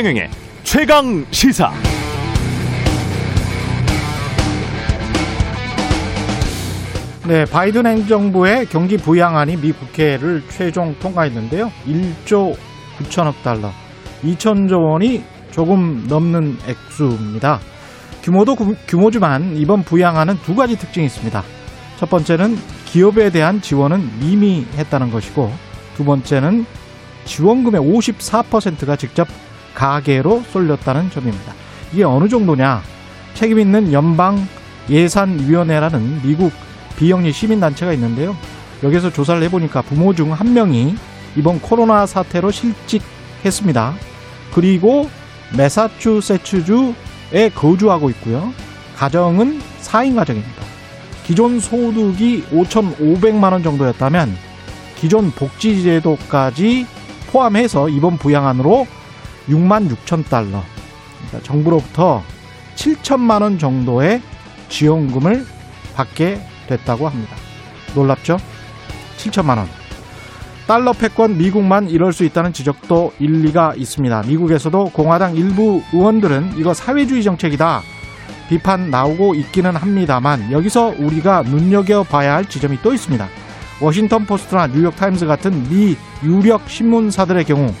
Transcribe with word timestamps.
최경영의 0.00 0.30
최강 0.62 1.26
시사. 1.30 1.70
네, 7.28 7.44
바이든 7.44 7.84
행정부의 7.84 8.64
경기 8.70 8.96
부양안이 8.96 9.56
미 9.56 9.72
국회를 9.72 10.42
최종 10.48 10.94
통과했는데요. 11.00 11.70
1조 11.86 12.56
9천억 12.98 13.42
달러, 13.42 13.70
2천조 14.22 14.90
원이 14.90 15.22
조금 15.50 16.06
넘는 16.08 16.56
액수입니다. 16.66 17.60
규모도 18.22 18.56
규모지만 18.88 19.54
이번 19.58 19.82
부양안은 19.82 20.38
두 20.46 20.54
가지 20.54 20.78
특징이 20.78 21.04
있습니다. 21.04 21.42
첫 21.98 22.08
번째는 22.08 22.56
기업에 22.86 23.28
대한 23.28 23.60
지원은 23.60 24.18
미미했다는 24.18 25.10
것이고 25.10 25.52
두 25.94 26.06
번째는 26.06 26.64
지원금의 27.26 27.82
54%가 27.82 28.96
직접 28.96 29.28
가계로 29.74 30.42
쏠렸다는 30.50 31.10
점입니다. 31.10 31.52
이게 31.92 32.04
어느 32.04 32.28
정도냐? 32.28 32.82
책임 33.34 33.58
있는 33.58 33.92
연방 33.92 34.46
예산위원회라는 34.88 36.20
미국 36.22 36.52
비영리 36.96 37.32
시민단체가 37.32 37.92
있는데요. 37.94 38.36
여기서 38.82 39.10
조사를 39.12 39.42
해보니까 39.44 39.82
부모 39.82 40.14
중 40.14 40.32
한 40.32 40.52
명이 40.52 40.96
이번 41.36 41.60
코로나 41.60 42.06
사태로 42.06 42.50
실직했습니다. 42.50 43.94
그리고 44.52 45.08
메사추세츠주에 45.56 47.50
거주하고 47.54 48.10
있고요. 48.10 48.52
가정은 48.96 49.60
4인 49.82 50.16
가정입니다. 50.16 50.62
기존 51.26 51.60
소득이 51.60 52.44
5,500만 52.50 53.52
원 53.52 53.62
정도였다면 53.62 54.36
기존 54.96 55.30
복지제도까지 55.30 56.86
포함해서 57.30 57.88
이번 57.88 58.18
부양안으로 58.18 58.86
6만 59.50 59.90
6천 59.90 60.28
달러, 60.28 60.62
그러니까 61.28 61.42
정부로부터 61.42 62.22
7천만 62.76 63.42
원 63.42 63.58
정도의 63.58 64.22
지원금을 64.68 65.44
받게 65.94 66.40
됐다고 66.68 67.08
합니다. 67.08 67.36
놀랍죠? 67.94 68.38
7천만 69.18 69.58
원. 69.58 69.68
달러 70.66 70.92
패권 70.92 71.36
미국만 71.36 71.90
이럴 71.90 72.12
수 72.12 72.24
있다는 72.24 72.52
지적도 72.52 73.12
일리가 73.18 73.74
있습니다. 73.76 74.22
미국에서도 74.22 74.90
공화당 74.92 75.34
일부 75.34 75.82
의원들은 75.92 76.52
이거 76.56 76.72
사회주의 76.72 77.24
정책이다. 77.24 77.82
비판 78.48 78.90
나오고 78.90 79.34
있기는 79.34 79.74
합니다만 79.74 80.52
여기서 80.52 80.94
우리가 80.98 81.42
눈여겨봐야 81.42 82.34
할 82.34 82.48
지점이 82.48 82.78
또 82.82 82.94
있습니다. 82.94 83.28
워싱턴 83.80 84.26
포스트나 84.26 84.68
뉴욕 84.68 84.94
타임스 84.94 85.26
같은 85.26 85.68
미 85.68 85.96
유력 86.22 86.68
신문사들의 86.68 87.44
경우 87.44 87.72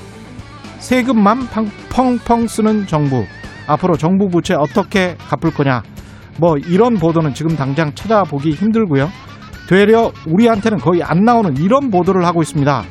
세금만 0.80 1.48
펑펑 1.90 2.46
쓰는 2.46 2.86
정부 2.86 3.24
앞으로 3.66 3.96
정부 3.96 4.28
부채 4.28 4.54
어떻게 4.54 5.16
갚을 5.28 5.54
거냐 5.54 5.82
뭐 6.40 6.56
이런 6.56 6.94
보도는 6.94 7.34
지금 7.34 7.54
당장 7.54 7.94
찾아보기 7.94 8.52
힘들고요. 8.52 9.10
되려 9.68 10.10
우리한테는 10.26 10.78
거의 10.78 11.02
안 11.02 11.20
나오는 11.22 11.54
이런 11.58 11.90
보도를 11.90 12.24
하고 12.24 12.40
있습니다. 12.40 12.82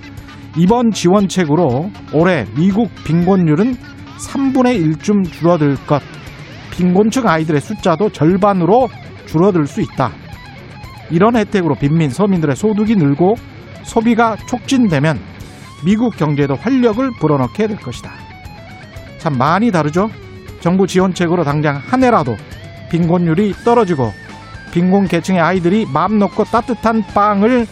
이번 0.55 0.91
지원책으로 0.91 1.89
올해 2.13 2.45
미국 2.55 2.89
빈곤율은 3.05 3.73
3분의 3.73 4.97
1쯤 4.97 5.31
줄어들 5.31 5.75
것. 5.87 6.01
빈곤층 6.71 7.27
아이들의 7.27 7.59
숫자도 7.59 8.11
절반으로 8.11 8.87
줄어들 9.25 9.65
수 9.65 9.81
있다. 9.81 10.11
이런 11.09 11.35
혜택으로 11.35 11.75
빈민 11.75 12.09
서민들의 12.09 12.55
소득이 12.55 12.95
늘고 12.95 13.35
소비가 13.83 14.35
촉진되면 14.47 15.19
미국 15.83 16.15
경제에도 16.15 16.55
활력을 16.55 17.11
불어넣게 17.19 17.67
될 17.67 17.77
것이다. 17.77 18.11
참 19.17 19.37
많이 19.37 19.71
다르죠? 19.71 20.09
정부 20.59 20.87
지원책으로 20.87 21.43
당장 21.43 21.77
한 21.77 22.03
해라도 22.03 22.35
빈곤율이 22.89 23.53
떨어지고 23.63 24.11
빈곤 24.71 25.07
계층의 25.07 25.41
아이들이 25.41 25.85
마음 25.91 26.19
놓고 26.19 26.45
따뜻한 26.45 27.03
빵을 27.13 27.67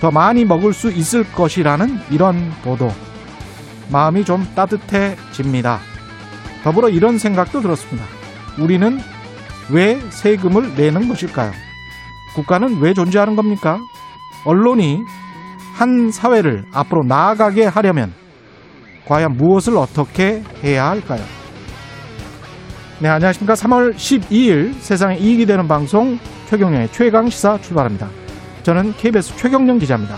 더 0.00 0.10
많이 0.10 0.44
먹을 0.44 0.72
수 0.72 0.90
있을 0.90 1.24
것이라는 1.32 2.00
이런 2.10 2.52
보도. 2.62 2.92
마음이 3.90 4.24
좀 4.24 4.46
따뜻해집니다. 4.54 5.80
더불어 6.62 6.88
이런 6.88 7.18
생각도 7.18 7.60
들었습니다. 7.60 8.04
우리는 8.58 9.00
왜 9.70 10.00
세금을 10.10 10.74
내는 10.74 11.08
것일까요? 11.08 11.52
국가는 12.34 12.80
왜 12.80 12.92
존재하는 12.94 13.36
겁니까? 13.36 13.78
언론이 14.44 15.04
한 15.74 16.12
사회를 16.12 16.64
앞으로 16.72 17.02
나아가게 17.04 17.64
하려면 17.64 18.12
과연 19.06 19.36
무엇을 19.36 19.76
어떻게 19.76 20.42
해야 20.62 20.88
할까요? 20.88 21.20
네, 23.00 23.08
안녕하십니까. 23.08 23.54
3월 23.54 23.94
12일 23.94 24.74
세상에 24.74 25.16
이익이 25.16 25.46
되는 25.46 25.66
방송 25.66 26.16
최경령의 26.46 26.88
최강 26.92 27.28
시사 27.28 27.58
출발합니다. 27.58 28.08
저는 28.62 28.92
KBS 28.92 29.36
최경령 29.36 29.78
기자입니다. 29.78 30.16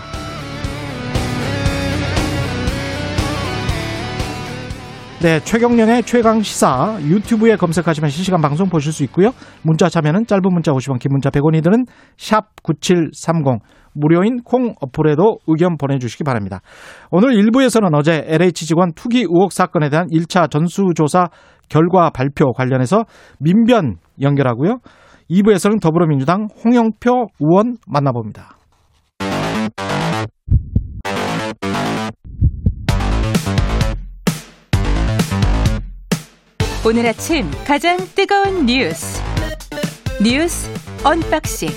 네, 5.22 5.41
최경령의 5.41 6.03
최강 6.03 6.43
시사 6.43 6.99
유튜브에 7.00 7.56
검색하시면 7.56 8.11
실시간 8.11 8.43
방송 8.43 8.69
보실 8.69 8.93
수 8.93 9.03
있고요. 9.05 9.33
문자 9.62 9.89
참여는 9.89 10.27
짧은 10.27 10.43
문자 10.53 10.72
50원, 10.72 11.00
긴 11.00 11.09
문자 11.12 11.31
100원이 11.31 11.65
드는 11.65 11.87
샵 12.19 12.62
9730 12.62 13.61
무료인 13.97 14.43
콩 14.45 14.75
어플에도 14.81 15.39
의견 15.47 15.77
보내주시기 15.77 16.25
바랍니다. 16.25 16.61
오늘 17.11 17.31
1부에서는 17.31 17.95
어제 17.95 18.25
LH 18.27 18.67
직원 18.67 18.93
투기 18.95 19.21
의혹 19.21 19.53
사건에 19.53 19.89
대한 19.89 20.07
1차 20.09 20.51
전수조사 20.51 21.29
결과 21.69 22.11
발표 22.11 22.53
관련해서 22.53 23.05
민변 23.41 23.97
연결하고요. 24.21 24.79
2부에서는 25.31 25.81
더불어민주당 25.81 26.47
홍영표 26.65 27.27
의원 27.41 27.77
만나봅니다. 27.87 28.57
오늘 36.89 37.05
아침 37.05 37.51
가장 37.67 37.97
뜨거운 38.15 38.65
뉴스 38.65 39.21
뉴스 40.23 40.71
unboxing 41.04 41.69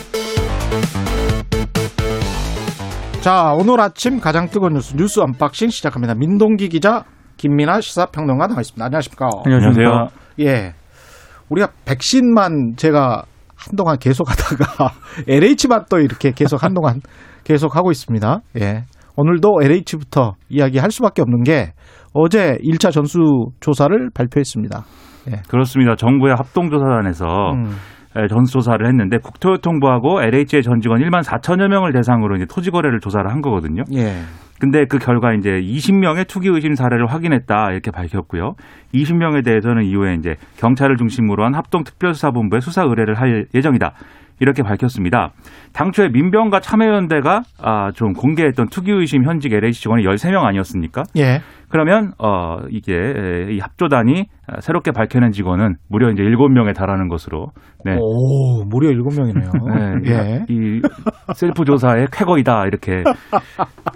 자 3.22 3.52
오늘 3.54 3.82
아침 3.82 4.22
가장 4.22 4.48
뜨거운 4.48 4.74
뉴스 4.74 4.96
뉴스 4.96 5.20
unboxing 5.20 5.70
시작합니다. 5.70 6.16
민동기 6.16 6.70
기자 6.70 7.04
김민아 7.36 7.82
시사평론가 7.82 8.48
나와 8.48 8.62
있습니다. 8.62 8.86
안녕하십니까? 8.86 9.30
안녕하세요. 9.46 10.08
예. 10.40 10.74
우리가 11.50 11.68
백신만 11.84 12.76
제가 12.78 13.24
한동안 13.58 13.98
계속 13.98 14.30
하다가 14.30 14.94
LH만 15.28 15.86
또 15.92 16.00
이렇게 16.00 16.32
계속 16.32 16.64
한동안 16.64 17.02
계속 17.44 17.76
하고 17.76 17.92
있습니다. 17.92 18.40
예. 18.62 18.84
오늘도 19.18 19.60
LH부터 19.64 20.36
이야기할 20.48 20.90
수밖에 20.92 21.22
없는 21.22 21.44
게 21.44 21.74
어제 22.14 22.58
1차 22.64 22.94
전수 22.94 23.20
조사를 23.60 24.12
발표했습니다. 24.14 24.86
예. 25.32 25.42
그렇습니다. 25.50 25.98
정부의 25.98 26.36
합동조사단에서 26.38 27.26
음. 27.52 27.76
전수조사를 28.14 28.86
했는데 28.86 29.18
국토교통부하고 29.18 30.22
LH의 30.22 30.64
전 30.64 30.82
직원 30.82 31.02
1만 31.02 31.24
4천여 31.24 31.68
명을 31.68 31.94
대상으로 31.94 32.36
이제 32.36 32.46
토지 32.46 32.72
거래를 32.72 33.00
조사를 33.00 33.30
한 33.30 33.42
거거든요. 33.42 33.84
예. 33.94 34.22
근데 34.60 34.86
그 34.86 34.98
결과 34.98 35.34
이제 35.34 35.62
20명의 35.62 36.28
투기 36.28 36.50
의심 36.50 36.76
사례를 36.76 37.08
확인했다 37.08 37.72
이렇게 37.72 37.92
밝혔고요. 37.92 38.56
20명에 38.94 39.46
대해서는 39.46 39.86
이후에 39.86 40.16
이제 40.16 40.36
경찰을 40.58 40.98
중심으로 40.98 41.46
한 41.46 41.56
합동 41.56 41.84
특별수사본부에 41.86 42.60
수사 42.60 42.84
의뢰를 42.84 43.16
할 43.16 43.46
예정이다. 43.54 43.94
이렇게 44.42 44.64
밝혔습니다. 44.64 45.32
당초에 45.74 46.10
민병과 46.10 46.62
참여연대가 46.62 47.44
아, 47.62 47.92
좀 47.94 48.14
공개했던 48.14 48.68
투기 48.70 48.92
의심 48.92 49.24
현직 49.24 49.54
LH 49.54 49.82
직원이 49.82 50.04
13명 50.04 50.44
아니었습니까? 50.44 51.04
예. 51.18 51.42
그러면 51.70 52.12
어 52.18 52.58
이게 52.70 53.48
이 53.50 53.60
합조단이 53.60 54.26
새롭게 54.60 54.92
밝혀낸 54.92 55.32
직원은 55.32 55.76
무려 55.88 56.10
이제 56.12 56.24
7명에 56.24 56.76
달하는 56.76 57.08
것으로 57.08 57.48
네. 57.86 57.96
오, 58.00 58.64
무려 58.66 58.90
7명이네요. 58.90 60.02
네. 60.04 60.12
예. 60.12 60.46
이 60.50 60.82
셀프 61.36 61.64
조사의 61.64 62.08
쾌거이다 62.12 62.66
이렇게 62.66 63.04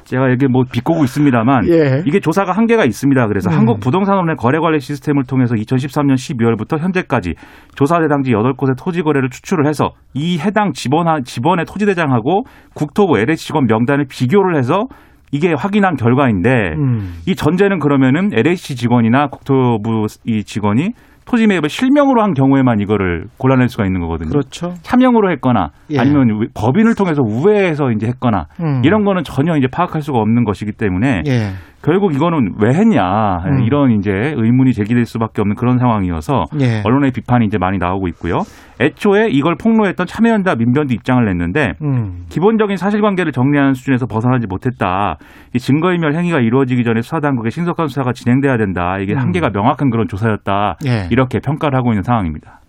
제가 0.04 0.30
여기 0.30 0.48
뭐 0.48 0.64
비꼬고 0.72 1.04
있습니다만 1.04 1.68
예. 1.70 2.04
이게 2.06 2.20
조사가 2.20 2.52
한계가 2.52 2.86
있습니다. 2.86 3.28
그래서 3.28 3.50
음. 3.50 3.58
한국 3.58 3.80
부동산원의 3.80 4.36
거래 4.36 4.60
관리 4.60 4.80
시스템을 4.80 5.24
통해서 5.24 5.56
2013년 5.56 6.14
12월부터 6.14 6.80
현재까지 6.80 7.34
조사 7.76 8.00
대상지 8.00 8.32
8곳의 8.32 8.78
토지 8.78 9.02
거래를 9.02 9.30
추출을 9.30 9.68
해서 9.68 9.92
이 10.14 10.38
해당 10.38 10.74
지번 10.74 11.24
지번의 11.24 11.66
토지 11.66 11.86
대장하고 11.86 12.44
국토부 12.76 13.18
LH 13.18 13.48
직원 13.48 13.66
명단을 13.66 14.06
비교를 14.08 14.58
해서 14.58 14.88
이게 15.34 15.54
확인한 15.58 15.96
결과인데 15.96 16.76
음. 16.78 17.16
이 17.28 17.36
전제는 17.36 17.80
그러면은 17.80 18.30
LH 18.32 18.76
직원이나 18.76 19.28
국토부 19.28 20.06
이 20.26 20.44
직원이 20.44 20.92
토지 21.26 21.48
매입을 21.48 21.70
실명으로 21.70 22.22
한 22.22 22.34
경우에만 22.34 22.80
이거를 22.82 23.26
골라낼 23.38 23.68
수가 23.68 23.86
있는 23.86 24.02
거거든요. 24.02 24.30
그렇죠. 24.30 24.74
차명으로 24.84 25.32
했거나 25.32 25.70
예. 25.90 25.98
아니면 25.98 26.48
법인을 26.54 26.96
통해서 26.96 27.22
우회해서 27.26 27.92
이제 27.92 28.08
했거나 28.08 28.46
음. 28.62 28.82
이런 28.84 29.04
거는 29.06 29.24
전혀 29.24 29.58
이제 29.58 29.68
파악할 29.72 30.02
수가 30.02 30.20
없는 30.20 30.44
것이기 30.44 30.74
때문에 30.74 31.24
예. 31.26 31.50
결국 31.84 32.16
이거는 32.16 32.56
왜 32.62 32.70
했냐 32.70 33.38
음. 33.46 33.64
이런 33.64 33.92
이제 33.92 34.12
의문이 34.12 34.74
제기될 34.74 35.06
수밖에 35.06 35.42
없는 35.42 35.56
그런 35.56 35.78
상황이어서 35.78 36.46
예. 36.62 36.82
언론의 36.84 37.12
비판이 37.12 37.46
이제 37.46 37.58
많이 37.58 37.78
나오고 37.78 38.08
있고요. 38.10 38.40
애초에 38.80 39.28
이걸 39.30 39.56
폭로했던 39.56 40.08
참여연대 40.08 40.56
민변도 40.56 40.94
입장을 40.94 41.24
냈는데 41.26 41.74
음. 41.82 42.26
기본적인 42.30 42.78
사실관계를 42.78 43.32
정리하는 43.32 43.74
수준에서 43.74 44.06
벗어나지 44.06 44.48
못했다. 44.48 45.18
이 45.54 45.60
증거인멸 45.60 46.16
행위가 46.16 46.40
이루어지기 46.40 46.84
전에 46.84 47.02
수사당국의 47.02 47.52
신속한 47.52 47.88
수사가 47.88 48.14
진행돼야 48.14 48.58
된다. 48.58 48.98
이게 49.00 49.14
음. 49.14 49.20
한계가 49.20 49.50
명확한 49.50 49.90
그런 49.90 50.08
조사였다. 50.08 50.78
예. 50.88 51.08
이렇게 51.12 51.40
평가를 51.40 51.78
하고 51.78 51.92
있는 51.92 52.04
상황입니다. 52.04 52.62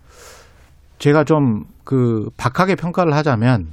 제가 0.99 1.23
좀 1.23 1.63
그 1.85 2.29
박하게 2.37 2.75
평가를 2.75 3.13
하자면 3.13 3.67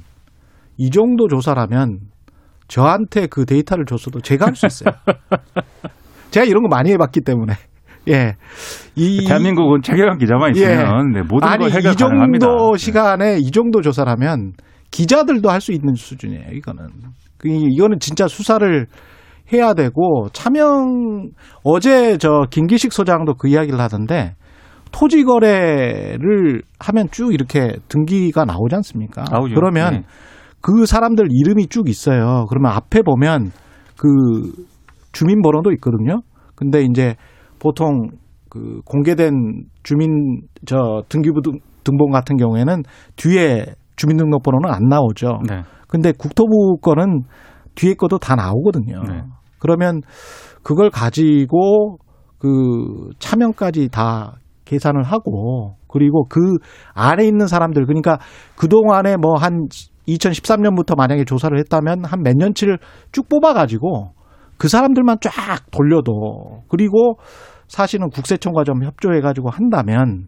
이 0.77 0.89
정도 0.91 1.27
조사라면 1.27 1.99
저한테 2.67 3.27
그 3.27 3.45
데이터를 3.45 3.85
줬어도 3.85 4.19
제가 4.21 4.47
할 4.47 4.55
수 4.55 4.65
있어요. 4.65 4.93
제가 6.31 6.45
이런 6.45 6.63
거 6.63 6.69
많이 6.69 6.91
해봤기 6.91 7.21
때문에. 7.21 7.53
예. 8.09 8.35
이 8.95 9.25
대한민국은 9.27 9.81
최경환 9.81 10.17
기자만 10.17 10.51
있으면 10.55 11.15
예. 11.15 11.19
네, 11.19 11.25
모든 11.27 11.47
아니, 11.47 11.59
걸 11.63 11.71
해결 11.71 11.93
이 11.93 11.95
정도 11.95 12.17
가능합니다. 12.17 12.47
시간에 12.77 13.37
이 13.39 13.49
정도 13.51 13.81
조사라면 13.81 14.53
기자들도 14.91 15.49
할 15.49 15.61
수 15.61 15.71
있는 15.71 15.93
수준이에요. 15.95 16.51
이거는. 16.51 16.87
그, 17.37 17.47
이거는 17.49 17.99
진짜 17.99 18.27
수사를 18.27 18.87
해야 19.51 19.73
되고 19.73 20.27
차명 20.33 21.29
어제 21.63 22.17
저 22.17 22.45
김기식 22.49 22.93
소장도 22.93 23.35
그 23.35 23.47
이야기를 23.49 23.79
하던데 23.79 24.35
토지 24.91 25.23
거래를 25.23 26.61
하면 26.79 27.07
쭉 27.11 27.33
이렇게 27.33 27.73
등기가 27.89 28.45
나오지 28.45 28.75
않습니까? 28.75 29.23
나오죠. 29.31 29.55
그러면 29.55 29.93
네. 29.93 30.03
그 30.63 30.85
사람들 30.85 31.27
이름이 31.29 31.67
쭉 31.67 31.89
있어요. 31.89 32.45
그러면 32.47 32.71
앞에 32.71 33.01
보면 33.01 33.51
그 33.97 34.07
주민번호도 35.11 35.73
있거든요. 35.73 36.21
근데 36.55 36.83
이제 36.83 37.15
보통 37.59 38.07
그 38.49 38.79
공개된 38.85 39.65
주민 39.83 40.39
저 40.65 41.03
등기부 41.09 41.41
등본 41.83 42.11
같은 42.11 42.37
경우에는 42.37 42.83
뒤에 43.17 43.65
주민등록번호는 43.97 44.73
안 44.73 44.83
나오죠. 44.83 45.41
네. 45.49 45.63
근데 45.89 46.13
국토부 46.13 46.77
거는 46.81 47.23
뒤에 47.75 47.95
것도 47.95 48.19
다 48.19 48.35
나오거든요. 48.35 49.03
네. 49.03 49.21
그러면 49.59 49.99
그걸 50.63 50.89
가지고 50.89 51.97
그 52.39 53.09
차명까지 53.19 53.89
다 53.89 54.37
계산을 54.63 55.03
하고 55.03 55.75
그리고 55.87 56.25
그 56.29 56.39
안에 56.93 57.25
있는 57.25 57.47
사람들 57.47 57.85
그러니까 57.85 58.17
그동안에 58.55 59.17
뭐 59.17 59.33
한 59.35 59.67
2013년부터 60.07 60.97
만약에 60.97 61.25
조사를 61.25 61.57
했다면 61.57 62.05
한 62.05 62.21
몇 62.23 62.35
년치를 62.37 62.77
쭉 63.11 63.27
뽑아가지고 63.29 64.11
그 64.57 64.67
사람들만 64.67 65.17
쫙 65.21 65.31
돌려도 65.71 66.63
그리고 66.69 67.17
사실은 67.67 68.09
국세청과 68.09 68.63
좀 68.63 68.83
협조해가지고 68.83 69.49
한다면 69.49 70.27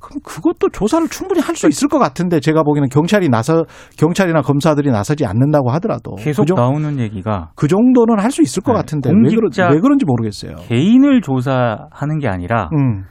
그럼 0.00 0.18
그것도 0.24 0.70
조사를 0.72 1.06
충분히 1.08 1.40
할 1.40 1.54
수 1.54 1.68
있을 1.68 1.86
것 1.86 1.98
같은데 2.00 2.40
제가 2.40 2.64
보기에는 2.64 2.88
경찰이 2.88 3.28
나서 3.28 3.64
경찰이나 3.96 4.40
검사들이 4.42 4.90
나서지 4.90 5.24
않는다고 5.26 5.70
하더라도 5.72 6.16
계속 6.16 6.44
그 6.46 6.54
나오는 6.54 6.98
얘기가 6.98 7.50
그 7.54 7.68
정도는 7.68 8.18
할 8.18 8.32
수 8.32 8.42
있을 8.42 8.62
것 8.62 8.72
네, 8.72 8.78
같은데 8.78 9.10
왜, 9.10 9.34
그러, 9.36 9.48
왜 9.72 9.80
그런지 9.80 10.04
모르겠어요. 10.04 10.56
개인을 10.66 11.20
조사하는 11.20 12.18
게 12.18 12.26
아니라 12.26 12.68
음. 12.72 13.04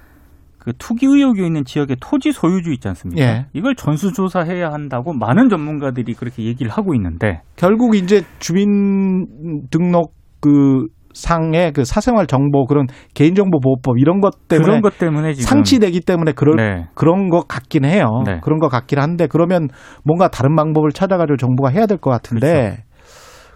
그 0.61 0.73
투기 0.77 1.07
의혹이 1.07 1.43
있는 1.43 1.65
지역의 1.65 1.97
토지 1.99 2.31
소유주 2.31 2.71
있지 2.71 2.87
않습니까? 2.87 3.23
예. 3.23 3.45
이걸 3.53 3.73
전수조사해야 3.73 4.69
한다고 4.71 5.11
많은 5.11 5.49
전문가들이 5.49 6.13
그렇게 6.13 6.43
얘기를 6.43 6.71
하고 6.71 6.93
있는데 6.93 7.41
결국 7.55 7.95
이제 7.95 8.21
주민 8.37 9.25
등록 9.71 10.13
그 10.39 10.85
상의 11.15 11.73
그 11.73 11.83
사생활 11.83 12.27
정보 12.27 12.65
그런 12.67 12.85
개인정보 13.15 13.59
보호법 13.59 13.97
이런 13.97 14.21
것 14.21 14.47
때문에 14.47 14.65
그런 14.65 14.81
것 14.81 14.99
때문에 14.99 15.33
지금 15.33 15.47
상치되기 15.49 16.01
때문에 16.01 16.33
그럴 16.33 16.55
네. 16.57 16.87
그런 16.93 17.29
것 17.29 17.47
같긴 17.47 17.83
해요. 17.83 18.21
네. 18.27 18.39
그런 18.43 18.59
것 18.59 18.69
같긴 18.69 18.99
한데 18.99 19.25
그러면 19.25 19.67
뭔가 20.05 20.27
다른 20.27 20.55
방법을 20.55 20.91
찾아가지고 20.91 21.37
정부가 21.37 21.69
해야 21.69 21.87
될 21.87 21.97
것 21.97 22.11
같은데 22.11 22.47
그렇죠. 22.51 22.91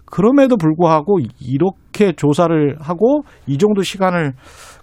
그럼에도 0.06 0.56
불구하고 0.56 1.18
이렇게 1.40 2.12
조사를 2.12 2.76
하고 2.80 3.22
이 3.46 3.58
정도 3.58 3.82
시간을 3.82 4.34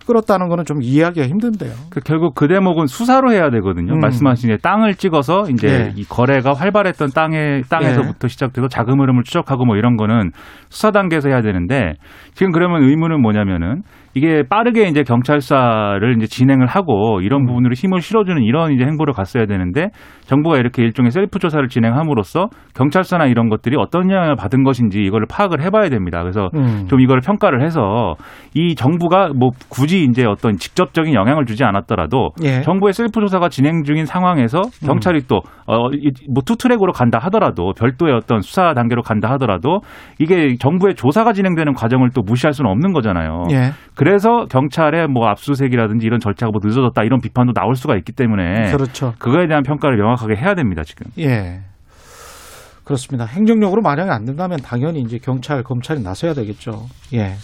끌었다는 0.05 0.50
거는 0.50 0.65
좀 0.65 0.81
이해하기가 0.81 1.27
힘든데요. 1.27 1.71
그 1.89 2.00
결국 2.00 2.35
그 2.35 2.47
대목은 2.47 2.88
수사로 2.88 3.31
해야 3.31 3.50
되거든요. 3.50 3.94
음. 3.94 4.00
말씀하신 4.00 4.57
땅을 4.61 4.95
찍어서 4.95 5.45
이제 5.51 5.67
네. 5.67 5.94
이 5.95 6.03
거래가 6.03 6.53
활발했던 6.53 7.09
땅에 7.09 7.61
땅에서부터 7.69 8.19
네. 8.19 8.27
시작돼서 8.27 8.67
자금 8.67 9.01
흐름을 9.01 9.23
추적하고 9.23 9.65
뭐 9.65 9.75
이런 9.75 9.97
거는 9.97 10.31
수사 10.69 10.91
단계에서 10.91 11.29
해야 11.29 11.41
되는데 11.41 11.94
지금 12.33 12.51
그러면 12.51 12.83
의문은 12.83 13.21
뭐냐면은 13.21 13.81
이게 14.15 14.44
빠르게 14.48 14.88
이제 14.88 15.04
경찰 15.04 15.42
수사를 15.42 16.15
이제 16.18 16.27
진행을 16.27 16.68
하고 16.68 17.21
이런 17.21 17.42
음. 17.42 17.45
부분으로 17.48 17.74
힘을 17.74 18.01
실어주는 18.01 18.42
이런 18.44 18.71
이제 18.74 18.86
행보를 18.86 19.13
갔어야 19.13 19.45
되는데 19.45 19.89
정부가 20.25 20.57
이렇게 20.57 20.83
일종의 20.83 21.12
셀프 21.12 21.39
조사를 21.39 21.68
진행함으로써 21.68 22.48
경찰 22.75 23.04
수사나 23.04 23.25
이런 23.25 23.50
것들이 23.50 23.75
어떤 23.77 24.10
영향을 24.10 24.36
받은 24.36 24.63
것인지 24.63 25.00
이거를 25.00 25.27
파악을 25.30 25.62
해봐야 25.62 25.89
됩니다. 25.89 26.21
그래서 26.21 26.50
음. 26.56 26.86
좀 26.88 27.01
이거를 27.01 27.21
평가를 27.21 27.63
해서 27.63 28.15
이 28.54 28.75
정부가 28.75 29.30
뭐 29.36 29.50
굳이 29.69 30.04
이제 30.04 30.25
어떤 30.25 30.57
직접적인 30.57 31.13
영향을 31.13 31.45
주지 31.45 31.63
않았더라도 31.63 32.30
예. 32.44 32.62
정부의 32.62 32.94
셀프 32.94 33.19
조사가 33.19 33.50
진행 33.50 33.83
중인 33.83 34.06
상황에서 34.06 34.60
음. 34.60 34.88
경찰이 34.88 35.19
음. 35.19 35.27
또어뭐 35.27 36.42
two-track으로 36.45 36.92
간다 36.92 37.18
하더라도 37.24 37.74
별도의 37.77 38.13
어떤 38.13 38.42
수사 38.42 38.74
단계로 38.74 39.01
간다 39.01 39.30
하더라도 39.31 39.80
이게 40.19 40.56
정부의 40.60 40.95
조사가 40.95 41.33
진행되는 41.33 41.74
과정을 41.74 42.10
또 42.13 42.21
무시할 42.21 42.54
수는 42.54 42.69
없는 42.69 42.94
거잖아요. 42.94 43.44
예. 43.51 43.71
그래서 44.03 44.45
경찰의 44.50 45.07
뭐 45.07 45.27
압수수색이라든지 45.27 46.05
이런 46.05 46.19
절차가 46.19 46.51
뭐 46.51 46.59
늦어졌다 46.61 47.01
이런 47.03 47.21
비판도 47.21 47.53
나올 47.53 47.75
수가 47.75 47.95
있기 47.95 48.11
때문에 48.11 48.69
그렇죠. 48.73 49.13
그거에 49.17 49.47
대한 49.47 49.63
평가를 49.63 49.95
명확하게 49.95 50.35
해야 50.35 50.55
됩니다 50.55 50.83
지금. 50.83 51.05
예. 51.19 51.61
그렇습니다. 52.83 53.23
행정력으로 53.23 53.81
만약에 53.81 54.11
안 54.11 54.25
된다면 54.25 54.59
당연히 54.61 55.00
이제 55.00 55.19
경찰, 55.19 55.63
검찰이 55.63 56.01
나서야 56.03 56.33
되겠죠. 56.33 56.88
예. 57.13 57.35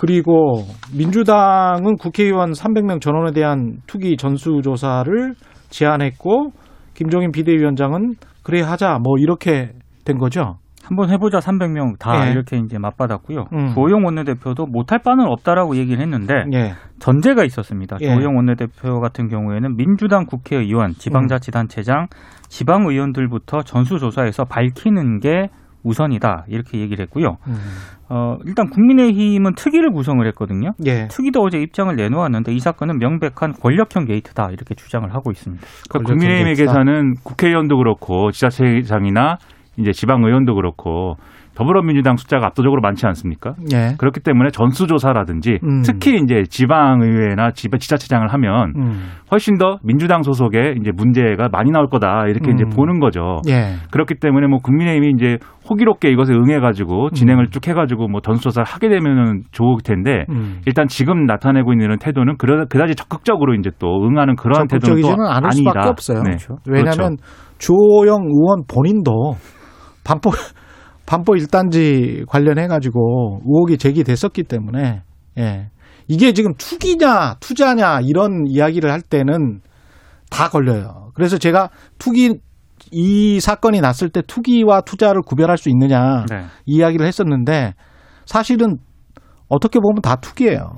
그리고 0.00 0.64
민주당은 0.92 1.94
국회의원 1.94 2.50
300명 2.50 3.00
전원에 3.00 3.30
대한 3.30 3.76
투기 3.86 4.16
전수조사를 4.16 5.34
제안했고 5.70 6.50
김종인 6.94 7.30
비대위원장은 7.30 8.14
그래 8.42 8.62
하자 8.62 8.98
뭐 9.00 9.14
이렇게 9.20 9.70
된 10.04 10.18
거죠. 10.18 10.56
한번 10.88 11.10
해보자 11.10 11.38
300명 11.38 11.98
다 11.98 12.26
예. 12.26 12.32
이렇게 12.32 12.56
이제 12.56 12.78
맞받았고요. 12.78 13.48
음. 13.52 13.74
조호영 13.74 14.06
원내대표도 14.06 14.66
못할 14.66 15.00
바는 15.00 15.26
없다라고 15.26 15.76
얘기를 15.76 16.00
했는데 16.00 16.46
예. 16.54 16.74
전제가 16.98 17.44
있었습니다. 17.44 17.98
예. 18.00 18.06
조호영 18.06 18.36
원내대표 18.36 18.98
같은 19.00 19.28
경우에는 19.28 19.76
민주당 19.76 20.24
국회의원, 20.24 20.92
지방자치단체장, 20.94 22.06
지방의원들부터 22.48 23.62
전수조사에서 23.64 24.44
밝히는 24.44 25.20
게 25.20 25.50
우선이다 25.82 26.46
이렇게 26.48 26.78
얘기를 26.78 27.04
했고요. 27.04 27.36
음. 27.46 27.56
어, 28.08 28.38
일단 28.46 28.70
국민의힘은 28.70 29.54
특위를 29.54 29.92
구성을 29.92 30.26
했거든요. 30.28 30.72
예. 30.86 31.06
특위도 31.08 31.42
어제 31.42 31.58
입장을 31.58 31.94
내놓았는데 31.94 32.54
이 32.54 32.60
사건은 32.60 32.98
명백한 32.98 33.52
권력형 33.60 34.06
게이트다 34.06 34.50
이렇게 34.52 34.74
주장을 34.74 35.12
하고 35.12 35.30
있습니다. 35.30 35.62
그러니까 35.90 36.12
국민의힘에게서는 36.12 37.16
국회의원도 37.22 37.76
그렇고 37.76 38.32
지자체장이나 38.32 39.36
이제 39.78 39.92
지방 39.92 40.24
의원도 40.24 40.54
그렇고 40.54 41.16
더불어민주당 41.58 42.16
숫자가 42.16 42.46
압도적으로 42.46 42.80
많지 42.80 43.04
않습니까? 43.08 43.54
예. 43.72 43.94
그렇기 43.98 44.20
때문에 44.20 44.50
전수조사라든지 44.50 45.58
음. 45.64 45.82
특히 45.84 46.16
이제 46.22 46.44
지방의회나 46.48 47.50
지자체장을 47.50 48.28
하면 48.28 48.74
음. 48.76 49.02
훨씬 49.32 49.58
더 49.58 49.78
민주당 49.82 50.22
소속의 50.22 50.76
이제 50.80 50.92
문제가 50.94 51.48
많이 51.50 51.72
나올 51.72 51.88
거다 51.88 52.26
이렇게 52.28 52.52
음. 52.52 52.54
이제 52.54 52.64
보는 52.64 53.00
거죠. 53.00 53.40
예. 53.48 53.74
그렇기 53.90 54.14
때문에 54.20 54.46
뭐 54.46 54.60
국민의힘이 54.60 55.14
이제 55.16 55.38
호기롭게 55.68 56.10
이것에 56.10 56.32
응해가지고 56.32 57.10
진행을 57.10 57.46
음. 57.46 57.50
쭉 57.50 57.66
해가지고 57.66 58.06
뭐 58.06 58.20
전수조사를 58.20 58.64
하게 58.64 58.88
되면은 58.88 59.42
좋을 59.50 59.78
텐데 59.84 60.26
음. 60.30 60.60
일단 60.64 60.86
지금 60.86 61.26
나타내고 61.26 61.72
있는 61.72 61.98
태도는 61.98 62.36
그다지 62.36 62.94
적극적으로 62.94 63.54
이제 63.54 63.70
또 63.80 64.06
응하는 64.06 64.36
그러한 64.36 64.68
태도는 64.68 65.02
또 65.02 65.08
아니다. 65.28 65.50
수밖에 65.50 65.88
없어요. 65.88 66.22
네. 66.22 66.36
그렇죠. 66.36 66.56
왜냐하면 66.68 67.16
그렇죠. 67.16 67.24
주호영 67.58 68.28
의원 68.30 68.62
본인도 68.68 69.34
반포 70.08 70.30
반포 71.04 71.36
일단지 71.36 72.24
관련해 72.28 72.66
가지고 72.66 73.40
의혹이 73.44 73.76
제기됐었기 73.76 74.44
때문에 74.44 75.02
예. 75.38 75.68
이게 76.06 76.32
지금 76.32 76.54
투기냐 76.56 77.36
투자냐 77.40 78.00
이런 78.02 78.46
이야기를 78.46 78.90
할 78.90 79.02
때는 79.02 79.60
다 80.30 80.48
걸려요. 80.48 81.10
그래서 81.14 81.36
제가 81.36 81.68
투기 81.98 82.38
이 82.90 83.40
사건이 83.40 83.80
났을 83.80 84.08
때 84.08 84.22
투기와 84.26 84.80
투자를 84.80 85.20
구별할 85.22 85.58
수 85.58 85.68
있느냐 85.68 86.24
네. 86.30 86.44
이야기를 86.64 87.06
했었는데 87.06 87.74
사실은 88.24 88.78
어떻게 89.48 89.78
보면 89.80 90.00
다 90.00 90.16
투기예요. 90.16 90.70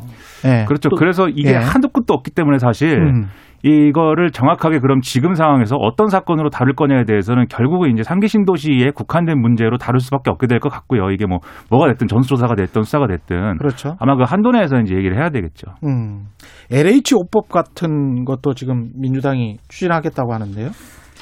예. 0.45 0.65
그렇죠. 0.67 0.89
그래서 0.99 1.29
이게 1.29 1.51
예. 1.51 1.55
한도 1.55 1.89
끝도 1.89 2.15
없기 2.15 2.33
때문에 2.33 2.59
사실 2.59 2.95
음. 2.99 3.29
이거를 3.63 4.31
정확하게 4.31 4.79
그럼 4.79 5.01
지금 5.03 5.35
상황에서 5.35 5.77
어떤 5.77 6.09
사건으로 6.09 6.49
다룰 6.51 6.75
거냐에 6.75 7.05
대해서는 7.05 7.47
결국은 7.49 7.93
이제 7.93 8.03
상계 8.03 8.27
신도시에 8.27 8.91
국한된 8.95 9.39
문제로 9.41 9.77
다룰 9.77 10.01
수밖에 10.01 10.31
없게 10.31 10.47
될 10.47 10.61
것 10.61 10.69
같고요. 10.71 11.11
이게 11.11 11.27
뭐 11.27 11.39
뭐가 11.71 11.89
됐든 11.89 12.07
전수조사가 12.07 12.55
됐든 12.55 12.83
수사가 12.83 13.07
됐든 13.07 13.59
그렇죠. 13.59 13.97
아마 13.99 14.15
그 14.17 14.25
한도 14.27 14.51
내에서 14.51 14.79
이제 14.81 14.95
얘기를 14.95 15.19
해야 15.19 15.31
되겠죠. 15.31 15.73
음. 15.87 16.27
LH 16.71 17.15
오법 17.17 17.49
같은 17.49 18.25
것도 18.25 18.55
지금 18.55 18.91
민주당이 18.95 19.57
추진하겠다고 19.69 20.33
하는데요. 20.35 20.71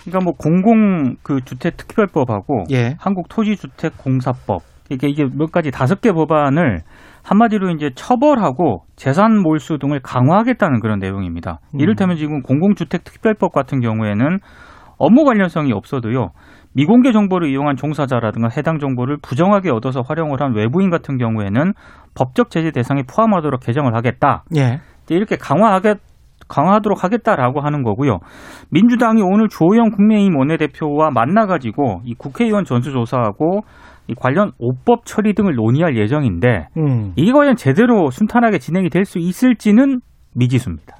그러니까 0.04 0.24
뭐 0.24 0.32
공공 0.36 1.16
그 1.22 1.40
주택 1.44 1.76
특별법하고 1.76 2.64
예. 2.72 2.94
한국 2.98 3.28
토지주택 3.28 3.98
공사법 3.98 4.62
이게 4.90 5.08
이게 5.08 5.24
몇 5.24 5.52
가지 5.52 5.70
다섯 5.70 6.00
개 6.00 6.12
법안을 6.12 6.80
한마디로 7.28 7.70
이제 7.70 7.90
처벌하고 7.94 8.84
재산 8.96 9.42
몰수 9.42 9.78
등을 9.78 10.00
강화하겠다는 10.00 10.80
그런 10.80 10.98
내용입니다. 10.98 11.60
음. 11.74 11.80
이를테면 11.80 12.16
지금 12.16 12.40
공공주택 12.42 13.04
특별법 13.04 13.52
같은 13.52 13.80
경우에는 13.80 14.38
업무 14.96 15.24
관련성이 15.24 15.72
없어도요. 15.72 16.30
미공개 16.74 17.12
정보를 17.12 17.50
이용한 17.50 17.76
종사자라든가 17.76 18.48
해당 18.56 18.78
정보를 18.78 19.18
부정하게 19.22 19.70
얻어서 19.70 20.00
활용을 20.00 20.40
한 20.40 20.54
외부인 20.54 20.90
같은 20.90 21.18
경우에는 21.18 21.72
법적 22.14 22.50
제재 22.50 22.70
대상에 22.70 23.02
포함하도록 23.02 23.60
개정을 23.60 23.94
하겠다. 23.94 24.44
예. 24.56 24.80
이렇게 25.08 25.36
강화하게 25.36 25.96
강화하도록 26.48 27.04
하겠다라고 27.04 27.60
하는 27.60 27.82
거고요. 27.82 28.20
민주당이 28.70 29.22
오늘 29.22 29.48
조영 29.48 29.90
국민의힘 29.90 30.36
원내대표와 30.36 31.10
만나가지고 31.10 32.00
이 32.04 32.14
국회의원 32.14 32.64
전수조사하고 32.64 33.60
이 33.60 33.62
관련 34.16 34.52
오법 34.58 35.04
처리 35.04 35.34
등을 35.34 35.54
논의할 35.54 35.96
예정인데 35.96 36.68
음. 36.76 37.12
이게 37.16 37.32
과연 37.32 37.56
제대로 37.56 38.10
순탄하게 38.10 38.58
진행이 38.58 38.88
될 38.90 39.04
수 39.04 39.18
있을지는 39.18 40.00
미지수입니다. 40.34 40.96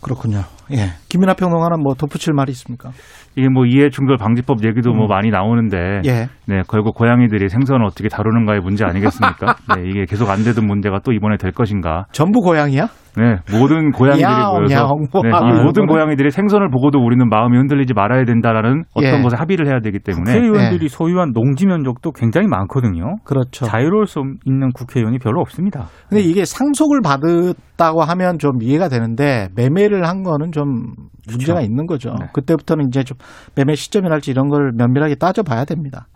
그렇군요. 0.00 0.42
예. 0.70 0.90
김민하 1.08 1.34
평론가는 1.34 1.82
뭐 1.82 1.94
덧붙일 1.94 2.34
말이 2.34 2.50
있습니까? 2.52 2.90
이게 3.36 3.48
뭐 3.48 3.64
이해 3.66 3.88
충돌 3.90 4.16
방지법 4.18 4.64
얘기도 4.64 4.90
뭐 4.90 4.96
음. 4.96 4.98
뭐 4.98 5.08
많이 5.08 5.30
나오는데 5.30 6.02
예. 6.06 6.28
네, 6.46 6.62
결국 6.68 6.94
고양이들이 6.94 7.48
생선을 7.48 7.84
어떻게 7.84 8.08
다루는가의 8.08 8.60
문제 8.60 8.84
아니겠습니까? 8.84 9.56
네, 9.76 9.88
이게 9.88 10.04
계속 10.04 10.28
안 10.30 10.44
되던 10.44 10.66
문제가 10.66 11.00
또 11.02 11.12
이번에 11.12 11.36
될 11.38 11.52
것인가? 11.52 12.04
전부 12.12 12.40
고양이야? 12.40 12.86
네, 13.16 13.36
모든 13.52 13.92
고양이들이 13.92 14.26
모여서 14.26 14.96
네, 15.22 15.28
이 15.30 15.62
모든 15.62 15.86
고양이들이 15.86 16.30
생선을 16.30 16.68
보고도 16.70 16.98
우리는 16.98 17.28
마음이 17.28 17.56
흔들리지 17.56 17.94
말아야 17.94 18.24
된다라는 18.24 18.84
어떤 18.94 19.18
예. 19.18 19.22
것에 19.22 19.36
합의를 19.36 19.68
해야 19.68 19.80
되기 19.80 20.00
때문에 20.00 20.32
국회의원들이 20.32 20.84
예. 20.84 20.88
소유한 20.88 21.32
농지 21.32 21.66
면적도 21.66 22.12
굉장히 22.12 22.48
많거든요. 22.48 23.16
그렇죠. 23.24 23.66
자유로울 23.66 24.06
수 24.06 24.20
있는 24.44 24.70
국회의원이 24.72 25.18
별로 25.18 25.40
없습니다. 25.40 25.86
근데 26.08 26.22
이게 26.22 26.44
상속을 26.44 27.00
받았다고 27.02 28.02
하면 28.02 28.38
좀 28.38 28.62
이해가 28.62 28.88
되는데 28.88 29.48
매매를 29.54 30.06
한 30.06 30.22
거는 30.22 30.52
좀 30.52 30.92
문제가 31.28 31.54
그렇죠. 31.54 31.66
있는 31.66 31.86
거죠. 31.86 32.10
네. 32.18 32.26
그때부터는 32.32 32.88
이제 32.88 33.04
좀 33.04 33.16
매매 33.54 33.74
시점이랄지 33.74 34.30
이런 34.30 34.48
걸 34.48 34.72
면밀하게 34.76 35.16
따져봐야 35.16 35.64
됩니다. 35.64 36.08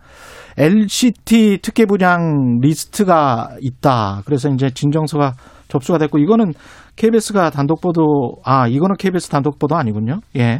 LCT 0.57 1.59
특혜 1.61 1.85
분양 1.85 2.59
리스트가 2.61 3.55
있다. 3.61 4.21
그래서 4.25 4.49
이제 4.49 4.69
진정서가 4.69 5.33
접수가 5.69 5.97
됐고 5.99 6.17
이거는 6.17 6.53
KBS가 6.97 7.49
단독 7.51 7.79
보도 7.79 8.35
아 8.43 8.67
이거는 8.67 8.97
KBS 8.97 9.29
단독 9.29 9.57
보도 9.57 9.77
아니군요. 9.77 10.19
예. 10.35 10.59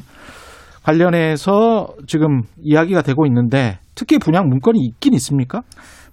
관련해서 0.83 1.87
지금 2.07 2.41
이야기가 2.57 3.01
되고 3.01 3.25
있는데 3.25 3.79
특히 3.95 4.17
분양 4.17 4.47
문건이 4.47 4.79
있긴 4.79 5.13
있습니까? 5.15 5.61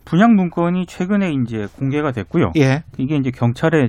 분양 0.04 0.34
문건이 0.34 0.86
최근에 0.86 1.32
이제 1.32 1.66
공개가 1.78 2.10
됐고요. 2.10 2.52
예. 2.56 2.82
이게 2.98 3.16
이제 3.16 3.30
경찰에 3.30 3.88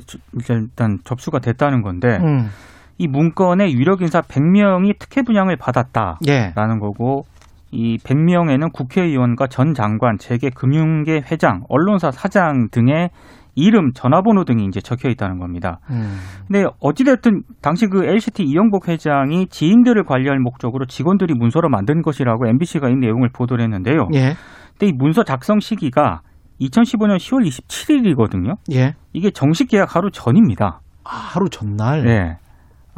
일단 0.50 0.98
접수가 1.04 1.40
됐다는 1.40 1.82
건데 1.82 2.18
음. 2.22 2.50
이 2.98 3.08
문건에 3.08 3.72
유력 3.72 4.02
인사 4.02 4.22
100명이 4.22 4.98
특혜 5.00 5.22
분양을 5.22 5.56
받았다라는 5.58 6.18
예. 6.28 6.80
거고 6.80 7.26
이 7.72 7.98
100명에는 7.98 8.72
국회의원과 8.72 9.48
전 9.48 9.74
장관, 9.74 10.18
재계 10.18 10.50
금융계 10.50 11.22
회장, 11.32 11.64
언론사 11.70 12.12
사장 12.12 12.70
등의 12.72 13.10
이름, 13.58 13.92
전화번호 13.94 14.46
등이 14.46 14.66
이제 14.66 14.80
적혀 14.80 15.10
있다는 15.10 15.40
겁니다. 15.40 15.80
음. 15.90 16.18
근데 16.48 16.66
어찌됐든 16.80 17.42
당시 17.62 17.88
그 17.88 18.06
LCT 18.06 18.44
이영복 18.44 18.88
회장이 18.88 19.48
지인들을 19.48 20.04
관리할 20.04 20.38
목적으로 20.40 20.86
직원들이 20.86 21.34
문서로 21.34 21.68
만든 21.68 22.04
것이라고 22.04 22.48
MBC가 22.48 22.90
이 22.90 22.96
내용을 22.96 23.30
보도를 23.34 23.64
했는데요. 23.64 24.10
예. 24.14 24.36
근데 24.78 24.88
이 24.88 24.92
문서 24.96 25.24
작성 25.24 25.60
시기가 25.60 26.22
2015년 26.62 27.18
10월 27.18 27.48
27일이거든요. 27.48 28.58
예. 28.74 28.94
이게 29.14 29.32
정식 29.32 29.70
계약 29.70 29.96
하루 29.96 30.12
전입니다. 30.12 30.82
아, 31.04 31.10
하루 31.10 31.50
전날? 31.50 32.04
네. 32.04 32.38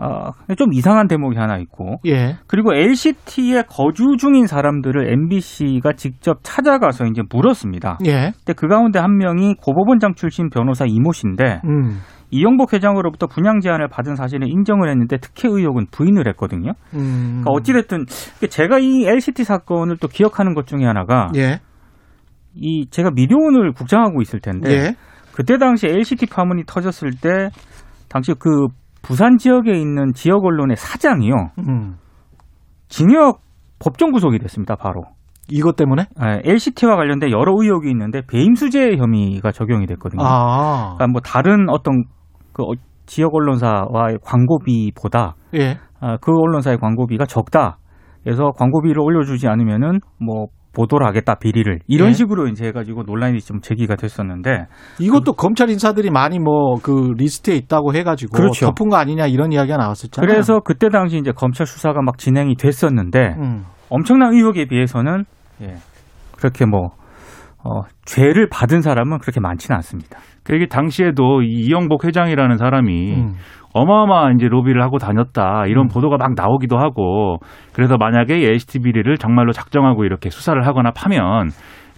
어, 0.01 0.31
좀 0.55 0.73
이상한 0.73 1.07
대목이 1.07 1.37
하나 1.37 1.57
있고. 1.57 1.97
예. 2.05 2.37
그리고 2.47 2.73
LCT에 2.73 3.63
거주 3.63 4.15
중인 4.17 4.47
사람들을 4.47 5.11
MBC가 5.11 5.93
직접 5.93 6.39
찾아가서 6.43 7.05
이제 7.05 7.21
물었습니다. 7.29 7.99
예. 8.05 8.31
근데 8.37 8.53
그 8.55 8.67
가운데 8.67 8.99
한 8.99 9.17
명이 9.17 9.55
고법원장 9.55 10.15
출신 10.15 10.49
변호사 10.49 10.85
이모 10.85 11.11
씨인데 11.11 11.61
음. 11.65 11.99
이영복 12.31 12.73
회장으로부터 12.73 13.27
분양 13.27 13.59
제안을 13.59 13.87
받은 13.87 14.15
사실을 14.15 14.47
인정을 14.49 14.89
했는데 14.89 15.17
특혜 15.17 15.47
의혹은 15.49 15.87
부인을 15.91 16.27
했거든요. 16.29 16.73
음. 16.93 17.41
그러니까 17.41 17.51
어찌됐든 17.51 18.05
제가 18.49 18.79
이 18.79 19.05
LCT 19.05 19.43
사건을 19.43 19.97
또 19.97 20.07
기억하는 20.07 20.53
것 20.53 20.67
중에 20.67 20.85
하나가 20.85 21.29
예. 21.35 21.59
이 22.55 22.87
제가 22.89 23.11
미디어오늘 23.11 23.73
국장하고 23.73 24.21
있을 24.21 24.39
텐데 24.39 24.71
예. 24.71 24.95
그때 25.33 25.57
당시 25.57 25.87
LCT 25.87 26.27
파문이 26.27 26.63
터졌을 26.67 27.11
때 27.11 27.49
당시 28.09 28.33
그 28.37 28.67
부산 29.01 29.37
지역에 29.37 29.71
있는 29.71 30.13
지역 30.13 30.45
언론의 30.45 30.77
사장이요. 30.77 31.33
음. 31.67 31.95
징역 32.87 33.41
법정 33.79 34.11
구속이 34.11 34.39
됐습니다. 34.39 34.75
바로. 34.75 35.03
이것 35.51 35.75
때문에? 35.75 36.05
네, 36.21 36.41
LCT와 36.43 36.95
관련된 36.95 37.31
여러 37.31 37.53
의혹이 37.57 37.89
있는데 37.89 38.21
배임수재 38.29 38.97
혐의가 38.97 39.51
적용이 39.51 39.87
됐거든요. 39.87 40.23
아. 40.23 40.95
그러니까 40.95 41.07
뭐 41.07 41.21
다른 41.21 41.69
어떤 41.69 42.03
그 42.53 42.63
어, 42.63 42.73
지역 43.05 43.33
언론사와의 43.33 44.19
광고비보다 44.23 45.35
예. 45.55 45.77
아, 45.99 46.17
그 46.17 46.31
언론사의 46.31 46.77
광고비가 46.77 47.25
적다. 47.25 47.79
그래서 48.23 48.51
광고비를 48.51 48.99
올려주지 48.99 49.47
않으면은 49.47 49.99
뭐 50.19 50.47
보도를 50.73 51.07
하겠다 51.07 51.35
비리를 51.35 51.79
이런 51.87 52.09
예. 52.09 52.13
식으로 52.13 52.47
이제 52.47 52.67
해가지고 52.67 53.03
논란이 53.03 53.39
좀 53.41 53.59
제기가 53.61 53.95
됐었는데 53.95 54.65
이것도 54.99 55.33
그, 55.33 55.41
검찰 55.41 55.69
인사들이 55.69 56.09
많이 56.09 56.39
뭐 56.39 56.79
그 56.81 57.13
리스트에 57.17 57.55
있다고 57.55 57.93
해가지고 57.93 58.35
그렇죠. 58.35 58.71
덮은 58.71 58.89
거 58.89 58.97
아니냐 58.97 59.27
이런 59.27 59.51
이야기가 59.51 59.77
나왔었잖아요. 59.77 60.27
그래서 60.27 60.59
그때 60.59 60.89
당시 60.89 61.17
이제 61.17 61.31
검찰 61.31 61.65
수사가 61.65 62.01
막 62.01 62.17
진행이 62.17 62.55
됐었는데 62.55 63.35
음. 63.37 63.65
엄청난 63.89 64.33
의혹에 64.33 64.65
비해서는 64.65 65.25
예, 65.61 65.75
그렇게 66.37 66.65
뭐 66.65 66.91
어, 67.63 67.81
죄를 68.05 68.47
받은 68.49 68.81
사람은 68.81 69.19
그렇게 69.19 69.39
많지는 69.39 69.75
않습니다. 69.77 70.19
그게 70.43 70.67
당시에도 70.67 71.41
이영복 71.41 72.05
회장이라는 72.05 72.57
사람이 72.57 73.13
음. 73.13 73.33
어마어마한 73.73 74.35
이제 74.35 74.47
로비를 74.47 74.81
하고 74.81 74.97
다녔다 74.97 75.65
이런 75.67 75.85
음. 75.85 75.87
보도가 75.87 76.17
막 76.17 76.33
나오기도 76.35 76.77
하고 76.77 77.37
그래서 77.73 77.97
만약에 77.97 78.41
비리를 78.79 79.17
정말로 79.17 79.51
작정하고 79.51 80.05
이렇게 80.05 80.29
수사를 80.29 80.65
하거나 80.65 80.91
파면 80.91 81.49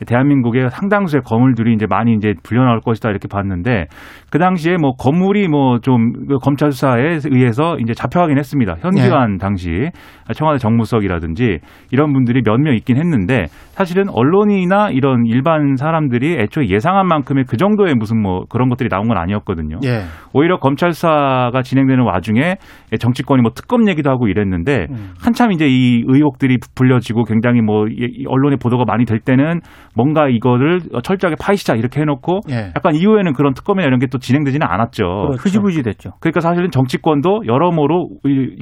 대한민국의 0.06 0.70
상당수의 0.70 1.22
건물들이 1.24 1.74
이제 1.74 1.86
많이 1.88 2.14
이제 2.14 2.34
불려 2.44 2.64
나올 2.64 2.82
것이다 2.82 3.10
이렇게 3.10 3.28
봤는데 3.28 3.86
그 4.32 4.40
당시에 4.40 4.78
뭐 4.78 4.94
건물이 4.94 5.48
뭐좀 5.50 6.14
그 6.28 6.38
검찰 6.38 6.72
수사에 6.72 7.20
의해서 7.26 7.78
이제 7.80 7.94
잡혀가긴 7.94 8.38
했습니다. 8.38 8.76
현기관 8.80 9.34
네. 9.34 9.38
당시 9.38 9.90
청와대 10.34 10.58
정무석이라든지 10.60 11.60
이런 11.92 12.14
분들이 12.14 12.42
몇 12.46 12.62
명 12.62 12.76
있긴 12.76 12.98
했는데 12.98 13.48
사실은 13.72 14.06
언론이나 14.10 14.90
이런 14.92 15.26
일반 15.26 15.76
사람들이 15.76 16.38
애초에 16.40 16.68
예상한 16.70 17.08
만큼의 17.08 17.46
그 17.48 17.58
정도의 17.58 17.96
무슨 17.96 18.22
뭐 18.22 18.46
그런 18.50 18.70
것들이 18.70 18.88
나온 18.88 19.08
건 19.08 19.18
아니었거든요. 19.18 19.80
네. 19.82 20.04
오히려 20.34 20.58
검찰 20.60 20.94
수사가 20.94 21.62
진행되는 21.64 22.04
와중에 22.06 22.58
정치권이 23.00 23.42
뭐 23.42 23.52
특검 23.56 23.90
얘기도 23.90 24.12
하고 24.12 24.28
이랬는데 24.28 24.88
음. 24.92 25.10
한참 25.20 25.52
이제 25.52 25.66
이 25.68 26.04
의혹들이 26.06 26.60
불려지고 26.76 27.24
굉장히 27.24 27.62
뭐 27.62 27.86
언론의 28.28 28.60
보도가 28.62 28.86
많이 28.86 29.06
될 29.06 29.20
때는 29.20 29.62
뭔가 29.96 30.28
이거를 30.30 30.82
철저하게 31.04 31.36
파이시자 31.42 31.76
이렇게 31.76 32.02
해놓고 32.02 32.42
네. 32.48 32.72
약간 32.76 32.96
이후에는 32.96 33.34
그런 33.34 33.54
특검이나 33.56 33.88
이런 33.88 34.00
게 34.00 34.12
또 34.12 34.20
진행되지는 34.22 34.66
않았죠. 34.66 35.04
그렇죠. 35.04 35.42
흐지부지 35.42 35.84
됐죠. 35.84 36.12
그러니까 36.20 36.40
사실은 36.40 36.72
정치권도 36.72 37.44
여러모로 37.48 38.10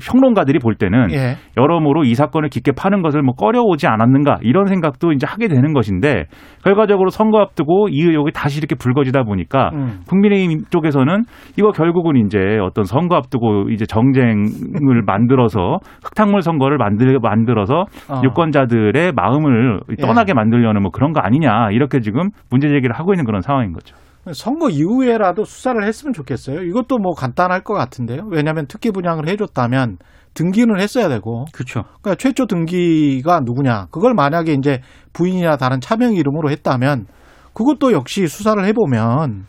평론가들이 0.02 0.60
볼 0.60 0.76
때는 0.76 1.12
예. 1.12 1.36
여러모로 1.58 2.04
이 2.04 2.16
사건을 2.16 2.50
깊게 2.50 2.72
파는 2.72 3.02
것을 3.02 3.22
뭐 3.22 3.36
꺼려오지 3.36 3.88
않았는가 3.88 4.40
이런 4.42 4.66
생각도 4.66 5.12
이제 5.12 5.28
하게 5.28 5.48
되는 5.48 5.74
것인데 5.74 6.26
결과적으로 6.64 7.10
선거 7.10 7.40
앞두고 7.40 7.90
이 7.90 8.02
의혹이 8.02 8.32
다시 8.34 8.60
이렇게 8.60 8.76
불거지다 8.76 9.24
보니까 9.24 9.70
음. 9.74 10.00
국민의힘 10.08 10.66
쪽에서는 10.70 11.24
이거 11.58 11.72
결국은 11.72 12.16
이제 12.26 12.40
어떤 12.62 12.86
선거 12.86 13.16
앞두고 13.16 13.70
이제 13.70 13.86
정쟁을 13.86 15.04
만들어서 15.06 15.78
흙탕물 16.04 16.42
선거를 16.42 16.78
만들 16.78 17.18
만들어서 17.22 17.86
어. 18.10 18.22
유권자들의 18.24 19.14
마음을 19.14 19.80
떠나게 20.02 20.30
예. 20.30 20.34
만들려는 20.34 20.82
뭐 20.82 20.92
그런 20.92 21.14
거 21.14 21.22
아니냐 21.22 21.72
이렇게 21.72 22.00
지금 22.00 22.30
문제 22.50 22.68
제기를 22.68 22.96
하고 22.96 23.14
있는 23.14 23.26
그런 23.26 23.42
상황인 23.42 23.74
거죠. 23.74 23.96
선거 24.34 24.70
이후에라도 24.70 25.46
수사를 25.46 25.82
했으면 25.86 26.14
좋겠어요. 26.14 26.62
이것도 26.62 26.98
뭐 26.98 27.14
간단할 27.14 27.64
것 27.64 27.74
같은데요. 27.74 28.28
왜냐하면 28.30 28.68
특기 28.68 28.92
분양을 28.92 29.28
해줬다면 29.28 29.98
등기는 30.34 30.80
했어야 30.80 31.10
되고. 31.10 31.46
그렇죠. 31.52 31.84
그러니까 32.02 32.16
최초 32.16 32.46
등기가 32.46 33.42
누구냐. 33.42 33.88
그걸 33.92 34.14
만약에 34.14 34.54
이제 34.54 34.82
부인이나 35.14 35.58
다른 35.58 35.82
차명 35.82 36.14
이름으로 36.14 36.50
했다면 36.52 37.08
그것도 37.54 37.92
역시 37.92 38.28
수사를 38.28 38.64
해보면 38.66 39.48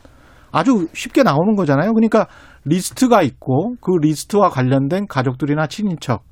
아주 0.53 0.89
쉽게 0.95 1.23
나오는 1.23 1.55
거잖아요. 1.55 1.93
그러니까 1.93 2.27
리스트가 2.65 3.23
있고 3.23 3.77
그 3.81 3.93
리스트와 4.01 4.49
관련된 4.51 5.07
가족들이나 5.07 5.67
친인척 5.67 6.25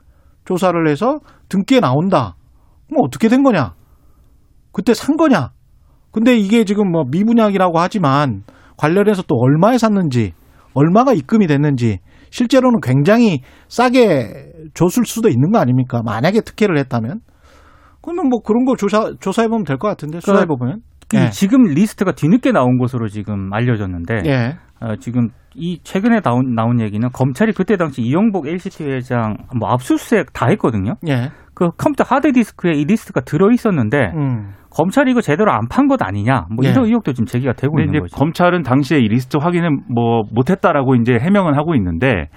조사를 0.44 0.88
해서 0.88 1.20
등기에 1.48 1.80
나온다. 1.80 2.36
그럼 2.88 3.04
어떻게 3.04 3.28
된 3.28 3.42
거냐? 3.42 3.74
그때 4.72 4.94
산 4.94 5.16
거냐? 5.16 5.50
근데 6.10 6.36
이게 6.36 6.64
지금 6.64 6.90
뭐 6.90 7.04
미분양이라고 7.10 7.78
하지만 7.78 8.42
관련해서 8.76 9.22
또 9.22 9.36
얼마에 9.36 9.78
샀는지, 9.78 10.32
얼마가 10.74 11.12
입금이 11.12 11.46
됐는지, 11.46 11.98
실제로는 12.30 12.80
굉장히 12.82 13.40
싸게 13.68 14.52
줬을 14.74 15.04
수도 15.06 15.28
있는 15.28 15.50
거 15.50 15.58
아닙니까? 15.58 16.02
만약에 16.04 16.40
특혜를 16.42 16.78
했다면. 16.78 17.20
그러면 18.02 18.28
뭐 18.28 18.40
그런 18.40 18.64
거 18.64 18.76
조사, 18.76 19.12
조사해 19.20 19.48
보면 19.48 19.64
될 19.64 19.78
것 19.78 19.88
같은데, 19.88 20.20
수사해 20.20 20.46
보면. 20.46 20.80
예. 21.14 21.30
지금 21.30 21.62
리스트가 21.62 22.12
뒤늦게 22.12 22.52
나온 22.52 22.78
것으로 22.78 23.08
지금 23.08 23.52
알려졌는데, 23.52 24.22
예. 24.26 24.56
어, 24.80 24.96
지금 25.00 25.30
이 25.54 25.80
최근에 25.82 26.20
나온, 26.20 26.54
나온 26.54 26.80
얘기는 26.80 27.06
검찰이 27.12 27.52
그때 27.52 27.76
당시 27.76 28.02
이영복 28.02 28.46
LCT 28.46 28.84
회장 28.84 29.36
뭐 29.58 29.70
압수수색 29.70 30.32
다 30.32 30.46
했거든요. 30.50 30.94
예. 31.08 31.30
그 31.54 31.70
컴퓨터 31.76 32.04
하드 32.06 32.32
디스크에 32.32 32.72
이 32.74 32.84
리스트가 32.84 33.22
들어 33.22 33.50
있었는데 33.50 34.12
음. 34.14 34.52
검찰이 34.70 35.10
이거 35.10 35.20
제대로 35.20 35.50
안 35.52 35.68
판 35.68 35.88
것 35.88 36.02
아니냐 36.02 36.46
뭐 36.54 36.64
이런 36.64 36.84
예. 36.84 36.88
의혹도 36.88 37.12
지금 37.12 37.26
제기가 37.26 37.52
되고 37.54 37.78
있는 37.80 38.00
거죠. 38.00 38.16
검찰은 38.16 38.62
당시에 38.62 38.98
이 38.98 39.08
리스트 39.08 39.38
확인을 39.38 39.70
뭐 39.92 40.22
못했다라고 40.32 40.94
이제 40.96 41.14
해명은 41.18 41.54
하고 41.54 41.74
있는데 41.74 42.28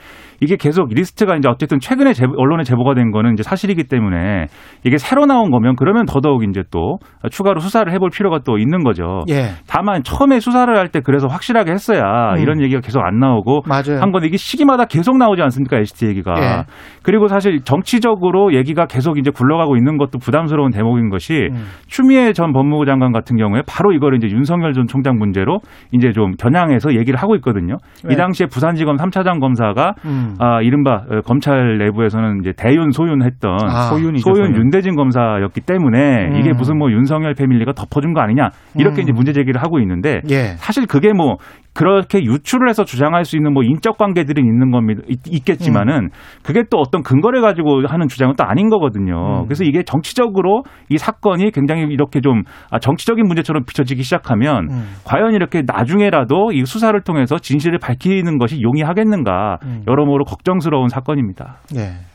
이게 0.42 0.56
계속 0.58 0.90
리스트가 0.90 1.36
이제 1.38 1.48
어쨌든 1.48 1.80
최근에 1.80 2.14
제보, 2.14 2.34
언론에 2.36 2.64
제보가 2.64 2.96
된 2.96 3.12
거는 3.12 3.34
이제 3.34 3.44
사실이기 3.44 3.84
때문에 3.86 4.48
이게 4.84 4.98
새로 4.98 5.26
나온 5.26 5.52
거면 5.52 5.76
그러면 5.78 6.06
더더욱 6.06 6.44
이제 6.44 6.64
또 6.72 6.98
추가로 7.30 7.60
수사를 7.60 7.92
해볼 7.94 8.10
필요가 8.10 8.40
또 8.44 8.58
있는 8.58 8.84
거죠. 8.84 9.22
예. 9.30 9.52
다만 9.68 10.04
처음에 10.04 10.40
수사를 10.40 10.76
할 10.76 10.92
때 10.92 11.00
그래서 11.00 11.28
확실하게 11.28 11.72
했어야 11.72 12.34
음. 12.34 12.40
이런 12.40 12.62
얘기가 12.62 12.82
계속 12.82 13.02
안 13.02 13.20
나오고 13.20 13.62
맞아요. 13.66 14.02
한 14.02 14.12
건데 14.12 14.28
이게 14.28 14.36
시기마다 14.36 14.86
계속 14.86 15.18
나오지 15.18 15.42
않습니까 15.44 15.78
LCT 15.78 16.08
얘기가. 16.08 16.34
예. 16.38 16.64
그리고 17.04 17.28
사실 17.28 17.62
정치적으로 17.64 18.54
얘기가 18.54 18.88
계속 18.88 19.18
이제 19.18 19.30
굴러가고 19.32 19.78
있는 19.78 19.98
것도 19.98 20.18
부담스러운 20.20 20.72
대목인 20.72 21.10
것이 21.10 21.50
음. 21.52 21.66
추미애 21.88 22.34
전 22.34 22.52
법무부 22.52 22.86
장관 22.86 23.12
같은 23.12 23.38
경우에 23.38 23.62
바로 23.68 23.94
이거를 23.94 24.18
이제 24.18 24.28
윤석열 24.36 24.74
전 24.74 24.88
총장 24.88 25.18
문제로 25.18 25.60
이제 25.92 26.12
좀 26.12 26.32
겨냥해서 26.32 26.96
얘기를 26.96 27.18
하고 27.20 27.36
있거든요. 27.36 27.78
예. 28.10 28.14
이 28.14 28.18
당시에 28.18 28.48
부산지검 28.48 28.98
3차장 28.98 29.40
검사가 29.40 29.94
음. 30.06 30.31
아, 30.40 30.62
이른바 30.62 31.04
어, 31.10 31.22
검찰 31.26 31.78
내부에서는 31.78 32.40
이제 32.42 32.54
대윤 32.56 32.92
소윤했던 32.92 33.52
아, 33.70 33.82
소윤이죠, 33.90 34.34
소윤 34.34 34.56
윤대진 34.56 34.96
검사였기 34.96 35.62
때문에 35.62 36.28
음. 36.28 36.36
이게 36.38 36.52
무슨 36.54 36.78
뭐 36.78 36.92
윤석열 36.92 37.34
패밀리가 37.34 37.74
덮어준 37.74 38.14
거 38.14 38.22
아니냐 38.22 38.50
이렇게 38.76 39.02
음. 39.02 39.04
이제 39.04 39.12
문제 39.12 39.34
제기를 39.34 39.62
하고 39.62 39.80
있는데 39.80 40.22
예. 40.30 40.56
사실 40.58 40.86
그게 40.88 41.14
뭐 41.14 41.38
그렇게 41.74 42.20
유출을 42.22 42.68
해서 42.68 42.84
주장할 42.84 43.24
수 43.24 43.38
있는 43.38 43.54
뭐 43.54 43.64
인적 43.64 43.98
관계들이 43.98 44.42
있는 44.42 44.72
겁니다. 44.72 45.02
있 45.08 45.46
겠지만은 45.46 46.06
음. 46.06 46.10
그게 46.44 46.64
또 46.70 46.78
어떤 46.78 47.02
근거를 47.02 47.42
가지고 47.42 47.88
하는 47.88 48.08
주장은 48.08 48.36
또 48.38 48.44
아닌 48.44 48.70
거거든요. 48.70 49.42
음. 49.42 49.46
그래서 49.46 49.64
이게 49.64 49.84
정치적으로 49.84 50.64
이 50.90 50.98
사건이 50.98 51.52
굉장히 51.52 51.84
이렇게 51.84 52.20
좀 52.20 52.44
아, 52.70 52.80
정치적인 52.80 53.26
문제처럼 53.26 53.64
비춰지기 53.66 54.04
시작하면 54.04 54.68
음. 54.70 54.84
과연 55.06 55.34
이렇게 55.34 55.64
나중에라도 55.66 56.52
이 56.52 56.66
수사를 56.66 57.00
통해서 57.02 57.38
진실을 57.38 57.80
밝히는 57.80 58.38
것이 58.38 58.62
용이하겠는가 58.62 59.60
음. 59.64 59.84
여러모로 59.88 60.26
걱정스러운 60.26 60.90
사건입니다. 60.90 61.58
네. 61.74 62.11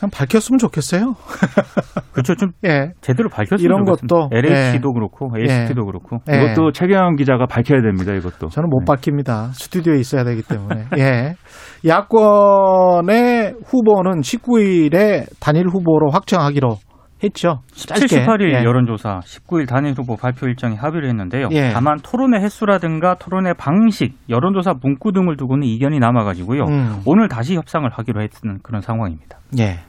그냥 0.00 0.10
밝혔으면 0.12 0.58
좋겠어요. 0.58 1.14
그렇죠. 2.12 2.34
좀 2.34 2.50
예. 2.64 2.92
제대로 3.02 3.28
밝혔으면 3.28 3.60
이런 3.60 3.84
좋겠습니다. 3.84 4.16
것도 4.16 4.28
LH도 4.32 4.88
예. 4.88 4.94
그렇고 4.94 5.30
LCT도 5.36 5.82
예. 5.82 5.84
그렇고 5.84 6.18
예. 6.32 6.42
이것도 6.42 6.72
최경영 6.72 7.16
기자가 7.16 7.46
밝혀야 7.46 7.82
됩니다. 7.82 8.14
이것도 8.14 8.48
저는 8.48 8.70
못 8.70 8.80
네. 8.80 8.84
밝힙니다. 8.86 9.50
스튜디오에 9.52 9.98
있어야 9.98 10.24
되기 10.24 10.42
때문에. 10.42 10.86
예. 10.98 11.34
야권의 11.86 13.56
후보는 13.66 14.22
19일에 14.22 15.26
단일 15.38 15.66
후보로 15.68 16.10
확정하기로 16.10 16.78
했죠. 17.22 17.60
17, 17.72 18.24
18일 18.24 18.54
예. 18.54 18.64
여론조사 18.64 19.20
19일 19.20 19.68
단일 19.68 19.92
후보 19.92 20.16
발표 20.16 20.46
일정에 20.46 20.74
합의를 20.76 21.10
했는데요. 21.10 21.48
예. 21.52 21.70
다만 21.74 21.98
토론의 22.02 22.40
횟수라든가 22.40 23.16
토론의 23.16 23.54
방식, 23.58 24.14
여론조사 24.30 24.74
문구 24.82 25.12
등을 25.12 25.36
두고는 25.36 25.66
이견이 25.66 25.98
남아가지고요. 25.98 26.62
음. 26.64 27.02
오늘 27.04 27.28
다시 27.28 27.56
협상을 27.56 27.86
하기로 27.92 28.22
했는 28.22 28.58
그런 28.62 28.80
상황입니다. 28.80 29.38
예. 29.58 29.80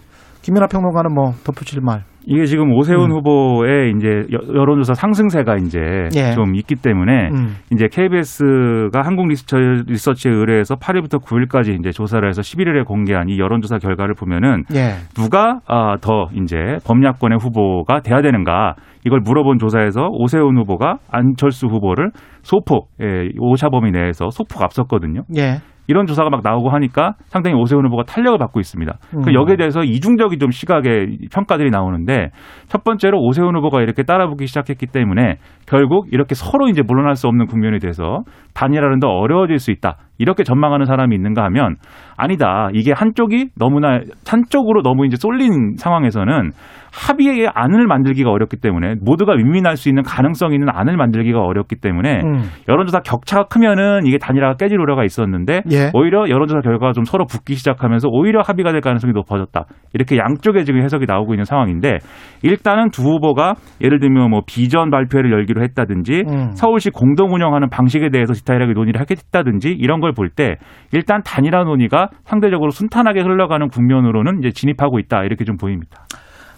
김연아 0.41 0.67
평론가는 0.67 1.13
뭐 1.13 1.31
덧붙일 1.43 1.81
말. 1.81 2.03
이게 2.25 2.45
지금 2.45 2.71
오세훈 2.73 3.09
음. 3.09 3.15
후보의 3.15 3.93
이제 3.97 4.25
여론조사 4.29 4.93
상승세가 4.93 5.55
이제 5.57 5.79
예. 6.15 6.33
좀 6.33 6.55
있기 6.55 6.75
때문에 6.75 7.29
음. 7.29 7.55
이제 7.71 7.87
KBS가 7.91 9.01
한국 9.01 9.27
리서치, 9.27 9.55
리서치 9.87 10.29
에 10.29 10.31
의뢰해서 10.31 10.75
8일부터 10.75 11.19
9일까지 11.23 11.79
이제 11.79 11.89
조사를 11.89 12.27
해서 12.27 12.41
11일에 12.41 12.85
공개한 12.85 13.27
이 13.27 13.39
여론조사 13.39 13.79
결과를 13.79 14.13
보면은 14.13 14.63
예. 14.75 14.93
누가 15.15 15.61
아, 15.65 15.97
더 15.99 16.27
이제 16.35 16.77
범야권의 16.85 17.39
후보가 17.41 18.01
돼야 18.01 18.21
되는가 18.21 18.75
이걸 19.03 19.21
물어본 19.21 19.57
조사에서 19.57 20.09
오세훈 20.11 20.57
후보가 20.59 20.97
안철수 21.09 21.65
후보를 21.67 22.11
소폭 22.43 22.89
예, 23.01 23.29
오차 23.39 23.69
범위 23.69 23.89
내에서 23.91 24.29
소폭 24.29 24.61
앞섰거든요. 24.61 25.23
예. 25.37 25.57
이런 25.87 26.05
조사가 26.05 26.29
막 26.29 26.41
나오고 26.43 26.69
하니까 26.69 27.13
상당히 27.25 27.55
오세훈 27.57 27.85
후보가 27.85 28.03
탄력을 28.03 28.37
받고 28.37 28.59
있습니다. 28.59 28.93
그 29.09 29.17
음. 29.17 29.21
그 29.23 29.33
여기에 29.33 29.57
대해서 29.57 29.81
이중적인 29.83 30.39
좀 30.39 30.51
시각의 30.51 31.17
평가들이 31.33 31.69
나오는데 31.69 32.29
첫 32.67 32.83
번째로 32.83 33.19
오세훈 33.19 33.55
후보가 33.57 33.81
이렇게 33.81 34.03
따라붙기 34.03 34.47
시작했기 34.47 34.87
때문에 34.87 35.37
결국 35.67 36.07
이렇게 36.11 36.35
서로 36.35 36.67
이제 36.67 36.81
물러날 36.81 37.15
수 37.15 37.27
없는 37.27 37.47
국면이 37.47 37.79
돼서 37.79 38.23
단일화는 38.53 38.99
더 38.99 39.07
어려워질 39.07 39.59
수 39.59 39.71
있다. 39.71 39.97
이렇게 40.17 40.43
전망하는 40.43 40.85
사람이 40.85 41.15
있는가 41.15 41.43
하면 41.45 41.75
아니다. 42.15 42.69
이게 42.73 42.93
한쪽이 42.95 43.49
너무나 43.57 43.99
한쪽으로 44.27 44.83
너무 44.83 45.05
이제 45.05 45.15
쏠린 45.17 45.77
상황에서는 45.77 46.51
합의의 46.93 47.49
안을 47.53 47.87
만들기가 47.87 48.29
어렵기 48.29 48.57
때문에 48.57 48.95
모두가 49.01 49.33
윈윈할 49.33 49.77
수 49.77 49.89
있는 49.89 50.03
가능성 50.03 50.53
있는 50.53 50.67
안을 50.69 50.97
만들기가 50.97 51.39
어렵기 51.41 51.77
때문에 51.77 52.21
음. 52.23 52.43
여론조사 52.69 52.99
격차가 52.99 53.45
크면은 53.45 54.05
이게 54.05 54.17
단일화가 54.17 54.55
깨질 54.55 54.79
우려가 54.79 55.03
있었는데 55.03 55.63
예. 55.71 55.89
오히려 55.93 56.29
여론조사 56.29 56.61
결과가 56.61 56.93
좀 56.93 57.03
서로 57.03 57.25
붙기 57.25 57.55
시작하면서 57.55 58.09
오히려 58.11 58.41
합의가 58.41 58.71
될 58.71 58.81
가능성이 58.81 59.13
높아졌다. 59.13 59.65
이렇게 59.93 60.17
양쪽에 60.17 60.63
지금 60.63 60.81
해석이 60.81 61.05
나오고 61.07 61.33
있는 61.33 61.45
상황인데 61.45 61.97
일단은 62.43 62.91
두 62.91 63.03
후보가 63.03 63.55
예를 63.81 63.99
들면 63.99 64.29
뭐 64.29 64.41
비전 64.45 64.89
발표회를 64.91 65.31
열기로 65.31 65.63
했다든지 65.63 66.23
음. 66.29 66.51
서울시 66.51 66.89
공동 66.89 67.33
운영하는 67.33 67.69
방식에 67.69 68.09
대해서 68.09 68.33
디테일하게 68.33 68.73
논의를 68.73 69.01
하겠다든지 69.01 69.69
이런 69.69 69.99
걸 69.99 70.11
볼 70.11 70.29
때 70.29 70.57
일단 70.91 71.21
단일화 71.23 71.63
논의가 71.63 72.09
상대적으로 72.25 72.69
순탄하게 72.71 73.21
흘러가는 73.21 73.67
국면으로는 73.69 74.39
이제 74.39 74.49
진입하고 74.51 74.99
있다 74.99 75.23
이렇게 75.23 75.45
좀 75.45 75.55
보입니다. 75.57 76.03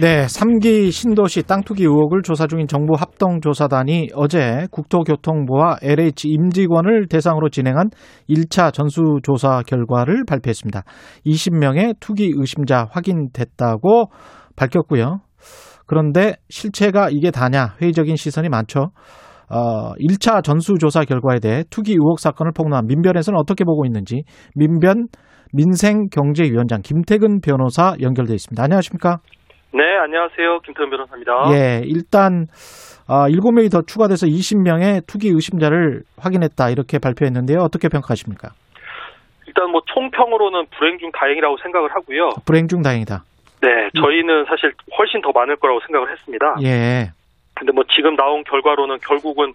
네, 0.00 0.24
3기 0.24 0.90
신도시 0.90 1.42
땅 1.42 1.60
투기 1.60 1.82
의혹을 1.82 2.22
조사 2.22 2.46
중인 2.46 2.68
정부 2.68 2.94
합동조사단이 2.96 4.08
어제 4.14 4.66
국토교통부와 4.70 5.76
LH 5.82 6.26
임직원을 6.26 7.06
대상으로 7.08 7.50
진행한 7.50 7.90
1차 8.26 8.72
전수조사 8.72 9.60
결과를 9.66 10.24
발표했습니다. 10.26 10.84
20명의 11.26 11.96
투기 12.00 12.32
의심자 12.34 12.86
확인됐다고 12.90 14.06
밝혔고요. 14.56 15.20
그런데 15.86 16.36
실체가 16.48 17.10
이게 17.10 17.30
다냐 17.30 17.74
회의적인 17.82 18.16
시선이 18.16 18.48
많죠. 18.48 18.92
어, 19.50 19.92
1차 19.96 20.42
전수조사 20.42 21.04
결과에 21.04 21.40
대해 21.40 21.62
투기 21.68 21.92
의혹 21.92 22.20
사건을 22.20 22.52
폭로한 22.54 22.86
민변에서는 22.86 23.38
어떻게 23.38 23.64
보고 23.64 23.84
있는지 23.84 24.22
민변 24.54 25.08
민생경제위원장 25.52 26.80
김태근 26.80 27.42
변호사 27.42 27.96
연결돼 28.00 28.32
있습니다. 28.32 28.62
안녕하십니까? 28.62 29.18
네, 29.72 29.82
안녕하세요. 30.02 30.60
김태훈 30.60 30.90
변호사입니다. 30.90 31.32
예, 31.52 31.82
일단 31.84 32.46
아, 33.06 33.28
7명이 33.28 33.70
더 33.70 33.82
추가돼서 33.82 34.26
20명의 34.26 35.06
투기 35.06 35.28
의심자를 35.28 36.02
확인했다 36.18 36.70
이렇게 36.70 36.98
발표했는데요. 36.98 37.60
어떻게 37.60 37.88
평가하십니까? 37.88 38.50
일단 39.46 39.70
뭐 39.70 39.80
총평으로는 39.86 40.66
불행 40.76 40.98
중 40.98 41.10
다행이라고 41.12 41.56
생각을 41.62 41.90
하고요. 41.94 42.30
불행 42.46 42.68
중 42.68 42.82
다행이다. 42.82 43.24
네, 43.62 43.68
저희는 44.00 44.46
사실 44.46 44.72
훨씬 44.96 45.20
더 45.22 45.30
많을 45.32 45.56
거라고 45.56 45.80
생각을 45.86 46.10
했습니다. 46.12 46.56
예. 46.62 47.10
근데 47.54 47.72
뭐 47.72 47.84
지금 47.94 48.16
나온 48.16 48.42
결과로는 48.44 48.98
결국은 49.06 49.52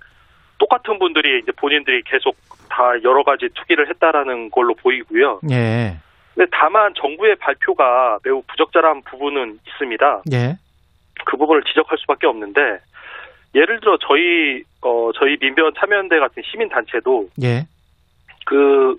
똑같은 0.60 1.00
분들이 1.00 1.40
이제 1.40 1.52
본인들이 1.54 2.04
계속 2.06 2.36
다 2.70 2.84
여러 3.04 3.24
가지 3.24 3.50
투기를 3.54 3.90
했다라는 3.90 4.52
걸로 4.52 4.74
보이고요. 4.76 5.42
예. 5.52 5.98
근데 6.36 6.50
다만 6.52 6.94
정부의 6.96 7.36
발표가 7.38 8.20
매우 8.24 8.44
부적절한 8.48 9.04
부분은 9.04 9.60
있습니다. 9.68 10.24
예. 10.34 10.58
그 11.26 11.38
부분을 11.38 11.64
지적할 11.64 11.98
수밖에 11.98 12.28
없는데 12.28 12.60
예를 13.56 13.80
들어 13.80 13.98
저희 14.06 14.64
어 14.82 15.12
저희 15.18 15.38
민변 15.38 15.74
참여연대 15.80 16.20
같은 16.20 16.44
시민 16.52 16.68
단체도 16.70 17.30
예. 17.42 17.66
그 18.46 18.98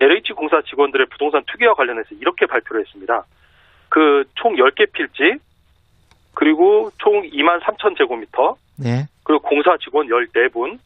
LH 0.00 0.32
공사 0.34 0.62
직원들의 0.62 1.06
부동산 1.10 1.42
투기와 1.46 1.74
관련해서 1.74 2.14
이렇게 2.20 2.46
발표를 2.46 2.82
했습니다. 2.82 3.24
그 3.88 4.24
총 4.36 4.54
10개 4.54 4.90
필지 4.92 5.38
그리고 6.34 6.90
총 6.98 7.22
2만 7.22 7.60
3천 7.62 7.98
제곱미터 7.98 8.56
예. 8.84 9.06
그리고 9.24 9.42
공사 9.42 9.76
직원 9.78 10.06
14분 10.06 10.78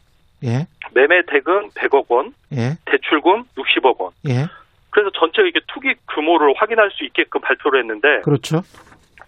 예. 0.45 0.67
매매 0.93 1.23
대금 1.27 1.69
100억 1.71 2.11
원, 2.11 2.35
예. 2.53 2.77
대출금 2.87 3.45
60억 3.57 3.99
원. 3.99 4.13
예. 4.95 5.01
그래서 5.01 5.11
전체 5.19 5.43
이게 5.47 5.61
투기 5.67 5.95
규모를 6.15 6.55
확인할 6.57 6.91
수 6.93 7.05
있게끔 7.05 7.41
발표를 7.41 7.81
했는데 7.81 8.21
그렇죠. 8.23 8.63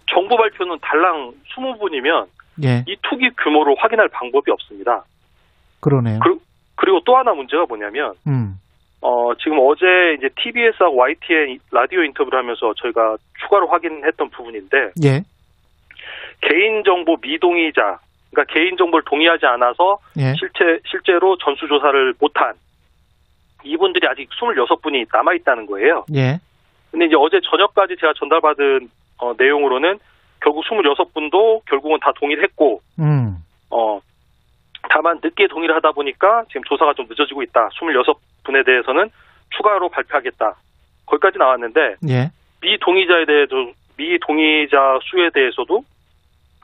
정부 0.09 0.37
발표는 0.37 0.77
달랑 0.81 1.33
20분이면 1.55 2.27
예. 2.63 2.83
이 2.87 2.95
투기 3.03 3.29
규모를 3.31 3.75
확인할 3.77 4.07
방법이 4.07 4.49
없습니다. 4.51 5.03
그러네요. 5.81 6.19
그, 6.23 6.39
그리고 6.75 7.01
또 7.05 7.17
하나 7.17 7.33
문제가 7.33 7.65
뭐냐면 7.67 8.13
음. 8.25 8.59
어, 9.01 9.33
지금 9.35 9.57
어제 9.59 9.85
이제 10.17 10.29
TBS하고 10.41 10.95
YTN 10.95 11.59
라디오 11.71 12.03
인터뷰를 12.03 12.39
하면서 12.39 12.73
저희가 12.77 13.17
추가로 13.41 13.67
확인했던 13.67 14.29
부분인데 14.29 14.91
예. 15.03 15.23
개인정보 16.41 17.17
미동의자, 17.21 17.99
그러니까 18.31 18.53
개인정보를 18.53 19.03
동의하지 19.05 19.45
않아서 19.45 19.99
예. 20.17 20.33
실제 20.39 20.79
실제로 20.85 21.37
전수조사를 21.37 22.15
못한 22.19 22.53
이분들이 23.63 24.07
아직 24.07 24.29
26분이 24.29 25.07
남아 25.11 25.33
있다는 25.33 25.65
거예요. 25.65 26.05
예. 26.13 26.39
근데 26.91 27.05
이제 27.05 27.15
어제 27.17 27.39
저녁까지 27.41 27.95
제가 27.99 28.13
전달받은 28.17 28.89
어, 29.19 29.33
내용으로는 29.37 29.99
결국 30.41 30.63
26분도 30.65 31.61
결국은 31.65 31.99
다 31.99 32.11
동의를 32.19 32.43
했고, 32.43 32.81
음. 32.99 33.37
어, 33.71 33.99
다만 34.89 35.19
늦게 35.23 35.47
동의를 35.47 35.75
하다 35.75 35.91
보니까 35.91 36.45
지금 36.49 36.63
조사가 36.63 36.93
좀 36.93 37.07
늦어지고 37.09 37.41
있다. 37.43 37.69
26분에 37.69 38.65
대해서는 38.65 39.09
추가로 39.55 39.89
발표하겠다. 39.89 40.55
거기까지 41.07 41.37
나왔는데, 41.39 41.95
예. 42.09 42.31
미 42.61 42.77
동의자에 42.79 43.25
대해서, 43.25 43.55
미 43.97 44.17
동의자 44.19 44.99
수에 45.03 45.29
대해서도 45.31 45.83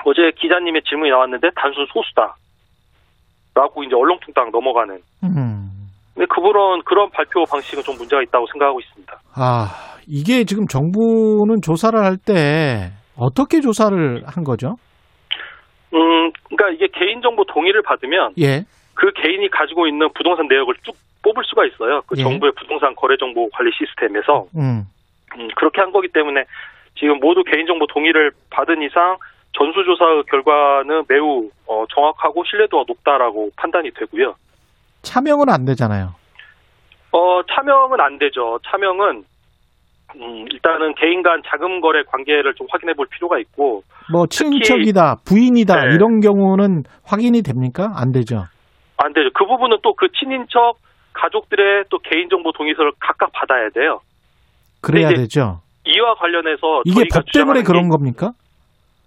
어제 0.06 0.32
기자님의 0.36 0.84
질문이 0.84 1.10
나왔는데 1.10 1.50
단순 1.56 1.86
소수다. 1.88 2.36
라고 3.56 3.84
이제 3.84 3.96
얼렁뚱땅 3.96 4.52
넘어가는. 4.52 5.00
음. 5.24 5.63
근데 6.14 6.28
그런, 6.30 6.82
그런 6.84 7.10
발표 7.10 7.44
방식은 7.46 7.84
좀 7.84 7.98
문제가 7.98 8.22
있다고 8.22 8.46
생각하고 8.52 8.80
있습니다. 8.80 9.14
아, 9.36 9.98
이게 10.08 10.44
지금 10.44 10.68
정부는 10.68 11.62
조사를 11.64 11.98
할 12.00 12.18
때 12.18 12.92
어떻게 13.18 13.62
조사를 13.62 14.24
한 14.26 14.44
거죠? 14.44 14.76
음, 15.94 16.32
그러니까 16.50 16.70
이게 16.74 16.88
개인정보 16.88 17.46
동의를 17.46 17.82
받으면 17.84 18.34
예. 18.40 18.64
그 18.96 19.12
개인이 19.22 19.48
가지고 19.50 19.88
있는 19.88 20.10
부동산 20.14 20.48
내역을 20.48 20.76
쭉 20.84 20.96
뽑을 21.24 21.44
수가 21.46 21.66
있어요. 21.66 22.02
그 22.08 22.16
예. 22.18 22.24
정부의 22.24 22.52
부동산 22.58 22.96
거래정보 22.96 23.50
관리 23.50 23.72
시스템에서. 23.78 24.46
음. 24.58 24.84
음, 25.38 25.48
그렇게 25.56 25.82
한 25.82 25.92
거기 25.92 26.08
때문에 26.10 26.44
지금 27.00 27.20
모두 27.20 27.44
개인정보 27.44 27.88
동의를 27.88 28.32
받은 28.50 28.82
이상 28.84 29.18
전수조사 29.58 30.24
결과는 30.30 31.04
매우 31.08 31.50
어, 31.68 31.86
정확하고 31.94 32.44
신뢰도가 32.46 32.86
높다라고 32.88 33.52
판단이 33.56 33.92
되고요. 33.92 34.36
차명은 35.08 35.50
안 35.50 35.66
되잖아요. 35.66 36.16
어, 37.12 37.42
차명은 37.54 38.00
안 38.02 38.18
되죠. 38.18 38.58
차명은 38.70 39.24
음, 40.16 40.46
일단은 40.52 40.94
개인 40.96 41.24
간 41.24 41.42
자금 41.48 41.82
거래 41.82 42.04
관계를 42.04 42.54
좀 42.56 42.68
확인해 42.72 42.94
볼 42.94 43.08
필요가 43.08 43.40
있고 43.40 43.84
뭐 44.12 44.26
친척이다, 44.28 45.18
부인이다 45.26 45.76
네. 45.76 45.96
이런 45.96 46.20
경우는 46.20 46.84
확인이 47.06 47.42
됩니까? 47.42 47.92
안 47.96 48.12
되죠. 48.12 48.46
안 48.98 49.14
되죠. 49.14 49.30
그 49.34 49.46
부분은 49.46 49.78
또 49.84 49.94
그 49.96 50.08
친인척 50.12 50.78
가족들의 51.14 51.86
또 51.90 52.00
개인 52.00 52.30
정보 52.30 52.52
동의서를 52.52 52.92
각각 53.00 53.32
받아야 53.34 53.70
돼요. 53.70 54.00
그래야 54.82 55.10
되죠. 55.10 55.62
이와 55.86 56.16
관련해서 56.16 56.82
이게 56.86 57.04
법 57.14 57.24
때문에 57.34 57.62
그런 57.64 57.84
게- 57.84 57.90
겁니까? 57.90 58.32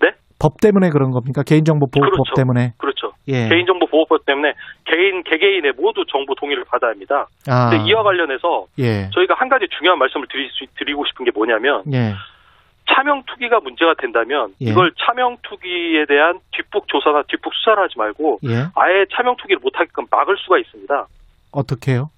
네? 0.01 0.11
법 0.41 0.61
때문에 0.61 0.91
그런 0.91 1.11
겁니까? 1.11 1.43
개인정보 1.43 1.87
보호법 1.93 2.13
그렇죠. 2.13 2.35
때문에. 2.37 2.73
그렇죠. 2.79 3.06
예. 3.29 3.49
개인정보 3.49 3.87
보호법 3.87 4.25
때문에 4.25 4.55
개인 4.85 5.23
개개인의 5.23 5.73
모두 5.77 6.05
정보 6.07 6.35
동의를 6.35 6.65
받아야 6.65 6.91
합니다. 6.91 7.27
아. 7.49 7.71
근데 7.71 7.85
이와 7.85 8.03
관련해서 8.03 8.67
예. 8.79 9.11
저희가 9.13 9.35
한 9.35 9.49
가지 9.49 9.67
중요한 9.77 9.99
말씀을 9.99 10.27
드리, 10.29 10.49
드리고 10.79 11.05
싶은 11.07 11.25
게 11.25 11.31
뭐냐면 11.33 11.83
예. 11.93 12.15
차명 12.89 13.25
투기가 13.27 13.61
문제가 13.61 13.95
된다면 13.95 14.55
예. 14.63 14.71
이걸 14.71 14.93
차명 14.99 15.37
투기에 15.43 16.07
대한 16.07 16.39
뒷북 16.53 16.89
조사나 16.89 17.25
뒷북 17.29 17.53
수사를 17.55 17.83
하지 17.83 17.99
말고 17.99 18.41
예. 18.45 18.67
아예 18.75 19.07
차명 19.13 19.37
투기를 19.37 19.61
못하게끔 19.61 20.07
막을 20.11 20.37
수가 20.39 20.59
있습니다. 20.59 21.07
어떻게요? 21.53 22.11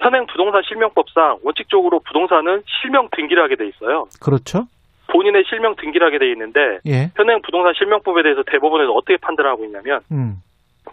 현행 0.00 0.26
부동산 0.26 0.62
실명법상 0.68 1.38
원칙적으로 1.42 2.00
부동산은 2.00 2.62
실명 2.66 3.08
등기를 3.16 3.42
하게 3.42 3.56
돼 3.56 3.66
있어요. 3.68 4.06
그렇죠? 4.20 4.66
본인의 5.08 5.44
실명 5.48 5.76
등기를 5.76 6.06
하게 6.06 6.18
돼 6.18 6.30
있는데 6.32 6.78
예. 6.86 7.10
현행 7.16 7.40
부동산 7.42 7.72
실명법에 7.74 8.22
대해서 8.22 8.42
대법원에서 8.42 8.92
어떻게 8.92 9.16
판단하고 9.16 9.64
있냐면 9.64 10.00
음. 10.10 10.42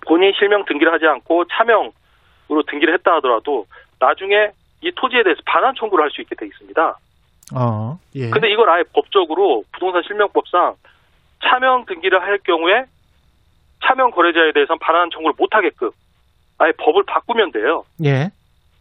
본인 0.07 0.33
실명 0.37 0.65
등기를 0.65 0.91
하지 0.93 1.05
않고 1.07 1.45
차명으로 1.45 2.63
등기를 2.67 2.93
했다 2.95 3.15
하더라도 3.15 3.65
나중에 3.99 4.51
이 4.81 4.91
토지에 4.91 5.23
대해서 5.23 5.41
반환 5.45 5.73
청구를 5.75 6.03
할 6.03 6.11
수 6.11 6.21
있게 6.21 6.35
돼 6.35 6.45
있습니다. 6.45 6.97
어. 7.55 7.99
예. 8.15 8.29
근데 8.29 8.49
이걸 8.51 8.69
아예 8.69 8.83
법적으로 8.93 9.63
부동산 9.71 10.03
실명법상 10.03 10.75
차명 11.43 11.85
등기를 11.85 12.21
할 12.21 12.37
경우에 12.39 12.85
차명 13.85 14.11
거래자에 14.11 14.51
대해서는 14.53 14.79
반환 14.79 15.09
청구를 15.11 15.33
못 15.37 15.53
하게끔 15.53 15.89
아예 16.57 16.71
법을 16.77 17.03
바꾸면 17.05 17.51
돼요. 17.51 17.83
예. 18.05 18.29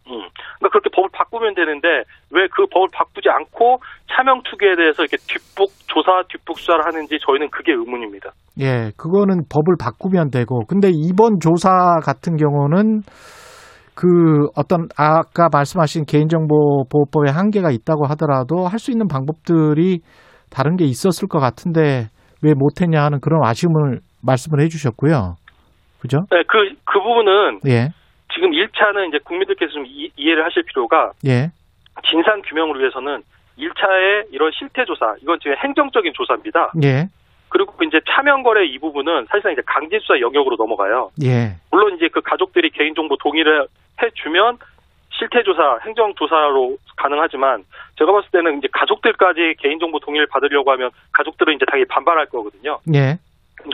음. 0.07 0.19
그러니까 0.59 0.69
그렇게 0.69 0.89
법을 0.93 1.09
바꾸면 1.13 1.55
되는데 1.55 1.87
왜 2.31 2.47
그 2.51 2.65
법을 2.71 2.89
바꾸지 2.93 3.29
않고 3.29 3.79
차명 4.11 4.41
투기에 4.43 4.75
대해서 4.75 5.03
이렇게 5.03 5.17
뒷북 5.27 5.71
조사, 5.87 6.21
뒷북 6.29 6.59
수사를 6.59 6.85
하는지 6.85 7.17
저희는 7.25 7.49
그게 7.49 7.71
의문입니다. 7.71 8.31
예. 8.59 8.91
그거는 8.97 9.43
법을 9.49 9.75
바꾸면 9.79 10.29
되고. 10.29 10.65
근데 10.67 10.89
이번 10.93 11.39
조사 11.39 11.99
같은 12.03 12.35
경우는 12.37 13.01
그 13.95 14.47
어떤 14.55 14.87
아까 14.97 15.49
말씀하신 15.51 16.05
개인정보 16.05 16.85
보호법에 16.91 17.29
한계가 17.31 17.71
있다고 17.71 18.05
하더라도 18.07 18.67
할 18.67 18.79
수 18.79 18.91
있는 18.91 19.07
방법들이 19.07 19.99
다른 20.49 20.75
게 20.75 20.83
있었을 20.85 21.27
것 21.27 21.39
같은데 21.39 22.07
왜 22.43 22.53
못했냐 22.55 23.01
하는 23.03 23.19
그런 23.21 23.43
아쉬움을 23.45 23.99
말씀을 24.25 24.61
해주셨고요. 24.61 25.35
그죠? 26.01 26.17
네, 26.31 26.43
그, 26.47 26.57
그 26.85 26.99
부분은 26.99 27.59
예. 27.67 27.89
지금 28.33 28.51
1차는 28.51 29.09
이제 29.09 29.19
국민들께서 29.23 29.71
좀 29.71 29.85
이, 29.85 30.11
이해를 30.15 30.43
하실 30.45 30.63
필요가 30.63 31.11
예. 31.25 31.51
진상 32.09 32.41
규명을 32.41 32.79
위해서는 32.79 33.23
1차의 33.57 34.27
이런 34.31 34.51
실태 34.53 34.83
조사, 34.85 35.15
이건 35.21 35.39
지금 35.39 35.55
행정적인 35.57 36.13
조사입니다. 36.13 36.71
예. 36.83 37.07
그리고 37.49 37.71
이제 37.83 38.01
차명 38.09 38.41
거래 38.41 38.65
이 38.65 38.79
부분은 38.79 39.27
사실상 39.29 39.51
이제 39.51 39.61
강제 39.65 39.99
수사 39.99 40.19
영역으로 40.19 40.55
넘어가요. 40.55 41.11
예. 41.23 41.55
물론 41.69 41.95
이제 41.95 42.07
그 42.07 42.21
가족들이 42.21 42.71
개인정보 42.71 43.17
동의를 43.17 43.67
해주면 44.01 44.57
실태 45.11 45.43
조사, 45.43 45.77
행정 45.85 46.15
조사로 46.15 46.77
가능하지만 46.97 47.63
제가 47.99 48.11
봤을 48.11 48.29
때는 48.31 48.57
이제 48.57 48.67
가족들까지 48.71 49.55
개인정보 49.59 49.99
동의를 49.99 50.25
받으려고 50.25 50.71
하면 50.71 50.89
가족들은 51.11 51.53
이제 51.53 51.65
당연히 51.65 51.87
반발할 51.87 52.25
거거든요. 52.25 52.79
예. 52.95 53.19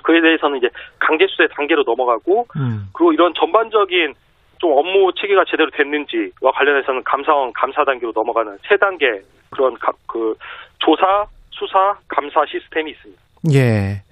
그에 0.03 0.19
대해서는 0.19 0.57
이제 0.57 0.69
강제 0.99 1.25
수사의 1.27 1.47
단계로 1.53 1.83
넘어가고 1.83 2.47
음. 2.57 2.89
그리고 2.93 3.13
이런 3.13 3.33
전반적인 3.33 4.13
좀 4.59 4.71
업무 4.75 5.11
체계가 5.19 5.43
제대로 5.49 5.69
됐는지와 5.71 6.51
관련해서는 6.53 7.01
감사원 7.05 7.51
감사 7.53 7.83
단계로 7.85 8.11
넘어가는 8.13 8.57
세 8.67 8.75
단계 8.77 9.05
그런 9.49 9.73
가- 9.79 9.91
그 10.07 10.35
조사, 10.79 11.25
수사, 11.49 11.95
감사 12.07 12.41
시스템이 12.45 12.91
있습니다. 12.91 13.21
예. 13.53 14.03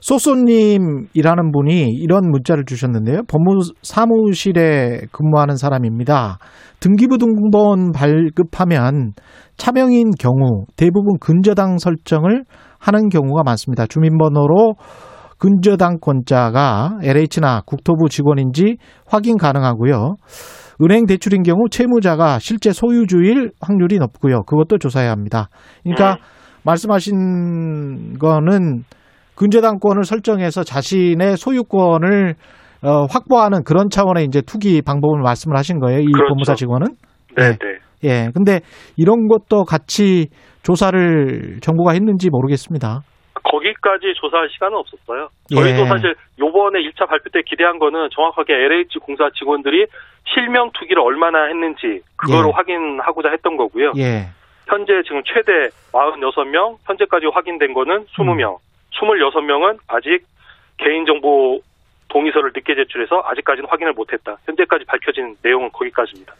소소님이라는 0.00 1.52
분이 1.52 1.88
이런 2.00 2.30
문자를 2.30 2.64
주셨는데요. 2.64 3.22
법무 3.28 3.60
사무실에 3.82 5.00
근무하는 5.12 5.56
사람입니다. 5.56 6.38
등기부 6.80 7.18
등본 7.18 7.92
발급하면 7.92 9.12
차명인 9.58 10.10
경우 10.18 10.64
대부분 10.76 11.18
근저당 11.20 11.76
설정을 11.78 12.44
하는 12.78 13.08
경우가 13.10 13.42
많습니다. 13.44 13.86
주민번호로 13.86 14.74
근저당권자가 15.40 16.98
LH나 17.02 17.62
국토부 17.66 18.08
직원인지 18.08 18.76
확인 19.06 19.36
가능하고요. 19.36 20.16
은행 20.82 21.06
대출인 21.06 21.42
경우 21.42 21.68
채무자가 21.70 22.38
실제 22.38 22.72
소유주일 22.72 23.50
확률이 23.60 23.98
높고요. 23.98 24.42
그것도 24.44 24.78
조사해야 24.78 25.10
합니다. 25.10 25.48
그러니까 25.82 26.14
네. 26.14 26.20
말씀하신 26.64 28.18
거는 28.18 28.84
근저당권을 29.34 30.04
설정해서 30.04 30.62
자신의 30.62 31.36
소유권을 31.36 32.34
어, 32.82 33.04
확보하는 33.10 33.62
그런 33.64 33.90
차원의 33.90 34.24
이제 34.26 34.40
투기 34.42 34.80
방법을 34.82 35.20
말씀을 35.22 35.56
하신 35.56 35.80
거예요. 35.80 36.00
이 36.00 36.06
그렇죠. 36.06 36.28
법무사 36.28 36.54
직원은. 36.54 36.86
네, 37.36 37.50
네. 37.50 37.56
예. 38.04 38.30
근데 38.32 38.60
이런 38.96 39.28
것도 39.28 39.64
같이 39.64 40.28
조사를 40.62 41.58
정부가 41.60 41.92
했는지 41.92 42.28
모르겠습니다. 42.30 43.00
거기까지 43.44 44.14
조사할 44.16 44.48
시간은 44.50 44.76
없었어요. 44.76 45.28
저희도 45.52 45.82
예. 45.82 45.86
사실 45.86 46.14
요번에 46.38 46.80
1차 46.80 47.08
발표 47.08 47.30
때 47.30 47.40
기대한 47.44 47.78
거는 47.78 48.08
정확하게 48.14 48.54
LH 48.54 48.98
공사 49.00 49.28
직원들이 49.38 49.86
실명 50.32 50.70
투기를 50.72 51.02
얼마나 51.02 51.46
했는지 51.46 52.00
그거를 52.16 52.48
예. 52.48 52.52
확인하고자 52.54 53.30
했던 53.30 53.56
거고요. 53.56 53.92
예. 53.98 54.28
현재 54.68 55.02
지금 55.02 55.22
최대 55.24 55.68
46명, 55.92 56.76
현재까지 56.86 57.26
확인된 57.32 57.74
거는 57.74 58.04
20명. 58.06 58.52
음. 58.54 58.70
26명은 58.92 59.78
아직 59.88 60.24
개인정보 60.78 61.60
동의서를 62.08 62.50
늦게 62.54 62.74
제출해서 62.74 63.22
아직까지는 63.24 63.68
확인을 63.68 63.92
못했다. 63.92 64.36
현재까지 64.46 64.84
밝혀진 64.84 65.36
내용은 65.42 65.70
거기까지입니다. 65.72 66.34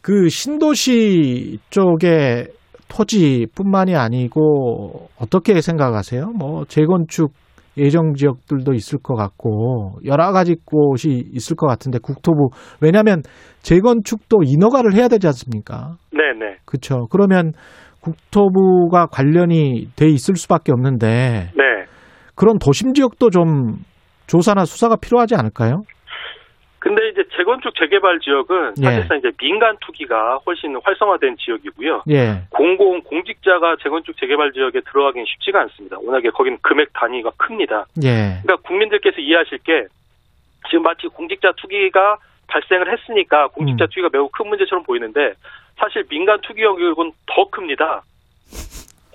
그 0.00 0.28
신도시 0.28 1.58
쪽에 1.70 2.46
토지뿐만이 2.92 3.96
아니고 3.96 5.08
어떻게 5.18 5.60
생각하세요? 5.60 6.32
뭐 6.38 6.64
재건축 6.66 7.32
예정 7.78 8.12
지역들도 8.12 8.74
있을 8.74 8.98
것 9.02 9.14
같고 9.14 9.94
여러 10.04 10.30
가지 10.32 10.56
곳이 10.62 11.24
있을 11.32 11.56
것 11.56 11.66
같은데 11.66 11.98
국토부 12.02 12.50
왜냐하면 12.82 13.22
재건축도 13.62 14.42
인허가를 14.44 14.94
해야 14.94 15.08
되지 15.08 15.26
않습니까? 15.28 15.96
네네. 16.12 16.56
그렇죠. 16.66 17.06
그러면 17.10 17.52
국토부가 18.00 19.06
관련이 19.06 19.88
돼 19.96 20.08
있을 20.08 20.36
수밖에 20.36 20.70
없는데 20.72 21.50
네. 21.56 21.62
그런 22.34 22.58
도심 22.58 22.92
지역도 22.92 23.30
좀 23.30 23.76
조사나 24.26 24.66
수사가 24.66 24.96
필요하지 24.96 25.34
않을까요? 25.34 25.82
근데 26.82 27.10
이제 27.10 27.22
재건축 27.36 27.76
재개발 27.76 28.18
지역은 28.18 28.74
예. 28.78 28.82
사실상 28.82 29.16
이제 29.18 29.30
민간 29.38 29.76
투기가 29.80 30.38
훨씬 30.44 30.74
활성화된 30.82 31.36
지역이고요. 31.36 32.02
예. 32.10 32.42
공공 32.50 33.00
공직자가 33.02 33.76
재건축 33.80 34.16
재개발 34.18 34.50
지역에 34.50 34.80
들어가기는 34.80 35.24
쉽지가 35.24 35.60
않습니다. 35.60 35.96
워낙에 36.00 36.30
거기는 36.30 36.58
금액 36.60 36.92
단위가 36.92 37.30
큽니다. 37.36 37.86
예. 38.02 38.40
그러니까 38.42 38.56
국민들께서 38.66 39.20
이해하실 39.20 39.58
게 39.58 39.86
지금 40.70 40.82
마치 40.82 41.06
공직자 41.06 41.52
투기가 41.52 42.18
발생을 42.48 42.90
했으니까 42.90 43.46
공직자 43.46 43.84
음. 43.84 43.86
투기가 43.86 44.08
매우 44.12 44.28
큰 44.30 44.48
문제처럼 44.48 44.82
보이는데 44.82 45.34
사실 45.76 46.02
민간 46.08 46.40
투기 46.40 46.62
영역은 46.62 47.12
더 47.26 47.48
큽니다. 47.48 48.02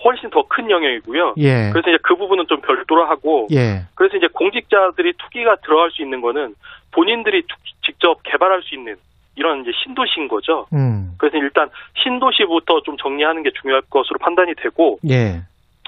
훨씬 0.03 0.29
더 0.29 0.43
큰 0.47 0.69
영역이고요. 0.69 1.35
예. 1.37 1.69
그래서 1.71 1.89
이제 1.89 1.97
그 2.03 2.15
부분은 2.15 2.45
좀 2.47 2.61
별도로 2.61 3.05
하고, 3.05 3.47
예. 3.51 3.81
그래서 3.95 4.17
이제 4.17 4.27
공직자들이 4.31 5.13
투기가 5.17 5.55
들어갈 5.57 5.91
수 5.91 6.01
있는 6.01 6.21
거는 6.21 6.55
본인들이 6.91 7.43
투, 7.47 7.55
직접 7.83 8.21
개발할 8.23 8.61
수 8.63 8.75
있는 8.75 8.95
이런 9.35 9.61
이제 9.61 9.71
신도시인 9.83 10.27
거죠. 10.27 10.65
음. 10.73 11.13
그래서 11.17 11.37
일단 11.37 11.69
신도시부터 12.03 12.81
좀 12.81 12.97
정리하는 12.97 13.43
게 13.43 13.51
중요할 13.59 13.81
것으로 13.89 14.17
판단이 14.19 14.53
되고, 14.55 14.99
예. 15.09 15.41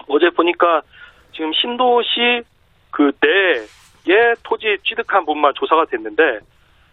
어제 0.07 0.29
보니까 0.31 0.81
지금 1.33 1.51
신도시 1.53 2.41
그 2.91 3.11
내에 3.21 4.33
토지 4.43 4.77
취득한 4.83 5.25
분만 5.25 5.53
조사가 5.55 5.85
됐는데, 5.85 6.39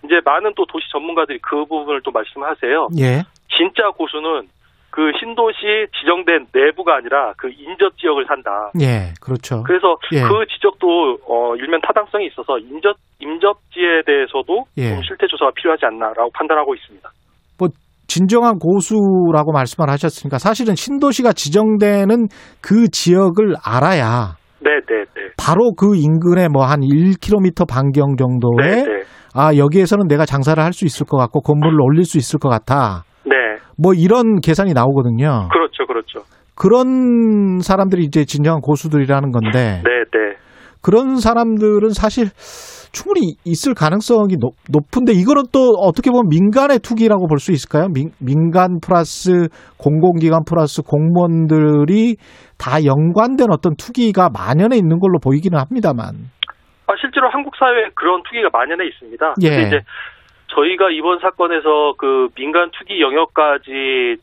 이제 0.04 0.20
많은 0.24 0.52
또 0.54 0.64
도시 0.66 0.88
전문가들이 0.90 1.38
그 1.40 1.64
부분을 1.64 2.00
또 2.02 2.10
말씀하세요. 2.10 2.88
예. 3.00 3.22
진짜 3.56 3.90
고수는 3.90 4.48
그 4.96 5.12
신도시 5.20 5.88
지정된 6.00 6.46
내부가 6.54 6.96
아니라 6.96 7.34
그 7.36 7.50
인접 7.50 7.98
지역을 7.98 8.24
산다. 8.26 8.70
예, 8.80 9.12
그렇죠. 9.20 9.62
그래서 9.62 9.98
예. 10.12 10.22
그 10.22 10.46
지적도 10.48 11.18
어 11.28 11.54
일면 11.56 11.82
타당성이 11.82 12.28
있어서 12.28 12.58
인접 12.58 12.96
임접지에 13.20 14.04
대해서도 14.06 14.64
예. 14.78 14.94
좀 14.94 15.02
실태 15.02 15.26
조사가 15.26 15.50
필요하지 15.54 15.84
않나라고 15.84 16.30
판단하고 16.32 16.74
있습니다. 16.74 17.06
뭐 17.58 17.68
진정한 18.06 18.58
고수라고 18.58 19.52
말씀을 19.52 19.90
하셨으니까 19.90 20.38
사실은 20.38 20.74
신도시가 20.74 21.34
지정되는 21.34 22.28
그 22.62 22.88
지역을 22.88 23.52
알아야 23.62 24.36
네, 24.60 24.80
네, 24.88 25.04
네. 25.14 25.28
바로 25.36 25.74
그 25.76 25.94
인근에 25.94 26.48
뭐 26.48 26.64
한 26.64 26.80
1km 26.80 27.68
반경 27.68 28.16
정도에 28.16 28.64
네, 28.66 28.82
네. 28.82 29.02
아 29.34 29.54
여기에서는 29.54 30.08
내가 30.08 30.24
장사를 30.24 30.56
할 30.62 30.72
수 30.72 30.86
있을 30.86 31.04
것 31.04 31.18
같고 31.18 31.42
건물을 31.42 31.78
올릴 31.82 32.06
수 32.06 32.16
있을 32.16 32.38
것 32.38 32.48
같아. 32.48 33.04
뭐 33.80 33.92
이런 33.94 34.40
계산이 34.40 34.72
나오거든요. 34.72 35.48
그렇죠, 35.52 35.86
그렇죠. 35.86 36.20
그런 36.54 37.60
사람들이 37.60 38.04
이제 38.04 38.24
진정한 38.24 38.60
고수들이라는 38.60 39.30
건데. 39.30 39.82
네, 39.84 40.04
네. 40.12 40.36
그런 40.82 41.16
사람들은 41.16 41.90
사실 41.90 42.26
충분히 42.92 43.34
있을 43.44 43.74
가능성이 43.74 44.36
높, 44.38 44.54
은데 44.96 45.12
이거는 45.12 45.42
또 45.52 45.74
어떻게 45.82 46.10
보면 46.10 46.28
민간의 46.30 46.78
투기라고 46.78 47.26
볼 47.26 47.38
수 47.38 47.52
있을까요? 47.52 47.88
민, 47.92 48.10
민간 48.18 48.78
플러스 48.80 49.48
공공기관 49.78 50.44
플러스 50.48 50.80
공무원들이 50.82 52.16
다 52.56 52.82
연관된 52.84 53.48
어떤 53.50 53.74
투기가 53.76 54.30
만연해 54.30 54.76
있는 54.76 54.98
걸로 54.98 55.18
보이기는 55.18 55.58
합니다만. 55.58 56.30
아, 56.86 56.92
실제로 56.98 57.28
한국 57.28 57.54
사회에 57.56 57.90
그런 57.94 58.22
투기가 58.22 58.48
만연해 58.52 58.86
있습니다. 58.86 59.34
예. 59.42 59.66
이제 59.66 59.80
저희가 60.56 60.90
이번 60.90 61.18
사건에서 61.20 61.92
그 61.98 62.28
민간 62.34 62.70
투기 62.70 63.00
영역까지 63.00 64.16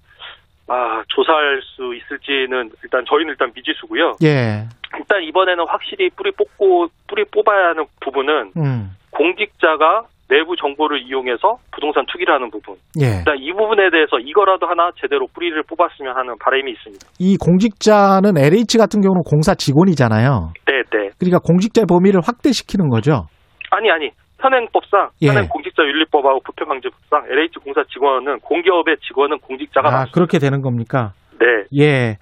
아, 0.67 1.03
조사할 1.07 1.61
수 1.61 1.93
있을지는 1.93 2.71
일단 2.83 3.03
저희는 3.07 3.31
일단 3.31 3.51
미지수고요. 3.53 4.13
예. 4.23 4.65
일단 4.97 5.23
이번에는 5.23 5.65
확실히 5.67 6.09
뿌리 6.09 6.31
뽑고 6.31 6.87
뿌리 7.07 7.23
뽑아야 7.25 7.69
하는 7.69 7.85
부분은 8.01 8.51
음. 8.57 8.89
공직자가 9.11 10.03
내부 10.29 10.55
정보를 10.55 11.01
이용해서 11.03 11.57
부동산 11.71 12.05
투기를 12.11 12.33
하는 12.33 12.49
부분. 12.49 12.75
예. 12.99 13.19
일단 13.19 13.37
이 13.37 13.51
부분에 13.51 13.89
대해서 13.91 14.17
이거라도 14.19 14.65
하나 14.65 14.89
제대로 14.99 15.27
뿌리를 15.27 15.61
뽑았으면 15.63 16.15
하는 16.15 16.35
바람이 16.39 16.71
있습니다. 16.71 17.05
이 17.19 17.37
공직자는 17.37 18.37
LH 18.37 18.77
같은 18.77 19.01
경우는 19.01 19.21
공사 19.29 19.53
직원이잖아요. 19.53 20.53
네, 20.65 20.81
네. 20.89 21.09
그러니까 21.19 21.39
공직자의 21.39 21.85
범위를 21.87 22.21
확대시키는 22.23 22.89
거죠. 22.89 23.27
아니, 23.69 23.91
아니. 23.91 24.09
현행법상 24.43 25.09
예. 25.21 25.27
현행 25.27 25.47
공직자윤리법하고 25.47 26.41
부패방지법상 26.45 27.23
LH 27.31 27.59
공사 27.63 27.81
직원은 27.93 28.39
공기업의 28.41 28.97
직원은 29.07 29.39
공직자가 29.39 29.89
아. 29.89 30.05
그렇게 30.13 30.37
되는 30.37 30.61
겁니까? 30.61 31.13
네. 31.39 31.81
예. 31.81 32.17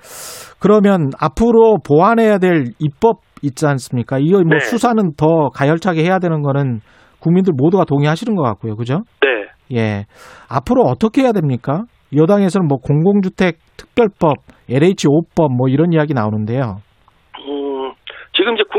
그러면 0.60 1.10
앞으로 1.20 1.78
보완해야 1.86 2.38
될 2.38 2.66
입법 2.80 3.22
있지 3.42 3.66
않습니까? 3.66 4.20
이거 4.20 4.38
뭐 4.44 4.58
네. 4.58 4.60
수사는 4.60 5.02
더 5.18 5.50
가열차게 5.50 6.04
해야 6.04 6.20
되는 6.20 6.44
거는 6.44 6.80
국민들 7.20 7.54
모두가 7.56 7.86
동의하시는 7.86 8.36
것 8.36 8.44
같고요, 8.44 8.76
그죠? 8.76 9.00
네. 9.22 9.78
예. 9.78 10.06
앞으로 10.50 10.84
어떻게 10.84 11.24
해야 11.24 11.32
됩니까? 11.32 11.84
여당에서는 12.16 12.68
뭐 12.68 12.78
공공주택 12.78 13.58
특별법, 13.78 14.36
LH 14.70 15.08
5법 15.08 15.56
뭐 15.56 15.70
이런 15.70 15.94
이야기 15.94 16.14
나오는데요. 16.14 16.78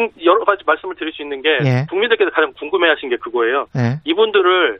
이제 0.05 0.25
여러 0.25 0.45
가지 0.45 0.63
말씀을 0.67 0.95
드릴 0.97 1.13
수 1.13 1.23
있는 1.23 1.43
게 1.43 1.49
예. 1.65 1.87
국민들께서 1.91 2.31
가장 2.31 2.53
궁금해하신 2.59 3.09
게 3.11 3.17
그거예요. 3.17 3.67
예. 3.77 4.01
이분들을 4.05 4.79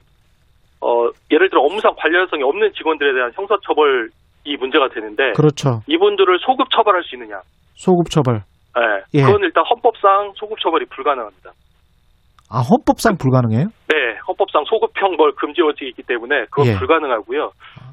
어, 0.81 1.09
예를 1.31 1.49
들어 1.51 1.63
업무상 1.63 1.95
관련성이 1.97 2.43
없는 2.43 2.73
직원들에 2.75 3.13
대한 3.15 3.31
형사처벌이 3.35 4.57
문제가 4.59 4.89
되는데 4.89 5.33
그렇죠. 5.37 5.81
이분들을 5.87 6.39
소급 6.41 6.69
처벌할 6.71 7.03
수 7.05 7.15
있느냐? 7.17 7.41
소급 7.75 8.11
처벌. 8.11 8.43
네. 8.75 9.21
예. 9.21 9.23
그건 9.23 9.43
일단 9.43 9.65
헌법상 9.69 10.33
소급 10.37 10.59
처벌이 10.61 10.87
불가능합니다. 10.87 11.51
아 12.51 12.61
헌법상 12.61 13.17
불가능해요? 13.17 13.67
네, 13.89 13.97
헌법상 14.29 14.65
소급 14.67 14.91
형벌 14.97 15.33
금지 15.37 15.63
원칙이 15.63 15.89
있기 15.91 16.03
때문에 16.03 16.45
그건 16.51 16.67
예. 16.67 16.79
불가능하고요. 16.79 17.51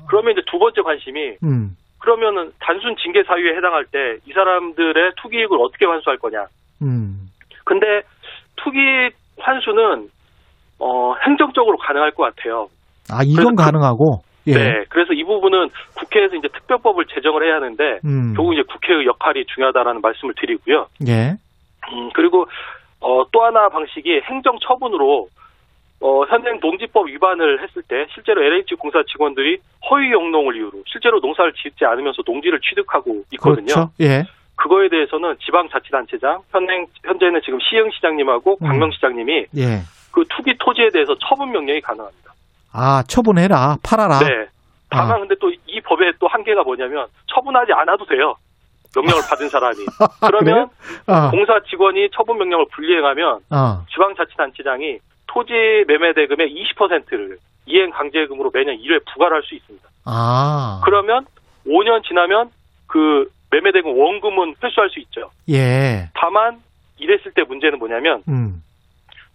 그러면 0.10 0.34
이제 0.34 0.42
두 0.52 0.58
번째 0.60 0.82
관심이 0.82 1.36
음. 1.44 1.76
그러면은 2.00 2.52
단순 2.60 2.96
징계 3.04 3.24
사유에 3.24 3.56
해당할 3.58 3.86
때 3.86 4.00
이 4.26 4.32
사람들의 4.34 5.12
투기익을 5.22 5.58
어떻게 5.62 5.86
환수할 5.86 6.18
거냐? 6.18 6.46
음. 6.82 7.30
근데 7.66 8.02
투기 8.56 8.80
환수는 9.40 10.10
어, 10.80 11.14
행정적으로 11.26 11.78
가능할 11.78 12.12
것 12.12 12.24
같아요. 12.24 12.68
아, 13.12 13.22
이건 13.24 13.56
그 13.56 13.64
가능하고? 13.64 14.22
예. 14.48 14.54
네. 14.54 14.84
그래서 14.90 15.14
이 15.14 15.24
부분은 15.24 15.70
국회에서 15.96 16.36
이제 16.36 16.48
특별법을 16.48 17.06
제정을 17.14 17.46
해야 17.46 17.56
하는데, 17.56 18.00
음. 18.06 18.34
결국 18.36 18.54
이제 18.54 18.64
국회의 18.64 19.06
역할이 19.06 19.46
중요하다라는 19.54 20.02
말씀을 20.02 20.34
드리고요. 20.40 20.88
예. 21.08 21.36
음, 21.92 22.10
그리고, 22.14 22.46
어, 23.02 23.24
또 23.32 23.44
하나 23.44 23.70
방식이 23.70 24.22
행정 24.30 24.58
처분으로, 24.60 25.28
어, 26.02 26.24
현행 26.26 26.60
농지법 26.62 27.10
위반을 27.10 27.62
했을 27.62 27.84
때, 27.84 28.06
실제로 28.14 28.42
LH 28.42 28.76
공사 28.76 29.04
직원들이 29.04 29.58
허위 29.90 30.12
영농을 30.12 30.56
이유로, 30.56 30.84
실제로 30.88 31.20
농사를 31.20 31.52
짓지 31.54 31.84
않으면서 31.84 32.22
농지를 32.26 32.60
취득하고 32.62 33.24
있거든요. 33.34 33.66
그렇죠. 33.66 33.90
예. 34.00 34.24
그거에 34.60 34.90
대해서는 34.90 35.36
지방자치단체장 35.46 36.42
현행 36.52 36.86
현재는 37.06 37.42
지금 37.46 37.60
시흥시장님하고 37.62 38.58
음. 38.62 38.68
광명시장님이 38.68 39.46
예. 39.58 39.82
그 40.12 40.26
투기 40.30 40.56
토지에 40.60 40.90
대해서 40.92 41.16
처분 41.20 41.52
명령이 41.52 41.80
가능합니다. 41.82 42.34
아 42.74 43.04
처분해라 43.08 43.78
팔아라. 43.84 44.20
네. 44.20 44.48
다만 44.90 45.12
아. 45.12 45.20
근데 45.20 45.36
또 45.40 45.50
이 45.68 45.82
법의 45.82 46.14
또 46.20 46.28
한계가 46.28 46.64
뭐냐면 46.64 47.08
처분하지 47.28 47.72
않아도 47.74 48.06
돼요. 48.06 48.36
명령을 48.96 49.22
받은 49.30 49.48
사람이. 49.50 49.78
그러면 50.28 50.68
아. 51.08 51.30
공사 51.32 51.60
직원이 51.70 52.10
처분 52.14 52.38
명령을 52.40 52.66
불이행하면 52.72 53.40
아. 53.52 53.86
지방자치단체장이 53.94 54.98
토지 55.28 55.54
매매 55.88 56.14
대금의 56.14 56.50
20%를 56.76 57.38
이행 57.68 57.92
강제금으로 57.92 58.50
매년 58.54 58.76
1회 58.78 59.06
부과를 59.14 59.38
할 59.38 59.44
수 59.44 59.56
있습니다. 59.56 59.88
아. 60.06 60.82
그러면 60.84 61.26
5년 61.68 62.04
지나면 62.04 62.50
그 62.88 63.30
매매 63.52 63.72
대금 63.72 63.98
원금은 63.98 64.56
회수할 64.64 64.90
수 64.90 65.00
있죠. 65.00 65.32
예. 65.50 66.10
다만 66.14 66.60
이랬을 66.98 67.32
때 67.34 67.44
문제는 67.44 67.80
뭐냐면 67.80 68.24
음. 68.28 68.64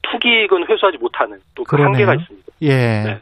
투기익은 0.02 0.66
회수하지 0.68 0.98
못하는 0.98 1.40
또 1.54 1.64
그 1.64 1.76
한계가 1.80 2.14
있습니다. 2.14 2.52
예. 2.62 2.68
네. 2.68 3.18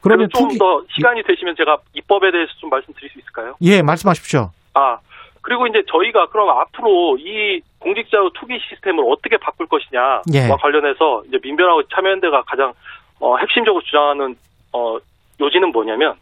그러면 0.00 0.28
좀더 0.34 0.80
투기... 0.82 0.94
시간이 0.94 1.22
되시면 1.22 1.54
제가 1.56 1.78
입법에 1.94 2.30
대해서 2.30 2.52
좀 2.58 2.70
말씀드릴 2.70 3.10
수 3.10 3.18
있을까요? 3.18 3.54
예, 3.62 3.82
말씀하십시오. 3.82 4.50
아, 4.74 4.98
그리고 5.42 5.66
이제 5.66 5.82
저희가 5.90 6.26
그럼 6.26 6.50
앞으로 6.50 7.16
이 7.18 7.60
공직자의 7.78 8.30
투기 8.34 8.58
시스템을 8.68 9.04
어떻게 9.08 9.36
바꿀 9.36 9.66
것이냐와 9.66 10.22
예. 10.34 10.48
관련해서 10.48 11.22
이제 11.28 11.38
민변하고 11.42 11.82
참여연대가 11.84 12.42
가장 12.42 12.72
어, 13.20 13.36
핵심적으로 13.38 13.82
주장하는 13.84 14.36
어, 14.72 14.98
요지는 15.40 15.70
뭐냐면 15.72 16.14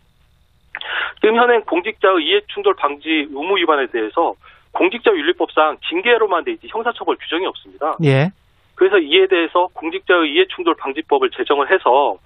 지금 1.20 1.36
현행 1.36 1.62
공직자의 1.62 2.24
이해충돌 2.24 2.74
방지 2.74 3.08
의무 3.30 3.56
위반에 3.58 3.86
대해서 3.86 4.34
공직자 4.72 5.10
윤리법상 5.10 5.78
징계로만 5.88 6.44
돼 6.44 6.52
있지 6.52 6.68
형사처벌 6.68 7.16
규정이 7.16 7.46
없습니다. 7.46 7.96
예. 8.04 8.30
그래서 8.74 8.98
이에 8.98 9.26
대해서 9.26 9.68
공직자의 9.72 10.32
이해충돌 10.32 10.74
방지법을 10.76 11.30
제정을 11.30 11.70
해서 11.70 12.16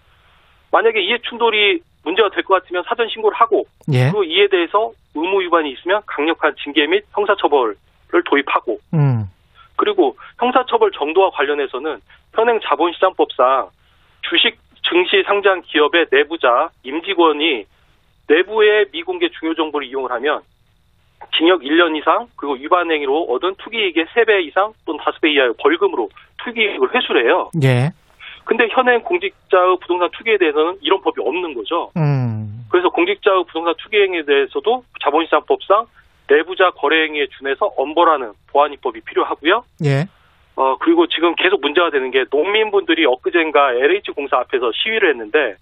만약에 0.70 1.00
이해충돌이 1.00 1.80
문제가 2.04 2.28
될 2.30 2.42
것 2.44 2.54
같으면 2.62 2.82
사전 2.86 3.08
신고를 3.08 3.36
하고 3.38 3.64
예. 3.92 4.10
그 4.10 4.24
이에 4.24 4.48
대해서 4.48 4.92
의무 5.14 5.40
위반이 5.42 5.70
있으면 5.72 6.02
강력한 6.06 6.54
징계 6.62 6.86
및 6.86 7.04
형사처벌을 7.12 7.76
도입하고 8.26 8.78
음. 8.94 9.24
그리고 9.76 10.16
형사처벌 10.38 10.90
정도와 10.92 11.30
관련해서는 11.30 12.00
현행 12.34 12.60
자본시장법상 12.64 13.68
주식 14.28 14.58
증시 14.88 15.22
상장 15.26 15.62
기업의 15.62 16.06
내부자 16.10 16.70
임직원이 16.82 17.64
내부의 18.32 18.86
미공개 18.92 19.28
중요 19.38 19.54
정보를 19.54 19.86
이용을 19.86 20.10
하면 20.12 20.40
징역 21.36 21.60
1년 21.60 21.96
이상 21.96 22.26
그리고 22.36 22.54
위반 22.54 22.90
행위로 22.90 23.24
얻은 23.24 23.54
투기이익의 23.58 24.06
3배 24.06 24.44
이상 24.46 24.72
또는 24.84 25.00
5배 25.00 25.32
이하의 25.32 25.54
벌금으로 25.58 26.08
투기이익을 26.44 26.94
회수를 26.94 27.26
해요. 27.26 27.50
예. 27.62 27.90
근데 28.44 28.66
현행 28.70 29.02
공직자의 29.02 29.76
부동산 29.80 30.10
투기에 30.10 30.38
대해서는 30.38 30.78
이런 30.80 31.00
법이 31.00 31.20
없는 31.20 31.54
거죠. 31.54 31.92
음. 31.96 32.66
그래서 32.70 32.88
공직자의 32.88 33.44
부동산 33.46 33.74
투기 33.78 33.98
행위에 33.98 34.22
대해서도 34.24 34.82
자본시장법상 35.02 35.86
내부자 36.28 36.70
거래 36.70 37.04
행위에 37.04 37.26
준해서 37.38 37.66
엄벌하는 37.76 38.32
보안 38.48 38.72
입법이 38.72 39.00
필요하고요. 39.02 39.64
예. 39.84 40.06
어 40.56 40.76
그리고 40.78 41.06
지금 41.06 41.34
계속 41.36 41.60
문제가 41.60 41.90
되는 41.90 42.10
게 42.10 42.24
농민분들이 42.30 43.06
엊그젠가 43.06 43.74
LH 43.74 44.10
공사 44.12 44.38
앞에서 44.38 44.70
시위를 44.74 45.10
했는데 45.10 45.56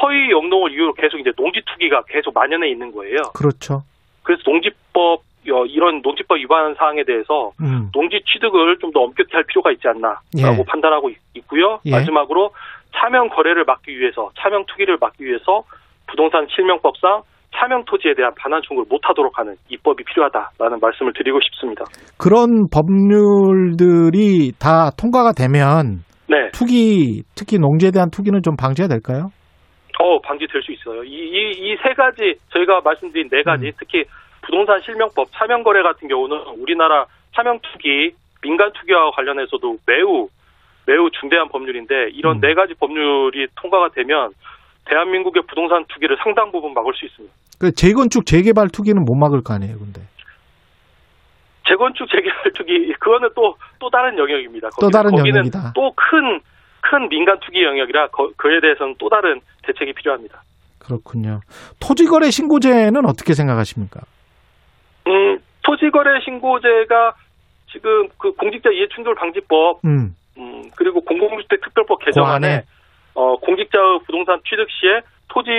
허위 0.00 0.30
영농을 0.30 0.72
이유로 0.72 0.94
계속 0.94 1.18
이제 1.18 1.30
농지 1.36 1.60
투기가 1.66 2.02
계속 2.08 2.32
만연해 2.34 2.70
있는 2.70 2.92
거예요. 2.92 3.16
그렇죠. 3.34 3.80
그래서 4.22 4.42
농지법 4.46 5.20
어, 5.50 5.64
이런 5.66 6.00
농지법 6.02 6.38
위반 6.38 6.74
사항에 6.74 7.02
대해서 7.04 7.50
음. 7.60 7.90
농지 7.92 8.20
취득을 8.24 8.78
좀 8.78 8.92
더 8.92 9.00
엄격히 9.00 9.30
할 9.32 9.42
필요가 9.48 9.72
있지 9.72 9.88
않나라고 9.88 10.62
예. 10.62 10.64
판단하고 10.66 11.10
있고요. 11.34 11.80
예. 11.86 11.90
마지막으로 11.90 12.50
차명 12.94 13.28
거래를 13.30 13.64
막기 13.64 13.98
위해서 13.98 14.30
차명 14.38 14.64
투기를 14.66 14.98
막기 15.00 15.24
위해서 15.24 15.62
부동산 16.06 16.46
실명법상 16.54 17.22
차명 17.54 17.84
토지에 17.86 18.14
대한 18.14 18.32
반환 18.38 18.60
청구를 18.66 18.86
못하도록 18.88 19.36
하는 19.38 19.54
입법이 19.68 20.04
필요하다라는 20.04 20.78
말씀을 20.80 21.12
드리고 21.12 21.40
싶습니다. 21.40 21.84
그런 22.18 22.68
법률들이 22.72 24.52
다 24.58 24.90
통과가 24.98 25.32
되면 25.32 26.04
네. 26.28 26.50
투기 26.52 27.22
특히 27.34 27.58
농지에 27.58 27.90
대한 27.90 28.10
투기는 28.10 28.40
좀 28.42 28.56
방지가 28.56 28.88
될까요? 28.88 29.28
어 29.98 30.20
방지될 30.20 30.62
수 30.62 30.72
있어요. 30.72 31.04
이이 31.04 31.76
세 31.82 31.94
가지 31.94 32.34
저희가 32.52 32.80
말씀드린 32.82 33.28
네 33.28 33.42
가지 33.42 33.66
음. 33.66 33.72
특히 33.78 34.04
부동산 34.42 34.80
실명법 34.82 35.28
차명거래 35.32 35.82
같은 35.82 36.08
경우는 36.08 36.36
우리나라 36.58 37.06
차명 37.34 37.60
투기, 37.60 38.12
민간 38.42 38.72
투기와 38.72 39.10
관련해서도 39.12 39.78
매우 39.86 40.28
매우 40.86 41.10
중대한 41.10 41.48
법률인데 41.48 42.10
이런 42.12 42.36
음. 42.38 42.40
네 42.40 42.54
가지 42.54 42.74
법률이 42.74 43.46
통과가 43.60 43.90
되면 43.94 44.32
대한민국의 44.86 45.44
부동산 45.48 45.84
투기를 45.86 46.16
상당 46.22 46.50
부분 46.50 46.74
막을 46.74 46.92
수 46.94 47.04
있습니다. 47.06 47.34
그 47.60 47.72
재건축 47.72 48.26
재개발 48.26 48.68
투기는 48.70 49.04
못 49.04 49.14
막을 49.14 49.42
거 49.44 49.54
아니에요, 49.54 49.78
근데. 49.78 50.00
재건축 51.68 52.08
재개발 52.10 52.52
투기 52.54 52.92
그거는 52.94 53.28
또 53.34 53.54
또 53.78 53.90
다른 53.90 54.16
영역입니다. 54.16 54.68
또 54.80 54.88
다른 54.90 55.10
영역이다. 55.18 55.72
또 55.74 55.92
큰 55.96 56.40
큰 56.82 57.08
민간 57.08 57.38
투기 57.40 57.62
영역이라 57.62 58.08
거, 58.08 58.30
그에 58.36 58.60
대해서는 58.60 58.96
또 58.98 59.08
다른 59.08 59.40
대책이 59.62 59.94
필요합니다. 59.94 60.42
그렇군요. 60.78 61.40
토지거래 61.80 62.30
신고제는 62.30 63.06
어떻게 63.06 63.34
생각하십니까? 63.34 64.00
음, 65.06 65.38
토지거래 65.62 66.20
신고제가 66.24 67.14
지금 67.70 68.08
그 68.18 68.32
공직자 68.34 68.70
이해충돌 68.70 69.14
방지법, 69.14 69.80
음. 69.84 70.14
음 70.36 70.70
그리고 70.76 71.00
공공주택 71.00 71.60
특별법 71.62 72.04
개정안에 72.04 72.64
어, 73.14 73.36
공직자의 73.36 74.00
부동산 74.06 74.40
취득 74.44 74.66
시에 74.70 75.00
토지 75.28 75.50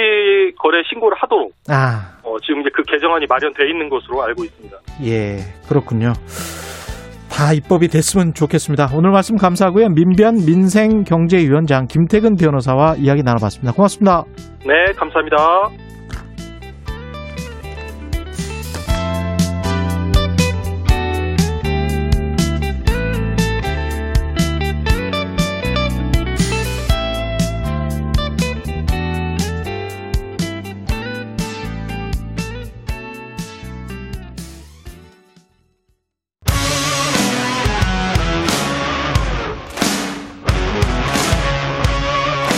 거래 0.59 0.83
신고를 0.89 1.17
하도록 1.21 1.51
아. 1.69 2.17
어, 2.23 2.37
지금 2.39 2.61
이제 2.61 2.69
그 2.73 2.83
개정안이 2.83 3.25
마련되어 3.27 3.65
있는 3.65 3.89
것으로 3.89 4.21
알고 4.23 4.43
있습니다. 4.43 4.77
예, 5.03 5.37
그렇군요. 5.67 6.13
다 7.33 7.51
입법이 7.51 7.87
됐으면 7.87 8.35
좋겠습니다. 8.35 8.89
오늘 8.93 9.09
말씀 9.09 9.35
감사하고요. 9.37 9.89
민변 9.89 10.45
민생경제위원장 10.45 11.87
김태근 11.87 12.35
변호사와 12.35 12.95
이야기 12.99 13.23
나눠봤습니다. 13.23 13.73
고맙습니다. 13.73 14.23
네, 14.67 14.93
감사합니다. 14.95 15.92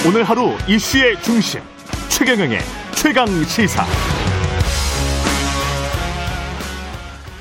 오늘 0.07 0.23
하루 0.23 0.51
이슈의 0.69 1.15
중심 1.23 1.61
최경영의 2.09 2.59
최강 2.95 3.25
시사. 3.25 3.83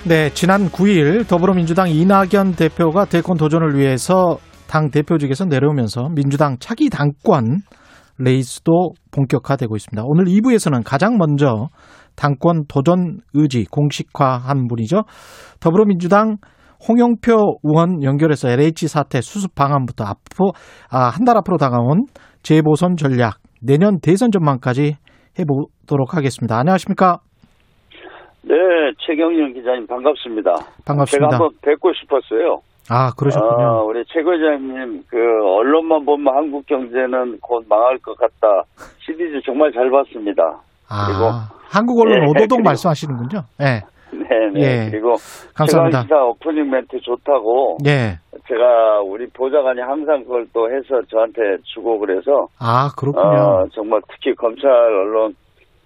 네, 0.09 0.31
지난 0.31 0.71
9일 0.71 1.29
더불어민주당 1.29 1.91
이낙연 1.91 2.53
대표가 2.57 3.05
대권 3.05 3.37
도전을 3.37 3.77
위해서 3.79 4.39
당 4.67 4.91
대표직에서 4.91 5.45
내려오면서 5.45 6.09
민주당 6.15 6.57
차기 6.59 6.89
당권 6.89 7.59
레이스도 8.17 8.93
본격화되고 9.11 9.77
있습니다. 9.77 10.03
오늘 10.07 10.25
2부에서는 10.25 10.83
가장 10.85 11.19
먼저 11.19 11.69
당권 12.17 12.65
도전 12.67 13.19
의지 13.35 13.67
공식화한 13.71 14.69
분이죠. 14.69 15.03
더불어민주당 15.61 16.37
홍영표 16.89 17.59
의원 17.63 18.03
연결해서 18.03 18.49
LH 18.51 18.89
사태 18.89 19.21
수습 19.21 19.55
방안부터 19.55 20.05
앞으로 20.05 20.53
아, 20.91 21.09
한 21.09 21.25
달 21.25 21.37
앞으로 21.39 21.57
다가온 21.57 22.05
재보선 22.45 22.97
전략, 22.97 23.39
내년 23.63 23.99
대선 24.01 24.31
전망까지 24.31 24.97
해보도록 25.39 26.15
하겠습니다. 26.15 26.59
안녕하십니까? 26.59 27.19
네, 28.43 28.55
최경영 28.99 29.55
기자님 29.55 29.87
반갑습니다. 29.87 30.53
반갑습니다. 30.87 31.29
제가 31.29 31.29
한번 31.33 31.49
뵙고 31.63 31.91
싶었어요. 31.95 32.61
아, 32.91 33.11
그러셨군요. 33.17 33.65
아, 33.65 33.83
우리 33.83 34.05
최 34.13 34.23
과장님, 34.23 35.05
그, 35.09 35.17
언론만 35.17 36.05
보면 36.05 36.37
한국 36.37 36.67
경제는 36.67 37.39
곧 37.41 37.65
망할 37.67 37.97
것 37.99 38.15
같다. 38.19 38.47
시리즈 39.01 39.41
정말 39.47 39.73
잘 39.73 39.91
봤습니다. 39.91 40.43
아, 40.91 41.07
그리고 41.07 41.31
한국 41.73 41.99
언론 41.99 42.21
네, 42.21 42.27
오도독 42.29 42.61
말씀하시는군요. 42.63 43.41
네. 43.59 43.81
네, 44.29 44.51
네. 44.53 44.61
예. 44.87 44.91
그리고 44.91 45.15
감사합니다. 45.55 46.03
시사 46.03 46.17
오프닝 46.17 46.71
멘트 46.71 46.99
좋다고. 47.01 47.79
예. 47.87 48.19
제가 48.49 49.01
우리 49.01 49.27
보좌관이 49.29 49.81
항상 49.81 50.23
그걸 50.23 50.47
또 50.53 50.69
해서 50.69 51.01
저한테 51.11 51.41
주고 51.65 51.99
그래서 51.99 52.47
아 52.59 52.91
그렇군요. 52.97 53.25
어, 53.25 53.65
정말 53.73 54.01
특히 54.09 54.35
검찰 54.35 54.71
언론 54.71 55.35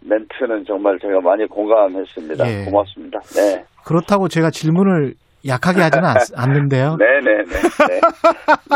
멘트는 0.04 0.64
정말 0.66 0.98
제가 1.00 1.20
많이 1.20 1.46
공감했습니다. 1.46 2.44
예. 2.46 2.64
고맙습니다. 2.64 3.20
네. 3.36 3.64
그렇다고 3.84 4.28
제가 4.28 4.50
질문을 4.50 5.14
약하게 5.46 5.82
하지는 5.82 6.08
않, 6.08 6.16
는데요 6.52 6.96
네네네. 6.96 7.44
네. 7.44 8.00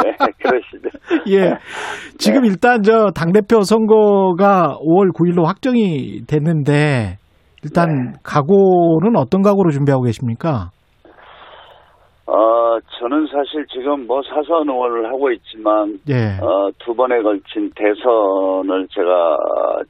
네, 0.02 0.16
그러시죠. 0.40 0.88
예. 1.28 1.56
지금 2.18 2.42
네. 2.42 2.48
일단 2.48 2.82
저 2.82 3.10
당대표 3.10 3.62
선거가 3.62 4.76
5월 4.80 5.12
9일로 5.12 5.44
확정이 5.44 6.22
됐는데 6.26 7.18
일단 7.64 7.88
네. 7.88 8.12
각오는 8.24 9.16
어떤 9.16 9.42
각오로 9.42 9.70
준비하고 9.70 10.04
계십니까? 10.04 10.70
어, 12.26 12.78
저는 12.98 13.26
사실 13.26 13.66
지금 13.66 14.06
뭐 14.06 14.22
사선 14.22 14.68
의원을 14.68 15.06
하고 15.06 15.30
있지만, 15.32 15.98
예. 16.08 16.38
어, 16.40 16.70
두 16.78 16.94
번에 16.94 17.20
걸친 17.20 17.70
대선을 17.74 18.88
제가 18.88 19.36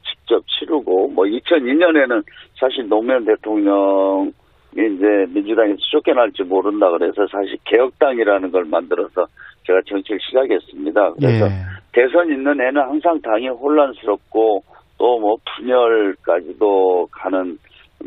직접 0.03 0.43
치르고, 0.47 1.09
뭐 1.09 1.25
2002년에는 1.25 2.23
사실 2.59 2.87
노무현 2.89 3.25
대통령 3.25 4.31
이제 4.73 5.25
민주당에서 5.29 5.77
쫓겨날지 5.91 6.43
모른다 6.43 6.89
그래서 6.89 7.27
사실 7.31 7.57
개혁당이라는 7.65 8.51
걸 8.51 8.65
만들어서 8.65 9.25
제가 9.65 9.79
정치를 9.87 10.19
시작했습니다. 10.19 11.13
그래서 11.13 11.45
예. 11.45 11.49
대선 11.93 12.29
있는 12.29 12.59
애는 12.59 12.81
항상 12.81 13.21
당이 13.21 13.49
혼란스럽고 13.49 14.63
또 14.97 15.17
뭐 15.19 15.37
분열까지도 15.57 17.07
가는 17.11 17.57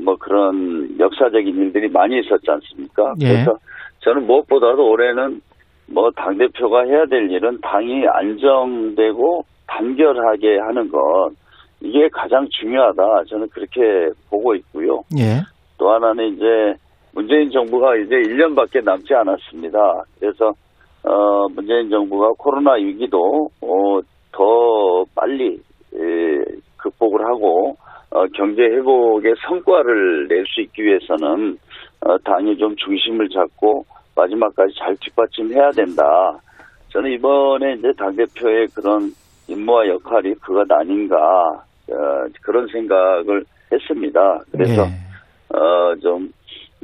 뭐 0.05 0.17
그런 0.17 0.89
역사적인 0.99 1.57
일들이 1.57 1.89
많이 1.89 2.19
있었지 2.21 2.51
않습니까? 2.51 3.15
예. 3.21 3.29
그래서 3.29 3.57
저는 4.01 4.27
무엇보다도 4.27 4.89
올해는 4.91 5.41
뭐 5.89 6.11
당 6.11 6.37
대표가 6.37 6.83
해야 6.85 7.05
될 7.07 7.31
일은 7.31 7.59
당이 7.61 8.07
안정되고 8.09 9.45
단결하게 9.69 10.59
하는 10.59 10.89
것 10.91 11.31
이게 11.81 12.09
가장 12.13 12.47
중요하다. 12.51 13.25
저는 13.29 13.49
그렇게 13.51 13.81
보고 14.31 14.55
있고요. 14.57 15.03
예. 15.19 15.41
또 15.79 15.91
하나는 15.93 16.35
이제 16.35 16.75
문재인 17.13 17.51
정부가 17.51 17.97
이제 17.97 18.15
1년밖에 18.17 18.83
남지 18.85 19.15
않았습니다. 19.15 19.79
그래서 20.19 20.53
어 21.05 21.49
문재인 21.55 21.89
정부가 21.89 22.33
코로나 22.39 22.73
위기도 22.75 23.49
어, 23.63 24.01
더 24.33 25.05
빨리 25.15 25.59
에, 25.95 26.45
극복을 26.87 27.25
하고 27.27 27.77
어, 28.11 28.25
경제 28.35 28.63
회복의 28.63 29.35
성과를 29.47 30.29
낼 30.29 30.45
수 30.47 30.61
있기 30.63 30.85
위해서는 30.85 31.59
어, 32.01 32.17
당이 32.19 32.57
좀 32.59 32.75
중심을 32.77 33.29
잡고 33.29 33.85
마지막까지 34.15 34.75
잘 34.79 34.97
뒷받침해야 34.97 35.71
된다. 35.73 36.05
저는 36.91 37.11
이번에 37.13 37.75
이제 37.75 37.93
당 37.99 38.15
대표의 38.15 38.69
그런 38.75 39.11
임무와 39.49 39.89
역할이 39.89 40.35
그것 40.37 40.71
아닌가 40.71 41.17
어, 41.91 42.27
그런 42.43 42.67
생각을 42.69 43.45
했습니다. 43.73 44.41
그래서 44.53 44.85
네. 44.85 44.91
어좀 45.49 46.31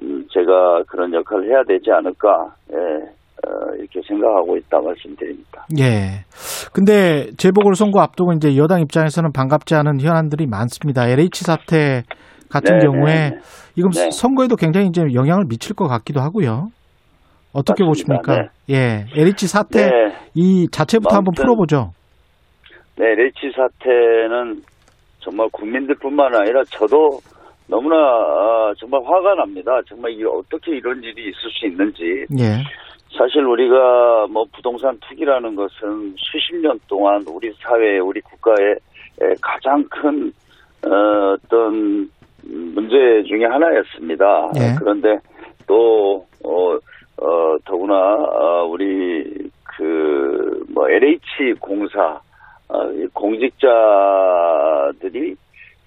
음, 0.02 0.26
제가 0.32 0.82
그런 0.88 1.12
역할을 1.14 1.48
해야 1.48 1.62
되지 1.64 1.90
않을까 1.92 2.54
예, 2.72 2.76
어, 2.76 3.08
이렇게 3.78 4.00
생각하고 4.06 4.56
있다 4.56 4.80
말씀드립니다. 4.80 5.66
예. 5.78 6.24
근데 6.72 7.30
재보궐 7.36 7.74
선거 7.74 8.00
앞두고 8.00 8.32
이제 8.34 8.56
여당 8.56 8.80
입장에서는 8.80 9.32
반갑지 9.32 9.74
않은 9.74 10.00
현안들이 10.00 10.46
많습니다. 10.46 11.08
LH 11.08 11.44
사태 11.44 12.02
같은 12.50 12.78
네네. 12.78 12.84
경우에 12.84 13.14
네, 13.14 13.30
네. 13.30 13.36
이건 13.76 13.90
네. 13.92 14.10
선거에도 14.10 14.56
굉장히 14.56 14.86
이제 14.88 15.02
영향을 15.14 15.44
미칠 15.48 15.74
것 15.74 15.88
같기도 15.88 16.20
하고요. 16.20 16.68
어떻게 17.52 17.84
맞습니다. 17.84 18.20
보십니까? 18.22 18.50
네. 18.66 18.74
예. 18.74 19.20
LH 19.20 19.46
사태 19.46 19.86
네. 19.86 19.90
이 20.34 20.68
자체부터 20.70 21.16
한번 21.16 21.34
풀어보죠. 21.34 21.90
네, 22.96 23.06
LH 23.06 23.52
사태는 23.56 24.62
정말 25.20 25.48
국민들뿐만 25.52 26.34
아니라 26.34 26.62
저도 26.64 27.20
너무나 27.68 27.96
아, 27.96 28.72
정말 28.78 29.00
화가 29.04 29.34
납니다. 29.34 29.72
정말 29.88 30.12
이게 30.12 30.24
어떻게 30.24 30.76
이런 30.76 31.02
일이 31.02 31.30
있을 31.30 31.50
수 31.50 31.66
있는지. 31.66 32.02
예. 32.38 32.62
사실 33.16 33.44
우리가 33.44 34.26
뭐 34.30 34.44
부동산 34.54 34.98
투기라는 35.00 35.54
것은 35.54 36.14
수십 36.16 36.56
년 36.56 36.78
동안 36.88 37.24
우리 37.28 37.52
사회, 37.62 37.98
우리 37.98 38.20
국가의 38.22 38.76
가장 39.40 39.84
큰 39.88 40.32
어, 40.84 41.34
어떤 41.34 42.10
문제 42.42 43.22
중의 43.28 43.46
하나였습니다. 43.46 44.50
예. 44.56 44.74
그런데 44.78 45.18
또 45.66 46.26
어, 46.44 46.74
어, 47.18 47.56
더구나 47.64 47.94
어, 47.94 48.64
우리 48.64 49.50
그 49.64 50.42
뭐 50.72 50.88
LH 50.88 51.54
공사 51.60 52.20
어, 52.68 52.90
공직자들이 53.12 53.76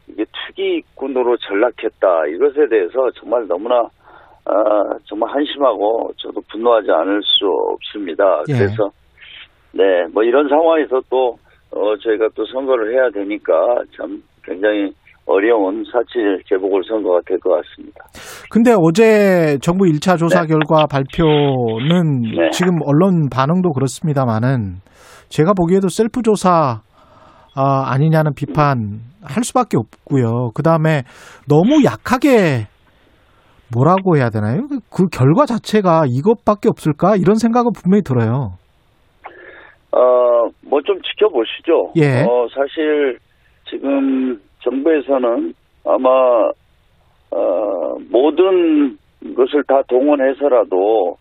이게 0.07 0.25
투기꾼으로 0.31 1.35
전락했다 1.37 2.27
이것에 2.27 2.67
대해서 2.69 3.09
정말 3.11 3.47
너무나 3.47 3.89
어, 4.47 4.53
정말 5.05 5.33
한심하고 5.33 6.11
저도 6.17 6.41
분노하지 6.51 6.91
않을 6.91 7.21
수 7.23 7.45
없습니다. 7.73 8.43
예. 8.49 8.53
그래서 8.53 8.89
네, 9.73 9.83
뭐 10.13 10.23
이런 10.23 10.47
상황에서 10.47 11.01
또 11.09 11.37
어, 11.71 11.97
저희가 11.97 12.29
또 12.35 12.45
선거를 12.45 12.93
해야 12.93 13.09
되니까 13.09 13.53
참 13.97 14.21
굉장히 14.43 14.91
어려운 15.25 15.83
사칠 15.91 16.39
재보궐 16.47 16.83
선거가 16.87 17.19
될 17.25 17.39
것 17.39 17.49
같습니다. 17.49 18.05
근데 18.51 18.75
어제 18.77 19.57
정부 19.61 19.85
1차 19.85 20.17
조사 20.19 20.41
네. 20.41 20.47
결과 20.47 20.85
발표는 20.85 22.21
네. 22.37 22.49
지금 22.51 22.77
언론 22.85 23.29
반응도 23.29 23.71
그렇습니다만은 23.71 24.75
제가 25.29 25.53
보기에도 25.53 25.87
셀프 25.89 26.21
조사 26.21 26.81
아, 27.55 27.91
아니냐는 27.91 28.33
비판 28.35 28.99
할 29.23 29.43
수밖에 29.43 29.77
없고요. 29.77 30.51
그 30.53 30.61
다음에 30.61 31.01
너무 31.49 31.83
약하게 31.83 32.67
뭐라고 33.73 34.17
해야 34.17 34.29
되나요? 34.29 34.67
그 34.91 35.07
결과 35.07 35.45
자체가 35.45 36.03
이것밖에 36.07 36.69
없을까? 36.69 37.15
이런 37.15 37.35
생각은 37.35 37.71
분명히 37.73 38.01
들어요. 38.03 38.57
어, 39.91 40.49
뭐 40.69 40.81
좀 40.85 41.01
지켜보시죠. 41.01 41.93
예. 41.97 42.21
어, 42.23 42.47
사실 42.53 43.17
지금 43.69 44.39
정부에서는 44.63 45.53
아마 45.85 46.09
어, 47.31 47.95
모든 48.09 48.97
것을 49.35 49.63
다 49.67 49.81
동원해서라도 49.87 51.17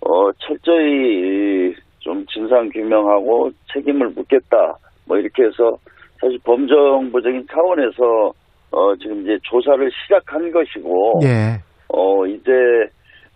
어, 0.00 0.32
철저히 0.38 1.74
좀 2.00 2.24
진상 2.26 2.68
규명하고 2.70 3.50
책임을 3.72 4.10
묻겠다. 4.10 4.74
뭐 5.08 5.16
이렇게 5.16 5.44
해서 5.44 5.76
사실 6.20 6.38
범정부적인 6.44 7.46
차원에서 7.50 8.32
어, 8.72 8.96
지금 8.96 9.22
이제 9.22 9.38
조사를 9.42 9.90
시작한 10.02 10.50
것이고 10.52 11.20
예. 11.24 11.58
어, 11.88 12.26
이제 12.26 12.50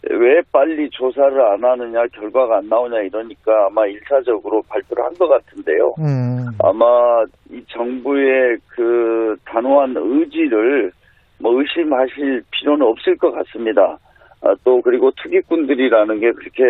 왜 0.08 0.40
빨리 0.50 0.88
조사를 0.90 1.40
안 1.42 1.62
하느냐, 1.62 2.06
결과가 2.14 2.58
안 2.58 2.68
나오냐 2.68 3.00
이러니까 3.02 3.66
아마 3.66 3.86
일차적으로 3.86 4.62
발표를 4.68 5.04
한 5.04 5.14
것 5.14 5.28
같은데요. 5.28 5.94
음. 5.98 6.46
아마 6.62 7.24
이 7.50 7.62
정부의 7.68 8.56
그 8.68 9.36
단호한 9.44 9.94
의지를 9.96 10.90
뭐 11.38 11.60
의심하실 11.60 12.42
필요는 12.50 12.86
없을 12.86 13.16
것 13.16 13.30
같습니다. 13.32 13.98
아, 14.42 14.54
또 14.64 14.80
그리고 14.80 15.10
투기꾼들이라는 15.22 16.18
게 16.20 16.32
그렇게 16.32 16.64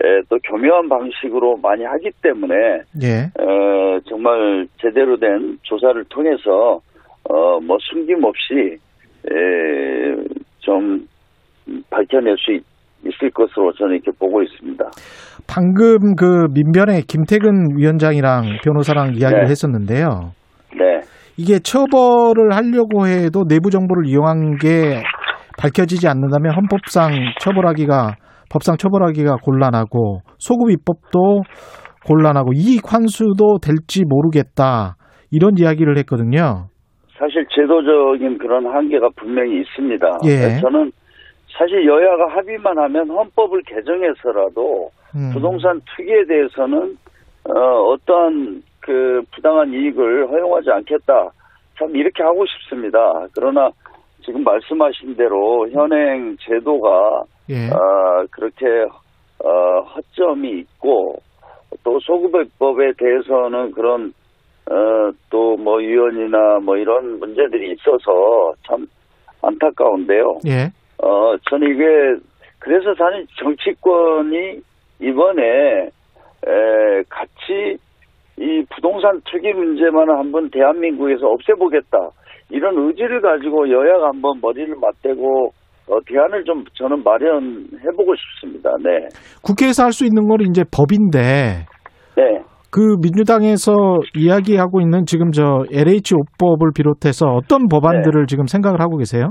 에, 0.00 0.20
또 0.28 0.38
교묘한 0.44 0.88
방식으로 0.88 1.56
많이 1.56 1.84
하기 1.84 2.10
때문에 2.22 2.54
예. 3.02 3.08
에, 3.08 4.00
정말 4.08 4.66
제대로 4.80 5.16
된 5.16 5.58
조사를 5.62 6.04
통해서 6.10 6.80
어, 7.24 7.60
뭐 7.60 7.78
숨김없이 7.80 8.76
에, 9.30 10.16
좀 10.68 11.06
밝혀낼 11.88 12.36
수 12.36 12.52
있, 12.52 12.62
있을 13.06 13.30
것으로 13.30 13.72
저는 13.72 13.94
이렇게 13.94 14.10
보고 14.18 14.42
있습니다. 14.42 14.84
방금 15.46 16.14
그 16.14 16.46
민변의 16.52 17.02
김태근 17.02 17.78
위원장이랑 17.78 18.58
변호사랑 18.62 19.14
이야기를 19.14 19.44
네. 19.44 19.50
했었는데요. 19.50 20.32
네. 20.76 21.00
이게 21.38 21.58
처벌을 21.58 22.52
하려고 22.52 23.06
해도 23.06 23.44
내부 23.48 23.70
정보를 23.70 24.06
이용한 24.06 24.58
게 24.58 25.02
밝혀지지 25.56 26.06
않는다면 26.06 26.54
헌법상 26.54 27.12
처벌하기가 27.40 28.16
법상 28.50 28.76
처벌하기가 28.76 29.36
곤란하고 29.42 30.20
소급 30.38 30.70
입법도 30.70 31.42
곤란하고 32.06 32.52
이익 32.54 32.92
환수도 32.92 33.58
될지 33.62 34.02
모르겠다 34.06 34.96
이런 35.30 35.56
이야기를 35.56 35.96
했거든요. 35.98 36.68
사실 37.18 37.44
제도적인 37.50 38.38
그런 38.38 38.66
한계가 38.66 39.08
분명히 39.16 39.60
있습니다. 39.60 40.20
예. 40.24 40.60
저는 40.60 40.92
사실 41.58 41.84
여야가 41.84 42.28
합의만 42.28 42.78
하면 42.78 43.10
헌법을 43.10 43.62
개정해서라도 43.62 44.90
음. 45.16 45.30
부동산 45.32 45.80
투기에 45.96 46.24
대해서는 46.26 46.96
어, 47.44 47.52
어떠한 47.52 48.62
그 48.80 49.22
부당한 49.34 49.72
이익을 49.72 50.28
허용하지 50.28 50.70
않겠다. 50.70 51.30
참 51.78 51.94
이렇게 51.96 52.22
하고 52.22 52.44
싶습니다. 52.46 53.00
그러나 53.34 53.70
지금 54.24 54.44
말씀하신 54.44 55.16
대로 55.16 55.68
현행 55.70 56.36
제도가 56.40 57.22
예. 57.50 57.66
어, 57.70 58.26
그렇게 58.30 58.66
어, 59.42 59.80
허점이 59.80 60.50
있고 60.60 61.16
또 61.82 61.98
소급법에 62.00 62.92
대해서는 62.98 63.72
그런 63.72 64.12
어, 64.70 65.10
또뭐 65.30 65.78
위원이나 65.78 66.58
뭐 66.62 66.76
이런 66.76 67.18
문제들이 67.18 67.72
있어서 67.72 68.52
참 68.66 68.86
안타까운데요. 69.42 70.38
예. 70.46 70.70
어, 71.02 71.36
저는 71.48 71.74
이게, 71.74 71.84
그래서 72.58 72.94
사실 72.96 73.26
정치권이 73.38 74.60
이번에, 75.00 75.42
에, 76.46 77.02
같이 77.08 77.78
이 78.36 78.64
부동산 78.74 79.20
투기 79.24 79.52
문제만은 79.52 80.16
한번 80.16 80.50
대한민국에서 80.50 81.26
없애보겠다. 81.28 82.10
이런 82.50 82.76
의지를 82.78 83.20
가지고 83.20 83.68
여야가 83.70 84.08
한번 84.08 84.38
머리를 84.40 84.74
맞대고 84.80 85.52
어, 85.90 85.98
대안을 86.06 86.44
좀 86.44 86.64
저는 86.74 87.02
마련해보고 87.02 88.14
싶습니다. 88.16 88.70
네. 88.82 89.08
국회에서 89.42 89.84
할 89.84 89.92
수 89.92 90.04
있는 90.04 90.28
건 90.28 90.38
이제 90.42 90.62
법인데. 90.70 91.66
네. 92.16 92.42
그 92.70 92.96
민주당에서 93.00 93.72
이야기하고 94.14 94.80
있는 94.80 95.06
지금 95.06 95.32
저 95.32 95.64
LH 95.72 96.14
오법을 96.14 96.72
비롯해서 96.74 97.26
어떤 97.26 97.68
법안들을 97.68 98.22
네. 98.22 98.26
지금 98.28 98.46
생각을 98.46 98.80
하고 98.80 98.98
계세요? 98.98 99.30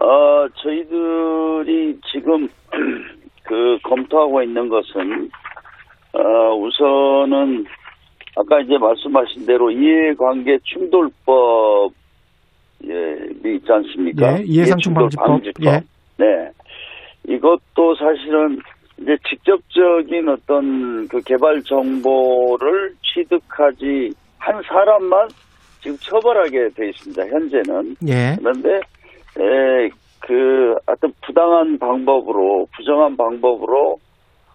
어, 0.00 0.46
저희들이 0.62 1.98
지금 2.12 2.48
그 3.44 3.78
검토하고 3.82 4.42
있는 4.42 4.68
것은 4.68 5.30
어, 6.12 6.54
우선은 6.56 7.64
아까 8.36 8.60
이제 8.60 8.78
말씀하신 8.78 9.46
대로 9.46 9.70
이해관계 9.70 10.58
충돌법 10.62 11.92
예, 12.86 13.50
있지 13.50 13.70
않습니까? 13.70 14.38
예, 14.38 14.44
이해상충 14.44 14.94
방지법. 14.94 15.26
방지법. 15.26 15.64
예. 15.66 15.80
네. 16.16 16.50
이것도 17.28 17.94
사실은 17.96 18.58
이제 19.00 19.16
직접적인 19.28 20.28
어떤 20.28 21.08
그 21.08 21.20
개발 21.22 21.62
정보를 21.62 22.94
취득하지 23.02 24.12
한 24.38 24.62
사람만 24.62 25.28
지금 25.82 25.96
처벌하게 25.98 26.68
돼 26.74 26.90
있습니다. 26.90 27.26
현재는. 27.26 27.96
예. 28.06 28.36
그런데 28.38 28.76
에, 29.38 29.88
그 30.20 30.74
어떤 30.86 31.12
부당한 31.24 31.78
방법으로 31.78 32.66
부정한 32.76 33.16
방법으로 33.16 33.98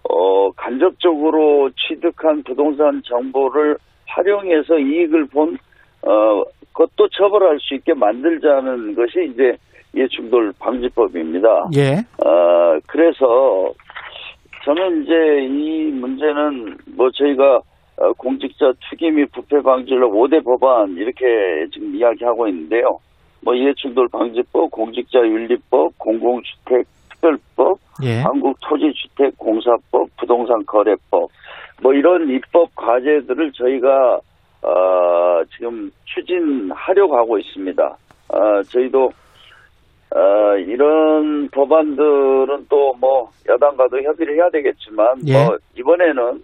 어 0.07 0.51
간접적으로 0.51 1.71
취득한 1.71 2.43
부동산 2.43 3.01
정보를 3.03 3.75
활용해서 4.05 4.77
이익을 4.77 5.25
본 5.25 5.57
어, 6.03 6.43
그것도 6.71 7.09
처벌할 7.09 7.57
수 7.59 7.73
있게 7.73 7.95
만들자는 7.95 8.93
것이 8.93 9.31
이제 9.31 9.57
이해충돌 9.95 10.53
방지법입니다. 10.59 11.69
예. 11.75 11.95
어, 12.23 12.77
그래서 12.85 13.73
저는 14.65 15.03
이제 15.03 15.13
이 15.43 15.91
문제는 15.91 16.75
뭐 16.95 17.09
저희가 17.11 17.61
어, 17.97 18.11
공직자 18.17 18.73
투기 18.89 19.11
및 19.11 19.31
부패 19.31 19.61
방지를 19.61 20.07
5대 20.07 20.43
법안 20.43 20.91
이렇게 20.97 21.67
지금 21.71 21.95
이야기하고 21.95 22.47
있는데요. 22.47 22.99
뭐 23.41 23.53
이해충돌 23.53 24.07
방지법, 24.09 24.71
공직자 24.71 25.19
윤리법, 25.19 25.97
공공주택 25.99 26.87
특별법, 27.09 27.77
예. 28.03 28.21
한국토지주택공사법, 28.21 30.09
부동산거래법 30.17 31.29
뭐 31.83 31.93
이런 31.93 32.27
입법 32.31 32.73
과제들을 32.75 33.51
저희가 33.51 34.19
어, 34.63 35.43
지금 35.55 35.91
추진하려고 36.05 37.15
하고 37.15 37.37
있습니다. 37.37 37.97
어, 38.29 38.63
저희도 38.63 39.11
어, 40.15 40.55
이런 40.57 41.49
법안들은 41.49 42.65
또 42.69 42.85
뭐 42.99 43.29
야당과도 43.49 44.01
협의를 44.01 44.35
해야 44.35 44.49
되겠지만 44.49 45.17
예. 45.27 45.33
뭐 45.33 45.57
이번에는 45.77 46.39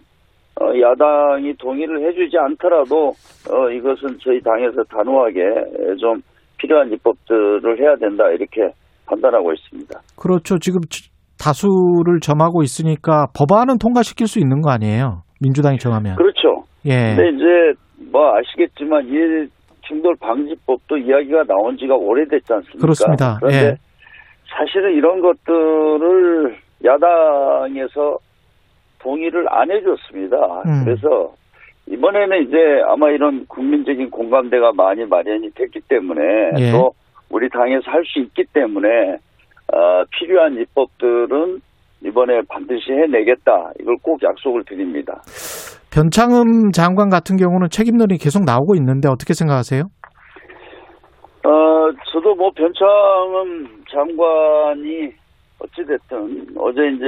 어, 0.60 0.66
야당이 0.80 1.54
동의를 1.58 2.06
해주지 2.08 2.38
않더라도 2.38 3.14
어, 3.50 3.70
이것은 3.72 4.18
저희 4.22 4.42
당에서 4.42 4.84
단호하게 4.90 5.40
좀 6.00 6.22
필요한 6.58 6.92
입법들을 6.92 7.80
해야 7.80 7.96
된다 7.96 8.26
이렇게 8.30 8.70
판단하고 9.06 9.54
있습니다. 9.54 10.00
그렇죠. 10.18 10.60
지금 10.60 10.82
다수를 11.40 12.20
점하고 12.22 12.62
있으니까 12.64 13.28
법안은 13.36 13.78
통과시킬 13.80 14.28
수 14.28 14.40
있는 14.40 14.62
거 14.62 14.70
아니에요? 14.72 15.24
민주당이 15.40 15.78
정하면. 15.78 16.18
그렇죠. 16.18 16.64
예. 16.86 17.16
근데 17.16 17.30
이제 17.30 17.74
뭐 18.12 18.36
아시겠지만 18.38 19.08
이 19.08 19.48
충돌 19.92 20.16
방지법도 20.16 20.98
이야기가 20.98 21.44
나온 21.44 21.78
지가 21.78 21.96
오래됐지 21.96 22.54
않습니까? 22.54 22.80
그렇습니다. 22.80 23.38
그런데 23.42 23.58
예. 23.58 23.76
사실은 24.48 24.94
이런 24.94 25.20
것들을 25.20 26.56
야당에서 26.86 28.18
동의를 29.00 29.46
안 29.50 29.70
해줬습니다. 29.70 30.38
음. 30.66 30.86
그래서 30.86 31.34
이번에는 31.88 32.48
이제 32.48 32.58
아마 32.88 33.10
이런 33.10 33.46
국민적인 33.48 34.10
공감대가 34.10 34.72
많이 34.72 35.04
마련이 35.06 35.50
됐기 35.56 35.82
때문에 35.90 36.22
예. 36.58 36.72
또 36.72 36.94
우리 37.30 37.50
당에서 37.50 37.92
할 37.92 38.04
수 38.06 38.20
있기 38.20 38.46
때문에 38.54 39.18
어, 39.74 40.04
필요한 40.18 40.58
입법들은 40.58 41.62
이번에 42.06 42.42
반드시 42.48 42.92
해내겠다. 42.94 43.72
이걸 43.80 43.96
꼭 44.02 44.22
약속을 44.24 44.64
드립니다. 44.64 45.22
변창흠 45.92 46.72
장관 46.72 47.10
같은 47.10 47.36
경우는 47.36 47.68
책임론이 47.70 48.18
계속 48.18 48.46
나오고 48.46 48.76
있는데 48.76 49.10
어떻게 49.10 49.34
생각하세요? 49.34 49.84
어, 51.44 51.92
저도 52.12 52.34
뭐 52.36 52.50
변창흠 52.56 53.84
장관이 53.92 55.12
어찌됐든 55.60 56.48
어제 56.58 56.82
이제 56.96 57.06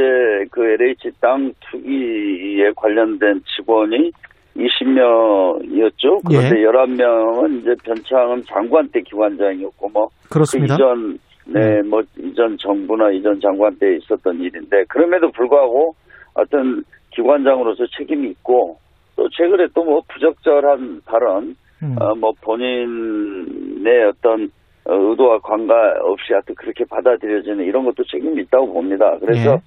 그 0.51 0.61
LH 0.65 1.11
땅 1.21 1.51
투기에 1.71 2.71
관련된 2.75 3.41
직원이 3.55 4.11
20명이었죠. 4.55 6.21
그런데 6.27 6.59
예. 6.59 6.65
11명은 6.65 7.61
이제 7.61 7.73
변창흠 7.83 8.43
장관 8.43 8.87
때 8.89 9.01
기관장이었고 9.01 9.89
뭐 9.89 10.07
그렇습니다. 10.29 10.75
그 10.75 10.83
이전 10.83 11.17
네, 11.45 11.81
뭐 11.83 12.01
이전 12.17 12.57
정부나 12.57 13.11
이전 13.11 13.39
장관 13.39 13.75
때 13.77 13.95
있었던 13.95 14.39
일인데 14.39 14.83
그럼에도 14.89 15.31
불구하고 15.31 15.95
어떤 16.35 16.83
기관장으로서 17.15 17.85
책임이 17.97 18.29
있고 18.29 18.77
또 19.15 19.29
최근에 19.29 19.67
또 19.73 19.83
뭐 19.83 20.01
부적절한 20.07 21.01
발언, 21.05 21.55
음. 21.83 21.95
어, 21.99 22.15
뭐 22.15 22.31
본인의 22.41 24.05
어떤 24.05 24.49
어, 24.85 24.93
의도와 24.93 25.39
관계없이 25.39 26.33
하여튼 26.33 26.55
그렇게 26.55 26.83
받아들여지는 26.85 27.63
이런 27.65 27.85
것도 27.85 28.03
책임이 28.05 28.41
있다고 28.43 28.73
봅니다. 28.73 29.17
그래서 29.19 29.53
예. 29.53 29.57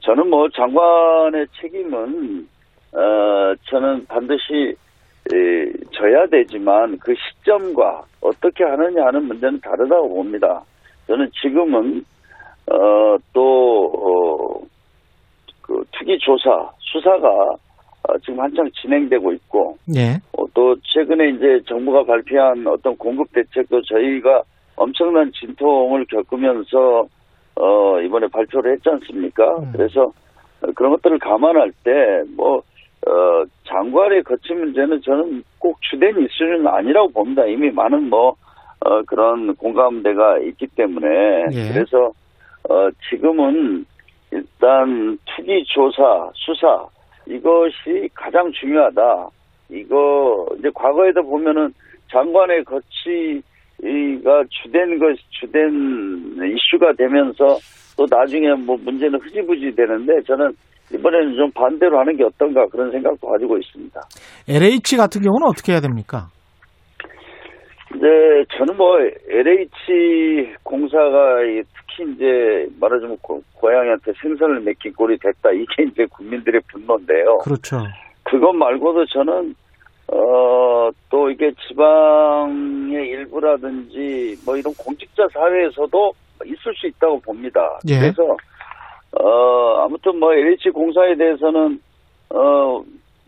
저는 0.00 0.30
뭐 0.30 0.48
장관의 0.50 1.46
책임은 1.60 2.48
어, 2.92 3.54
저는 3.68 4.06
반드시 4.06 4.74
에, 5.32 5.72
져야 5.92 6.26
되지만 6.26 6.98
그 6.98 7.14
시점과 7.14 8.02
어떻게 8.22 8.64
하느냐 8.64 9.06
하는 9.06 9.24
문제는 9.26 9.60
다르다고 9.60 10.08
봅니다. 10.08 10.62
저는 11.06 11.30
지금은 11.42 12.04
어, 12.70 13.16
또 13.32 13.84
어, 13.94 14.66
그 15.70 15.84
투기 15.92 16.18
조사 16.18 16.68
수사가 16.80 17.28
어, 17.28 18.18
지금 18.24 18.40
한창 18.40 18.68
진행되고 18.72 19.32
있고 19.34 19.78
예. 19.94 20.14
어, 20.36 20.44
또 20.52 20.74
최근에 20.82 21.28
이제 21.30 21.60
정부가 21.68 22.02
발표한 22.02 22.66
어떤 22.66 22.96
공급 22.96 23.30
대책도 23.32 23.82
저희가 23.82 24.42
엄청난 24.74 25.30
진통을 25.32 26.06
겪으면서 26.06 27.06
어, 27.54 28.00
이번에 28.00 28.26
발표를 28.32 28.72
했지 28.72 28.88
않습니까? 28.88 29.44
음. 29.58 29.70
그래서 29.72 30.12
어, 30.62 30.72
그런 30.74 30.90
것들을 30.92 31.20
감안할 31.20 31.70
때뭐 31.84 32.56
어, 32.56 33.44
장관의 33.68 34.24
거치 34.24 34.52
문제는 34.52 35.02
저는 35.02 35.44
꼭 35.60 35.78
주된 35.82 36.20
이슈는 36.20 36.66
아니라고 36.66 37.12
봅니다. 37.12 37.44
이미 37.44 37.70
많은 37.70 38.10
뭐 38.10 38.34
어, 38.80 39.02
그런 39.02 39.54
공감대가 39.54 40.38
있기 40.38 40.66
때문에 40.74 41.44
예. 41.52 41.72
그래서 41.72 42.12
어, 42.68 42.88
지금은 43.08 43.84
일단 44.32 45.18
투기 45.24 45.64
조사 45.66 46.30
수사 46.34 46.86
이것이 47.26 48.08
가장 48.14 48.50
중요하다. 48.52 49.28
이거 49.70 50.46
이제 50.58 50.68
과거에도 50.74 51.22
보면은 51.22 51.72
장관의 52.10 52.64
거치가 52.64 54.44
주된 54.48 54.98
것 54.98 55.16
주된 55.40 55.70
이슈가 56.52 56.92
되면서 56.98 57.58
또 57.96 58.06
나중에 58.10 58.54
뭐 58.54 58.76
문제는 58.82 59.20
흐지부지 59.20 59.74
되는데 59.76 60.20
저는 60.26 60.52
이번에는 60.92 61.36
좀 61.36 61.50
반대로 61.52 62.00
하는 62.00 62.16
게 62.16 62.24
어떤가 62.24 62.66
그런 62.66 62.90
생각도 62.90 63.28
가지고 63.28 63.58
있습니다. 63.58 64.00
LH 64.48 64.96
같은 64.96 65.22
경우는 65.22 65.46
어떻게 65.46 65.72
해야 65.72 65.80
됩니까? 65.80 66.26
이제 67.94 68.06
저는 68.56 68.76
뭐 68.76 68.98
LH 69.28 70.56
공사가 70.64 71.42
특히 71.90 72.12
이제 72.12 72.66
말하자면 72.80 73.18
고, 73.22 73.42
고양이한테 73.54 74.12
생선을 74.20 74.60
맡긴 74.60 74.92
꼴이 74.94 75.18
됐다 75.18 75.50
이게 75.52 75.84
이제 75.90 76.06
국민들의 76.06 76.60
분노인데요. 76.70 77.38
그렇죠. 77.38 77.78
그것 78.24 78.52
말고도 78.52 79.06
저는 79.06 79.54
어 80.12 80.70
또 81.10 81.30
이게 81.30 81.52
지방의 81.68 83.08
일부라든지 83.08 84.36
뭐 84.44 84.56
이런 84.56 84.72
공직자 84.74 85.26
사회에서도 85.32 86.12
있을 86.44 86.74
수 86.74 86.86
있다고 86.86 87.20
봅니다. 87.20 87.78
예. 87.88 87.98
그래서 87.98 88.22
어 89.12 89.84
아무튼 89.84 90.18
뭐 90.18 90.32
LH 90.32 90.70
공사에 90.70 91.14
대해서는 91.16 91.80
어 92.30 92.82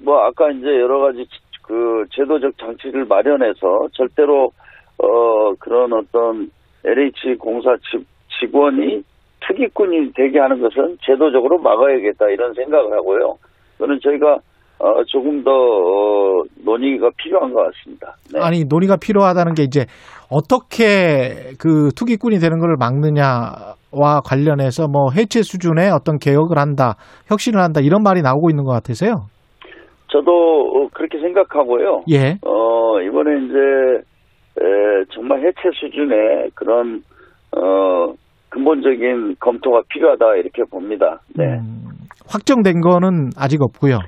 뭐 0.04 0.18
아까 0.18 0.50
이제 0.50 0.66
여러 0.66 0.98
가지 0.98 1.24
그 1.62 2.04
제도적 2.12 2.58
장치를 2.58 3.04
마련해서 3.04 3.86
절대로 3.92 4.50
어 4.98 5.54
그런 5.60 5.92
어떤 5.92 6.50
LH 6.84 7.36
공사 7.38 7.76
지, 7.76 8.04
직원이 8.42 9.02
투기꾼이 9.46 10.12
되게 10.14 10.38
하는 10.38 10.60
것은 10.60 10.96
제도적으로 11.04 11.58
막아야겠다 11.58 12.28
이런 12.28 12.52
생각을 12.54 12.92
하고요. 12.92 13.36
그는 13.78 13.98
저희가 14.02 14.38
어, 14.78 15.04
조금 15.06 15.44
더 15.44 15.50
어, 15.52 16.42
논의가 16.64 17.10
필요한 17.16 17.52
것 17.52 17.62
같습니다. 17.66 18.16
네. 18.32 18.40
아니 18.40 18.64
논의가 18.64 18.96
필요하다는 18.96 19.54
게 19.54 19.62
이제 19.62 19.86
어떻게 20.28 21.54
그 21.60 21.90
투기꾼이 21.94 22.38
되는 22.38 22.58
것을 22.58 22.76
막느냐와 22.78 24.22
관련해서 24.24 24.88
뭐 24.88 25.10
해체 25.12 25.42
수준의 25.42 25.90
어떤 25.90 26.18
개혁을 26.18 26.58
한다, 26.58 26.96
혁신을 27.28 27.60
한다 27.60 27.80
이런 27.80 28.02
말이 28.02 28.22
나오고 28.22 28.50
있는 28.50 28.64
것 28.64 28.72
같아서요. 28.72 29.26
저도 30.08 30.88
그렇게 30.92 31.18
생각하고요. 31.20 32.04
예. 32.10 32.38
어 32.44 33.00
이번에 33.00 33.44
이제 33.44 33.58
에, 34.60 35.04
정말 35.14 35.40
해체 35.40 35.70
수준의 35.74 36.50
그런 36.54 37.02
어 37.56 38.12
근본적인 38.52 39.36
검토가 39.40 39.80
필요하다 39.88 40.36
이렇게 40.36 40.62
봅니다. 40.64 41.20
네. 41.34 41.44
음, 41.44 41.88
확정된 42.28 42.82
거는 42.82 43.30
아직 43.36 43.62
없고요. 43.62 43.98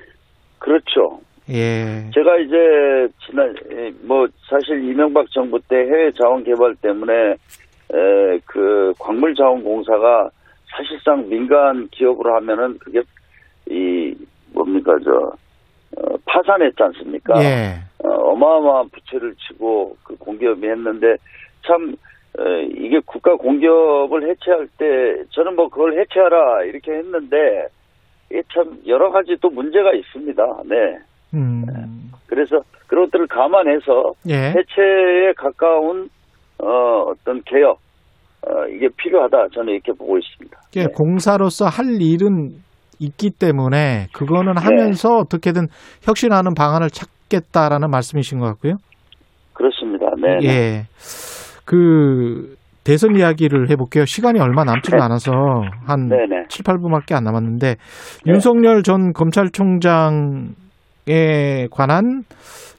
그렇죠. 0.59 1.19
예. 1.49 2.11
제가 2.15 2.37
이제 2.39 3.09
지난 3.27 3.55
뭐 4.03 4.27
사실 4.49 4.85
이명박 4.85 5.31
정부 5.31 5.59
때 5.69 5.77
해외 5.77 6.11
자원 6.13 6.45
개발 6.45 6.75
때문에 6.77 7.13
에, 7.33 8.39
그 8.45 8.93
광물 8.99 9.35
자원공사가 9.35 10.29
사실상 10.77 11.27
민간 11.29 11.89
기업으로 11.89 12.35
하면은 12.37 12.79
그게 12.79 13.01
이 13.71 14.15
뭡니까 14.53 14.93
저 15.05 15.11
어, 15.97 16.17
파산했지 16.27 16.83
않습니까? 16.83 17.43
예. 17.43 17.77
어, 18.07 18.37
마어마한 18.37 18.91
부채를 18.91 19.35
치고 19.37 19.97
그 20.03 20.17
공기업이 20.17 20.67
했는데 20.67 21.17
참 21.67 21.93
에, 21.93 21.95
이게 22.77 23.01
국가 23.07 23.37
공기업을 23.37 24.29
해체할 24.29 24.67
때 24.79 25.25
저는 25.31 25.55
뭐 25.55 25.69
그걸 25.69 26.01
해체하라 26.01 26.65
이렇게 26.65 26.93
했는데 26.93 27.37
이게 28.31 28.43
참 28.53 28.79
여러 28.87 29.11
가지 29.11 29.37
또 29.41 29.51
문제가 29.51 29.93
있습니다. 29.93 30.43
네. 30.69 30.99
음. 31.35 31.65
그래서 32.27 32.61
그런 32.87 33.05
것들을 33.07 33.27
감안해서 33.29 34.13
예. 34.29 34.35
해체에 34.35 35.33
가까운 35.37 36.09
어, 36.59 37.03
어떤 37.09 37.43
개혁 37.45 37.79
어, 38.47 38.67
이게 38.69 38.89
필요하다 38.97 39.49
저는 39.55 39.73
이렇게 39.73 39.93
보고 39.93 40.19
있습니다. 40.19 40.59
예, 40.77 40.81
네. 40.83 40.87
공사로서 40.93 41.67
할 41.67 42.01
일은 42.01 42.57
있기 43.01 43.31
때문에 43.31 44.07
그거는 44.13 44.55
네. 44.55 44.61
하면서 44.63 45.09
네. 45.09 45.15
어떻게든 45.21 45.67
혁신하는 46.03 46.55
방안을 46.55 46.91
찾겠다라는 46.91 47.91
말씀이신 47.91 48.39
것 48.39 48.47
같고요. 48.47 48.75
그렇습니다. 49.53 50.07
네. 50.17 50.39
네. 50.41 50.49
예. 50.49 50.83
그 51.65 52.55
대선 52.85 53.17
이야기를 53.17 53.71
해볼게요. 53.71 54.05
시간이 54.05 54.39
얼마 54.41 54.65
남지도 54.65 54.99
네. 54.99 55.03
않아서 55.03 55.33
한 55.87 56.09
네네. 56.09 56.45
7, 56.49 56.65
8분밖에 56.65 57.15
안 57.15 57.25
남았는데 57.25 57.77
네. 57.77 57.77
윤석열 58.27 58.83
전 58.83 59.13
검찰총장에 59.13 60.53
관한 61.71 62.23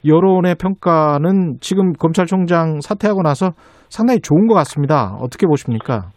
여론의 0.06 0.54
평가는 0.60 1.56
지금 1.60 1.92
검찰총장 1.94 2.80
사퇴하고 2.80 3.22
나서 3.22 3.50
상당히 3.88 4.20
좋은 4.20 4.46
것 4.46 4.54
같습니다. 4.54 5.16
어떻게 5.20 5.46
보십니까? 5.46 6.10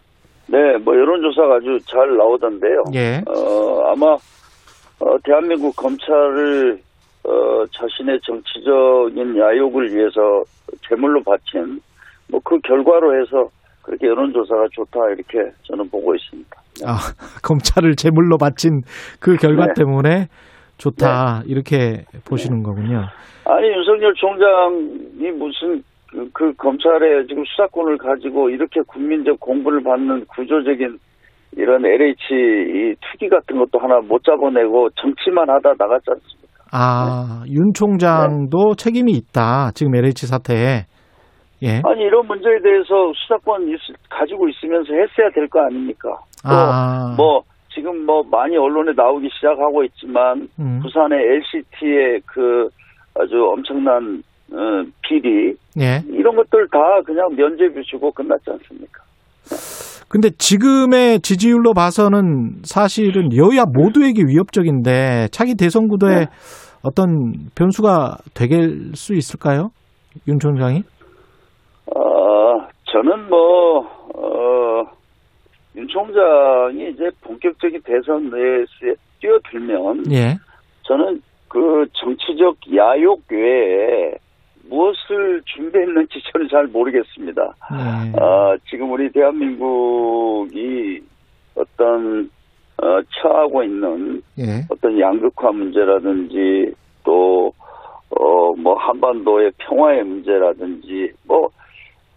네, 0.48 0.78
뭐 0.84 0.96
여론조사가 0.96 1.56
아주 1.56 1.78
잘 1.88 2.16
나오던데요. 2.18 2.84
예. 2.96 3.22
어, 3.28 3.92
아마 3.92 4.14
어, 4.14 5.18
대한민국 5.24 5.76
검찰을 5.76 6.80
어, 7.24 7.66
자신의 7.72 8.20
정치적인 8.24 9.38
야욕을 9.38 9.96
위해서 9.96 10.42
제물로 10.88 11.22
바친 11.24 11.80
뭐 12.32 12.40
그 12.44 12.58
결과로 12.60 13.20
해서 13.20 13.50
그렇게 13.84 14.08
여론조사가 14.08 14.68
좋다 14.72 15.00
이렇게 15.10 15.52
저는 15.64 15.90
보고 15.90 16.14
있습니다. 16.16 16.50
네. 16.82 16.86
아 16.88 16.98
검찰을 17.44 17.96
제물로 17.96 18.38
바친 18.38 18.82
그 19.20 19.36
결과 19.36 19.68
네. 19.68 19.74
때문에 19.76 20.28
좋다 20.78 21.44
네. 21.44 21.52
이렇게 21.52 22.06
보시는 22.28 22.64
거군요. 22.64 23.06
아니 23.46 23.68
윤석열 23.68 24.14
총장이 24.16 25.32
무슨 25.38 25.84
그, 26.12 26.30
그 26.34 26.54
검찰의 26.54 27.28
지금 27.28 27.44
수사권을 27.46 27.98
가지고 27.98 28.50
이렇게 28.50 28.82
국민적 28.88 29.40
공분을 29.40 29.84
받는 29.84 30.26
구조적인 30.26 30.98
이런 31.58 31.86
LH 31.86 32.16
이 32.32 32.96
투기 33.02 33.28
같은 33.28 33.58
것도 33.58 33.80
하나 33.80 34.00
못 34.02 34.24
잡아내고 34.24 34.90
정치만 34.96 35.50
하다 35.50 35.74
나갔지 35.78 36.06
않습니까? 36.12 36.50
아, 36.72 37.44
네. 37.46 37.54
윤 37.54 37.74
총장도 37.74 38.76
네. 38.76 38.76
책임이 38.78 39.12
있다. 39.14 39.72
지금 39.74 39.96
LH 39.96 40.28
사태에. 40.28 40.86
예. 41.64 41.82
아니 41.86 42.04
이런 42.04 42.26
문제에 42.28 42.60
대해서 42.64 43.12
수사권 43.16 43.68
있, 43.70 43.78
가지고 44.10 44.48
있으면서 44.50 44.94
했어야 44.94 45.30
될 45.34 45.48
거 45.50 45.60
아닙니까? 45.62 46.10
아. 46.44 47.16
뭐 47.18 47.42
지금 47.74 48.06
뭐 48.06 48.24
많이 48.24 48.58
언론에 48.58 48.92
나오기 48.96 49.30
시작하고 49.36 49.84
있지만 49.86 50.48
음. 50.60 50.80
부산의 50.82 51.20
LCT의 51.20 52.22
그 52.26 52.70
아주 53.16 53.36
엄청난 53.52 54.22
어, 54.52 54.84
비리 55.04 55.54
예. 55.80 56.02
이런 56.10 56.36
것들 56.36 56.68
다 56.72 56.80
그냥 57.06 57.30
면죄부 57.36 57.82
주고 57.84 58.12
끝났지 58.12 58.50
않습니까? 58.50 59.04
근데 60.10 60.30
지금의 60.32 61.20
지지율로 61.22 61.74
봐서는 61.76 62.62
사실은 62.64 63.30
여야 63.36 63.66
모두에게 63.72 64.24
위협적인데 64.26 65.28
차기 65.32 65.56
대선 65.56 65.88
구도에 65.88 66.16
네. 66.22 66.26
어떤 66.82 67.34
변수가 67.56 68.18
되길 68.34 68.96
수 68.96 69.14
있을까요? 69.14 69.70
윤 70.28 70.40
총장이? 70.40 70.82
어, 72.90 72.92
저는 72.92 73.30
뭐, 73.30 73.80
어, 74.16 74.84
윤 75.76 75.88
총장이 75.88 76.90
이제 76.90 77.10
본격적인 77.22 77.82
대선 77.84 78.30
레이스에 78.30 78.96
뛰어들면, 79.20 80.12
예. 80.12 80.38
저는 80.84 81.22
그 81.48 81.86
정치적 81.94 82.58
야욕 82.76 83.22
외에 83.30 84.14
무엇을 84.70 85.42
준비했는지 85.46 86.20
저는 86.32 86.48
잘 86.50 86.68
모르겠습니다. 86.68 87.56
네. 87.72 88.20
어, 88.20 88.56
지금 88.70 88.92
우리 88.92 89.12
대한민국이 89.12 91.02
어떤 91.56 92.30
어, 92.82 93.02
처하고 93.22 93.64
있는 93.64 94.22
예. 94.38 94.66
어떤 94.70 95.00
양극화 95.00 95.52
문제라든지 95.52 96.72
또 97.04 97.52
어, 98.12 98.54
뭐 98.56 98.76
한반도의 98.76 99.52
평화의 99.58 100.04
문제라든지 100.04 101.12
뭐 101.28 101.50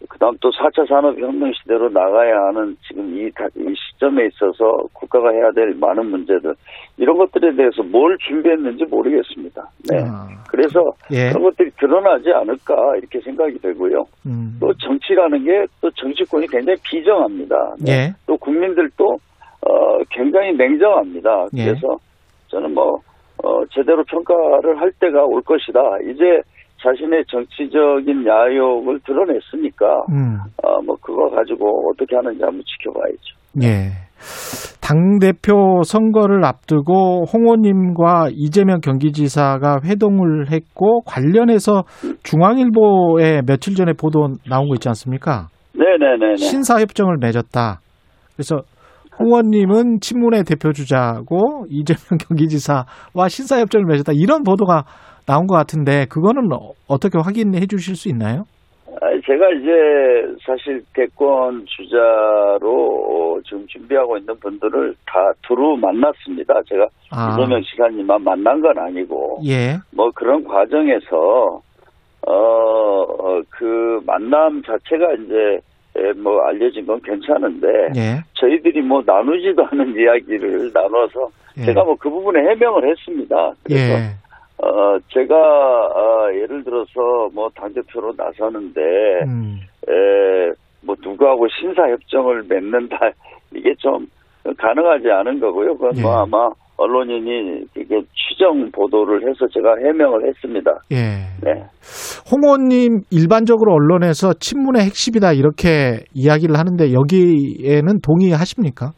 그다음 0.08 0.36
또 0.40 0.50
4차 0.50 0.88
산업혁명 0.88 1.52
시대로 1.54 1.88
나가야 1.88 2.34
하는 2.48 2.76
지금 2.86 3.16
이, 3.16 3.26
이 3.26 3.74
시점에 3.74 4.26
있어서 4.26 4.84
국가가 4.92 5.30
해야 5.30 5.50
될 5.52 5.74
많은 5.74 6.06
문제들 6.06 6.54
이런 6.96 7.16
것들에 7.18 7.54
대해서 7.54 7.82
뭘 7.82 8.16
준비했는지 8.26 8.84
모르겠습니다. 8.84 9.62
네. 9.90 9.98
아, 10.04 10.26
그래서 10.50 10.80
예. 11.10 11.30
그런 11.30 11.44
것들이 11.44 11.70
드러나지 11.78 12.30
않을까 12.32 12.74
이렇게 12.96 13.20
생각이 13.20 13.58
되고요. 13.58 14.04
음. 14.26 14.56
또 14.60 14.72
정치라는 14.74 15.44
게 15.44 15.66
또 15.82 15.90
정치권이 15.90 16.46
굉장히 16.46 16.78
비정합니다. 16.84 17.74
네. 17.80 17.92
예. 17.92 18.12
또 18.26 18.36
국민들도 18.36 19.04
어, 19.04 19.98
굉장히 20.10 20.52
냉정합니다. 20.56 21.46
예. 21.56 21.64
그래서 21.64 21.96
저는 22.48 22.72
뭐 22.72 22.94
어, 23.42 23.64
제대로 23.72 24.02
평가를 24.04 24.80
할 24.80 24.92
때가 25.00 25.24
올 25.24 25.42
것이다. 25.42 25.80
이제 26.10 26.40
자신의 26.82 27.24
정치적인 27.28 28.26
야욕을 28.26 29.00
드러냈으니까 29.06 29.86
음. 30.10 30.38
어, 30.62 30.82
뭐 30.82 30.96
그거 31.00 31.30
가지고 31.30 31.90
어떻게 31.90 32.16
하는지 32.16 32.42
한번 32.42 32.62
지켜봐야죠. 32.66 33.42
예. 33.62 33.92
당 34.80 35.18
대표 35.20 35.82
선거를 35.84 36.44
앞두고 36.44 37.24
홍 37.32 37.42
의원님과 37.42 38.30
이재명 38.32 38.80
경기지사가 38.80 39.78
회동을 39.84 40.50
했고 40.50 41.00
관련해서 41.02 41.84
중앙일보에 42.24 43.42
며칠 43.46 43.74
전에 43.74 43.92
보도 43.92 44.28
나온 44.48 44.68
거 44.68 44.74
있지 44.74 44.88
않습니까? 44.88 45.46
네네네. 45.74 46.36
신사 46.36 46.80
협정을 46.80 47.16
맺었다. 47.20 47.80
그래서 48.34 48.62
홍 49.18 49.28
의원님은 49.28 50.00
친문의 50.00 50.42
대표 50.44 50.72
주자고 50.72 51.66
이재명 51.68 52.18
경기지사와 52.28 53.28
신사 53.28 53.60
협정을 53.60 53.86
맺었다. 53.86 54.12
이런 54.14 54.42
보도가 54.42 54.84
나온 55.26 55.46
것 55.46 55.54
같은데 55.54 56.06
그거는 56.06 56.48
어떻게 56.88 57.18
확인해 57.18 57.66
주실 57.66 57.96
수 57.96 58.08
있나요? 58.08 58.44
제가 59.26 59.48
이제 59.50 60.36
사실 60.44 60.82
대권 60.94 61.64
주자로 61.66 63.40
지금 63.44 63.66
준비하고 63.68 64.18
있는 64.18 64.34
분들을 64.40 64.94
다 65.06 65.32
두루 65.46 65.76
만났습니다. 65.76 66.54
제가 66.68 66.86
아. 67.10 67.32
이재명 67.32 67.62
시사님만 67.62 68.22
만난 68.22 68.60
건 68.60 68.76
아니고 68.78 69.38
예. 69.46 69.76
뭐 69.94 70.10
그런 70.14 70.42
과정에서 70.44 71.60
어그 72.22 74.00
만남 74.06 74.62
자체가 74.62 75.12
이제 75.14 75.60
뭐 76.16 76.40
알려진 76.42 76.86
건 76.86 77.00
괜찮은데 77.02 77.68
예. 77.96 78.22
저희들이 78.34 78.82
뭐 78.82 79.02
나누지도 79.04 79.64
않은 79.70 79.94
이야기를 79.98 80.70
나눠서 80.72 81.28
예. 81.58 81.62
제가 81.64 81.84
뭐 81.84 81.94
그 81.96 82.10
부분에 82.10 82.40
해명을 82.50 82.90
했습니다. 82.90 83.52
그래서 83.62 83.92
예. 83.94 84.21
어, 84.64 84.98
제가, 85.08 85.34
어, 85.36 86.32
예를 86.34 86.62
들어서, 86.64 87.28
뭐, 87.34 87.48
당대표로 87.54 88.12
나서는데, 88.16 88.80
음. 89.26 89.58
에, 89.88 90.52
뭐 90.84 90.96
누구하고 91.02 91.46
신사 91.48 91.82
협정을 91.88 92.44
맺는다 92.48 92.96
이게 93.54 93.74
좀 93.78 94.06
가능하지 94.58 95.08
않은 95.10 95.40
거고요. 95.40 95.74
그건 95.74 95.90
뭐 95.94 95.98
예. 95.98 96.02
뭐 96.02 96.22
아마 96.22 96.48
언론인이 96.76 97.64
이게 97.76 98.00
추정 98.12 98.70
보도를 98.72 99.28
해서 99.28 99.46
제가 99.52 99.76
해명을 99.76 100.26
했습니다. 100.28 100.70
예. 100.90 100.96
네. 101.42 101.62
홍 102.30 102.42
의원님 102.42 103.02
일반적으로 103.10 103.74
언론에서 103.74 104.32
친문의 104.34 104.82
핵심이다 104.82 105.32
이렇게 105.34 106.00
이야기를 106.14 106.56
하는데 106.56 106.92
여기에는 106.92 108.00
동의하십니까? 108.00 108.90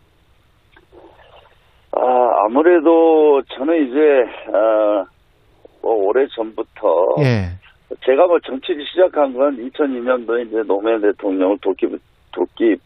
아 1.93 2.45
아무래도 2.47 3.43
저는 3.57 3.87
이제 3.87 4.57
어, 4.57 5.05
뭐 5.05 5.05
오래 5.85 6.27
전부터 6.35 7.17
예. 7.21 7.51
제가 8.05 8.27
뭐 8.27 8.39
정치를 8.41 8.85
시작한 8.87 9.33
건 9.35 9.57
2002년도에 9.57 10.47
이제 10.47 10.63
노무현 10.67 11.01
대통령을 11.01 11.59
돕기 11.63 11.87
돕기 12.33 12.77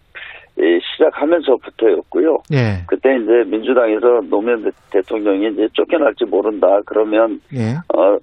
시작하면서부터였고요. 0.94 2.38
예. 2.53 2.82
그때 2.86 3.16
이제 3.16 3.44
민주당에서 3.46 4.20
노무현 4.28 4.70
대통령이 4.90 5.53
이제 5.53 5.68
쫓겨날지 5.72 6.24
모른다 6.24 6.80
그러면 6.84 7.40
예. 7.55 7.76
어 7.94 8.18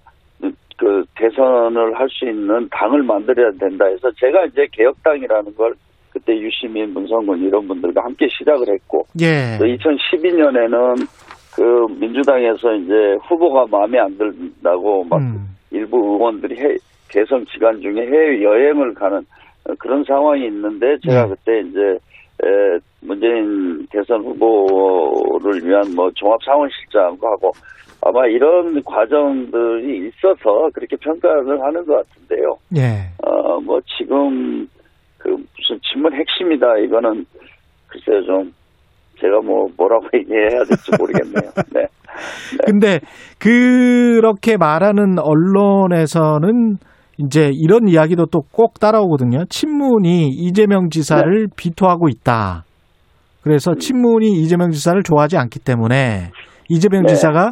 그 0.77 1.03
대선을 1.15 1.97
할 1.97 2.07
수 2.09 2.25
있는 2.25 2.67
당을 2.71 3.03
만들어야 3.03 3.51
된다 3.59 3.85
해서 3.85 4.11
제가 4.19 4.45
이제 4.45 4.67
개혁당이라는 4.71 5.55
걸 5.55 5.73
그때 6.11 6.37
유시민, 6.37 6.93
문성근 6.93 7.39
이런 7.41 7.67
분들과 7.67 8.03
함께 8.03 8.27
시작을 8.29 8.69
했고 8.69 9.05
예. 9.19 9.57
2012년에는 9.59 11.07
그 11.55 11.87
민주당에서 11.99 12.73
이제 12.75 13.17
후보가 13.27 13.65
마음에 13.69 13.99
안 13.99 14.17
든다고 14.17 15.03
막 15.05 15.19
음. 15.21 15.55
일부 15.71 15.97
의원들이 15.97 16.57
해, 16.59 16.75
대선 17.09 17.45
기간 17.45 17.79
중에 17.81 18.01
해외 18.05 18.41
여행을 18.43 18.93
가는 18.93 19.25
그런 19.79 20.03
상황이 20.03 20.45
있는데 20.47 20.97
제가 21.03 21.25
네. 21.25 21.29
그때 21.29 21.59
이제 21.61 21.79
에, 22.43 22.79
문재인 23.01 23.87
대선 23.89 24.21
후보를 24.21 25.65
위한 25.65 25.83
뭐 25.95 26.11
종합 26.15 26.43
상원실장도 26.43 27.25
하고 27.27 27.51
아마 28.01 28.27
이런 28.27 28.81
과정들이 28.83 30.07
있어서 30.09 30.69
그렇게 30.73 30.95
평가를 30.97 31.61
하는 31.61 31.85
것 31.85 32.05
같은데요. 32.07 32.57
예. 32.77 33.09
어 33.23 33.45
뭐 33.65 33.79
지금 33.97 34.67
그 35.17 35.29
무슨 35.29 35.79
친문 35.81 36.13
핵심이다 36.13 36.77
이거는 36.79 37.25
글쎄요 37.87 38.23
좀 38.25 38.53
제가 39.19 39.41
뭐 39.45 39.67
뭐라고 39.77 40.05
얘기해야 40.17 40.63
될지 40.63 40.91
모르겠네요. 40.99 41.51
네. 41.73 41.81
네. 41.81 42.57
근데 42.65 42.99
그렇게 43.39 44.57
말하는 44.57 45.19
언론에서는 45.19 46.77
이제 47.17 47.49
이런 47.53 47.87
이야기도 47.87 48.25
또 48.27 48.41
꼭 48.51 48.79
따라오거든요. 48.79 49.45
친문이 49.49 50.29
이재명 50.29 50.89
지사를 50.89 51.47
네. 51.47 51.53
비토하고 51.55 52.07
있다. 52.09 52.63
그래서 53.41 53.71
음. 53.71 53.77
친문이 53.77 54.41
이재명 54.41 54.71
지사를 54.71 55.01
좋아하지 55.03 55.37
않기 55.37 55.59
때문에 55.59 56.31
이재명 56.69 57.03
네. 57.03 57.13
지사가 57.13 57.51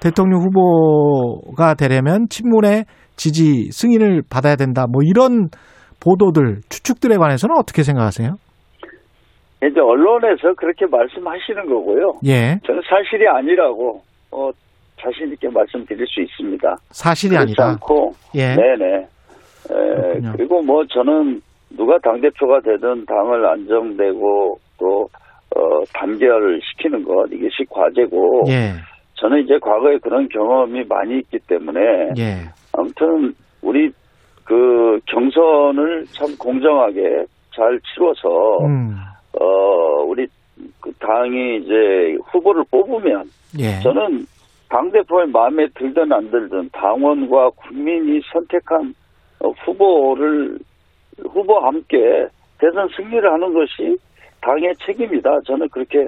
대통령 0.00 0.40
후보가 0.42 1.74
되려면 1.74 2.26
친문의 2.28 2.84
지지 3.16 3.70
승인을 3.72 4.22
받아야 4.28 4.56
된다. 4.56 4.86
뭐 4.90 5.02
이런 5.04 5.48
보도들 6.00 6.60
추측들에 6.68 7.16
관해서는 7.16 7.56
어떻게 7.56 7.82
생각하세요? 7.82 8.34
이제 9.66 9.80
언론에서 9.80 10.54
그렇게 10.54 10.86
말씀하시는 10.86 11.66
거고요. 11.66 12.20
예. 12.24 12.58
저는 12.64 12.80
사실이 12.88 13.28
아니라고 13.28 14.02
어, 14.32 14.50
자신 15.00 15.32
있게 15.32 15.48
말씀드릴 15.48 16.06
수 16.06 16.20
있습니다. 16.20 16.76
사실이 16.90 17.36
아니다. 17.36 17.70
않고, 17.70 18.12
예. 18.34 18.54
네네. 18.54 18.96
에, 18.96 20.32
그리고 20.36 20.62
뭐 20.62 20.84
저는 20.86 21.40
누가 21.76 21.98
당 21.98 22.20
대표가 22.20 22.60
되든 22.60 23.04
당을 23.06 23.46
안정되고 23.46 24.58
또 24.78 25.08
어, 25.56 25.84
단결시키는 25.94 27.04
것 27.04 27.26
이것이 27.30 27.64
과제고. 27.68 28.44
예. 28.48 28.72
저는 29.16 29.44
이제 29.44 29.58
과거에 29.60 29.98
그런 29.98 30.26
경험이 30.28 30.82
많이 30.88 31.18
있기 31.18 31.38
때문에 31.46 31.80
예. 32.16 32.48
아무튼 32.72 33.34
우리 33.60 33.90
그 34.44 34.98
경선을 35.06 36.06
참 36.06 36.34
공정하게 36.38 37.26
잘 37.54 37.78
치러서 37.80 38.64
음. 38.64 38.96
어 39.38 40.02
우리 40.06 40.26
그 40.80 40.92
당이 40.98 41.58
이제 41.58 42.16
후보를 42.32 42.64
뽑으면 42.70 43.24
예. 43.58 43.80
저는 43.82 44.24
당 44.68 44.90
대표의 44.90 45.26
마음에 45.28 45.66
들든 45.74 46.12
안 46.12 46.30
들든 46.30 46.70
당원과 46.72 47.50
국민이 47.50 48.20
선택한 48.32 48.94
어, 49.44 49.50
후보를 49.64 50.58
후보와 51.18 51.68
함께 51.68 51.96
대선 52.58 52.88
승리를 52.96 53.32
하는 53.32 53.52
것이 53.52 53.96
당의 54.40 54.72
책임이다. 54.86 55.28
저는 55.46 55.68
그렇게 55.70 55.98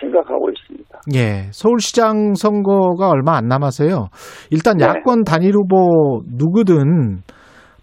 생각하고 0.00 0.48
있습니다. 0.50 1.00
예, 1.14 1.50
서울시장 1.52 2.34
선거가 2.34 3.10
얼마 3.10 3.36
안 3.36 3.46
남았어요. 3.46 4.08
일단 4.50 4.78
네. 4.78 4.86
야권 4.86 5.24
단일 5.24 5.52
후보 5.54 6.22
누구든 6.36 7.22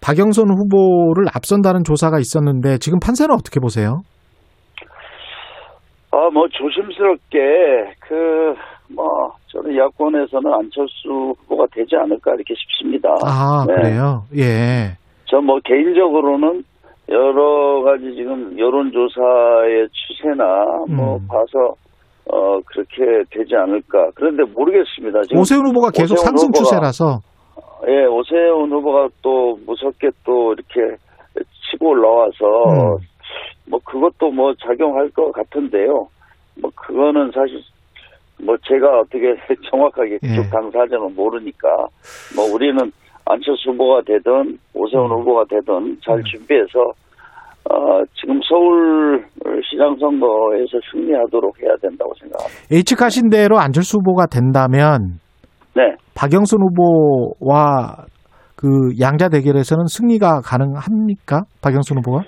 박영선 0.01 0.45
후보를 0.49 1.25
앞선다는 1.33 1.83
조사가 1.83 2.19
있었는데 2.19 2.77
지금 2.79 2.99
판세는 2.99 3.33
어떻게 3.33 3.59
보세요? 3.59 4.01
아, 6.11 6.29
뭐 6.31 6.47
조심스럽게 6.49 7.93
그 8.01 8.55
뭐 8.89 9.05
저는 9.47 9.75
야권에서는 9.77 10.53
안철수 10.53 11.35
후보가 11.39 11.65
되지 11.73 11.95
않을까 11.95 12.33
이렇게 12.35 12.53
싶습니다. 12.55 13.09
아 13.25 13.65
네. 13.67 13.73
그래요? 13.75 14.23
예. 14.35 14.95
저 15.25 15.41
뭐 15.41 15.59
개인적으로는 15.65 16.63
여러 17.09 17.81
가지 17.83 18.13
지금 18.15 18.57
여론조사의 18.57 19.87
추세나 19.91 20.45
뭐 20.89 21.17
음. 21.17 21.27
봐서 21.27 21.75
어 22.31 22.59
그렇게 22.65 23.23
되지 23.31 23.55
않을까. 23.55 24.09
그런데 24.15 24.43
모르겠습니다. 24.53 25.21
지금 25.23 25.39
오세훈 25.41 25.67
후보가 25.67 25.91
계속 25.91 26.13
오세훈 26.13 26.25
상승 26.25 26.47
후보가, 26.47 26.63
추세라서. 26.63 27.19
예, 27.89 28.05
오세훈 28.05 28.71
후보가 28.71 29.09
또 29.21 29.57
무섭게 29.65 30.09
또 30.25 30.53
이렇게 30.53 30.95
치고 31.71 31.89
올라와서 31.89 32.95
음. 32.95 32.97
뭐 33.69 33.79
그것도 33.83 34.31
뭐 34.31 34.53
작용할 34.55 35.09
것 35.09 35.31
같은데요. 35.31 36.07
뭐 36.61 36.71
그거는 36.75 37.31
사실 37.33 37.59
뭐 38.43 38.55
제가 38.67 38.99
어떻게 38.99 39.35
정확하게 39.69 40.17
그쪽 40.19 40.45
예. 40.45 40.49
당사자는 40.49 41.15
모르니까 41.15 41.67
뭐 42.35 42.45
우리는 42.53 42.77
안철수 43.25 43.71
후보가 43.71 44.01
되든 44.05 44.57
오세훈 44.73 45.05
음. 45.05 45.19
후보가 45.19 45.45
되든 45.49 45.97
잘 46.03 46.17
음. 46.17 46.23
준비해서 46.23 46.79
어, 47.69 48.01
지금 48.19 48.39
서울 48.47 49.25
시장 49.69 49.97
선거에서 49.99 50.79
승리하도록 50.91 51.61
해야 51.61 51.75
된다고 51.81 52.13
생각합니다. 52.19 52.61
예측하신 52.71 53.29
대로 53.29 53.57
안철수 53.57 53.97
후보가 53.97 54.27
된다면 54.27 55.19
네. 55.75 55.95
박영선 56.15 56.59
후보와 56.61 58.05
그 58.55 58.67
양자 58.99 59.29
대결에서는 59.29 59.85
승리가 59.85 60.41
가능합니까? 60.45 61.41
박영선 61.61 61.97
후보가? 61.97 62.23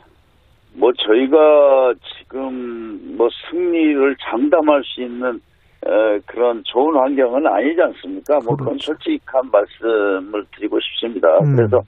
뭐 0.79 0.91
저희가 0.93 1.93
지금 2.17 3.15
뭐 3.17 3.27
승리를 3.51 4.15
장담할 4.21 4.81
수 4.85 5.01
있는 5.01 5.39
어, 5.85 6.19
그런 6.25 6.61
좋은 6.65 6.95
환경은 6.95 7.45
아니지 7.45 7.81
않습니까? 7.81 8.39
뭐 8.45 8.55
그건 8.55 8.77
그렇죠. 8.77 8.93
솔직한 8.93 9.49
말씀을 9.51 10.45
드리고 10.55 10.79
싶습니다. 10.79 11.27
음. 11.39 11.55
그래서 11.55 11.81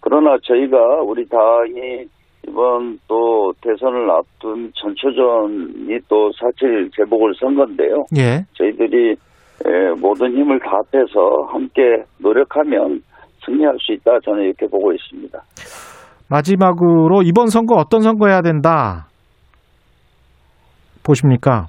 그러나 0.00 0.36
저희가 0.42 0.78
우리 1.02 1.26
당이 1.26 2.04
이번 2.46 2.98
또 3.08 3.52
대선을 3.62 4.10
앞둔 4.10 4.70
전초전이 4.74 5.98
또 6.08 6.30
사실 6.32 6.90
제복을 6.94 7.34
선 7.40 7.54
건데요. 7.54 8.04
예. 8.16 8.44
저희들이 8.52 9.16
모든 9.98 10.32
힘을 10.36 10.60
다 10.60 10.82
합해서 10.92 11.48
함께 11.50 12.04
노력하면 12.18 13.02
승리할 13.44 13.76
수 13.80 13.92
있다 13.92 14.20
저는 14.20 14.44
이렇게 14.44 14.66
보고 14.66 14.92
있습니다. 14.92 15.42
마지막으로 16.30 17.22
이번 17.22 17.48
선거 17.48 17.74
어떤 17.76 18.00
선거 18.00 18.28
해야 18.28 18.40
된다 18.40 19.06
보십니까? 21.04 21.66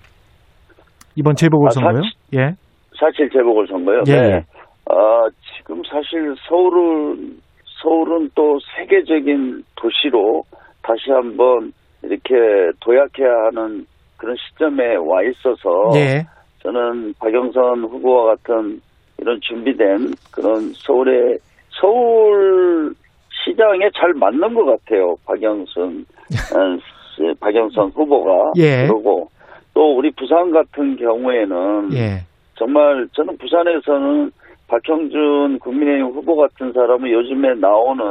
이번 1.15 1.35
재보궐선거요? 1.35 1.99
아, 1.99 2.35
예. 2.35 2.55
사실 2.97 3.29
재보궐선거요. 3.29 4.03
예. 4.07 4.11
네. 4.11 4.45
아, 4.89 5.27
지금 5.57 5.81
사실 5.83 6.33
서울은 6.47 7.37
서울은 7.81 8.29
또 8.35 8.57
세계적인 8.75 9.63
도시로 9.75 10.43
다시 10.81 11.11
한번 11.11 11.71
이렇게 12.03 12.33
도약해야 12.79 13.47
하는 13.47 13.85
그런 14.17 14.35
시점에 14.37 14.95
와 14.95 15.21
있어서 15.23 15.91
예. 15.95 16.23
저는 16.59 17.13
박영선 17.19 17.83
후보와 17.83 18.35
같은 18.35 18.79
이런 19.19 19.39
준비된 19.41 20.13
그런 20.31 20.71
서울의 20.73 21.37
서울 21.69 22.93
시장에 23.45 23.89
잘 23.95 24.13
맞는 24.13 24.53
것 24.53 24.65
같아요. 24.65 25.15
박영선 25.25 26.05
어, 26.55 27.33
박영선 27.39 27.89
후보가 27.89 28.53
예. 28.57 28.87
그리고 28.87 29.29
또 29.73 29.95
우리 29.95 30.11
부산 30.11 30.51
같은 30.51 30.97
경우에는 30.97 31.93
예. 31.93 32.21
정말 32.55 33.07
저는 33.13 33.37
부산에서는 33.37 34.31
박형준 34.67 35.59
국민의힘 35.59 36.07
후보 36.07 36.35
같은 36.35 36.73
사람은 36.73 37.11
요즘에 37.11 37.53
나오는 37.55 38.03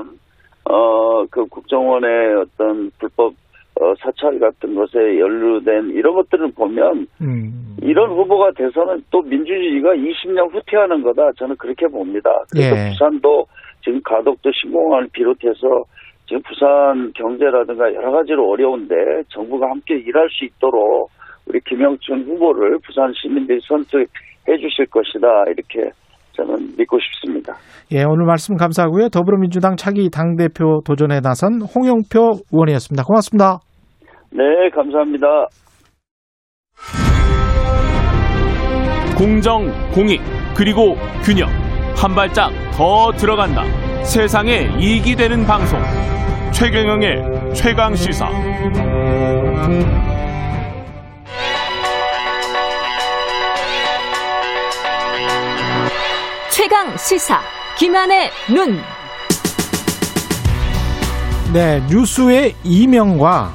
어, 0.66 1.24
그 1.26 1.44
국정원의 1.46 2.36
어떤 2.36 2.90
불법 2.98 3.34
어, 3.80 3.92
사찰 3.98 4.38
같은 4.38 4.74
것에 4.74 5.18
연루된 5.18 5.90
이런 5.90 6.14
것들을 6.14 6.52
보면 6.52 7.08
음. 7.20 7.76
이런 7.82 8.10
후보가 8.10 8.52
돼서는 8.52 9.02
또 9.10 9.20
민주주의가 9.22 9.90
20년 9.90 10.52
후퇴하는 10.52 11.02
거다 11.02 11.32
저는 11.36 11.56
그렇게 11.56 11.86
봅니다. 11.88 12.30
그래서 12.50 12.76
예. 12.76 12.90
부산도 12.90 13.46
지금 13.84 14.00
가덕도 14.02 14.50
신공항을 14.50 15.08
비롯해서 15.12 15.84
지금 16.26 16.42
부산 16.48 17.12
경제라든가 17.14 17.92
여러 17.94 18.10
가지로 18.12 18.48
어려운데 18.50 18.94
정부가 19.28 19.68
함께 19.68 19.94
일할 19.96 20.26
수 20.30 20.46
있도록 20.46 21.10
우리 21.46 21.60
김영춘 21.60 22.24
후보를 22.24 22.78
부산 22.84 23.12
시민들이 23.14 23.60
선택해 23.68 24.56
주실 24.58 24.86
것이다 24.86 25.28
이렇게 25.48 25.90
저는 26.32 26.74
믿고 26.78 26.98
싶습니다. 26.98 27.52
예, 27.92 28.02
오늘 28.02 28.24
말씀 28.24 28.56
감사하고요. 28.56 29.08
더불어민주당 29.10 29.76
차기 29.76 30.08
당 30.10 30.36
대표 30.36 30.80
도전에 30.84 31.20
나선 31.20 31.60
홍영표 31.62 32.40
의원이었습니다. 32.52 33.04
고맙습니다. 33.04 33.58
네, 34.32 34.70
감사합니다. 34.70 35.46
공정, 39.16 39.66
공익, 39.94 40.20
그리고 40.56 40.96
균형. 41.24 41.63
한 41.96 42.14
발짝 42.14 42.50
더 42.72 43.10
들어간다. 43.12 43.62
세상에 44.04 44.68
이익이 44.78 45.16
되는 45.16 45.44
방송. 45.46 45.80
최경영의 46.52 47.54
최강 47.54 47.94
시사. 47.94 48.28
최강 56.50 56.96
시사 56.96 57.40
김한의 57.78 58.30
눈. 58.54 58.78
네, 61.52 61.80
뉴스의 61.88 62.54
이명과 62.64 63.52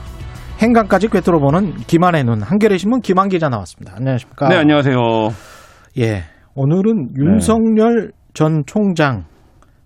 행간까지 0.61 1.07
꿰뚫어보는 1.09 1.75
김한의 1.87 2.23
눈. 2.23 2.41
한겨레 2.41 2.77
신문 2.77 3.01
김한 3.01 3.29
기자 3.29 3.49
나왔습니다. 3.49 3.93
안녕하십니까? 3.95 4.49
네, 4.49 4.55
안녕하세요. 4.55 4.97
예, 5.99 6.23
오늘은 6.55 7.09
윤석열 7.17 8.11
네. 8.11 8.18
전 8.39 8.63
총장 8.65 9.25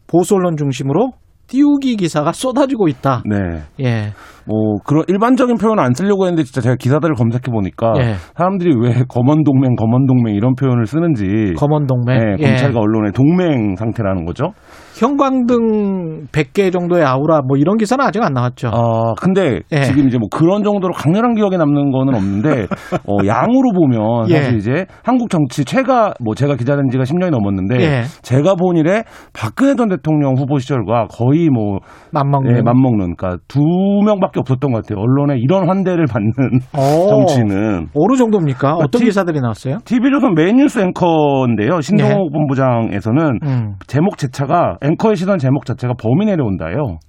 보수 0.06 0.36
언론 0.36 0.58
중심으로 0.58 1.14
띄우기 1.48 1.98
기사가 1.98 2.32
쏟아지고 2.32 2.88
있다. 2.88 3.24
네. 3.26 3.38
예. 3.80 4.12
뭐 4.46 4.78
그런 4.86 5.04
일반적인 5.08 5.58
표현을 5.58 5.84
안 5.84 5.94
쓰려고 5.94 6.26
했는데 6.26 6.44
진짜 6.44 6.62
제가 6.62 6.76
기사들을 6.76 7.16
검색해 7.16 7.52
보니까 7.52 7.94
예. 8.00 8.16
사람들이 8.36 8.76
왜 8.78 9.04
검언 9.08 9.44
동맹, 9.44 9.76
검언 9.76 10.06
동맹 10.06 10.36
이런 10.36 10.54
표현을 10.56 10.86
쓰는지 10.86 11.54
검언 11.58 11.88
동맹. 11.88 12.18
네, 12.18 12.36
예. 12.40 12.48
검찰과 12.48 12.80
언론의 12.80 13.12
동맹 13.14 13.76
상태라는 13.76 14.26
거죠. 14.26 14.52
형광등 14.96 16.28
100개 16.32 16.72
정도의 16.72 17.04
아우라 17.04 17.42
뭐 17.48 17.58
이런 17.58 17.78
기사는 17.78 18.04
아직 18.04 18.22
안 18.22 18.34
나왔죠. 18.34 18.70
아, 18.70 19.14
근데 19.20 19.62
예. 19.72 19.82
지금 19.84 20.08
이제 20.08 20.18
뭐 20.18 20.28
그런 20.32 20.64
정도로 20.64 20.94
강렬한 20.94 21.36
기억에 21.36 21.58
남는 21.58 21.92
거는 21.92 22.14
없는데 22.14 22.68
어, 23.08 23.18
양으로 23.26 23.72
보면 23.74 24.30
예. 24.30 24.36
사실 24.36 24.58
이제 24.58 24.86
한국 25.04 25.30
정치 25.30 25.66
최가 25.66 26.14
뭐 26.20 26.36
제가 26.36 26.56
기자된 26.56 26.90
지가 26.92 27.04
10년이 27.04 27.32
넘었는데 27.32 27.82
예. 27.82 28.04
제가 28.22 28.56
본 28.56 28.78
일에 28.78 29.04
박근혜 29.34 29.76
전 29.76 29.90
대통령 29.90 30.36
후보 30.38 30.60
시절과 30.60 31.08
거의 31.10 31.33
뭐 31.50 31.80
맞먹는 32.12 32.58
예, 32.58 32.62
맞먹는 32.62 33.16
그러니까 33.16 33.38
두 33.48 33.60
명밖에 34.06 34.40
없었던 34.40 34.72
것 34.72 34.84
같아요. 34.84 35.02
언론에 35.02 35.38
이런 35.38 35.68
환대를 35.68 36.06
받는 36.06 36.32
오, 36.78 37.08
정치는 37.10 37.88
어느 37.94 38.18
정도입니까? 38.18 38.60
그러니까 38.60 38.86
어떤 38.86 39.00
티, 39.00 39.06
기사들이 39.06 39.40
나왔어요? 39.42 39.78
TV조선 39.86 40.34
메인뉴스 40.34 40.80
앵커인데요. 40.80 41.82
신동욱 41.82 42.32
네. 42.32 42.38
본부장에서는 42.38 43.40
음. 43.44 43.74
제목 43.88 44.18
제차가 44.18 44.78
앵커의 44.82 45.16
시선 45.16 45.38
제목 45.38 45.66
자체가 45.66 45.94
범이 46.00 46.26
내려온다요. 46.26 47.00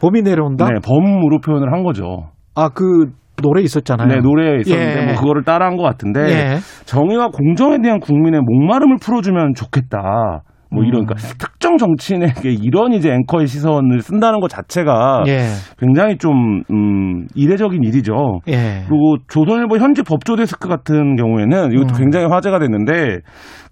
범이 0.00 0.22
내려온다? 0.22 0.66
네, 0.66 0.74
범으로 0.84 1.40
표현을 1.40 1.72
한 1.72 1.82
거죠. 1.82 2.28
아, 2.54 2.68
그 2.68 3.06
노래 3.42 3.62
있었잖아요. 3.62 4.08
네, 4.08 4.20
노래 4.20 4.60
있었는데 4.60 5.02
예. 5.02 5.06
뭐 5.06 5.14
그거를 5.16 5.44
따라한 5.44 5.76
것 5.76 5.82
같은데 5.82 6.20
예. 6.20 6.56
정의와 6.84 7.28
공정에 7.28 7.78
대한 7.82 7.98
국민의 7.98 8.40
목마름을 8.42 8.98
풀어주면 9.00 9.54
좋겠다. 9.54 10.42
뭐 10.74 10.84
이런 10.84 11.06
그러니까 11.06 11.14
음. 11.14 11.34
특정 11.38 11.76
정치인에게 11.76 12.50
이런 12.50 12.92
이제 12.92 13.12
앵커의 13.12 13.46
시선을 13.46 14.00
쓴다는 14.00 14.40
것 14.40 14.48
자체가 14.48 15.24
예. 15.26 15.46
굉장히 15.78 16.18
좀 16.18 16.62
음, 16.70 17.26
이례적인 17.34 17.82
일이죠. 17.82 18.40
예. 18.48 18.84
그리고 18.88 19.16
조선일보 19.28 19.78
현지 19.78 20.02
법조 20.02 20.36
데스크 20.36 20.68
같은 20.68 21.16
경우에는 21.16 21.72
이것도 21.72 21.94
음. 21.94 21.98
굉장히 21.98 22.26
화제가 22.26 22.58
됐는데 22.58 23.20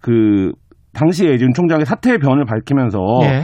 그 0.00 0.52
당시에 0.94 1.30
윤 1.40 1.52
총장이 1.54 1.84
사태의 1.84 2.18
변을 2.18 2.44
밝히면서 2.44 2.98
예. 3.22 3.42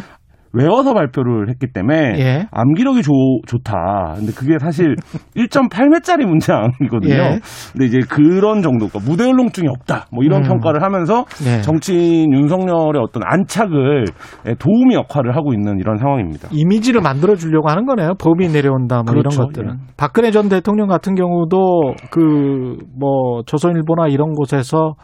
외워서 0.58 0.92
발표를 0.94 1.48
했기 1.48 1.66
때문에 1.72 2.18
예. 2.18 2.46
암기력이 2.50 3.02
좋, 3.02 3.12
좋다. 3.46 4.14
근데 4.16 4.32
그게 4.32 4.58
사실 4.58 4.94
1.8매짜리 5.36 6.26
문장이거든요. 6.26 7.14
예. 7.14 7.40
근데 7.72 7.86
이제 7.86 8.00
그런 8.08 8.60
정도, 8.62 8.88
그러니까 8.88 8.98
무대 9.10 9.24
울렁증이 9.24 9.68
없다. 9.68 10.06
뭐 10.12 10.24
이런 10.24 10.42
음. 10.42 10.48
평가를 10.48 10.82
하면서 10.82 11.24
예. 11.46 11.62
정치인 11.62 12.32
윤석열의 12.32 13.00
어떤 13.02 13.22
안착을 13.24 14.04
도움이 14.58 14.94
역할을 14.94 15.36
하고 15.36 15.52
있는 15.52 15.78
이런 15.78 15.96
상황입니다. 15.96 16.48
이미지를 16.52 17.00
만들어 17.00 17.34
주려고 17.36 17.68
하는 17.68 17.86
거네요. 17.86 18.14
법이 18.18 18.48
내려온다. 18.48 19.02
뭐 19.04 19.12
그렇죠. 19.14 19.28
이런 19.34 19.46
것들은. 19.46 19.70
예. 19.70 19.92
박근혜 19.96 20.30
전 20.30 20.48
대통령 20.48 20.88
같은 20.88 21.14
경우도 21.14 21.94
그 22.10 22.88
뭐 22.98 23.42
조선일보나 23.46 24.08
이런 24.08 24.32
곳에서 24.32 24.94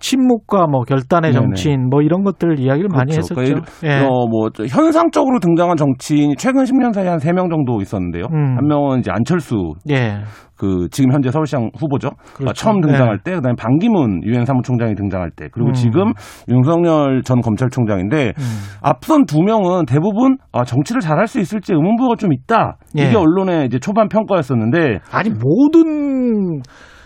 침묵과 0.00 0.66
뭐 0.66 0.82
결단의 0.82 1.32
정치인. 1.32 1.88
뭐 1.88 2.02
이런 2.02 2.24
것들 2.24 2.58
이야기를 2.58 2.88
그렇죠. 2.88 2.98
많이 2.98 3.12
했었죠. 3.16 3.34
그러니까 3.34 3.66
예. 3.84 4.00
어, 4.00 4.26
뭐 4.26 4.48
현상적으로 4.68 5.38
등장한 5.38 5.76
정치인이 5.76 6.34
최근 6.36 6.64
10년 6.64 6.92
사이에 6.92 7.08
한 7.08 7.18
3명 7.18 7.50
정도 7.50 7.80
있었는데요. 7.80 8.24
음. 8.32 8.56
한 8.56 8.66
명은 8.66 9.00
이제 9.00 9.10
안철수 9.12 9.74
예. 9.90 10.22
그 10.56 10.88
지금 10.90 11.12
현재 11.12 11.30
서울시장 11.30 11.70
후보죠. 11.78 12.10
그렇죠. 12.34 12.52
처음 12.52 12.82
등장할 12.82 13.18
네. 13.18 13.30
때 13.30 13.34
그다음에 13.36 13.54
반기문 13.58 14.22
유엔 14.24 14.44
사무총장이 14.44 14.94
등장할 14.94 15.30
때 15.30 15.48
그리고 15.52 15.70
음. 15.70 15.72
지금 15.72 16.12
윤석열 16.48 17.22
전 17.22 17.40
검찰총장인데 17.40 18.34
음. 18.36 18.42
앞선 18.82 19.24
두 19.24 19.40
명은 19.40 19.86
대부분 19.86 20.36
아, 20.52 20.64
정치를 20.64 21.00
잘할 21.00 21.28
수 21.28 21.40
있을지 21.40 21.72
의문부가 21.72 22.16
좀 22.16 22.34
있다. 22.34 22.76
예. 22.98 23.04
이게 23.04 23.16
언론의 23.16 23.66
이제 23.66 23.78
초반 23.78 24.08
평가였었는데 24.08 24.98
아니 25.10 25.30
모든 25.30 26.60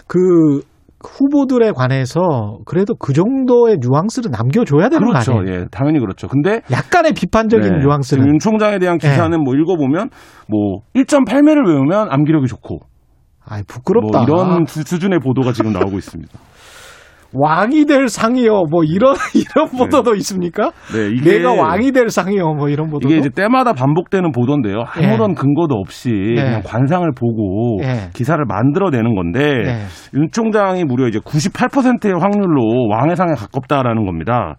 그 0.09 0.61
후보들에 1.09 1.73
관해서 1.73 2.59
그래도 2.65 2.95
그 2.95 3.13
정도의 3.13 3.79
뉘앙스를 3.81 4.31
남겨줘야 4.31 4.89
되는 4.89 5.07
그렇죠. 5.07 5.33
거 5.33 5.39
아니에요? 5.41 5.61
예, 5.61 5.65
당연히 5.71 6.01
그렇죠. 6.01 6.29
근데 6.29 6.61
약간의 6.71 7.13
비판적인 7.13 7.79
네, 7.79 7.85
뉘앙스는 7.85 8.27
윤 8.27 8.39
총장에 8.39 8.79
대한 8.79 8.99
기사는 8.99 9.31
네. 9.31 9.37
뭐 9.37 9.55
읽어보면 9.55 10.11
뭐 10.49 10.81
1.8매를 10.95 11.67
외우면 11.67 12.09
암기력이 12.11 12.47
좋고 12.47 12.81
아 13.47 13.61
부끄럽다. 13.67 14.23
뭐 14.23 14.27
이런 14.27 14.65
수준의 14.67 15.19
보도가 15.21 15.53
지금 15.53 15.73
나오고 15.73 15.99
있습니다. 15.99 16.33
왕이 17.35 17.87
될 17.87 18.09
상이요. 18.09 18.65
뭐 18.71 18.85
이런 18.85 19.15
이런 19.35 19.69
네. 19.71 19.79
보도도 19.79 20.13
네. 20.13 20.19
있습니까? 20.19 20.71
네, 20.93 21.21
내가 21.23 21.53
왕이 21.53 21.93
될 21.93 22.09
상이요. 22.09 22.55
뭐 22.55 22.69
이런 22.69 22.89
보도. 22.89 23.09
이게 23.09 23.19
이제 23.19 23.29
때마다 23.29 23.73
반복되는 23.73 24.33
보도인데요. 24.33 24.85
아무런 24.95 25.35
네. 25.35 25.35
근거도 25.35 25.75
없이 25.75 26.11
네. 26.11 26.43
그냥 26.43 26.63
관상을 26.65 27.11
보고 27.13 27.79
네. 27.81 28.09
기사를 28.15 28.43
만들어내는 28.45 29.15
건데 29.15 29.41
네. 29.41 29.83
윤 30.15 30.29
총장이 30.31 30.85
무려 30.85 31.09
이제 31.09 31.19
98%의 31.19 32.15
확률로 32.19 32.89
왕의 32.91 33.17
상에 33.17 33.35
가깝다라는 33.35 34.07
겁니다. 34.07 34.55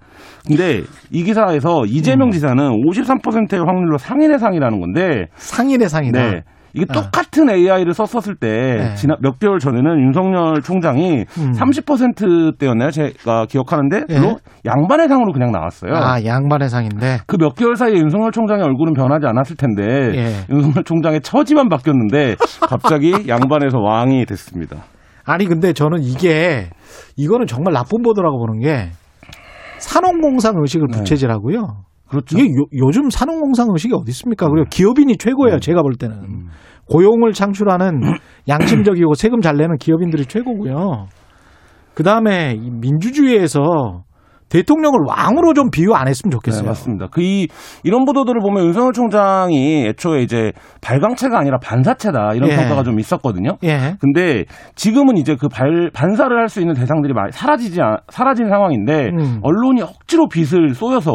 근데 0.48 0.82
이 1.12 1.24
기사에서 1.24 1.86
이재명 1.88 2.28
음. 2.28 2.32
지사는 2.32 2.58
53%의 2.58 3.64
확률로 3.66 3.98
상인의 3.98 4.40
상이라는 4.40 4.80
건데 4.80 5.26
상인의 5.36 5.90
상이다. 5.90 6.20
네. 6.76 6.82
이게 6.82 6.86
아. 6.90 6.94
똑같은 7.02 7.50
AI를 7.50 7.94
썼었을 7.94 8.36
때 8.36 8.48
네. 8.50 8.94
지난 8.96 9.18
몇 9.22 9.40
개월 9.40 9.60
전에는 9.60 10.00
윤석열 10.02 10.62
총장이 10.62 11.26
음. 11.38 11.52
30%대였나요? 11.54 12.92
제가 12.92 13.46
기억하는데 13.46 14.06
네. 14.08 14.20
물론 14.20 14.38
양반의 14.66 15.08
상으로 15.08 15.32
그냥 15.32 15.52
나왔어요. 15.52 15.94
아 15.96 16.24
양반의 16.24 16.68
상인데 16.70 17.20
그 17.28 17.38
몇 17.38 17.54
개월 17.56 17.76
사이에 17.76 17.96
윤석열 17.96 18.32
총장의 18.32 18.64
얼굴은 18.66 18.94
변하지 18.94 19.28
않았을 19.28 19.56
텐데 19.56 19.84
예. 20.16 20.46
윤석열 20.50 20.84
총장의 20.84 21.22
처지만 21.22 21.70
바뀌었는데 21.70 22.36
갑자기 22.68 23.14
양반에서 23.30 23.80
왕이 23.80 24.26
됐습니다. 24.26 24.78
아니 25.26 25.46
근데 25.46 25.74
저는 25.74 26.02
이게 26.02 26.70
이거는 27.18 27.46
정말 27.48 27.74
나쁜 27.74 28.02
보도라고 28.02 28.40
보는 28.40 28.60
게 28.62 28.90
산업공상 29.80 30.54
의식을 30.58 30.88
네. 30.92 30.98
부채질하고요. 30.98 31.85
네. 32.06 32.10
그렇죠. 32.10 32.38
이게 32.38 32.50
요, 32.50 32.92
즘 32.92 33.10
산업공상 33.10 33.68
의식이 33.72 33.94
어디 33.94 34.10
있습니까? 34.12 34.48
그리고 34.50 34.68
기업인이 34.70 35.18
최고예요. 35.18 35.56
네. 35.56 35.60
제가 35.60 35.82
볼 35.82 35.96
때는. 35.96 36.16
음. 36.18 36.48
고용을 36.88 37.34
창출하는 37.34 38.00
양심적이고 38.48 39.16
세금 39.16 39.42
잘 39.42 39.58
내는 39.58 39.78
기업인들이 39.78 40.26
최고고요. 40.28 41.08
그 41.96 42.04
다음에 42.04 42.56
민주주의에서 42.56 44.04
대통령을 44.50 45.00
왕으로 45.08 45.54
좀 45.56 45.72
비유 45.72 45.96
안 45.96 46.08
했으면 46.08 46.30
좋겠어요. 46.32 46.62
네, 46.62 46.68
맞습니다. 46.68 47.08
그 47.10 47.22
이, 47.22 47.48
이런 47.84 48.06
보도들을 48.06 48.40
보면 48.42 48.66
윤석열 48.66 48.94
총장이 48.94 49.88
애초에 49.88 50.22
이제 50.22 50.52
발광체가 50.82 51.40
아니라 51.40 51.58
반사체다 51.58 52.34
이런 52.36 52.52
예. 52.52 52.56
평가가 52.56 52.84
좀 52.84 53.00
있었거든요. 53.00 53.58
예. 53.64 53.96
근데 54.00 54.46
지금은 54.76 55.18
이제 55.18 55.36
그 55.36 55.48
발, 55.48 55.90
반사를 55.92 56.38
할 56.38 56.48
수 56.48 56.62
있는 56.62 56.76
대상들이 56.76 57.14
많이 57.14 57.32
사라지지 57.32 57.80
사라진 58.10 58.48
상황인데 58.48 59.10
음. 59.18 59.40
언론이 59.42 59.82
억지로 59.82 60.28
빛을 60.30 60.76
쏘여서 60.76 61.12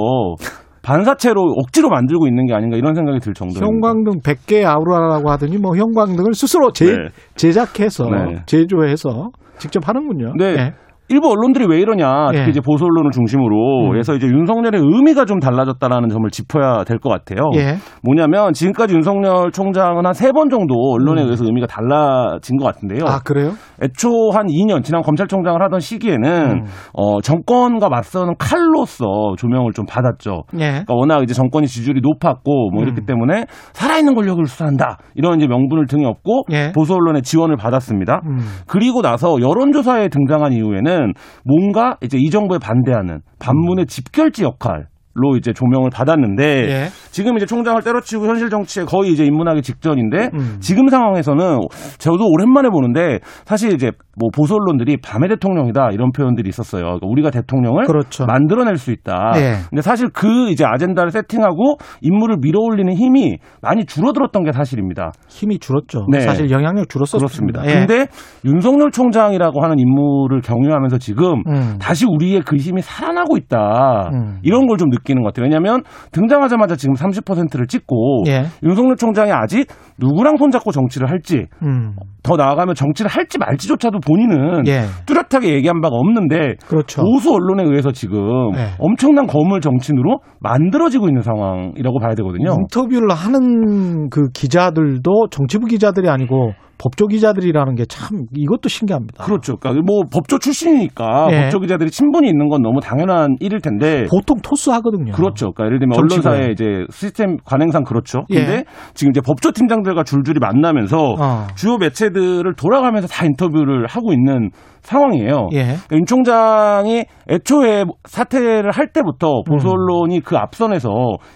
반사체로 0.82 1.42
억지로 1.58 1.90
만들고 1.90 2.26
있는 2.26 2.46
게 2.46 2.54
아닌가 2.54 2.76
이런 2.76 2.94
생각이 2.94 3.20
들 3.20 3.34
정도입니다. 3.34 3.66
형광등 3.66 4.20
100개 4.20 4.64
아우라라고 4.64 5.30
하더니 5.30 5.58
뭐 5.58 5.76
형광등을 5.76 6.34
스스로 6.34 6.72
제, 6.72 6.86
네. 6.86 7.08
제작해서 7.36 8.04
네. 8.08 8.42
제조해서 8.46 9.30
직접 9.58 9.86
하는군요. 9.86 10.34
네. 10.38 10.72
네. 11.10 11.14
일부 11.14 11.28
언론들이 11.30 11.66
왜 11.68 11.80
이러냐, 11.80 12.28
특히 12.32 12.44
예. 12.46 12.48
이제 12.50 12.60
보수 12.60 12.84
언론을 12.84 13.10
중심으로 13.10 13.90
음. 13.90 13.96
해서 13.98 14.14
이제 14.14 14.26
윤석열의 14.28 14.80
의미가 14.80 15.24
좀 15.24 15.40
달라졌다라는 15.40 16.08
점을 16.08 16.28
짚어야 16.30 16.84
될 16.84 16.98
것 17.00 17.08
같아요. 17.10 17.50
예. 17.56 17.76
뭐냐면 18.02 18.52
지금까지 18.52 18.94
윤석열 18.94 19.50
총장은 19.50 20.06
한 20.06 20.12
세 20.14 20.30
번 20.32 20.48
정도 20.50 20.74
언론에 20.92 21.22
음. 21.22 21.26
의해서 21.26 21.44
의미가 21.44 21.66
달라진 21.66 22.56
것 22.58 22.64
같은데요. 22.66 23.04
아 23.06 23.18
그래요? 23.24 23.52
애초 23.82 24.08
한 24.32 24.46
2년 24.46 24.84
지난 24.84 25.02
검찰총장을 25.02 25.60
하던 25.62 25.80
시기에는 25.80 26.50
음. 26.50 26.64
어, 26.92 27.20
정권과 27.20 27.88
맞서는 27.88 28.34
칼로서 28.38 29.34
조명을 29.38 29.72
좀 29.72 29.86
받았죠. 29.86 30.42
예. 30.54 30.68
그러니까 30.84 30.94
워낙 30.94 31.22
이제 31.22 31.34
정권이 31.34 31.66
지지율이 31.66 32.00
높았고 32.02 32.70
뭐 32.72 32.82
이렇기 32.82 33.00
음. 33.00 33.06
때문에 33.06 33.46
살아있는 33.72 34.14
권력을 34.14 34.44
수사한다 34.46 34.98
이런 35.14 35.38
이제 35.38 35.46
명분을 35.48 35.86
등에 35.86 36.04
업고 36.04 36.42
예. 36.52 36.70
보수 36.72 36.94
언론의 36.94 37.22
지원을 37.22 37.56
받았습니다. 37.56 38.20
음. 38.26 38.38
그리고 38.66 39.02
나서 39.02 39.36
여론조사에 39.40 40.08
등장한 40.08 40.52
이후에는 40.52 40.99
보면은 41.00 41.14
뭔가 41.44 41.96
이제 42.02 42.18
이 42.20 42.30
정부에 42.30 42.58
반대하는 42.58 43.20
반문의 43.38 43.86
집결지 43.86 44.44
역할 44.44 44.86
로 45.12 45.36
이제 45.36 45.52
조명을 45.52 45.90
받았는데 45.90 46.44
예. 46.68 46.88
지금 47.10 47.36
이제 47.36 47.46
총장을 47.46 47.80
때려치고 47.82 48.26
현실 48.26 48.50
정치에 48.50 48.84
거의 48.84 49.12
이제 49.12 49.24
입문하기 49.24 49.62
직전인데 49.62 50.30
음. 50.34 50.56
지금 50.60 50.88
상황에서는 50.88 51.58
저도 51.98 52.26
오랜만에 52.28 52.68
보는데 52.70 53.18
사실 53.44 53.72
이제 53.72 53.90
뭐 54.16 54.28
보수 54.34 54.54
언론들이 54.54 54.98
밤의 54.98 55.28
대통령이다 55.30 55.90
이런 55.92 56.10
표현들이 56.12 56.48
있었어요. 56.48 56.82
그러니까 56.82 57.06
우리가 57.06 57.30
대통령을 57.30 57.84
그렇죠. 57.84 58.26
만들어낼 58.26 58.76
수 58.76 58.90
있다. 58.92 59.32
예. 59.36 59.54
근데 59.68 59.82
사실 59.82 60.08
그 60.12 60.50
이제 60.50 60.64
아젠다를 60.64 61.10
세팅하고 61.10 61.76
인물을 62.00 62.36
밀어올리는 62.40 62.92
힘이 62.92 63.38
많이 63.62 63.84
줄어들었던 63.84 64.44
게 64.44 64.52
사실입니다. 64.52 65.12
힘이 65.28 65.58
줄었죠. 65.58 66.06
네. 66.10 66.20
사실 66.20 66.50
영향력 66.50 66.88
줄었었습니다. 66.88 67.62
그렇습니다. 67.62 67.66
예. 67.66 67.86
근데 67.86 68.06
윤석열 68.44 68.90
총장이라고 68.90 69.62
하는 69.62 69.78
인물을 69.78 70.40
경유하면서 70.42 70.98
지금 70.98 71.42
음. 71.46 71.76
다시 71.80 72.06
우리의 72.06 72.42
그 72.42 72.56
힘이 72.56 72.82
살아나고 72.82 73.36
있다. 73.36 74.10
음. 74.12 74.38
이런 74.42 74.66
걸 74.66 74.80
좀 74.80 74.88
느끼 74.88 75.10
느끼는 75.10 75.22
것 75.22 75.28
같아요. 75.28 75.44
왜냐하면 75.44 75.82
등장하자마자 76.12 76.76
지금 76.76 76.94
30%를 77.00 77.66
찍고 77.66 78.24
예. 78.28 78.44
윤석열 78.62 78.96
총장이 78.96 79.32
아직 79.32 79.66
누구랑 79.98 80.36
손잡고 80.36 80.72
정치를 80.72 81.10
할지 81.10 81.46
음. 81.62 81.96
더 82.22 82.36
나아가면 82.36 82.74
정치를 82.74 83.10
할지 83.10 83.38
말지조차도 83.38 84.00
본인은 84.00 84.66
예. 84.66 84.82
뚜렷하게 85.06 85.54
얘기한 85.54 85.80
바가 85.80 85.96
없는데 85.96 86.56
그렇죠. 86.66 87.02
보수 87.02 87.32
언론에 87.32 87.64
의해서 87.64 87.90
지금 87.92 88.20
예. 88.56 88.68
엄청난 88.78 89.26
거물 89.26 89.60
정치인으로 89.60 90.20
만들어지고 90.40 91.08
있는 91.08 91.22
상황이라고 91.22 91.98
봐야 91.98 92.14
되거든요. 92.16 92.54
인터뷰를 92.60 93.10
하는 93.10 94.08
그 94.10 94.28
기자들도 94.32 95.28
정치부 95.30 95.66
기자들이 95.66 96.08
아니고 96.08 96.52
법조 96.80 97.06
기자들이라는 97.06 97.74
게 97.74 97.84
참 97.90 98.24
이것도 98.34 98.68
신기합니다. 98.68 99.24
그렇죠. 99.24 99.56
그러니까 99.56 99.82
뭐 99.84 100.02
법조 100.10 100.38
출신이니까 100.38 101.26
네. 101.28 101.42
법조 101.42 101.58
기자들이 101.58 101.90
친분이 101.90 102.28
있는 102.28 102.48
건 102.48 102.62
너무 102.62 102.80
당연한 102.80 103.36
일일 103.40 103.60
텐데 103.60 104.04
보통 104.08 104.38
토스하거든요. 104.42 105.12
그렇죠. 105.12 105.52
그러니까 105.52 105.64
예를 105.66 105.78
들면 105.80 105.98
언론사의 105.98 106.52
이제 106.52 106.86
시스템 106.90 107.36
관행상 107.44 107.82
그렇죠. 107.82 108.20
예. 108.30 108.36
근데 108.36 108.52
예. 108.52 108.64
지금 108.94 109.10
이제 109.10 109.20
법조 109.20 109.50
팀장들과 109.52 110.04
줄줄이 110.04 110.38
만나면서 110.38 111.14
어. 111.18 111.46
주요 111.56 111.76
매체들을 111.78 112.54
돌아가면서 112.54 113.08
다 113.08 113.26
인터뷰를 113.26 113.86
하고 113.88 114.12
있는 114.12 114.50
상황이에요. 114.82 115.48
예. 115.52 115.62
그러니까 115.64 115.96
윤 115.96 116.06
총장이 116.06 117.04
애초에 117.28 117.84
사퇴를 118.04 118.70
할 118.70 118.92
때부터 118.92 119.42
보수 119.46 119.68
음. 119.68 119.72
언론이 119.72 120.20
그 120.20 120.36
앞선에서 120.36 120.88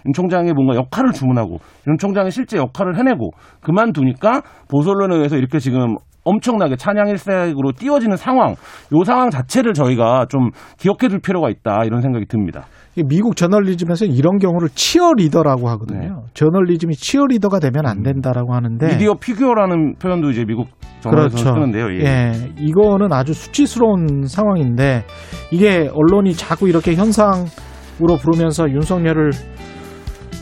윤 0.07 0.13
총장의 0.15 0.53
뭔가 0.55 0.77
역할을 0.77 1.13
주문하고 1.13 1.59
윤 1.89 1.99
총장의 1.99 2.31
실제 2.31 2.57
역할을 2.57 2.97
해내고 2.97 3.31
그만두니까 3.61 4.43
보수 4.71 4.91
언론에 4.91 5.17
의해서 5.17 5.34
이렇게 5.39 5.59
지금 5.59 5.97
엄청나게 6.25 6.77
찬양 6.77 7.09
일색으로 7.09 7.73
띄워지는 7.77 8.17
상황, 8.17 8.53
요 8.53 9.05
상황 9.05 9.31
자체를 9.31 9.75
저희가 9.75 10.27
좀 10.29 10.51
기억해 10.79 11.09
둘 11.09 11.21
필요가 11.21 11.51
있다 11.51 11.85
이런 11.85 12.01
생각이 12.01 12.27
듭니다. 12.27 12.65
미국 13.09 13.37
저널리즘에서 13.37 14.05
이런 14.07 14.39
경우를 14.39 14.69
치어리더라고 14.75 15.69
하거든요. 15.71 16.01
네. 16.01 16.31
저널리즘이 16.35 16.95
치어리더가 16.95 17.59
되면 17.59 17.87
안 17.87 17.99
음. 17.99 18.03
된다라고 18.05 18.55
하는데 18.55 18.87
미디어 18.87 19.15
피규어라는 19.15 19.97
표현도 19.97 20.31
이제 20.31 20.45
미국 20.45 20.69
정널에서 21.01 21.37
그렇죠. 21.37 21.55
쓰는데요. 21.55 21.93
예. 21.93 22.05
예. 22.05 22.33
이거는 22.59 23.13
아주 23.13 23.35
수치스러운 23.35 24.27
상황인데 24.27 25.05
이게 25.51 25.91
언론이 25.93 26.35
자꾸 26.35 26.69
이렇게 26.69 26.95
현상으로 26.95 28.17
부르면서 28.21 28.71
윤석열을 28.71 29.33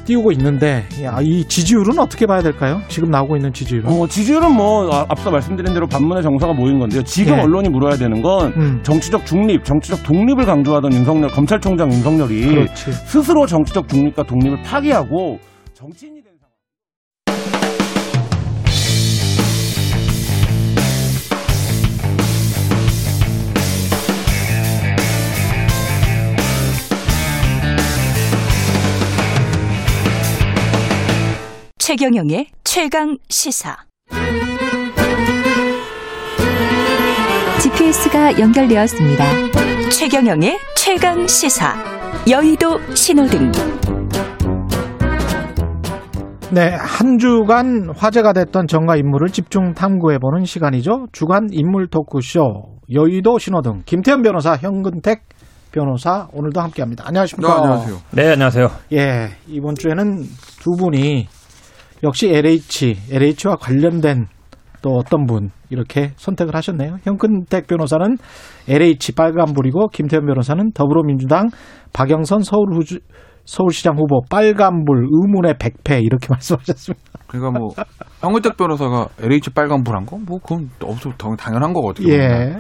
띄우고 0.05 0.33
있는데 0.33 0.85
이 1.23 1.45
지지율은 1.47 1.99
어떻게 1.99 2.27
봐야 2.27 2.43
될까요? 2.43 2.81
지금 2.89 3.11
나오고 3.11 3.37
있는 3.37 3.53
지지율은? 3.53 3.89
어, 3.91 4.07
지지율은 4.07 4.53
뭐 4.55 4.91
아, 4.93 5.07
앞서 5.09 5.31
말씀드린 5.31 5.73
대로 5.75 5.87
반문의 5.87 6.23
정서가 6.23 6.53
모인 6.53 6.79
건데요. 6.79 7.03
지금 7.03 7.37
네. 7.37 7.43
언론이 7.43 7.69
물어야 7.69 7.97
되는 7.97 8.23
건 8.23 8.53
음. 8.57 8.81
정치적 8.83 9.27
중립, 9.27 9.65
정치적 9.65 10.03
독립을 10.03 10.45
강조하던 10.45 10.93
윤석열 10.93 11.31
검찰총장 11.31 11.93
윤석열이 11.93 12.47
그렇지. 12.47 12.93
스스로 12.93 13.47
정치적 13.47 13.89
중립과 13.89 14.25
독립을 14.25 14.63
파기하고 14.63 15.39
정치인 15.75 16.22
최경영의 31.85 32.47
최강 32.63 33.17
시사. 33.29 33.77
GPS가 37.61 38.39
연결되었습니다. 38.39 39.25
최경영의 39.91 40.59
최강 40.77 41.27
시사. 41.27 41.75
여의도 42.31 42.79
신호등. 42.95 43.51
네, 46.53 46.71
한 46.71 47.19
주간 47.19 47.91
화제가 47.97 48.33
됐던 48.33 48.69
정가 48.69 48.95
인물을 48.95 49.31
집중 49.31 49.75
탐구해보는 49.75 50.45
시간이죠. 50.45 51.07
주간 51.11 51.49
인물 51.51 51.89
토크쇼 51.89 52.79
여의도 52.95 53.39
신호등 53.41 53.83
김태현 53.87 54.23
변호사, 54.23 54.55
현근택 54.55 55.25
변호사 55.73 56.29
오늘도 56.33 56.61
함께합니다. 56.61 57.09
안녕하십니까? 57.09 57.55
네, 57.55 57.61
안녕하세요. 57.61 57.97
네, 58.13 58.29
안녕하세요. 58.31 58.69
예, 58.93 59.31
이번 59.49 59.75
주에는 59.75 60.23
두 60.61 60.71
분이 60.79 61.27
역시 62.03 62.29
LH, 62.29 62.97
LH와 63.11 63.57
관련된 63.57 64.27
또 64.83 64.91
어떤 64.97 65.27
분 65.27 65.51
이렇게 65.71 66.11
선택을 66.17 66.57
하셨네요. 66.57 66.97
현근택 67.05 67.69
변호사는 67.69 68.17
LH 68.69 69.13
빨간불이고 69.13 69.89
김태현 69.89 70.27
변호사는 70.27 70.73
더불어민주당 70.75 71.49
박영선 71.93 72.41
서울 72.41 72.75
후주, 72.75 72.99
서울시장 73.45 73.97
후보 73.97 74.21
빨간불 74.29 75.07
의문의 75.11 75.55
백패 75.59 76.01
이렇게 76.01 76.27
말씀하셨습니다. 76.35 77.05
그러니까 77.29 77.59
뭐 77.59 77.69
현근택 78.21 78.57
변호사가 78.57 79.09
LH 79.21 79.51
빨간불 79.51 79.97
한 79.97 80.05
거? 80.05 80.19
뭐 80.19 80.39
그건 80.41 80.69
없어 80.83 81.11
당연한 81.39 81.73
거거든요. 81.73 82.13
예. 82.13 82.57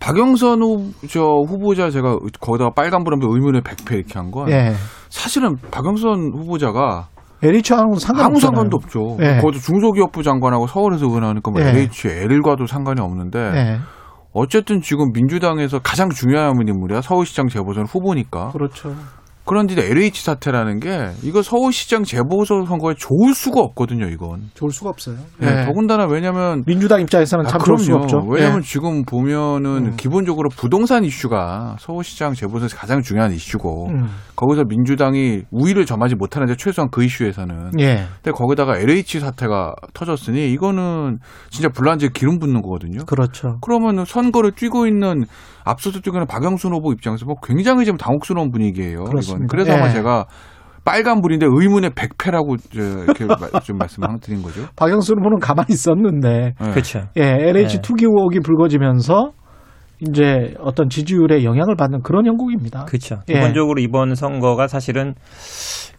박영선 0.00 0.62
후, 0.62 0.92
저 1.08 1.20
후보자 1.22 1.88
제가 1.90 2.18
거기다가 2.40 2.70
빨간불 2.74 3.14
하면서 3.14 3.34
의문의 3.34 3.62
백패 3.62 3.96
이렇게 3.96 4.18
한 4.18 4.30
건. 4.30 4.50
예. 4.50 4.72
사실은 5.08 5.56
박영선 5.70 6.32
후보자가 6.34 7.08
LH하고는 7.44 7.98
상관 7.98 8.26
아무 8.26 8.40
상관도 8.40 8.76
없죠. 8.76 9.16
네. 9.18 9.40
거기도 9.40 9.60
중소기업부 9.60 10.22
장관하고 10.22 10.66
서울에서 10.66 11.06
의원하니까 11.06 11.50
뭐 11.50 11.60
네. 11.60 11.70
LH, 11.70 12.08
L과도 12.08 12.66
상관이 12.66 13.00
없는데 13.00 13.50
네. 13.50 13.78
어쨌든 14.32 14.80
지금 14.80 15.12
민주당에서 15.12 15.78
가장 15.78 16.10
중요한 16.10 16.56
인물이야. 16.66 17.02
서울시장 17.02 17.48
재보선 17.48 17.84
후보니까. 17.86 18.50
그렇죠. 18.50 18.94
그런데 19.46 19.74
LH 19.74 20.24
사태라는 20.24 20.80
게 20.80 21.10
이거 21.22 21.42
서울시장 21.42 22.04
재보선 22.04 22.64
선거에 22.64 22.94
좋을 22.96 23.34
수가 23.34 23.60
없거든요. 23.60 24.06
이건 24.06 24.50
좋을 24.54 24.70
수가 24.70 24.90
없어요. 24.90 25.16
네. 25.38 25.54
네. 25.54 25.66
더군다나 25.66 26.06
왜냐하면 26.06 26.62
민주당 26.66 27.00
입장에서는 27.02 27.44
참 27.46 27.60
아, 27.60 27.64
좋을 27.64 27.78
수 27.78 27.94
없죠. 27.94 28.24
왜냐하면 28.26 28.62
네. 28.62 28.66
지금 28.66 29.04
보면은 29.04 29.86
음. 29.86 29.96
기본적으로 29.96 30.48
부동산 30.48 31.04
이슈가 31.04 31.76
서울시장 31.78 32.32
재보선에서 32.32 32.76
가장 32.76 33.02
중요한 33.02 33.32
이슈고 33.32 33.88
음. 33.90 34.08
거기서 34.34 34.64
민주당이 34.64 35.42
우위를 35.50 35.84
점하지 35.84 36.14
못하는데 36.14 36.56
최소한 36.56 36.88
그 36.90 37.04
이슈에서는. 37.04 37.72
예. 37.80 38.06
근데 38.22 38.30
거기다가 38.32 38.78
LH 38.78 39.20
사태가 39.20 39.74
터졌으니 39.92 40.50
이거는 40.52 41.18
진짜 41.50 41.68
불란지에 41.68 42.08
기름 42.14 42.38
붓는 42.38 42.62
거거든요. 42.62 43.04
그렇죠. 43.04 43.58
그러면 43.60 44.04
선거를 44.04 44.52
뛰고 44.52 44.86
있는 44.86 45.24
앞서서 45.64 46.00
있는 46.04 46.26
박영순 46.26 46.72
후보 46.72 46.92
입장에서 46.92 47.24
뭐 47.26 47.36
굉장히 47.42 47.84
좀 47.84 47.96
당혹스러운 47.96 48.50
분위기예요. 48.50 49.04
그렇습니다. 49.04 49.44
이건. 49.44 49.46
그래서 49.48 49.72
예. 49.72 49.76
아마 49.76 49.88
제가 49.88 50.26
빨간불인데 50.84 51.46
의문의 51.48 51.90
백패라고 51.94 52.56
이렇게 52.72 53.26
좀 53.62 53.78
말씀을 53.78 54.08
드린 54.20 54.42
거죠. 54.42 54.66
박영순 54.76 55.18
후보는 55.18 55.38
가만히 55.38 55.68
있었는데. 55.70 56.54
네. 56.60 56.70
그렇죠. 56.70 57.04
예, 57.16 57.22
LH 57.22 57.76
네. 57.76 57.80
투기 57.82 58.04
의혹이 58.04 58.40
불거지면서 58.40 59.32
이제 60.00 60.54
어떤 60.58 60.88
지지율에 60.88 61.44
영향을 61.44 61.76
받는 61.76 62.02
그런 62.02 62.26
형국입니다. 62.26 62.84
그렇죠. 62.84 63.20
예. 63.28 63.34
기본적으로 63.34 63.80
이번 63.80 64.14
선거가 64.14 64.66
사실은 64.66 65.14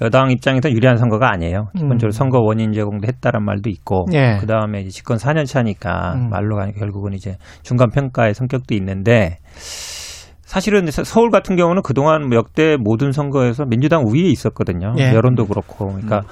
여당 0.01 0.31
입장에서 0.31 0.69
유리한 0.69 0.97
선거가 0.97 1.31
아니에요. 1.31 1.67
기본적으로 1.75 2.09
음. 2.09 2.11
선거 2.11 2.39
원인 2.39 2.73
제공도 2.73 3.07
했다란 3.07 3.43
말도 3.43 3.69
있고 3.69 4.05
예. 4.13 4.37
그 4.39 4.45
다음에 4.45 4.81
이제 4.81 4.89
집권 4.89 5.17
4년 5.17 5.45
차니까 5.45 6.15
음. 6.15 6.29
말로 6.29 6.57
가니까 6.57 6.79
결국은 6.79 7.13
이제 7.13 7.37
중간 7.63 7.89
평가의 7.89 8.33
성격도 8.33 8.75
있는데 8.75 9.37
사실은 10.41 10.85
서울 10.91 11.31
같은 11.31 11.55
경우는 11.55 11.81
그동안 11.81 12.31
역대 12.33 12.77
모든 12.79 13.11
선거에서 13.11 13.65
민주당 13.65 14.03
우위에 14.05 14.29
있었거든요. 14.29 14.93
예. 14.99 15.13
여론도 15.13 15.47
그렇고. 15.47 15.87
그러니까 15.87 16.19
음. 16.19 16.25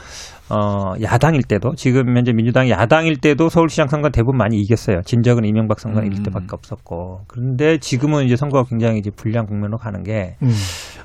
어, 0.54 0.94
야당일 1.02 1.42
때도 1.44 1.74
지금 1.76 2.16
현재 2.16 2.32
민주당이 2.32 2.70
야당일 2.70 3.18
때도 3.18 3.50
서울시장 3.50 3.88
선거 3.88 4.10
대부분 4.10 4.38
많이 4.38 4.58
이겼어요. 4.58 5.02
진적은 5.04 5.46
이명박 5.46 5.80
이길 6.06 6.20
음. 6.20 6.24
때밖에 6.24 6.48
없었고. 6.52 7.22
그런데 7.28 7.80
지금은 7.80 8.26
이제 8.26 8.36
선거가 8.36 8.70
굉장히 8.70 9.00
이제 9.00 9.10
불리한 9.10 9.48
국면으로 9.48 9.78
가는 9.78 10.04
게 10.04 10.36
음. 10.44 10.52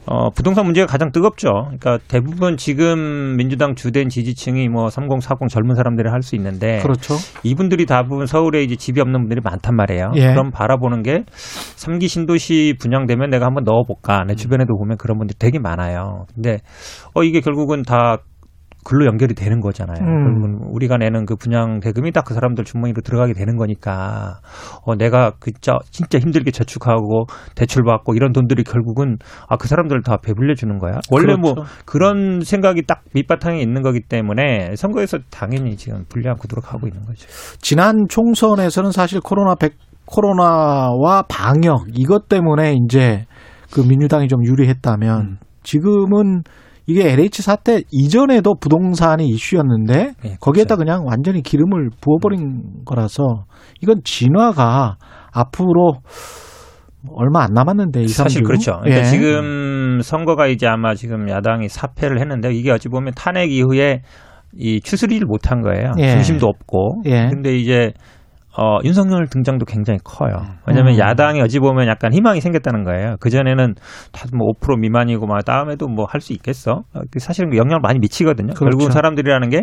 어, 0.06 0.30
부동산 0.30 0.64
문제가 0.64 0.86
가장 0.86 1.10
뜨겁죠. 1.12 1.48
그러니까 1.66 1.98
대부분 2.08 2.56
지금 2.56 3.36
민주당 3.36 3.74
주된 3.74 4.08
지지층이 4.08 4.68
뭐 4.68 4.88
30, 4.90 5.20
40 5.20 5.48
젊은 5.48 5.74
사람들이 5.74 6.08
할 6.08 6.18
수 6.18 6.34
있는데 6.34 6.80
그렇죠. 6.82 7.14
이분들이 7.44 7.86
대부분 7.86 8.26
서울에 8.26 8.62
이제 8.62 8.74
집이 8.76 9.00
없는 9.00 9.20
분들이 9.20 9.40
많단 9.42 9.74
말이에요. 9.76 10.10
예. 10.16 10.32
그럼 10.32 10.50
바라보는 10.50 11.02
게 11.02 11.24
3기 11.76 12.08
신도시 12.08 12.74
분양되면 12.80 13.30
내가 13.30 13.46
한번 13.46 13.64
넣어 13.64 13.84
볼까. 13.84 14.24
내 14.26 14.34
음. 14.34 14.36
주변에도 14.36 14.76
보면 14.76 14.98
그런 14.98 15.16
분들이 15.16 15.38
되게 15.38 15.58
많아요. 15.60 16.26
근데 16.34 16.58
어 17.14 17.22
이게 17.22 17.40
결국은 17.40 17.82
다 17.82 18.18
글로 18.88 19.04
연결이 19.04 19.34
되는 19.34 19.60
거잖아요. 19.60 19.98
음. 20.00 20.60
우리가 20.72 20.96
내는 20.96 21.26
그 21.26 21.36
분양 21.36 21.80
대금이 21.80 22.10
딱 22.12 22.24
그 22.24 22.32
사람들 22.32 22.64
주머니로 22.64 23.02
들어가게 23.02 23.34
되는 23.34 23.56
거니까 23.56 24.40
어 24.84 24.96
내가 24.96 25.32
그짜 25.38 25.76
진짜 25.90 26.18
힘들게 26.18 26.50
저축하고 26.50 27.26
대출 27.54 27.84
받고 27.84 28.14
이런 28.14 28.32
돈들이 28.32 28.64
결국은 28.64 29.18
아 29.46 29.56
그 29.58 29.68
사람들을 29.68 30.02
다 30.02 30.16
배불려 30.22 30.54
주는 30.54 30.78
거야. 30.78 31.00
원래 31.10 31.34
뭐 31.36 31.52
그렇죠. 31.52 31.54
뭐 31.54 31.64
그런 31.84 32.40
생각이 32.40 32.82
딱 32.86 33.02
밑바탕에 33.14 33.60
있는 33.60 33.82
거기 33.82 34.00
때문에 34.00 34.74
선거에서 34.76 35.18
당연히 35.30 35.76
지금 35.76 36.04
불리한 36.08 36.38
구도로 36.38 36.62
가고 36.62 36.86
있는 36.86 37.02
거죠. 37.04 37.26
지난 37.60 38.06
총선에서는 38.08 38.92
사실 38.92 39.20
코로나 39.20 39.54
백 39.54 39.74
코로나와 40.06 41.22
방역 41.28 41.86
이것 41.94 42.28
때문에 42.28 42.74
이제 42.84 43.26
그 43.70 43.80
민주당이 43.80 44.28
좀 44.28 44.44
유리했다면 44.44 45.20
음. 45.20 45.36
지금은 45.62 46.42
이게 46.88 47.12
LH 47.12 47.42
사태 47.42 47.82
이전에도 47.92 48.54
부동산이 48.54 49.28
이슈였는데 49.28 50.12
네, 50.22 50.36
거기에다 50.40 50.76
그렇죠. 50.76 50.78
그냥 50.78 51.06
완전히 51.06 51.42
기름을 51.42 51.90
부어버린 52.00 52.84
거라서 52.86 53.44
이건 53.82 54.00
진화가 54.04 54.96
앞으로 55.30 55.92
얼마 57.12 57.42
안 57.42 57.52
남았는데 57.52 58.00
이 58.00 58.08
사실 58.08 58.42
그렇죠. 58.42 58.78
그러니까 58.80 59.00
예. 59.00 59.04
지금 59.04 60.00
선거가 60.00 60.46
이제 60.46 60.66
아마 60.66 60.94
지금 60.94 61.28
야당이 61.28 61.68
사패를 61.68 62.20
했는데 62.20 62.52
이게 62.54 62.70
어찌 62.70 62.88
보면 62.88 63.12
탄핵 63.14 63.52
이후에 63.52 64.00
이 64.56 64.80
추스리를 64.80 65.26
못한 65.26 65.60
거예요. 65.60 65.92
예. 65.98 66.12
중심도 66.12 66.46
없고. 66.46 67.02
예. 67.04 67.28
근데 67.30 67.54
이제 67.54 67.92
어, 68.60 68.78
윤석열 68.84 69.28
등장도 69.28 69.64
굉장히 69.66 70.00
커요. 70.02 70.42
왜냐하면 70.66 70.94
음. 70.94 70.98
야당이 70.98 71.40
어찌 71.40 71.60
보면 71.60 71.86
약간 71.86 72.12
희망이 72.12 72.40
생겼다는 72.40 72.82
거예요. 72.82 73.14
그 73.20 73.30
전에는 73.30 73.74
다뭐5% 74.12 74.80
미만이고 74.80 75.26
막 75.26 75.44
다음에도 75.44 75.86
뭐 75.86 76.06
할 76.08 76.20
수 76.20 76.32
있겠어. 76.32 76.82
사실은 77.18 77.54
영향을 77.56 77.78
많이 77.80 78.00
미치거든요. 78.00 78.54
그렇죠. 78.54 78.64
결국은 78.64 78.90
사람들이라는 78.90 79.48
게 79.50 79.62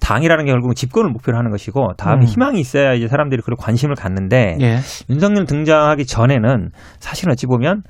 당이라는 0.00 0.44
게 0.44 0.52
결국은 0.52 0.74
집권을 0.74 1.10
목표로 1.10 1.36
하는 1.38 1.50
것이고 1.50 1.94
다음에 1.96 2.24
음. 2.24 2.26
희망이 2.26 2.60
있어야 2.60 2.92
이제 2.92 3.08
사람들이 3.08 3.42
그런 3.42 3.56
관심을 3.56 3.96
갖는데 3.96 4.58
예. 4.60 4.78
윤석열 5.10 5.46
등장하기 5.46 6.04
전에는 6.06 6.70
사실 7.00 7.30
어찌 7.30 7.46
보면 7.46 7.82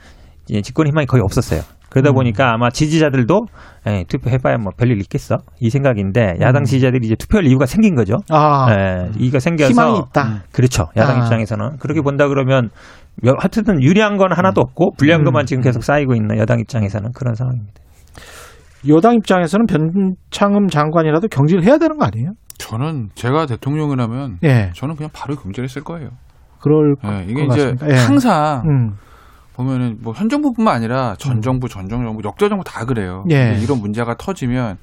이제 0.49 0.63
집권 0.63 0.87
희망이 0.87 1.07
거의 1.07 1.23
없었어요. 1.23 1.61
그러다 1.95 2.11
음. 2.11 2.15
보니까 2.15 2.53
아마 2.53 2.71
지지자들도 2.71 3.47
에, 3.87 4.05
투표해봐야 4.09 4.57
뭐 4.59 4.73
별일 4.77 4.99
있겠어 5.03 5.37
이 5.61 5.71
생각인데 5.71 6.39
야당 6.41 6.63
음. 6.63 6.65
지지자들이 6.65 7.07
이제 7.07 7.15
투표할 7.17 7.47
이유가 7.47 7.67
생긴 7.67 7.95
거죠. 7.95 8.17
아, 8.31 8.67
에, 8.73 9.11
이가 9.17 9.39
생겨서 9.39 9.71
희망이 9.71 10.01
있다. 10.09 10.23
음, 10.25 10.41
그렇죠. 10.53 10.89
야당 10.97 11.21
아. 11.21 11.23
입장에서는 11.23 11.77
그렇게 11.79 12.01
본다 12.01 12.27
그러면 12.27 12.71
하여튼 13.23 13.81
유리한 13.81 14.17
건 14.17 14.33
하나도 14.33 14.61
음. 14.61 14.67
없고 14.67 14.95
불리한 14.99 15.21
음. 15.21 15.25
것만 15.25 15.47
지금 15.47 15.63
계속 15.63 15.85
쌓이고 15.85 16.17
있는 16.17 16.37
여당 16.37 16.59
입장에서는 16.59 17.13
그런 17.15 17.37
상황입니다. 17.37 17.75
여당 18.89 19.15
입장에서는 19.15 19.67
변창흠 19.67 20.67
장관이라도 20.67 21.29
경질을 21.29 21.63
해야 21.63 21.79
되는 21.79 21.97
거 21.97 22.07
아니에요? 22.07 22.33
저는 22.59 23.11
제가 23.15 23.47
대통령이라면 23.47 24.39
예. 24.43 24.73
저는 24.75 24.97
그냥 24.97 25.11
바로 25.15 25.37
경질했을 25.37 25.85
거예요. 25.85 26.09
그럴 26.61 26.97
예, 27.05 27.25
이게 27.29 27.45
이제 27.45 27.75
예. 27.89 27.95
항상 27.95 28.63
음. 28.69 28.93
보면은 29.57 29.99
뭐 30.03 30.13
현 30.15 30.29
정부뿐만 30.29 30.75
아니라 30.75 31.15
전 31.19 31.37
음. 31.37 31.41
정부, 31.41 31.69
전 31.69 31.89
정부, 31.89 32.21
역대 32.25 32.49
정부 32.49 32.65
다 32.65 32.85
그래요. 32.85 33.25
예. 33.31 33.59
이런 33.63 33.81
문제가 33.81 34.15
터지면 34.17 34.77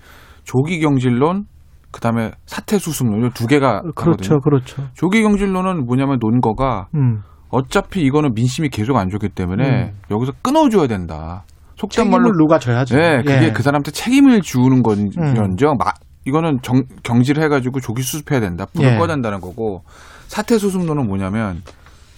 조기 0.44 0.80
경질론 0.80 1.46
그다음에 1.92 2.32
사태 2.46 2.78
수습론 2.80 3.32
두 3.34 3.48
개가 3.48 3.82
그렇죠, 3.96 4.36
하거든요. 4.36 4.40
그렇죠. 4.40 4.84
조기 4.94 5.22
경질론은 5.24 5.86
뭐냐면 5.86 6.20
논거가 6.22 6.88
음. 6.96 7.22
어차피 7.50 8.02
이거는 8.02 8.34
민심이 8.34 8.70
계속 8.70 8.96
안 8.96 9.10
좋기 9.10 9.30
때문에 9.30 9.64
음. 9.68 9.94
여기서 10.10 10.32
끊어줘야 10.42 10.88
된다. 10.88 11.44
속된 11.76 12.10
말로 12.10 12.32
누가 12.38 12.60
져야죠. 12.60 12.96
네, 12.96 13.18
그게 13.24 13.48
예. 13.48 13.52
그 13.52 13.62
사람한테 13.64 13.92
책임을 13.92 14.42
지우는 14.42 14.84
건죠. 14.84 15.20
음. 15.20 15.78
이거는 16.26 16.60
정, 16.62 16.84
경질을 17.04 17.44
해가지고 17.44 17.80
조기 17.80 18.04
수습해야 18.04 18.40
된다. 18.40 18.66
불을 18.74 18.94
예. 18.94 18.98
꺼야 18.98 19.08
된다는 19.08 19.42
거고 19.42 19.84
사태 20.28 20.58
수습론은 20.58 21.08
뭐냐면 21.08 21.62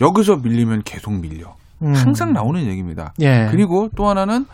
여기서 0.02 0.38
밀리면 0.44 0.82
계속 0.84 1.20
밀려. 1.20 1.56
음. 1.84 1.94
항상 1.94 2.34
나오는 2.34 2.62
얘기입니다. 2.66 3.14
예. 3.22 3.48
그리고 3.52 3.90
또 3.96 4.08
하나는 4.08 4.46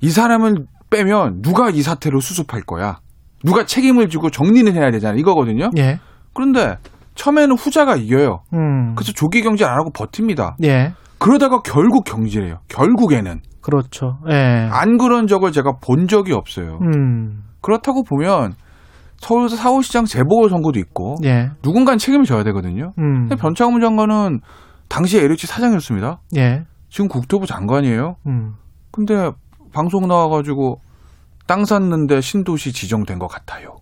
이 0.00 0.10
사람을 0.10 0.66
빼면 0.90 1.42
누가 1.42 1.70
이 1.70 1.82
사태를 1.82 2.20
수습할 2.20 2.62
거야. 2.62 2.98
누가 3.44 3.64
책임을 3.64 4.08
지고 4.08 4.30
정리는 4.30 4.72
해야 4.74 4.90
되잖아. 4.90 5.16
이거거든요. 5.18 5.70
예. 5.78 5.98
그런데 6.34 6.76
처음에는 7.14 7.56
후자가 7.56 7.96
이겨요. 7.96 8.42
음. 8.54 8.94
그래서 8.94 9.12
조기 9.12 9.42
경질 9.42 9.66
안 9.66 9.78
하고 9.78 9.90
버팁니다. 9.90 10.56
예. 10.64 10.92
그러다가 11.18 11.60
결국 11.62 12.04
경질해요. 12.04 12.60
결국에는. 12.68 13.40
그렇죠. 13.60 14.18
예. 14.30 14.68
안 14.72 14.96
그런 14.96 15.26
적을 15.26 15.52
제가 15.52 15.76
본 15.82 16.08
적이 16.08 16.32
없어요. 16.32 16.78
음. 16.82 17.44
그렇다고 17.60 18.04
보면 18.04 18.54
서울 19.18 19.50
서울시장 19.50 20.06
재보궐 20.06 20.48
선거도 20.48 20.78
있고 20.78 21.16
예. 21.24 21.50
누군가는 21.62 21.98
책임을 21.98 22.24
져야 22.24 22.42
되거든요. 22.44 22.94
음. 22.98 23.28
근데 23.28 23.36
변창흠 23.36 23.80
장관은 23.80 24.40
당시 24.90 25.18
LH 25.18 25.46
사장이었습니다. 25.46 26.20
예. 26.36 26.64
지금 26.90 27.08
국토부 27.08 27.46
장관이에요. 27.46 28.16
음. 28.26 28.54
근데 28.90 29.30
방송 29.72 30.06
나와가지고 30.08 30.76
땅 31.46 31.64
샀는데 31.64 32.20
신도시 32.20 32.72
지정된 32.72 33.18
것 33.18 33.28
같아요. 33.28 33.76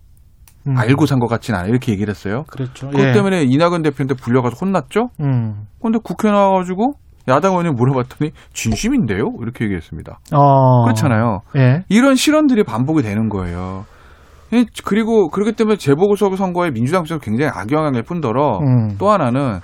음. 0.67 0.77
알고 0.77 1.07
산 1.07 1.19
것 1.19 1.27
같진 1.27 1.55
않아 1.55 1.67
이렇게 1.67 1.93
얘기를 1.93 2.11
했어요. 2.11 2.45
그렇죠. 2.49 2.89
그것 2.91 3.03
예. 3.03 3.13
때문에 3.13 3.43
이낙연 3.45 3.83
대표한테 3.83 4.15
불려가서 4.15 4.57
혼났죠. 4.61 5.09
음. 5.21 5.67
근데 5.83 5.99
국회 6.05 6.31
나와가지고 6.31 6.93
야당 7.29 7.53
의원이 7.53 7.71
물어봤더니 7.71 8.33
진심인데요? 8.53 9.33
이렇게 9.41 9.65
얘기했습니다. 9.65 10.19
어. 10.35 10.85
그렇잖아요. 10.85 11.41
예. 11.57 11.85
이런 11.89 12.15
실언들이 12.17 12.65
반복이 12.65 13.03
되는 13.03 13.29
거예요. 13.31 13.87
그리고 14.85 15.29
그렇기 15.29 15.53
때문에 15.53 15.77
재보궐 15.77 16.17
선거에 16.37 16.71
민주당 16.71 17.03
입장에서 17.03 17.23
굉장히 17.23 17.51
악영향을 17.55 18.03
뿐더러 18.03 18.61
음. 18.61 18.97
또 18.99 19.11
하나는 19.11 19.61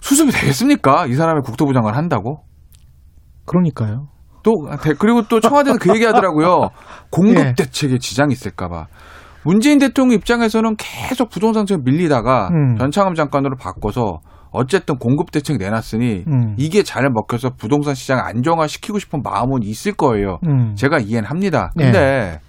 수습이 0.00 0.32
되겠습니까? 0.32 1.06
이 1.06 1.14
사람이 1.14 1.40
국토부 1.44 1.72
장관 1.72 1.94
한다고? 1.94 2.44
그러니까요. 3.46 4.08
또 4.42 4.52
그리고 4.98 5.22
또 5.28 5.40
청와대는 5.40 5.78
그 5.78 5.90
얘기하더라고요. 5.94 6.68
공급 7.10 7.38
예. 7.38 7.54
대책에 7.54 7.98
지장이 7.98 8.32
있을까봐. 8.32 8.86
문재인 9.44 9.78
대통령 9.78 10.18
입장에서는 10.18 10.76
계속 10.76 11.30
부동산 11.30 11.66
정책 11.66 11.84
밀리다가 11.84 12.48
음. 12.48 12.74
변창흠 12.76 13.14
장관으로 13.14 13.56
바꿔서 13.56 14.20
어쨌든 14.50 14.96
공급 14.96 15.30
대책 15.30 15.58
내놨으니 15.58 16.24
음. 16.26 16.54
이게 16.56 16.82
잘 16.82 17.08
먹혀서 17.10 17.50
부동산 17.56 17.94
시장 17.94 18.18
안정화 18.18 18.66
시키고 18.66 18.98
싶은 18.98 19.22
마음은 19.22 19.62
있을 19.62 19.92
거예요. 19.92 20.38
음. 20.46 20.74
제가 20.74 20.98
이해는 20.98 21.28
합니다. 21.28 21.70
근데 21.76 21.98
예. 21.98 22.40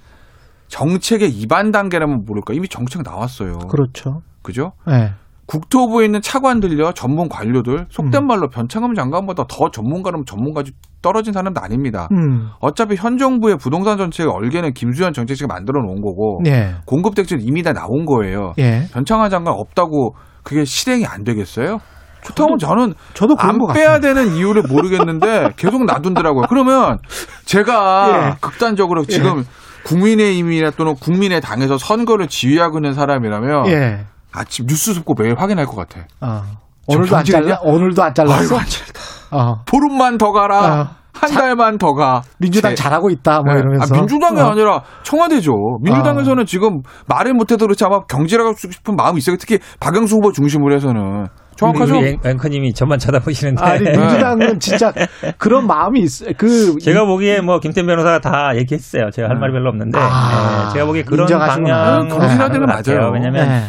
정책의 0.67 1.29
입안 1.29 1.71
단계라면 1.71 2.23
모를까 2.25 2.53
이미 2.53 2.67
정책 2.67 3.01
나왔어요. 3.03 3.57
그렇죠. 3.69 4.21
그죠? 4.41 4.71
예. 4.89 5.13
국토부에 5.49 6.05
있는 6.05 6.21
차관들요, 6.21 6.91
전문 6.93 7.27
관료들, 7.27 7.87
속된 7.89 8.21
음. 8.21 8.27
말로 8.27 8.49
변창흠 8.49 8.93
장관보다 8.93 9.45
더 9.49 9.71
전문가라면 9.71 10.25
전문가지 10.27 10.73
떨어진 11.01 11.33
사람도 11.33 11.59
아닙니다. 11.59 12.07
음. 12.11 12.49
어차피 12.59 12.95
현 12.95 13.17
정부의 13.17 13.57
부동산 13.57 13.97
정책의 13.97 14.31
얼개는 14.31 14.73
김수현 14.73 15.11
정책실이 15.11 15.47
만들어 15.47 15.81
놓은 15.81 16.01
거고, 16.01 16.43
예. 16.45 16.75
공급 16.85 17.15
대책 17.15 17.39
이미 17.41 17.63
다 17.63 17.73
나온 17.73 18.05
거예요. 18.05 18.53
예. 18.59 18.83
변창흠 18.93 19.27
장관 19.31 19.55
없다고 19.55 20.15
그게 20.43 20.65
실행이 20.65 21.07
안 21.07 21.23
되겠어요? 21.23 21.79
그렇다면 22.23 22.59
저는 22.59 22.93
저도 23.15 23.35
안 23.39 23.57
빼야 23.73 23.99
되는 23.99 24.35
이유를 24.35 24.63
모르겠는데 24.69 25.53
계속 25.57 25.83
놔둔더라고요. 25.83 26.43
그러면 26.47 26.99
제가 27.45 28.33
예. 28.33 28.37
극단적으로 28.39 29.03
지금 29.05 29.39
예. 29.39 29.43
국민의힘이나 29.83 30.69
또는 30.71 30.93
국민의 30.93 31.41
당에서 31.41 31.79
선거를 31.79 32.27
지휘하고 32.27 32.77
있는 32.77 32.93
사람이라면 32.93 33.67
예. 33.69 34.05
아침 34.31 34.65
뉴스 34.67 34.93
듣고 34.93 35.15
매일 35.17 35.35
확인할 35.37 35.65
것 35.65 35.75
같아. 35.75 36.05
아. 36.19 36.43
오늘도 36.87 37.17
안 37.17 37.23
잘라 37.23 37.59
오늘도 37.61 38.03
안 38.03 38.13
잘랐어. 38.13 38.41
아이고, 38.41 38.57
안 38.57 38.65
잘다. 38.65 38.99
어. 39.31 39.63
보름만 39.65 40.17
더 40.17 40.31
가라. 40.31 40.81
어. 40.81 40.87
한 41.13 41.31
달만 41.31 41.77
더 41.77 41.93
가. 41.93 42.21
민주당 42.37 42.75
제... 42.75 42.83
잘하고 42.83 43.09
있다. 43.09 43.41
뭐 43.41 43.53
네. 43.53 43.59
이러면서. 43.59 43.93
아, 43.93 43.97
민주당이 43.97 44.39
어. 44.39 44.51
아니라 44.51 44.81
청와대죠. 45.03 45.51
민주당에서는 45.83 46.43
어. 46.43 46.45
지금 46.45 46.81
말을 47.07 47.33
못해도 47.33 47.65
그렇지 47.65 47.83
아마 47.83 47.99
경질하고 48.05 48.53
싶은 48.53 48.95
마음이 48.95 49.17
있어요. 49.17 49.35
특히 49.37 49.59
박영수 49.79 50.15
후보 50.15 50.31
중심으로 50.31 50.73
해서는. 50.75 51.27
정확하죠. 51.57 51.97
우리 51.97 52.17
앵커님이 52.23 52.73
저만 52.73 52.99
쳐다보시는데. 52.99 53.61
아니, 53.61 53.83
민주당은 53.83 54.59
진짜 54.61 54.93
그런 55.37 55.67
마음이 55.67 55.99
있어요. 55.99 56.31
그 56.37 56.77
제가 56.79 57.05
보기에 57.05 57.41
뭐 57.41 57.59
김태 57.59 57.83
변호사가 57.83 58.19
다 58.19 58.51
얘기했어요. 58.55 59.09
제가 59.11 59.27
할 59.27 59.35
음. 59.35 59.41
말이 59.41 59.51
별로 59.51 59.69
없는데. 59.69 59.99
아, 59.99 60.67
네, 60.67 60.73
제가 60.73 60.85
보기에 60.85 61.03
그런 61.03 61.27
방향 61.27 62.07
정신화되는 62.07 62.65
맞아요. 62.65 63.11
왜냐면 63.13 63.49
네. 63.49 63.63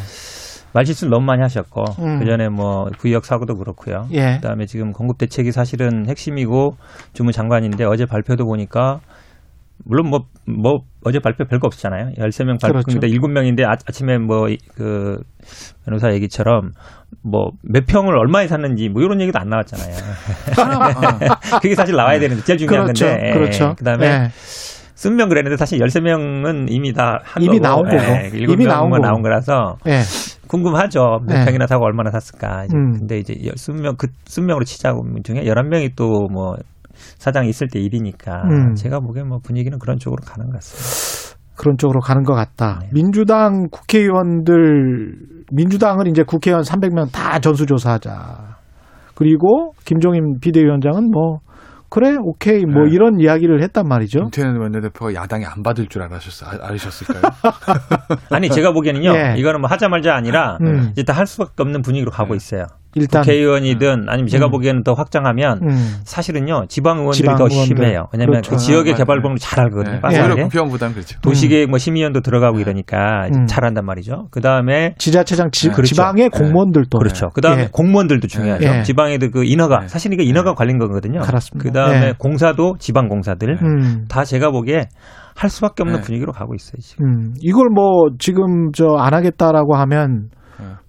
말실수를 0.73 1.11
너무 1.11 1.25
많이 1.25 1.43
하셨고 1.43 1.85
음. 1.99 2.19
그 2.21 2.27
전에 2.27 2.49
뭐 2.49 2.87
구역 2.99 3.25
사고도 3.25 3.55
그렇고요. 3.55 4.07
예. 4.13 4.37
그다음에 4.37 4.67
지금 4.67 4.93
공급 4.93 5.19
대책이 5.19 5.53
사실은 5.53 6.09
핵심이고 6.09 6.77
주무 7.13 7.33
장관인데 7.33 7.85
어제 7.85 8.07
발표도 8.07 8.45
보니까 8.45 9.01
물론 9.85 10.09
뭐, 10.11 10.21
뭐, 10.47 10.81
어제 11.05 11.19
발표 11.21 11.45
별거 11.45 11.67
없었잖아요. 11.67 12.13
13명 12.19 12.61
발표인데 12.61 13.09
그렇죠. 13.09 13.27
7명인데 13.27 13.65
아, 13.65 13.73
아침에 13.73 14.19
뭐, 14.19 14.47
그, 14.75 15.23
변호사 15.85 16.13
얘기처럼 16.13 16.73
뭐, 17.23 17.53
몇 17.63 17.87
평을 17.87 18.17
얼마에 18.17 18.47
샀는지 18.47 18.89
뭐 18.89 19.03
이런 19.03 19.21
얘기도 19.21 19.39
안 19.39 19.49
나왔잖아요. 19.49 19.97
그게 21.63 21.75
사실 21.75 21.97
나와야 21.97 22.19
되는데 22.19 22.43
제일 22.45 22.59
중요한 22.59 22.87
그렇죠. 22.87 23.07
건데. 23.07 23.33
그렇죠. 23.33 23.75
그 23.79 23.85
다음에 23.85 24.07
예. 24.07 24.29
쓴명 25.01 25.31
그랬는데 25.31 25.57
사실 25.57 25.79
13명은 25.79 26.67
이미 26.69 26.93
다한 26.93 27.23
이미 27.41 27.59
거고. 27.59 27.63
나온 27.63 27.85
거고. 27.85 27.97
예, 27.97 28.31
이미 28.35 28.67
나온, 28.67 28.91
거. 28.91 28.99
나온 28.99 29.23
거라서. 29.23 29.79
예. 29.87 30.03
궁금하죠. 30.47 31.21
몇 31.27 31.39
네. 31.39 31.45
평이나 31.47 31.67
사고 31.67 31.87
얼마나 31.87 32.11
샀을까. 32.11 32.67
음. 32.75 32.99
근데 32.99 33.17
이제 33.17 33.33
10명, 33.33 33.97
그 33.97 34.09
10명으로 34.27 34.67
치자고 34.67 35.03
중에 35.25 35.45
11명이 35.45 35.97
또뭐 35.97 36.57
사장이 37.17 37.49
있을 37.49 37.69
때 37.69 37.81
일이니까 37.81 38.43
음. 38.45 38.75
제가 38.75 39.01
보기엔 39.01 39.27
뭐 39.29 39.39
분위기는 39.43 39.79
그런 39.79 39.97
쪽으로 39.97 40.21
가는 40.23 40.51
것 40.51 40.57
같습니다. 40.57 41.41
그런 41.57 41.79
쪽으로 41.79 42.01
가는 42.01 42.23
것 42.23 42.35
같다. 42.35 42.81
네. 42.83 42.91
민주당 42.93 43.69
국회의원들, 43.71 45.15
민주당은 45.51 46.09
이제 46.09 46.25
국회의원 46.25 46.63
300명 46.63 47.11
다 47.11 47.39
전수조사하자. 47.39 48.59
그리고 49.15 49.73
김종인 49.87 50.41
비대위원장은 50.43 51.11
뭐 51.11 51.39
그래 51.91 52.17
오케이 52.17 52.65
뭐 52.65 52.85
네. 52.85 52.91
이런 52.93 53.21
이야기를 53.21 53.63
했단 53.63 53.87
말이죠. 53.87 54.21
김태현 54.31 54.57
원내대표가 54.57 55.13
야당이 55.15 55.45
안 55.45 55.63
받을 55.63 55.87
줄 55.89 56.03
알았었어 56.03 56.47
알으셨을까요? 56.63 57.21
아니 58.31 58.49
제가 58.49 58.73
보기에는요. 58.73 59.11
예. 59.15 59.35
이거는 59.37 59.61
뭐 59.61 59.69
하자 59.69 59.89
말자 59.89 60.15
아니라 60.15 60.59
음. 60.63 60.91
이제 60.93 61.03
다 61.03 61.21
할 61.21 61.27
수밖에 61.27 61.63
없는 61.63 61.83
분위기로 61.83 62.11
가고 62.11 62.31
네. 62.33 62.37
있어요. 62.37 62.67
일단 62.95 63.23
국회의원이든 63.23 64.07
아니면 64.09 64.27
제가 64.27 64.47
음. 64.47 64.51
보기에는 64.51 64.83
더 64.85 64.93
확장하면 64.95 65.61
음. 65.63 65.97
사실은요 66.05 66.67
지방 66.69 66.99
의원들이 66.99 67.23
지방 67.23 67.37
더 67.37 67.49
심해요. 67.49 68.07
왜냐하면 68.13 68.43
그렇죠. 68.43 68.51
그 68.51 68.57
지역의 68.57 68.93
아, 68.93 68.97
개발법을 68.97 69.37
잘 69.39 69.61
알거든요. 69.61 70.01
네. 70.01 70.21
오히려 70.21 70.37
국회의원보다는 70.45 70.95
그렇죠. 70.95 71.21
도시계획 71.21 71.69
뭐 71.71 71.79
심의위원도 71.79 72.21
들어가고 72.21 72.57
네. 72.57 72.63
이러니까 72.63 73.27
음. 73.35 73.47
잘한단 73.47 73.85
말이죠. 73.85 74.29
그 74.31 74.41
다음에 74.41 74.95
지자체장 74.99 75.51
지, 75.51 75.69
그렇죠. 75.69 75.95
지방의 75.95 76.31
공무원들도 76.31 76.99
그렇죠. 76.99 77.29
그 77.35 77.41
다음에 77.41 77.63
예. 77.63 77.69
공무원들도 77.73 78.29
중요하죠. 78.29 78.65
예. 78.67 78.83
지방에도 78.83 79.31
그 79.31 79.45
인허가 79.45 79.87
사실 79.89 80.13
이게 80.13 80.23
인허가 80.23 80.55
관련 80.55 80.79
거거든요. 80.79 81.21
그렇습니다. 81.21 81.63
그 81.69 81.73
다음에 81.73 82.07
예. 82.09 82.13
공사도 82.19 82.77
지방 82.79 83.09
공사들 83.09 83.59
음. 83.63 84.05
다 84.09 84.25
제가 84.25 84.51
보기에 84.51 84.89
할 85.35 85.49
수밖에 85.49 85.83
없는 85.83 86.01
네. 86.01 86.03
분위기로 86.03 86.33
가고 86.33 86.55
있어요. 86.55 86.75
지금. 86.83 87.07
음, 87.07 87.35
이걸 87.41 87.69
뭐 87.73 88.11
지금 88.19 88.73
저 88.73 88.91
안 88.99 89.15
하겠다라고 89.15 89.77
하면 89.77 90.29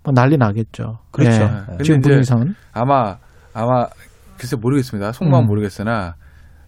뭐 0.04 0.14
난리 0.14 0.38
나겠죠. 0.38 1.00
그렇죠. 1.12 1.40
네. 1.40 1.84
지금 1.84 2.02
분위기상은 2.02 2.56
아마 2.74 3.18
아마 3.54 3.86
글쎄 4.38 4.56
모르겠습니다. 4.56 5.12
속마음 5.12 5.44
음. 5.44 5.48
모르겠으나 5.48 6.16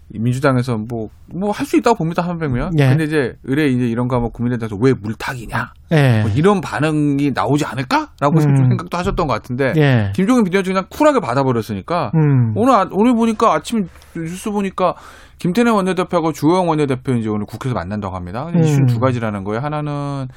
민주당에서 0.09 0.77
뭐 0.77 1.07
뭐 1.33 1.51
할 1.51 1.65
수 1.65 1.77
있다고 1.77 1.97
봅니다 1.97 2.21
한 2.21 2.37
백면. 2.37 2.77
예. 2.77 2.89
근데 2.89 3.05
이제 3.05 3.33
의뢰 3.43 3.67
이제 3.67 3.87
이런 3.87 4.07
거 4.07 4.17
하면 4.17 4.29
국민의당에서 4.31 4.75
왜 4.79 4.93
물타기냐 4.93 5.73
예. 5.91 6.21
뭐 6.21 6.29
이런 6.35 6.61
반응이 6.61 7.31
나오지 7.33 7.65
않을까라고 7.65 8.35
음. 8.37 8.55
생각도 8.69 8.95
하셨던 8.95 9.25
것 9.25 9.33
같은데 9.33 9.73
예. 9.77 10.11
김종인 10.13 10.43
비대위원장이 10.43 10.73
그냥 10.75 10.85
쿨하게 10.91 11.19
받아버렸으니까 11.21 12.11
음. 12.13 12.53
오늘 12.55 12.73
아, 12.73 12.85
오늘 12.91 13.15
보니까 13.15 13.53
아침 13.55 13.87
뉴스 14.15 14.51
보니까 14.51 14.93
김태내 15.39 15.71
원내대표하고 15.71 16.31
주호영 16.33 16.69
원내대표 16.69 17.13
이제 17.13 17.29
오늘 17.29 17.45
국회에서 17.47 17.73
만난다고 17.73 18.15
합니다. 18.15 18.47
음. 18.53 18.61
이슈는 18.61 18.85
두 18.85 18.99
가지라는 18.99 19.43
거예요. 19.43 19.61
하나는 19.61 20.27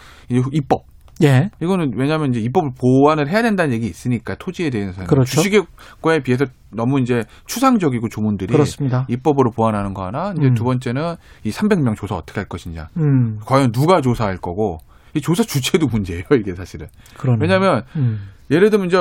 입법 0.53 0.85
예. 1.23 1.51
이거는 1.63 1.93
왜냐하면 1.97 2.31
이제 2.31 2.41
입법을 2.41 2.71
보완을 2.79 3.29
해야 3.29 3.43
된다는 3.43 3.73
얘기 3.73 3.87
있으니까 3.87 4.35
토지에 4.35 4.71
대해서는 4.71 5.07
그렇죠. 5.07 5.41
주식과에 5.41 6.21
비해서 6.23 6.45
너무 6.73 7.01
이제 7.01 7.23
추상적이고 7.47 8.09
조문들이 8.09 8.53
그렇습니다. 8.53 9.07
입법으로 9.09 9.51
보완하는 9.51 9.95
거 9.95 10.05
하나 10.05 10.33
이제 10.37 10.49
음. 10.49 10.55
두 10.55 10.65
번째는 10.65 11.15
이 11.45 11.51
300명 11.51 11.97
조사 11.97 12.17
어떻게 12.17 12.41
할 12.41 12.49
것이냐. 12.49 12.89
음. 12.99 13.39
과연 13.47 13.73
누가 13.73 14.01
조사할 14.03 14.37
거고 14.39 14.79
이 15.15 15.21
조사 15.21 15.43
주체도 15.43 15.87
문제예요 15.87 16.25
이게 16.39 16.55
사실은. 16.55 16.89
그러네. 17.17 17.39
왜냐하면 17.41 17.83
음. 17.97 18.29
예를 18.51 18.69
들면 18.71 18.89
이제 18.89 18.99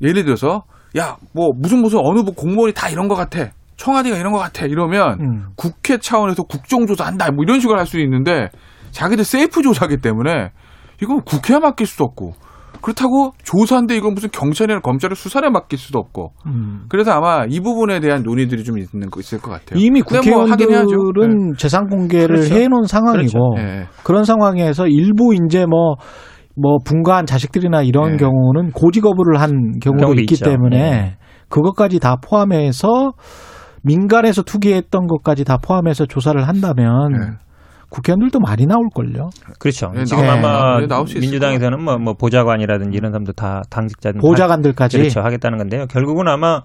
예를 0.00 0.24
들어서 0.24 0.62
야 0.96 1.16
뭐 1.34 1.48
무슨 1.56 1.80
무슨 1.82 1.98
어느 2.02 2.20
뭐 2.20 2.32
공무원이 2.34 2.72
다 2.72 2.88
이런 2.88 3.08
것 3.08 3.14
같아. 3.16 3.50
청와대가 3.76 4.16
이런 4.16 4.32
것 4.32 4.38
같아 4.38 4.66
이러면 4.66 5.20
음. 5.20 5.44
국회 5.56 5.98
차원에서 5.98 6.42
국정조사한다 6.44 7.30
뭐 7.32 7.44
이런 7.44 7.60
식으로 7.60 7.78
할 7.78 7.86
수 7.86 7.98
있는데 8.00 8.48
자기들 8.90 9.24
세이프 9.24 9.62
조사기 9.62 9.98
때문에 9.98 10.50
이건 11.02 11.22
국회에 11.22 11.58
맡길 11.58 11.86
수도 11.86 12.04
없고 12.04 12.34
그렇다고 12.80 13.32
조사인데 13.42 13.96
이건 13.96 14.14
무슨 14.14 14.30
경찰이나 14.30 14.80
검찰의 14.80 15.16
수사에 15.16 15.50
맡길 15.50 15.78
수도 15.78 15.98
없고 15.98 16.32
음. 16.46 16.84
그래서 16.88 17.12
아마 17.12 17.44
이 17.48 17.60
부분에 17.60 18.00
대한 18.00 18.22
논의들이 18.22 18.64
좀 18.64 18.78
있는 18.78 19.10
거 19.10 19.20
있을 19.20 19.40
것 19.40 19.50
같아요. 19.50 19.80
이미 19.80 20.00
뭐 20.00 20.20
국회의원들은 20.20 20.68
뭐 20.68 21.26
네. 21.26 21.56
재산 21.56 21.88
공개를 21.88 22.36
그렇죠. 22.36 22.54
해놓은 22.54 22.84
상황이고 22.84 23.50
그렇죠. 23.50 23.54
네. 23.56 23.86
그런 24.04 24.24
상황에서 24.24 24.86
일부 24.86 25.34
이제 25.34 25.66
뭐뭐 25.66 25.96
뭐 26.56 26.78
분가한 26.84 27.26
자식들이나 27.26 27.82
이런 27.82 28.12
네. 28.12 28.16
경우는 28.18 28.72
고지 28.72 29.00
거부를 29.00 29.40
한 29.40 29.78
경우도 29.80 30.20
있기 30.20 30.34
있죠. 30.34 30.44
때문에 30.44 30.78
네. 30.78 31.16
그것까지 31.48 31.98
다 31.98 32.16
포함해서 32.16 33.12
민간에서 33.82 34.42
투기했던 34.42 35.06
것까지 35.06 35.44
다 35.44 35.56
포함해서 35.56 36.06
조사를 36.06 36.46
한다면 36.46 37.12
네. 37.12 37.47
국회의원들도 37.90 38.40
많이 38.40 38.66
나올걸요. 38.66 39.30
그렇죠. 39.58 39.90
네, 39.94 40.04
지금 40.04 40.22
네. 40.24 40.28
아마 40.28 40.78
민주당에서는 40.78 41.82
뭐, 41.82 41.96
뭐 41.98 42.14
보좌관이라든지 42.14 42.96
이런 42.96 43.12
사람도 43.12 43.32
다 43.32 43.62
당직자들 43.70 44.20
보좌관들까지 44.20 44.98
그렇죠 44.98 45.20
하겠다는 45.20 45.58
건데요. 45.58 45.86
결국은 45.86 46.28
아마 46.28 46.62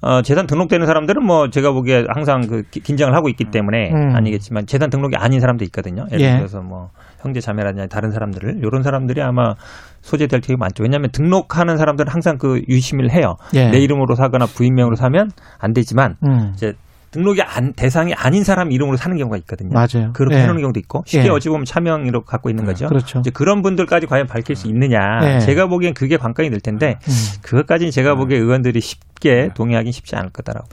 어, 0.00 0.22
재산 0.22 0.46
등록되는 0.46 0.86
사람들은 0.86 1.26
뭐 1.26 1.50
제가 1.50 1.72
보기에 1.72 2.04
항상 2.14 2.42
그 2.46 2.62
긴장을 2.70 3.12
하고 3.14 3.28
있기 3.30 3.46
때문에 3.50 3.90
음. 3.90 4.14
아니겠지만 4.14 4.66
재산 4.66 4.90
등록이 4.90 5.16
아닌 5.16 5.40
사람도 5.40 5.64
있거든요. 5.64 6.04
예를 6.12 6.24
예. 6.24 6.36
들어서 6.36 6.60
뭐 6.60 6.90
형제 7.20 7.40
자매라든지 7.40 7.88
다른 7.88 8.12
사람들을 8.12 8.58
이런 8.58 8.82
사람들이 8.82 9.20
아마 9.22 9.54
소재될 10.02 10.40
되게 10.40 10.56
많죠. 10.56 10.84
왜냐하면 10.84 11.10
등록하는 11.10 11.76
사람들은 11.78 12.12
항상 12.12 12.38
그 12.38 12.62
유심을 12.68 13.10
해요. 13.10 13.34
예. 13.54 13.70
내 13.70 13.78
이름으로 13.78 14.14
사거나 14.14 14.46
부인명으로 14.46 14.94
사면 14.94 15.30
안 15.58 15.72
되지만 15.72 16.14
음. 16.24 16.52
이제 16.54 16.74
등록이 17.10 17.42
안, 17.42 17.72
대상이 17.72 18.12
아닌 18.14 18.44
사람 18.44 18.70
이름으로 18.70 18.96
사는 18.96 19.16
경우가 19.16 19.36
있거든요. 19.38 19.70
맞아요. 19.72 20.12
그렇게 20.12 20.36
예. 20.36 20.42
해놓는 20.42 20.60
경우도 20.60 20.78
있고 20.80 21.02
쉽게 21.06 21.26
예. 21.26 21.30
어찌 21.30 21.48
보면 21.48 21.64
차명으로 21.64 22.22
갖고 22.22 22.50
있는 22.50 22.64
거죠. 22.64 22.86
그렇죠. 22.86 23.20
이제 23.20 23.30
그런 23.30 23.62
분들까지 23.62 24.06
과연 24.06 24.26
밝힐 24.26 24.56
수 24.56 24.68
있느냐. 24.68 24.98
예. 25.24 25.38
제가 25.40 25.66
보기엔 25.66 25.94
그게 25.94 26.16
관건이 26.16 26.50
될 26.50 26.60
텐데 26.60 26.98
음. 27.08 27.12
그것까지는 27.42 27.90
제가 27.90 28.14
보기에 28.14 28.38
의원들이 28.38 28.80
쉽게 28.80 29.48
동의하기는 29.54 29.92
쉽지 29.92 30.16
않을 30.16 30.30
거다라고. 30.30 30.68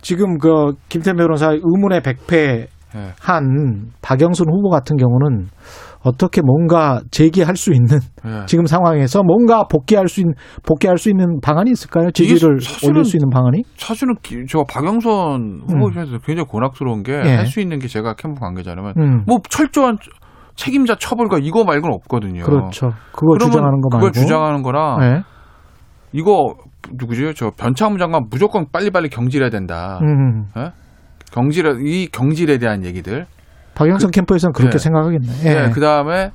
지금 0.00 0.38
그 0.38 0.74
김태 0.88 1.12
변호사 1.12 1.50
의문의 1.50 2.02
백패한 2.02 3.92
박영순 4.02 4.46
후보 4.48 4.68
같은 4.68 4.96
경우는 4.96 5.48
어떻게 6.04 6.42
뭔가 6.42 7.00
제기할 7.10 7.56
수 7.56 7.72
있는 7.72 7.98
네. 8.24 8.44
지금 8.46 8.66
상황에서 8.66 9.22
뭔가 9.22 9.64
복귀할 9.64 10.06
수 10.08 10.20
있는 10.20 10.34
복귀할 10.66 10.98
수 10.98 11.08
있는 11.08 11.40
방안이 11.40 11.70
있을까요? 11.70 12.10
지지를 12.10 12.58
올릴 12.86 13.04
수 13.04 13.16
있는 13.16 13.30
방안이? 13.30 13.62
사실은 13.76 14.14
저 14.48 14.64
박영선 14.64 15.62
후보 15.66 15.88
입장에서 15.88 16.12
음. 16.12 16.18
굉장히 16.24 16.46
곤악스러운 16.46 17.02
게 17.02 17.14
할수 17.14 17.60
예. 17.60 17.62
있는 17.62 17.78
게 17.78 17.88
제가 17.88 18.14
캠프 18.14 18.40
관계자라면 18.40 18.94
음. 18.98 19.24
뭐 19.26 19.38
철저한 19.48 19.96
책임자 20.54 20.94
처벌과 20.94 21.38
이거 21.40 21.64
말고는 21.64 21.94
없거든요. 21.94 22.44
그렇죠. 22.44 22.92
그걸 23.12 23.38
주장하는 23.38 23.80
거 23.80 23.88
말고 23.90 24.06
그걸 24.06 24.12
주장하는 24.12 24.62
거랑 24.62 25.00
네. 25.00 25.22
이거 26.12 26.54
누구죠? 26.92 27.32
저 27.32 27.50
변창무 27.50 27.98
장관 27.98 28.26
무조건 28.30 28.66
빨리빨리 28.70 29.08
경질해야 29.08 29.50
된다. 29.50 29.98
음. 30.02 30.44
네? 30.54 30.70
경질 31.32 31.80
이 31.86 32.06
경질에 32.12 32.58
대한 32.58 32.84
얘기들 32.84 33.26
박영선 33.74 34.10
그, 34.10 34.14
캠프에서는 34.14 34.52
그렇게 34.52 34.78
네. 34.78 34.78
생각하겠네. 34.78 35.26
예. 35.44 35.54
네, 35.54 35.70
그 35.70 35.80
다음에 35.80 36.30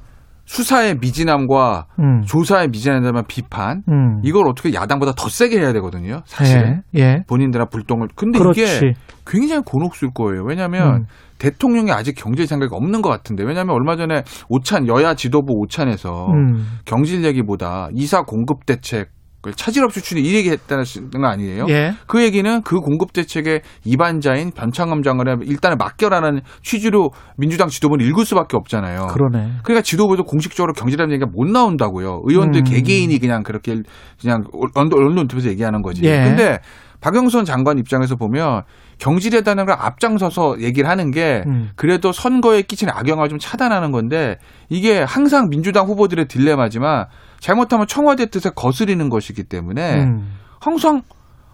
수사의 0.46 0.98
미진함과 1.00 1.86
음. 2.00 2.22
조사의 2.26 2.70
미진함에 2.70 3.02
대한 3.02 3.24
비판 3.28 3.84
음. 3.88 4.20
이걸 4.24 4.48
어떻게 4.48 4.74
야당보다 4.74 5.14
더 5.16 5.30
세게 5.30 5.60
해야 5.60 5.74
되거든요. 5.74 6.22
사실 6.26 6.82
예. 6.96 7.00
예. 7.00 7.24
본인들의 7.28 7.68
불똥을 7.70 8.08
근데 8.16 8.40
그렇지. 8.40 8.62
이게 8.62 8.94
굉장히 9.28 9.62
곤혹스러울 9.64 10.12
거예요. 10.14 10.44
왜냐하면 10.44 11.02
음. 11.02 11.06
대통령이 11.38 11.92
아직 11.92 12.16
경질 12.16 12.48
생각이 12.48 12.74
없는 12.74 13.04
것 13.04 13.10
같은데 13.10 13.44
왜냐하면 13.44 13.76
얼마 13.76 13.96
전에 13.96 14.24
오찬 14.50 14.88
여야 14.88 15.14
지도부 15.14 15.54
오찬에서 15.54 16.32
음. 16.32 16.80
경질 16.86 17.24
얘기보다 17.26 17.90
이사 17.94 18.24
공급 18.24 18.66
대책 18.66 19.10
그 19.10 19.19
차질업 19.56 19.92
추출이 19.94 20.22
이 20.22 20.36
얘기 20.36 20.50
했다는 20.50 20.84
거 21.12 21.28
아니에요? 21.28 21.66
예. 21.70 21.94
그 22.08 22.22
얘기는 22.22 22.62
그 22.64 22.80
공급 22.80 23.14
대책의 23.14 23.62
이반자인 23.86 24.52
변창흠 24.52 25.02
장관에 25.02 25.38
일단은 25.44 25.78
맡겨라는 25.78 26.42
취지로 26.62 27.12
민주당 27.38 27.70
지도부는 27.70 28.06
읽을 28.08 28.26
수밖에 28.26 28.58
없잖아요. 28.58 29.08
그러네. 29.08 29.52
그러니까 29.64 29.82
지도부도 29.82 30.24
공식적으로 30.24 30.74
경제라는 30.74 31.14
얘기가 31.14 31.30
못 31.34 31.48
나온다고요. 31.48 32.22
의원들 32.26 32.62
음. 32.62 32.64
개개인이 32.66 33.18
그냥 33.20 33.44
그렇게 33.44 33.78
그냥 34.20 34.44
언론 34.76 34.92
언론에서 34.92 35.50
얘기하는 35.50 35.82
거지. 35.82 36.04
예. 36.04 36.24
근데 36.24 36.60
박영선 37.02 37.46
장관 37.46 37.78
입장에서 37.80 38.16
보면 38.16 38.64
경질에다는 38.98 39.66
걸 39.66 39.76
앞장서서 39.80 40.60
얘기를 40.60 40.90
하는 40.90 41.12
게 41.12 41.44
음. 41.48 41.70
그래도 41.76 42.12
선거에 42.12 42.62
끼치는 42.62 42.94
악영향을 42.94 43.30
좀 43.30 43.40
차단하는 43.40 43.92
건데 43.92 44.38
이게 44.68 45.00
항상 45.02 45.48
민주당 45.50 45.88
후보들의 45.88 46.28
딜레마지만 46.28 47.06
잘못하면 47.40 47.88
청와대 47.88 48.28
뜻에 48.28 48.50
거스리는 48.56 49.10
것이기 49.10 49.44
때문에 49.44 50.04
음. 50.04 50.38
항상 50.60 51.02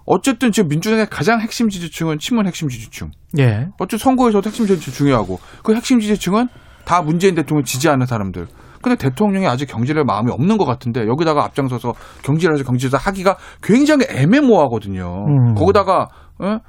어쨌든 0.05 0.51
지금 0.51 0.69
민주당의 0.69 1.07
가장 1.09 1.41
핵심 1.41 1.69
지지층은 1.69 2.19
친문 2.19 2.45
핵심 2.47 2.67
지지층. 2.67 3.11
예. 3.39 3.67
어쨌든 3.79 3.97
선거에서도 3.97 4.47
핵심 4.47 4.65
지지층 4.67 4.93
중요하고 4.93 5.39
그 5.63 5.73
핵심 5.73 5.99
지지층은 5.99 6.47
다 6.85 7.01
문재인 7.01 7.35
대통령 7.35 7.63
지지하는 7.63 8.05
사람들. 8.05 8.47
근데 8.81 8.95
대통령이 8.97 9.47
아직 9.47 9.65
경질할 9.65 10.03
마음이 10.05 10.31
없는 10.31 10.59
것 10.59 10.65
같은데 10.65 11.07
여기다가 11.07 11.43
앞장서서 11.45 11.93
경질해서 12.21 12.63
경질해서 12.63 12.97
하기가 12.97 13.35
굉장히 13.63 14.05
애매모호하거든요. 14.07 15.25
음. 15.27 15.55
거기다가 15.55 16.07
어? 16.37 16.59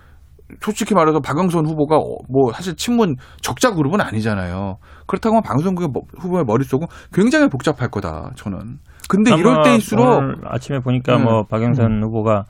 솔직히 0.61 0.95
말해서 0.95 1.21
박영선 1.21 1.67
후보가 1.67 1.97
뭐 2.31 2.53
사실 2.55 2.75
친문 2.77 3.17
적자 3.43 3.73
그룹은 3.73 4.01
아니잖아요. 4.01 4.77
그렇다고 5.07 5.35
하면 5.35 5.43
방송국 5.43 5.93
후보의 6.19 6.45
머릿속은 6.47 6.87
굉장히 7.13 7.49
복잡할 7.49 7.91
거다. 7.91 8.31
저는. 8.37 8.79
근데 9.09 9.35
이럴 9.37 9.63
때일수록 9.63 10.23
아침에 10.45 10.81
보니까 10.81 11.17
음. 11.17 11.25
뭐 11.25 11.43
박영선 11.45 11.87
음. 11.87 12.03
후보가 12.05 12.45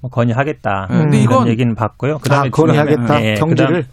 뭐 0.00 0.10
건의하겠다. 0.10 0.88
음. 0.90 0.98
근데 1.02 1.18
이건 1.18 1.48
얘기는 1.48 1.74
봤고요. 1.74 2.18
그다음에 2.18 2.48
아, 2.48 2.50
건의하겠다. 2.50 3.24
예, 3.24 3.34
경제를 3.34 3.84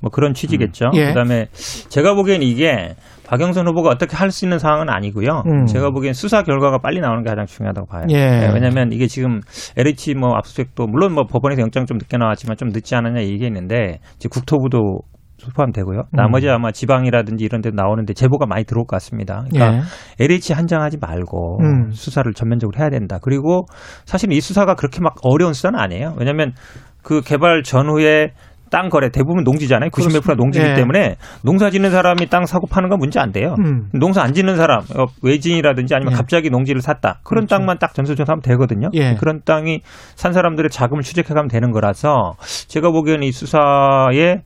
뭐 0.00 0.10
그런 0.10 0.34
취지겠죠. 0.34 0.86
음. 0.86 0.90
예. 0.94 1.06
그다음에 1.08 1.46
제가 1.88 2.14
보기엔 2.14 2.42
이게 2.42 2.94
박영선 3.28 3.66
후보가 3.66 3.90
어떻게 3.90 4.16
할 4.16 4.30
수 4.30 4.44
있는 4.44 4.58
상황은 4.58 4.88
아니고요. 4.88 5.42
음. 5.46 5.66
제가 5.66 5.90
보기엔 5.90 6.12
수사 6.14 6.42
결과가 6.42 6.78
빨리 6.78 7.00
나오는 7.00 7.22
게 7.24 7.28
가장 7.30 7.46
중요하다고 7.46 7.86
봐요. 7.88 8.04
예. 8.10 8.16
네, 8.16 8.50
왜냐하면 8.52 8.92
이게 8.92 9.06
지금 9.06 9.40
LH 9.76 10.14
뭐 10.14 10.34
압수수색도 10.36 10.86
물론 10.86 11.12
뭐 11.14 11.24
법원에서 11.24 11.62
영장 11.62 11.86
좀 11.86 11.98
늦게 11.98 12.18
나왔지만 12.18 12.56
좀 12.56 12.68
늦지 12.68 12.94
않았냐 12.94 13.22
얘기했는데 13.22 13.98
지금 14.18 14.30
국토부도 14.30 15.00
포함되고요. 15.54 15.98
음. 15.98 16.16
나머지 16.16 16.48
아마 16.48 16.72
지방이라든지 16.72 17.44
이런 17.44 17.60
데 17.60 17.70
나오는데 17.72 18.14
제보가 18.14 18.46
많이 18.46 18.64
들어올 18.64 18.86
것 18.86 18.96
같습니다. 18.96 19.44
그러니까 19.50 19.86
예. 20.20 20.24
LH 20.24 20.52
한장하지 20.54 20.98
말고 21.00 21.58
음. 21.62 21.90
수사를 21.90 22.32
전면적으로 22.32 22.78
해야 22.78 22.90
된다. 22.90 23.18
그리고 23.20 23.66
사실 24.04 24.32
이 24.32 24.40
수사가 24.40 24.74
그렇게 24.74 25.00
막 25.00 25.14
어려운 25.22 25.52
수사는 25.52 25.78
아니에요. 25.78 26.14
왜냐하면 26.18 26.52
그 27.02 27.20
개발 27.20 27.62
전후에 27.62 28.32
땅 28.70 28.88
거래 28.88 29.10
대부분 29.10 29.44
농지잖아요. 29.44 29.90
90몇 29.90 30.22
프로 30.22 30.34
농지이기 30.34 30.70
예. 30.70 30.74
때문에 30.74 31.16
농사 31.44 31.70
짓는 31.70 31.90
사람이 31.90 32.26
땅 32.28 32.46
사고 32.46 32.66
파는 32.66 32.88
건 32.88 32.98
문제 32.98 33.20
안 33.20 33.30
돼요. 33.30 33.54
음. 33.60 33.88
농사 33.92 34.22
안 34.22 34.32
짓는 34.32 34.56
사람 34.56 34.80
어, 34.80 35.06
외진이라든지 35.22 35.94
아니면 35.94 36.12
예. 36.12 36.16
갑자기 36.16 36.50
농지를 36.50 36.80
샀다. 36.80 37.20
그런 37.22 37.46
그렇죠. 37.46 37.56
땅만 37.56 37.78
딱 37.78 37.94
전수조사하면 37.94 38.42
되거든요. 38.42 38.88
예. 38.94 39.14
그런 39.14 39.40
땅이 39.44 39.82
산 40.16 40.32
사람들의 40.32 40.70
자금을 40.70 41.02
추적해 41.02 41.32
가면 41.32 41.48
되는 41.48 41.70
거라서 41.70 42.34
제가 42.66 42.90
보기에는 42.90 43.22
이 43.22 43.30
수사에 43.30 44.42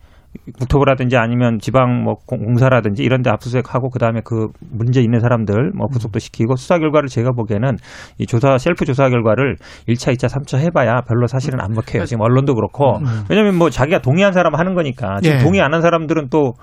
국토부라든지 0.59 1.17
아니면 1.17 1.59
지방 1.59 2.05
뭐 2.05 2.15
공사라든지 2.27 3.03
이런 3.03 3.23
데 3.23 3.31
압수수색하고 3.31 3.91
그다음에 3.91 4.21
그 4.25 4.49
문제 4.71 5.01
있는 5.01 5.19
사람들 5.19 5.73
뭐 5.77 5.89
구속도 5.89 6.21
시키고 6.21 6.55
수사 6.57 6.79
결과를 6.79 7.09
제가 7.09 7.33
보기에는 7.33 7.77
이 8.19 8.27
조사 8.27 8.57
셀프 8.59 8.85
조사 8.85 9.09
결과를 9.09 9.57
1차, 9.89 10.15
2차, 10.15 10.29
3차 10.29 10.59
해 10.59 10.71
봐야 10.71 11.01
별로 11.01 11.27
사실은 11.27 11.61
안 11.61 11.73
먹혀요. 11.73 12.05
지금 12.05 12.21
언론도 12.23 12.55
그렇고. 12.55 12.99
음. 12.99 13.25
왜냐면 13.29 13.57
뭐 13.57 13.71
자기가 13.71 14.01
동의한 14.01 14.33
사람 14.33 14.55
하는 14.55 14.75
거니까 14.75 15.19
지금 15.21 15.39
예. 15.39 15.43
동의 15.43 15.61
안 15.61 15.71
한 15.71 15.83
사람들은 15.83 16.29
또 16.31 16.55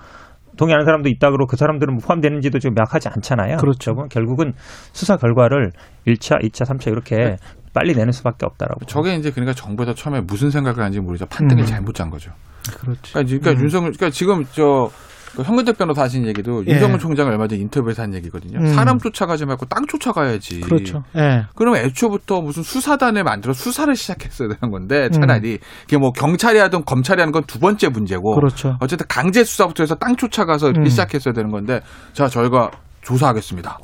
동의하는 0.58 0.84
사람도 0.84 1.08
있다 1.08 1.30
그러고 1.30 1.46
그 1.46 1.56
사람들은 1.56 1.94
뭐 1.94 2.02
포함되는지도 2.04 2.58
좀 2.58 2.74
명확하지 2.74 3.08
않잖아요. 3.08 3.56
그렇죠. 3.56 3.94
결국은 4.10 4.52
수사 4.92 5.16
결과를 5.16 5.70
1차, 6.06 6.42
2차, 6.42 6.66
3차 6.68 6.88
이렇게 6.92 7.16
네. 7.16 7.36
빨리 7.72 7.94
내는 7.94 8.12
수밖에 8.12 8.44
없다라고. 8.44 8.84
저게 8.86 9.14
이제 9.14 9.30
그러니까 9.30 9.54
정부에서 9.54 9.94
처음에 9.94 10.20
무슨 10.20 10.50
생각을 10.50 10.80
하는지 10.80 11.00
모르죠. 11.00 11.26
판단을 11.26 11.62
음. 11.62 11.66
잘못 11.66 11.94
짠 11.94 12.10
거죠. 12.10 12.32
그렇지. 12.72 13.12
그러니까, 13.12 13.22
그러니까 13.40 13.50
음. 13.50 13.60
윤석열, 13.62 13.92
그러니까 13.92 14.10
지금 14.10 14.44
저그 14.44 15.42
현근택 15.44 15.78
변호사 15.78 16.02
하신 16.02 16.26
얘기도 16.26 16.64
예. 16.66 16.72
윤석열 16.72 16.98
총장을 16.98 17.30
얼마 17.30 17.46
전에 17.46 17.60
인터뷰에서 17.60 18.02
한 18.02 18.14
얘기거든요. 18.14 18.58
음. 18.60 18.66
사람 18.74 18.98
쫓아가지 18.98 19.46
말고 19.46 19.66
땅 19.66 19.86
쫓아가야지. 19.86 20.60
그렇죠. 20.60 21.02
예. 21.16 21.44
그러면 21.54 21.84
애초부터 21.84 22.40
무슨 22.40 22.62
수사단을 22.62 23.24
만들어 23.24 23.52
수사를 23.52 23.94
시작했어야 23.94 24.48
되는 24.48 24.70
건데 24.72 25.08
차라리 25.10 25.52
음. 25.52 25.58
그게 25.82 25.98
뭐 25.98 26.10
경찰이 26.12 26.58
하든 26.58 26.84
검찰이 26.84 27.20
하는 27.20 27.32
건 27.32 27.42
두 27.46 27.58
번째 27.58 27.88
문제고. 27.88 28.34
그렇죠. 28.34 28.76
어쨌든 28.80 29.06
강제 29.08 29.44
수사부터 29.44 29.82
해서 29.82 29.94
땅 29.94 30.16
쫓아가서 30.16 30.72
음. 30.76 30.84
시작했어야 30.84 31.32
되는 31.32 31.50
건데 31.50 31.80
자 32.12 32.28
저희가 32.28 32.70
조사하겠습니다. 33.02 33.78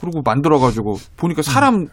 그리고 0.00 0.22
만들어 0.24 0.58
가지고 0.58 0.96
보니까 1.16 1.42
사람 1.42 1.86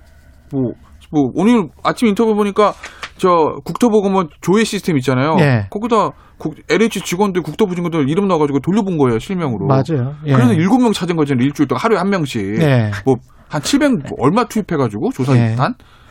뭐, 0.52 0.72
뭐 1.12 1.30
오늘 1.36 1.70
아침 1.84 2.08
인터뷰 2.08 2.34
보니까 2.36 2.74
저 3.18 3.56
국토보건원 3.64 4.30
조회 4.42 4.64
시스템 4.64 4.98
있잖아요. 4.98 5.36
예. 5.40 5.68
거기다 5.70 6.12
국, 6.38 6.56
LH 6.70 7.02
직원들 7.02 7.42
국토부 7.42 7.76
직원들 7.76 8.10
이름 8.10 8.28
넣어가지고 8.28 8.60
돌려본 8.60 8.98
거예요 8.98 9.20
실명으로. 9.20 9.66
맞아요. 9.68 10.14
예. 10.26 10.34
그래서 10.34 10.54
일곱 10.54 10.80
명 10.82 10.92
찾은 10.94 11.16
거잖아요 11.16 11.44
일주일 11.46 11.68
동안 11.68 11.82
하루에 11.84 11.98
한 11.98 12.10
명씩. 12.10 12.62
예. 12.62 12.92
뭐한 13.06 13.62
700 13.64 13.92
얼마 14.20 14.44
투입해가지고 14.46 15.12
조사단. 15.12 15.38
예. 15.42 15.56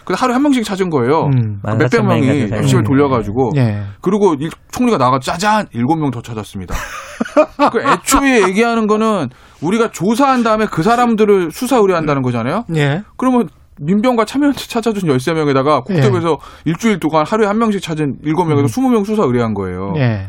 그래서 0.05 0.23
하루에 0.23 0.35
한 0.35 0.43
명씩 0.43 0.65
찾은 0.65 0.89
거예요. 0.91 1.25
음, 1.25 1.59
그 1.65 1.71
몇백 1.71 2.05
명이 2.07 2.51
열심히 2.53 2.85
돌려가지고. 2.85 3.51
예. 3.57 3.83
그리고 4.01 4.37
총리가 4.71 4.99
나가 4.99 5.19
짜잔 5.19 5.67
일곱 5.73 5.97
명 5.97 6.11
더 6.13 6.21
찾았습니다. 6.23 6.75
그 7.73 7.81
애초에 7.81 8.43
얘기하는 8.49 8.87
거는 8.87 9.31
우리가 9.63 9.91
조사한 9.91 10.45
다음에 10.45 10.67
그 10.71 10.83
사람들을 10.85 11.51
수사 11.51 11.77
의뢰한다는 11.79 12.23
거잖아요. 12.23 12.65
예. 12.77 13.03
그러면 13.17 13.49
민병과 13.79 14.25
참여연대 14.25 14.59
찾아준 14.59 15.09
13명에다가 15.09 15.85
국토부에서 15.85 16.39
예. 16.67 16.71
일주일 16.71 16.99
동안 16.99 17.27
하루에 17.27 17.47
한 17.47 17.59
명씩 17.59 17.83
찾은 17.83 18.19
7명에서 18.25 18.59
음. 18.59 18.67
20명 18.67 19.05
수사 19.05 19.23
의뢰한 19.25 19.55
거예요. 19.55 19.95
예. 19.97 20.29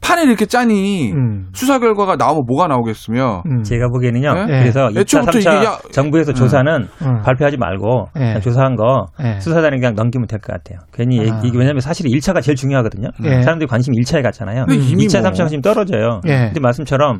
판을 0.00 0.28
이렇게 0.28 0.46
짜니 0.46 1.12
음. 1.12 1.46
수사 1.52 1.78
결과가 1.78 2.16
나오면 2.16 2.44
뭐가 2.46 2.66
나오겠으며 2.68 3.42
음. 3.46 3.62
제가 3.62 3.88
보기에는요. 3.88 4.32
네? 4.46 4.60
그래서 4.60 4.88
2차, 4.88 5.24
3차 5.26 5.64
야, 5.64 5.78
정부에서 5.92 6.32
음. 6.32 6.34
조사는 6.34 6.72
음. 7.02 7.22
발표하지 7.22 7.56
말고 7.56 8.06
네. 8.14 8.40
조사한 8.40 8.76
거 8.76 9.06
네. 9.20 9.38
수사단에 9.40 9.76
그냥 9.76 9.94
넘기면 9.94 10.26
될 10.26 10.38
것 10.40 10.52
같아요. 10.52 10.78
괜히 10.92 11.20
아. 11.28 11.40
이게 11.44 11.58
왜냐하면 11.58 11.80
사실 11.80 12.06
1차가 12.06 12.40
제일 12.42 12.54
중요하거든요. 12.56 13.08
네. 13.20 13.42
사람들이 13.42 13.66
관심이 13.68 13.96
1차에 13.98 14.22
갔잖아요. 14.22 14.66
2차, 14.66 15.20
3차 15.22 15.38
관심이 15.38 15.62
떨어져요. 15.62 16.20
네. 16.24 16.44
근데 16.46 16.60
말씀처럼 16.60 17.18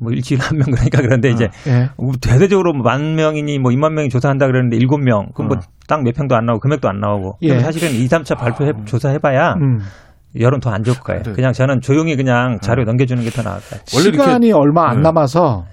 뭐 0.00 0.10
일주일에 0.12 0.42
한 0.42 0.56
명 0.56 0.66
그러니까 0.72 1.02
그런데 1.02 1.28
이제 1.30 1.48
네. 1.66 1.88
뭐 1.98 2.12
대대적으로 2.20 2.72
뭐만 2.72 3.16
명이니 3.16 3.58
뭐 3.58 3.70
2만 3.70 3.92
명이 3.92 4.08
조사한다 4.08 4.46
그러는데 4.46 4.78
7명 4.78 5.34
그럼 5.34 5.48
뭐 5.48 5.58
땅몇 5.88 6.14
어. 6.14 6.16
평도 6.16 6.34
안 6.34 6.46
나오고 6.46 6.60
금액도 6.60 6.88
안 6.88 6.98
나오고. 7.00 7.38
예. 7.42 7.58
사실은 7.60 7.90
2, 7.90 8.06
3차 8.08 8.38
발표해 8.38 8.70
아. 8.74 8.84
조사해봐야 8.86 9.54
음. 9.60 9.80
여론 10.40 10.60
더 10.60 10.70
안 10.70 10.82
좋을 10.82 10.96
거예요. 10.98 11.22
네. 11.22 11.32
그냥 11.32 11.52
저는 11.52 11.80
조용히 11.80 12.16
그냥 12.16 12.58
자료 12.60 12.82
네. 12.82 12.86
넘겨주는 12.86 13.22
게 13.22 13.30
더 13.30 13.42
나을 13.42 13.56
것 13.60 13.70
같아요. 13.70 13.84
시간이 14.02 14.52
얼마 14.52 14.88
안 14.90 14.96
네. 14.96 15.02
남아서 15.02 15.64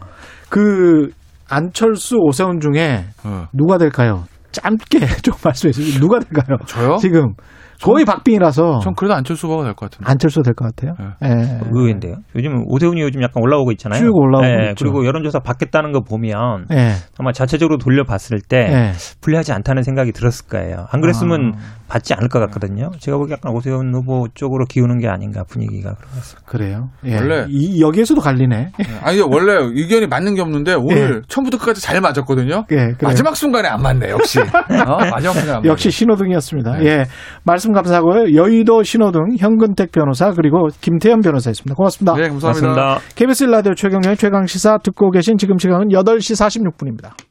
그 0.49 1.09
안철수 1.49 2.17
오세훈 2.17 2.59
중에 2.59 3.05
네. 3.25 3.45
누가 3.53 3.77
될까요? 3.77 4.23
짧게 4.51 4.99
좀 5.23 5.33
말씀해 5.43 5.71
주세요. 5.71 5.99
누가 5.99 6.19
될까요? 6.19 6.57
저요? 6.65 6.97
지금 6.97 7.33
거의 7.81 8.05
박빙이라서. 8.05 8.79
전 8.79 8.93
그래도 8.93 9.15
안철수 9.15 9.47
후보가 9.47 9.63
될 9.63 9.73
것 9.73 9.89
같은데. 9.89 10.09
안철수 10.11 10.43
될 10.43 10.53
것 10.53 10.65
같아요. 10.75 10.93
네. 11.19 11.35
네. 11.35 11.59
의외인데요. 11.71 12.15
요즘 12.35 12.63
오세훈이 12.67 13.01
요즘 13.01 13.23
약간 13.23 13.41
올라오고 13.41 13.71
있잖아요. 13.71 13.99
쭉 13.99 14.15
올라오고 14.15 14.45
네. 14.45 14.69
있죠. 14.71 14.75
그리고 14.85 15.05
여론조사 15.05 15.39
받겠다는 15.39 15.91
거 15.91 16.01
보면 16.01 16.67
네. 16.69 16.91
아마 17.17 17.31
자체적으로 17.31 17.77
돌려봤을 17.77 18.39
때 18.47 18.65
네. 18.65 18.91
불리하지 19.21 19.51
않다는 19.53 19.81
생각이 19.83 20.11
들었을 20.11 20.47
거예요. 20.47 20.85
안 20.91 21.01
그랬으면 21.01 21.53
아. 21.55 21.59
받지 21.91 22.13
않을 22.13 22.29
것 22.29 22.39
같거든요. 22.39 22.89
제가 22.99 23.17
보기 23.17 23.33
약간 23.33 23.53
오세훈 23.53 23.93
후보 23.93 24.25
쪽으로 24.33 24.63
기우는 24.65 24.99
게 24.99 25.09
아닌가 25.09 25.43
분위기가 25.43 25.93
그런 25.95 26.09
것 26.11 26.15
같습니다. 26.19 26.49
그래요? 26.49 26.89
예. 27.03 27.15
원래 27.17 27.45
이, 27.49 27.81
여기에서도 27.81 28.21
갈리네. 28.21 28.71
네. 28.77 28.85
아니 29.03 29.19
원래 29.19 29.57
의견이 29.59 30.07
맞는 30.07 30.35
게 30.35 30.41
없는데 30.41 30.75
오늘 30.75 31.17
예. 31.17 31.21
처음부터 31.27 31.57
끝까지 31.57 31.81
잘 31.81 31.99
맞았거든요. 31.99 32.63
예, 32.71 32.93
마지막 33.01 33.35
순간에 33.35 33.67
안 33.67 33.81
맞네 33.81 34.09
역시. 34.09 34.39
어? 34.87 34.97
마지막 35.11 35.33
순간에 35.33 35.57
안 35.57 35.65
역시 35.65 35.91
신호등이었습니다. 35.91 36.77
네. 36.77 36.85
예, 36.85 37.05
말씀 37.43 37.73
감사하고요. 37.73 38.35
여의도 38.35 38.83
신호등 38.83 39.35
현근택 39.37 39.91
변호사 39.91 40.31
그리고 40.31 40.69
김태현 40.79 41.19
변호사였습니다. 41.19 41.75
고맙습니다. 41.75 42.15
네, 42.15 42.29
감사합니다. 42.29 42.73
고맙습니다. 42.73 43.15
KBS 43.15 43.43
라디오 43.45 43.73
최경영 43.73 44.15
최강 44.15 44.45
시사 44.45 44.77
듣고 44.77 45.11
계신 45.11 45.37
지금 45.37 45.57
시간은 45.57 45.89
8시 45.89 46.71
46분입니다. 46.71 47.30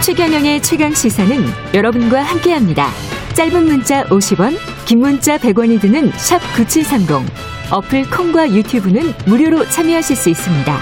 최경영의 0.00 0.62
최강 0.62 0.92
시사는 0.92 1.36
여러분과 1.74 2.22
함께합니다. 2.22 2.86
짧은 3.34 3.64
문자 3.64 4.04
50원, 4.04 4.52
긴 4.86 5.00
문자 5.00 5.36
100원이 5.36 5.80
드는 5.80 6.08
샵 6.12 6.38
9730. 6.54 7.26
어플 7.72 8.08
콩과 8.08 8.50
유튜브는 8.52 9.00
무료로 9.26 9.64
참여하실 9.64 10.16
수 10.16 10.30
있습니다. 10.30 10.72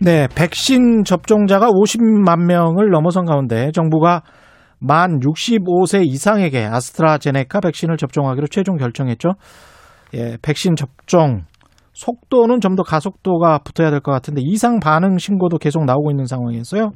네, 0.00 0.26
백신 0.34 1.04
접종자가 1.04 1.70
50만 1.70 2.46
명을 2.46 2.90
넘어선 2.90 3.26
가운데 3.26 3.70
정부가 3.72 4.22
만 4.80 5.20
65세 5.20 6.04
이상에게 6.04 6.64
아스트라제네카 6.64 7.60
백신을 7.60 7.96
접종하기로 7.96 8.48
최종 8.48 8.76
결정했죠. 8.76 9.34
예, 10.14 10.36
백신 10.42 10.74
접종 10.74 11.44
속도는 12.00 12.60
좀 12.60 12.70
더 12.76 12.82
가속도가 12.82 13.58
붙어야 13.58 13.90
될 13.90 14.00
것 14.00 14.12
같은데 14.12 14.40
이상 14.44 14.78
반응 14.80 15.18
신고도 15.18 15.58
계속 15.58 15.84
나오고 15.84 16.10
있는 16.10 16.24
상황에서요. 16.24 16.92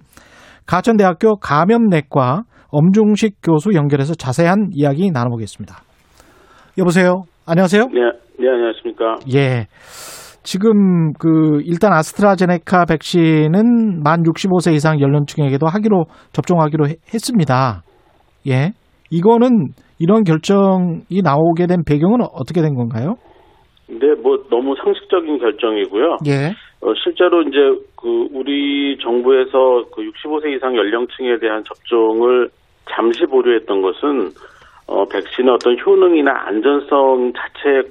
가천대학교 0.67 1.37
감염내과 1.37 2.45
엄중식 2.71 3.39
교수 3.43 3.75
연결해서 3.75 4.15
자세한 4.15 4.69
이야기 4.73 5.11
나눠보겠습니다. 5.11 5.77
여보세요. 6.79 7.25
안녕하세요. 7.45 7.87
네, 7.89 8.01
네 8.39 8.49
안녕하십니까. 8.49 9.17
예. 9.35 9.67
지금 10.43 11.13
그 11.15 11.61
일단 11.65 11.93
아스트라제네카 11.93 12.85
백신은 12.87 14.03
만 14.03 14.23
65세 14.23 14.75
이상 14.75 15.01
연령층에게도 15.01 15.67
하기로 15.67 16.05
접종하기로 16.33 16.87
했습니다. 17.13 17.83
예. 18.49 18.73
이거는 19.11 19.69
이런 19.99 20.25
결정이 20.25 21.21
나오게 21.23 21.67
된 21.67 21.85
배경은 21.85 22.21
어떻게 22.33 22.63
된 22.63 22.75
건가요? 22.75 23.17
네, 23.87 24.15
뭐 24.15 24.45
너무 24.49 24.75
상식적인 24.77 25.39
결정이고요. 25.39 26.19
예. 26.27 26.55
어, 26.81 26.95
실제로 27.03 27.43
이제 27.43 27.59
그 27.97 28.29
우리 28.33 28.99
정부에서 29.01 29.87
그 29.95 30.03
65세 30.03 30.57
이상 30.57 30.77
연령층에 30.77 31.39
대한 31.39 31.63
접종을 31.65 32.51
잠시 32.91 33.25
보류했던 33.27 33.83
것은 33.83 34.31
어, 34.87 35.05
백신의 35.07 35.55
어떤 35.55 35.79
효능이나 35.79 36.47
안전성 36.47 37.33
자체 37.35 37.89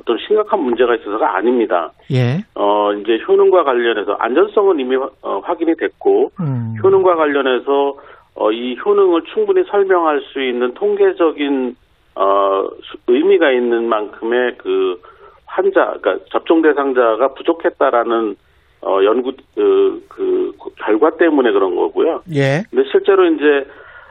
어떤 0.00 0.18
심각한 0.26 0.60
문제가 0.60 0.94
있어서가 0.96 1.36
아닙니다. 1.36 1.90
예. 2.10 2.44
어, 2.54 2.92
이제 2.92 3.18
효능과 3.26 3.64
관련해서 3.64 4.12
안전성은 4.12 4.80
이미 4.80 4.96
어, 4.96 5.40
확인이 5.44 5.74
됐고, 5.76 6.30
음. 6.40 6.74
효능과 6.82 7.14
관련해서 7.14 7.96
어, 8.34 8.50
이 8.50 8.76
효능을 8.84 9.22
충분히 9.32 9.62
설명할 9.64 10.20
수 10.32 10.42
있는 10.42 10.74
통계적인 10.74 11.76
어, 12.16 12.68
의미가 13.06 13.52
있는 13.52 13.88
만큼의 13.88 14.56
그 14.58 15.00
환자, 15.54 15.94
그러니까 16.00 16.24
접종 16.30 16.62
대상자가 16.62 17.28
부족했다라는 17.34 18.36
어, 18.82 19.04
연구 19.04 19.32
그, 19.54 20.04
그 20.08 20.52
결과 20.76 21.16
때문에 21.16 21.52
그런 21.52 21.76
거고요. 21.76 22.22
예. 22.34 22.64
근데 22.70 22.88
실제로 22.90 23.24
이제 23.26 23.66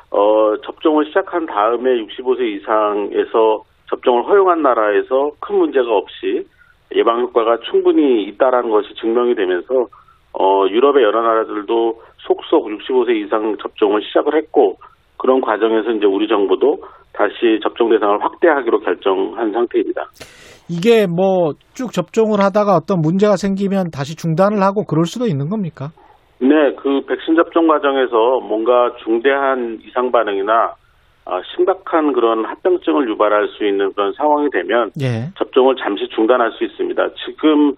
어, 0.10 0.56
접종을 0.64 1.06
시작한 1.08 1.46
다음에 1.46 1.92
65세 2.02 2.42
이상에서 2.56 3.64
접종을 3.90 4.24
허용한 4.24 4.62
나라에서 4.62 5.32
큰 5.40 5.58
문제가 5.58 5.92
없이 5.92 6.48
예방 6.96 7.20
효과가 7.22 7.58
충분히 7.70 8.24
있다라는 8.24 8.70
것이 8.70 8.94
증명이 8.96 9.36
되면서 9.36 9.88
어, 10.32 10.66
유럽의 10.70 11.04
여러 11.04 11.22
나라들도 11.22 12.02
속속 12.20 12.68
65세 12.68 13.26
이상 13.26 13.58
접종을 13.62 14.02
시작을 14.04 14.36
했고 14.36 14.78
그런 15.18 15.42
과정에서 15.42 15.92
이제 15.92 16.06
우리 16.06 16.28
정부도 16.28 16.84
다시 17.12 17.60
접종 17.62 17.90
대상을 17.90 18.24
확대하기로 18.24 18.80
결정한 18.80 19.52
상태입니다. 19.52 20.10
이게 20.70 21.08
뭐 21.08 21.54
쭉 21.74 21.92
접종을 21.92 22.40
하다가 22.40 22.76
어떤 22.76 23.02
문제가 23.02 23.36
생기면 23.36 23.90
다시 23.92 24.16
중단을 24.16 24.62
하고 24.62 24.86
그럴 24.86 25.06
수도 25.06 25.26
있는 25.26 25.50
겁니까? 25.50 25.90
네, 26.40 26.74
그 26.76 27.02
백신 27.08 27.36
접종 27.36 27.68
과정에서 27.68 28.40
뭔가 28.42 28.94
중대한 29.04 29.80
이상 29.84 30.12
반응이나 30.12 30.76
아, 31.26 31.42
심각한 31.56 32.12
그런 32.12 32.46
합병증을 32.46 33.10
유발할 33.10 33.48
수 33.48 33.66
있는 33.66 33.94
그런 33.94 34.12
상황이 34.14 34.50
되면 34.52 34.92
예. 35.02 35.32
접종을 35.38 35.76
잠시 35.78 36.08
중단할 36.10 36.52
수 36.52 36.66
있습니다. 36.66 37.02
지금 37.26 37.74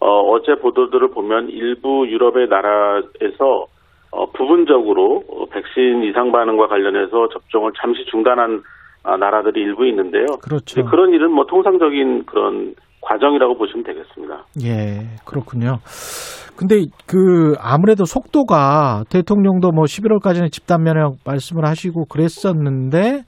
어, 0.00 0.42
제 0.44 0.54
보도들을 0.56 1.10
보면 1.10 1.50
일부 1.50 2.06
유럽의 2.08 2.48
나라에서 2.48 3.66
어, 4.10 4.26
부분적으로 4.32 5.22
어, 5.28 5.46
백신 5.46 6.02
이상 6.02 6.32
반응과 6.32 6.66
관련해서 6.66 7.28
접종을 7.28 7.72
잠시 7.80 8.04
중단한 8.06 8.60
아, 8.60 8.60
나라들이 9.02 9.60
일부 9.60 9.86
있는데요. 9.86 10.26
그렇죠. 10.42 10.84
그런 10.84 11.12
일은 11.12 11.32
뭐 11.32 11.46
통상적인 11.46 12.26
그런 12.26 12.74
과정이라고 13.00 13.56
보시면 13.56 13.84
되겠습니다. 13.84 14.44
예, 14.64 15.16
그렇군요. 15.24 15.78
근데 16.56 16.84
그 17.06 17.54
아무래도 17.58 18.04
속도가 18.04 19.04
대통령도 19.08 19.70
뭐 19.70 19.84
11월까지는 19.84 20.52
집단 20.52 20.82
면역 20.82 21.14
말씀을 21.24 21.64
하시고 21.64 22.04
그랬었는데 22.04 23.22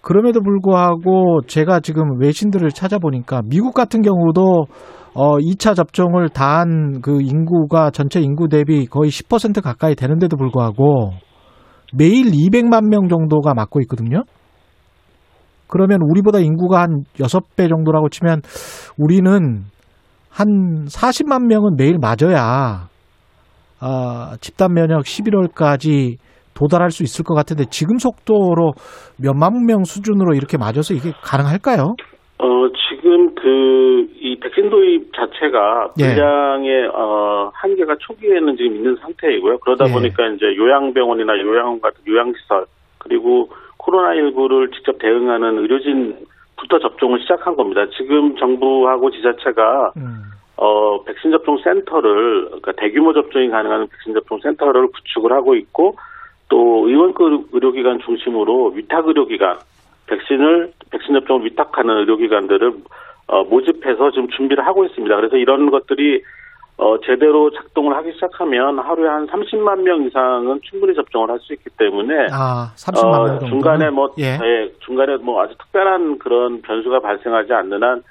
그럼에도 0.00 0.40
불구하고 0.40 1.40
제가 1.46 1.80
지금 1.80 2.20
외신들을 2.20 2.68
찾아보니까 2.70 3.40
미국 3.48 3.74
같은 3.74 4.02
경우도 4.02 4.66
어 5.14 5.36
2차 5.38 5.74
접종을 5.74 6.28
다한 6.28 7.00
그 7.00 7.20
인구가 7.22 7.90
전체 7.90 8.20
인구 8.20 8.48
대비 8.48 8.86
거의 8.86 9.10
10% 9.10 9.62
가까이 9.62 9.94
되는데도 9.94 10.36
불구하고 10.36 11.10
매일 11.96 12.26
200만 12.26 12.88
명 12.88 13.08
정도가 13.08 13.54
맞고 13.54 13.80
있거든요. 13.82 14.22
그러면 15.68 15.98
우리보다 16.02 16.38
인구가 16.38 16.82
한 16.82 17.04
6배 17.16 17.68
정도라고 17.68 18.08
치면 18.08 18.40
우리는 18.98 19.64
한 20.30 20.46
40만 20.86 21.46
명은 21.46 21.76
매일 21.76 21.98
맞아야 21.98 22.88
아, 23.80 24.36
집단 24.40 24.72
면역 24.72 25.02
11월까지 25.02 26.16
도달할 26.54 26.90
수 26.90 27.02
있을 27.02 27.24
것 27.24 27.34
같은데 27.34 27.64
지금 27.70 27.98
속도로 27.98 28.72
몇만 29.20 29.66
명 29.66 29.84
수준으로 29.84 30.34
이렇게 30.34 30.56
맞아서 30.56 30.94
이게 30.94 31.10
가능할까요? 31.22 31.94
어, 32.38 32.46
지금 32.88 33.34
그, 33.34 34.06
이 34.20 34.38
백신 34.40 34.70
도입 34.70 35.12
자체가 35.14 35.92
예. 36.00 36.14
분량의, 36.14 36.68
예. 36.68 36.86
어, 36.86 37.50
한계가 37.54 37.96
초기에는 38.00 38.56
지금 38.56 38.76
있는 38.76 38.96
상태이고요. 38.96 39.58
그러다 39.58 39.86
예. 39.88 39.92
보니까 39.92 40.26
이제 40.28 40.46
요양병원이나 40.56 41.38
요양원 41.38 41.80
같은 41.80 42.00
요양시설, 42.06 42.66
그리고 42.98 43.50
코로나19를 43.84 44.72
직접 44.74 44.98
대응하는 44.98 45.58
의료진부터 45.58 46.78
접종을 46.80 47.20
시작한 47.20 47.56
겁니다. 47.56 47.86
지금 47.96 48.36
정부하고 48.36 49.10
지자체가 49.10 49.92
음. 49.96 50.24
어, 50.56 51.02
백신 51.02 51.32
접종 51.32 51.58
센터를, 51.58 52.46
그러니까 52.46 52.72
대규모 52.72 53.12
접종이 53.12 53.48
가능한 53.48 53.88
백신 53.88 54.14
접종 54.14 54.38
센터를 54.40 54.86
구축을 54.88 55.32
하고 55.32 55.56
있고, 55.56 55.96
또 56.48 56.88
의원급 56.88 57.48
의료기관 57.52 58.00
중심으로 58.00 58.72
위탁 58.74 59.08
의료기관, 59.08 59.58
백신을, 60.06 60.72
백신 60.90 61.14
접종을 61.14 61.44
위탁하는 61.46 61.96
의료기관들을 61.98 62.72
어, 63.26 63.42
모집해서 63.44 64.10
지금 64.10 64.28
준비를 64.28 64.66
하고 64.66 64.84
있습니다. 64.84 65.16
그래서 65.16 65.36
이런 65.36 65.70
것들이 65.70 66.22
어, 66.76 66.98
제대로 67.00 67.50
작동을 67.50 67.94
하기 67.96 68.12
시작하면 68.14 68.80
하루에 68.80 69.08
한 69.08 69.26
30만 69.28 69.82
명 69.82 70.02
이상은 70.02 70.58
충분히 70.62 70.94
접종을 70.94 71.30
할 71.30 71.38
수 71.38 71.52
있기 71.52 71.70
때문에 71.78 72.26
아, 72.32 72.72
30만 72.74 73.04
어, 73.04 73.24
명 73.24 73.38
중간에 73.48 73.90
뭐 73.90 74.08
예. 74.18 74.38
예. 74.42 74.72
중간에 74.80 75.16
뭐 75.18 75.42
아주 75.42 75.54
특별한 75.58 76.18
그런 76.18 76.62
변수가 76.62 77.00
발생하지 77.00 77.52
않는 77.52 77.82
한 77.82 78.02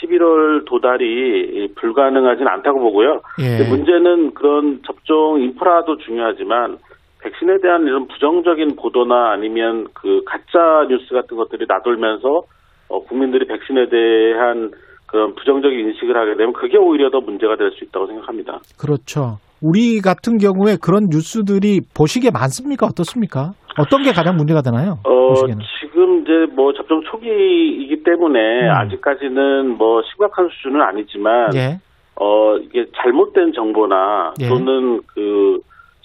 11월 0.00 0.64
도달이 0.64 1.74
불가능하진 1.76 2.46
않다고 2.46 2.80
보고요. 2.80 3.20
예. 3.40 3.68
문제는 3.68 4.34
그런 4.34 4.80
접종 4.86 5.40
인프라도 5.40 5.98
중요하지만 5.98 6.78
백신에 7.20 7.58
대한 7.60 7.82
이런 7.82 8.06
부정적인 8.06 8.76
보도나 8.76 9.32
아니면 9.32 9.88
그 9.92 10.22
가짜 10.24 10.86
뉴스 10.88 11.12
같은 11.12 11.36
것들이 11.36 11.66
나돌면서 11.68 12.42
어, 12.88 13.02
국민들이 13.04 13.46
백신에 13.46 13.88
대한 13.88 14.70
그런 15.08 15.34
부정적인 15.34 15.78
인식을 15.78 16.16
하게 16.16 16.36
되면 16.36 16.52
그게 16.52 16.76
오히려 16.76 17.10
더 17.10 17.20
문제가 17.20 17.56
될 17.56 17.72
수 17.72 17.84
있다고 17.84 18.06
생각합니다. 18.06 18.60
그렇죠. 18.78 19.38
우리 19.60 20.00
같은 20.00 20.38
경우에 20.38 20.76
그런 20.80 21.08
뉴스들이 21.10 21.80
보시기에 21.96 22.30
많습니까? 22.30 22.86
어떻습니까? 22.86 23.52
어떤 23.78 24.02
게 24.02 24.12
가장 24.12 24.36
문제가 24.36 24.60
되나요? 24.62 24.98
어, 25.04 25.28
보시기에는. 25.28 25.64
지금 25.80 26.22
이제 26.22 26.46
뭐 26.54 26.72
접종 26.72 27.02
초기이기 27.02 28.02
때문에 28.04 28.68
음. 28.68 28.70
아직까지는 28.70 29.76
뭐 29.78 30.02
심각한 30.02 30.48
수준은 30.48 30.80
아니지만 30.80 31.54
예. 31.54 31.78
어, 32.20 32.56
이게 32.56 32.86
잘못된 32.96 33.52
정보나 33.52 34.34
예. 34.40 34.48
또는 34.48 35.00
그 35.06 35.60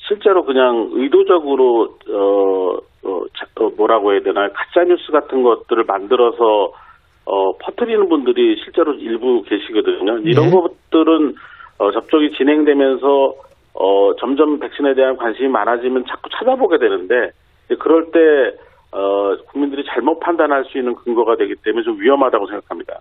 실제로 0.08 0.46
그냥 0.46 0.90
의도적으로 0.94 1.96
어, 2.10 2.78
어, 3.06 3.22
어 3.60 3.70
뭐라고 3.78 4.14
해야 4.14 4.22
되나 4.22 4.48
가짜 4.50 4.84
뉴스 4.88 5.12
같은 5.12 5.44
것들을 5.44 5.84
만들어서 5.86 6.72
어, 7.26 7.54
퍼뜨리는 7.58 8.08
분들이 8.10 8.58
실제로 8.64 8.94
일부 8.94 9.44
계시거든요. 9.44 10.20
이런 10.20 10.50
네. 10.50 10.52
것들은 10.52 11.36
어, 11.80 11.92
접종이 11.92 12.32
진행되면서 12.32 13.34
어, 13.76 14.16
점점 14.20 14.60
백신에 14.60 14.94
대한 14.94 15.18
관심이 15.18 15.48
많아지면 15.50 16.06
자꾸 16.08 16.30
찾아보게 16.30 16.78
되는데 16.78 17.32
그럴 17.80 18.12
때 18.12 18.20
어, 18.96 19.36
국민들이 19.52 19.84
잘못 19.92 20.20
판단할 20.20 20.66
수 20.66 20.78
있는 20.78 20.94
근거가 20.94 21.36
되기 21.36 21.56
때문에 21.64 21.84
좀 21.84 22.00
위험하다고 22.00 22.46
생각합니다. 22.46 22.94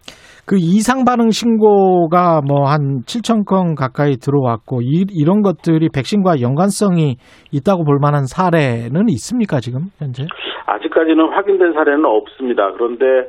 그 0.46 0.56
이상 0.56 1.04
반응 1.04 1.28
신고가 1.28 2.40
뭐 2.48 2.64
한 2.64 3.02
7천 3.04 3.44
건 3.44 3.74
가까이 3.74 4.16
들어왔고 4.16 4.80
이, 4.80 5.04
이런 5.12 5.42
것들이 5.42 5.90
백신과 5.94 6.40
연관성이 6.40 7.16
있다고 7.52 7.84
볼 7.84 7.98
만한 8.00 8.24
사례는 8.24 9.10
있습니까 9.10 9.60
지금 9.60 9.92
현재? 9.98 10.24
아직까지는 10.64 11.28
확인된 11.28 11.74
사례는 11.74 12.06
없습니다. 12.06 12.72
그런데 12.72 13.28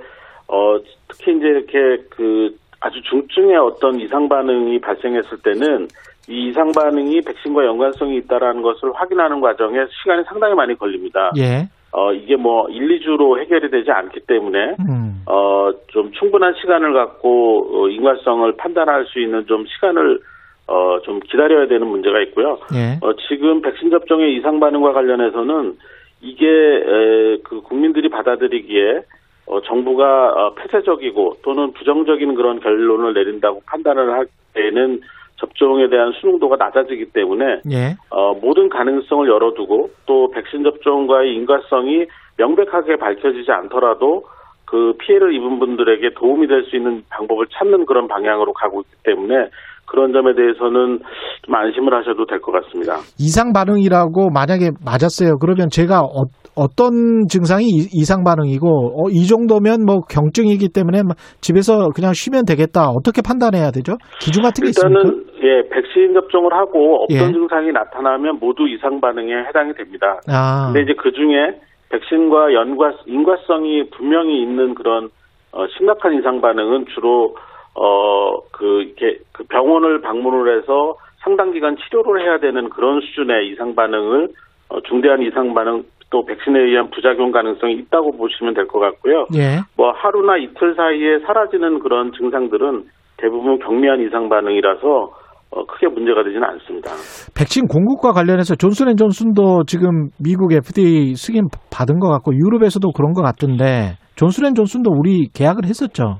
어, 0.54 0.78
특히 1.10 1.36
이제 1.36 1.48
이렇게 1.48 2.04
그 2.12 2.56
아주 2.80 3.02
중증의 3.02 3.58
어떤 3.58 4.00
이상 4.00 4.30
반응이 4.30 4.80
발생했을 4.82 5.40
때는 5.40 5.88
이 6.30 6.50
이상 6.50 6.72
반응이 6.72 7.22
백신과 7.22 7.66
연관성이 7.66 8.18
있다라는 8.18 8.62
것을 8.62 8.92
확인하는 8.94 9.42
과정에 9.42 9.80
시간이 10.02 10.24
상당히 10.26 10.54
많이 10.54 10.76
걸립니다. 10.76 11.32
예. 11.38 11.68
어, 11.92 12.14
이게 12.14 12.36
뭐 12.36 12.68
1, 12.70 13.00
2주로 13.00 13.40
해결이 13.40 13.72
되지 13.72 13.90
않기 13.90 14.22
때문에 14.28 14.76
음. 14.88 15.24
어, 15.26 15.72
좀 15.88 16.12
충분한 16.12 16.54
시간을 16.62 16.94
갖고 16.94 17.68
어, 17.72 17.90
인과성을 17.90 18.56
판단할 18.58 19.06
수 19.06 19.20
있는 19.20 19.46
좀 19.48 19.66
시간을 19.66 20.20
어, 20.68 21.00
좀 21.04 21.20
기다려야 21.20 21.68
되는 21.68 21.88
문제가 21.88 22.20
있고요. 22.22 22.60
예. 22.76 23.00
어, 23.02 23.14
지금 23.28 23.62
백신 23.62 23.90
접종의 23.90 24.36
이상 24.36 24.60
반응과 24.60 24.94
관련해서는 24.94 25.78
이게 26.22 26.46
에, 26.48 27.38
그 27.44 27.62
국민들이 27.62 28.10
받아들이기에 28.10 29.02
어, 29.46 29.62
정부가 29.62 30.30
어, 30.30 30.54
폐쇄적이고 30.56 31.38
또는 31.44 31.74
부정적인 31.74 32.36
그런 32.36 32.60
결론을 32.60 33.14
내린다고 33.14 33.64
판단을 33.66 34.14
할 34.14 34.28
때는 34.54 35.02
접종에 35.38 35.90
대한 35.90 36.14
수능도가 36.14 36.56
낮아지기 36.56 37.06
때문에 37.12 37.62
예. 37.72 37.96
어, 38.10 38.34
모든 38.36 38.70
가능성을 38.70 39.28
열어두고 39.28 39.90
또 40.06 40.32
백신 40.32 40.64
접종과의 40.64 41.36
인과성이 41.36 42.06
명백하게 42.38 42.96
밝혀지지 42.96 43.52
않더라도 43.52 44.24
그 44.66 44.94
피해를 45.00 45.34
입은 45.36 45.60
분들에게 45.60 46.14
도움이 46.16 46.48
될 46.48 46.64
수 46.64 46.76
있는 46.76 47.04
방법을 47.10 47.48
찾는 47.52 47.86
그런 47.86 48.08
방향으로 48.08 48.54
가고 48.54 48.82
있기 48.82 48.96
때문에 49.04 49.50
그런 49.94 50.12
점에 50.12 50.34
대해서는 50.34 51.00
좀 51.46 51.56
안심을 51.56 51.94
하셔도 51.94 52.26
될 52.26 52.42
것 52.42 52.52
같습니다. 52.52 52.96
이상 53.20 53.54
반응이라고 53.54 54.32
만약에 54.34 54.72
맞았어요. 54.84 55.38
그러면 55.40 55.70
제가 55.70 56.02
어, 56.02 56.66
떤 56.76 57.28
증상이 57.30 57.66
이상 57.94 58.24
반응이고 58.24 58.66
어, 58.68 59.10
이 59.12 59.28
정도면 59.28 59.86
뭐 59.86 60.02
경증이기 60.10 60.70
때문에 60.74 61.02
집에서 61.42 61.90
그냥 61.96 62.14
쉬면 62.14 62.46
되겠다. 62.46 62.90
어떻게 62.90 63.22
판단해야 63.22 63.70
되죠? 63.70 63.94
기준 64.20 64.42
같은 64.42 64.64
게 64.66 64.74
일단은 64.74 64.98
있습니까? 65.06 65.34
예, 65.46 65.70
백신 65.70 66.14
접종을 66.16 66.54
하고 66.54 67.04
없던 67.04 67.30
예. 67.30 67.32
증상이 67.32 67.72
나타나면 67.72 68.40
모두 68.40 68.68
이상 68.68 69.00
반응에 69.00 69.32
해당이 69.48 69.74
됩니다. 69.74 70.20
아. 70.28 70.72
근데 70.74 70.82
이제 70.82 70.94
그 70.98 71.12
중에 71.12 71.62
백신과 71.90 72.54
연과 72.54 72.94
인과성이 73.06 73.90
분명히 73.92 74.42
있는 74.42 74.74
그런 74.74 75.10
어, 75.52 75.66
심각한 75.78 76.18
이상 76.18 76.42
반응은 76.42 76.86
주로 76.96 77.36
어, 77.76 78.40
그, 78.52 78.84
이렇게, 78.84 79.20
그 79.32 79.44
병원을 79.46 80.02
방문을 80.02 80.58
해서 80.58 80.96
상당 81.24 81.52
기간 81.52 81.76
치료를 81.78 82.22
해야 82.24 82.38
되는 82.40 82.70
그런 82.70 83.00
수준의 83.02 83.50
이상 83.50 83.76
반응을, 83.76 84.30
어, 84.70 84.82
중대한 84.82 85.22
이상 85.22 85.54
반응, 85.54 85.84
또 86.10 86.24
백신에 86.26 86.60
의한 86.60 86.90
부작용 86.92 87.32
가능성이 87.32 87.74
있다고 87.76 88.12
보시면 88.18 88.54
될 88.54 88.68
것 88.68 88.80
같고요. 88.80 89.26
예. 89.36 89.58
뭐 89.76 89.92
하루나 89.92 90.38
이틀 90.38 90.76
사이에 90.76 91.20
사라지는 91.26 91.80
그런 91.80 92.12
증상들은 92.14 92.84
대부분 93.18 93.58
경미한 93.58 94.00
이상 94.02 94.30
반응이라서 94.30 95.10
어, 95.56 95.66
크게 95.66 95.88
문제가 95.88 96.24
되지는 96.24 96.44
않습니다. 96.44 96.92
백신 97.38 97.68
공급과 97.68 98.12
관련해서 98.12 98.56
존슨앤존슨도 98.56 99.64
지금 99.66 100.10
미국 100.24 100.52
FDA 100.54 101.16
승인 101.16 101.48
받은 101.72 102.00
것 102.00 102.10
같고 102.10 102.34
유럽에서도 102.34 102.92
그런 102.92 103.14
것 103.14 103.24
같은데 103.24 103.98
존슨앤존슨도 104.16 104.92
우리 104.92 105.30
계약을 105.34 105.66
했었죠. 105.66 106.18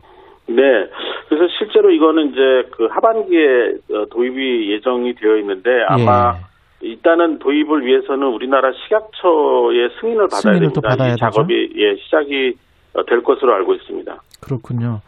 네. 0.48 0.64
그래서 1.34 1.52
실제로 1.58 1.90
이거는 1.90 2.30
이제 2.30 2.70
그 2.72 2.86
하반기에 2.92 3.96
어, 3.96 4.06
도입이 4.12 4.72
예정이 4.74 5.16
되어 5.16 5.38
있는데 5.38 5.70
아마 5.88 6.36
예. 6.38 6.88
일단은 6.88 7.40
도입을 7.40 7.86
위해서는 7.86 8.28
우리나라 8.28 8.72
식약처의 8.72 9.90
승인을 10.00 10.28
받아야 10.28 10.42
승인을 10.42 10.60
됩니다. 10.74 10.82
받아야 10.90 11.14
이 11.14 11.18
작업이 11.18 11.54
예, 11.76 11.96
시작이 12.04 12.54
어, 12.96 13.04
될 13.06 13.24
것으로 13.24 13.54
알고 13.56 13.74
있습니다. 13.74 14.16
그렇군요. 14.44 15.00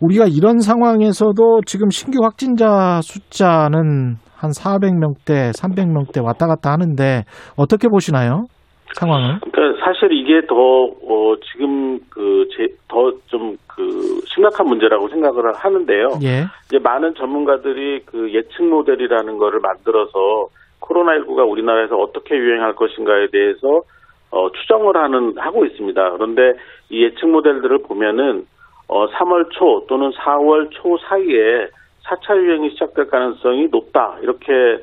우리가 0.00 0.26
이런 0.28 0.60
상황에서도 0.60 1.62
지금 1.66 1.90
신규 1.90 2.22
확진자 2.22 3.00
숫자는 3.02 4.16
한 4.36 4.50
400명대, 4.50 5.52
300명대 5.58 6.22
왔다 6.22 6.46
갔다 6.46 6.70
하는데 6.70 7.22
어떻게 7.56 7.88
보시나요? 7.88 8.44
상황을? 8.92 9.40
그러니까 9.40 9.84
사실 9.84 10.12
이게 10.12 10.46
더 10.46 10.54
어, 10.54 11.36
지금 11.52 11.98
그더 12.10 13.12
좀그 13.26 14.20
심각한 14.26 14.66
문제라고 14.66 15.08
생각을 15.08 15.54
하는데요. 15.54 16.18
예. 16.22 16.44
이제 16.66 16.78
많은 16.78 17.14
전문가들이 17.14 18.02
그 18.06 18.32
예측 18.32 18.64
모델이라는 18.64 19.38
거를 19.38 19.60
만들어서 19.60 20.48
코로나19가 20.80 21.48
우리나라에서 21.48 21.96
어떻게 21.96 22.36
유행할 22.36 22.74
것인가에 22.74 23.28
대해서 23.32 23.82
어, 24.30 24.50
추정을 24.50 24.96
하는 24.96 25.34
하고 25.38 25.64
있습니다. 25.64 26.10
그런데 26.12 26.54
이 26.90 27.02
예측 27.04 27.26
모델들을 27.26 27.78
보면은 27.82 28.46
어, 28.88 29.06
3월 29.08 29.50
초 29.50 29.86
또는 29.88 30.10
4월 30.10 30.68
초 30.70 30.98
사이에 31.08 31.68
4차 32.04 32.36
유행이 32.36 32.70
시작될 32.70 33.06
가능성이 33.06 33.68
높다 33.68 34.18
이렇게 34.22 34.52
어, 34.52 34.82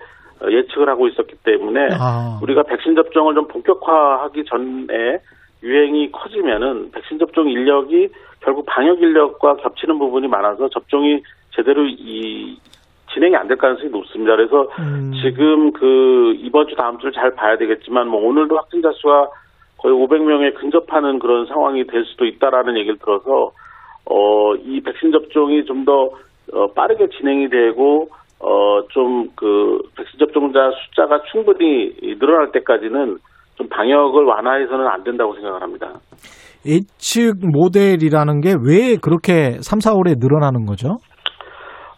예측을 0.50 0.90
하고 0.90 1.08
있었기 1.08 1.36
때문에 1.44 1.90
아. 2.00 2.40
우리가 2.42 2.64
백신 2.64 2.96
접종을 2.96 3.36
좀 3.36 3.48
본격화하기 3.48 4.46
전에 4.46 5.20
유행이 5.64 6.12
커지면은 6.12 6.92
백신 6.92 7.20
접종 7.20 7.50
인력이 7.50 8.10
결국 8.40 8.66
방역 8.66 9.02
인력과 9.02 9.58
겹치는 9.58 10.00
부분이 10.00 10.28
많아서 10.28 10.70
접종이 10.70 11.22
제대로 11.56 11.86
이 11.86 12.58
진행이 13.14 13.36
안 13.36 13.48
될 13.48 13.58
가능성이 13.58 13.90
높습니다. 13.90 14.36
그래서 14.36 14.70
음. 14.80 15.12
지금 15.22 15.72
그 15.74 16.34
이번 16.38 16.68
주 16.68 16.76
다음 16.76 16.98
주를 16.98 17.12
잘 17.12 17.36
봐야 17.36 17.58
되겠지만 17.58 18.08
뭐 18.08 18.26
오늘도 18.26 18.56
확진자 18.56 18.92
수가 18.94 19.28
거의 19.78 19.94
500명에 19.94 20.56
근접하는 20.56 21.20
그런 21.20 21.46
상황이 21.48 21.86
될 21.86 22.06
수도 22.06 22.26
있다라는 22.26 22.78
얘기를 22.78 22.98
들어서 22.98 23.52
어 24.06 24.56
이 24.64 24.82
백신 24.82 25.12
접종이 25.12 25.64
좀더 25.66 26.12
어, 26.54 26.68
빠르게 26.74 27.08
진행이 27.10 27.50
되고 27.50 28.10
어, 28.44 28.82
좀, 28.90 29.28
그, 29.36 29.80
백신 29.96 30.20
접종자 30.20 30.72
숫자가 30.72 31.22
충분히 31.32 31.94
늘어날 32.20 32.52
때까지는 32.52 33.18
좀 33.56 33.70
방역을 33.70 34.24
완화해서는 34.24 34.88
안 34.88 35.04
된다고 35.04 35.34
생각을 35.36 35.62
합니다. 35.62 35.94
예측 36.66 37.36
모델이라는 37.42 38.42
게 38.42 38.54
왜 38.64 38.98
그렇게 39.02 39.58
3, 39.62 39.80
4월에 39.80 40.16
늘어나는 40.20 40.66
거죠? 40.66 40.98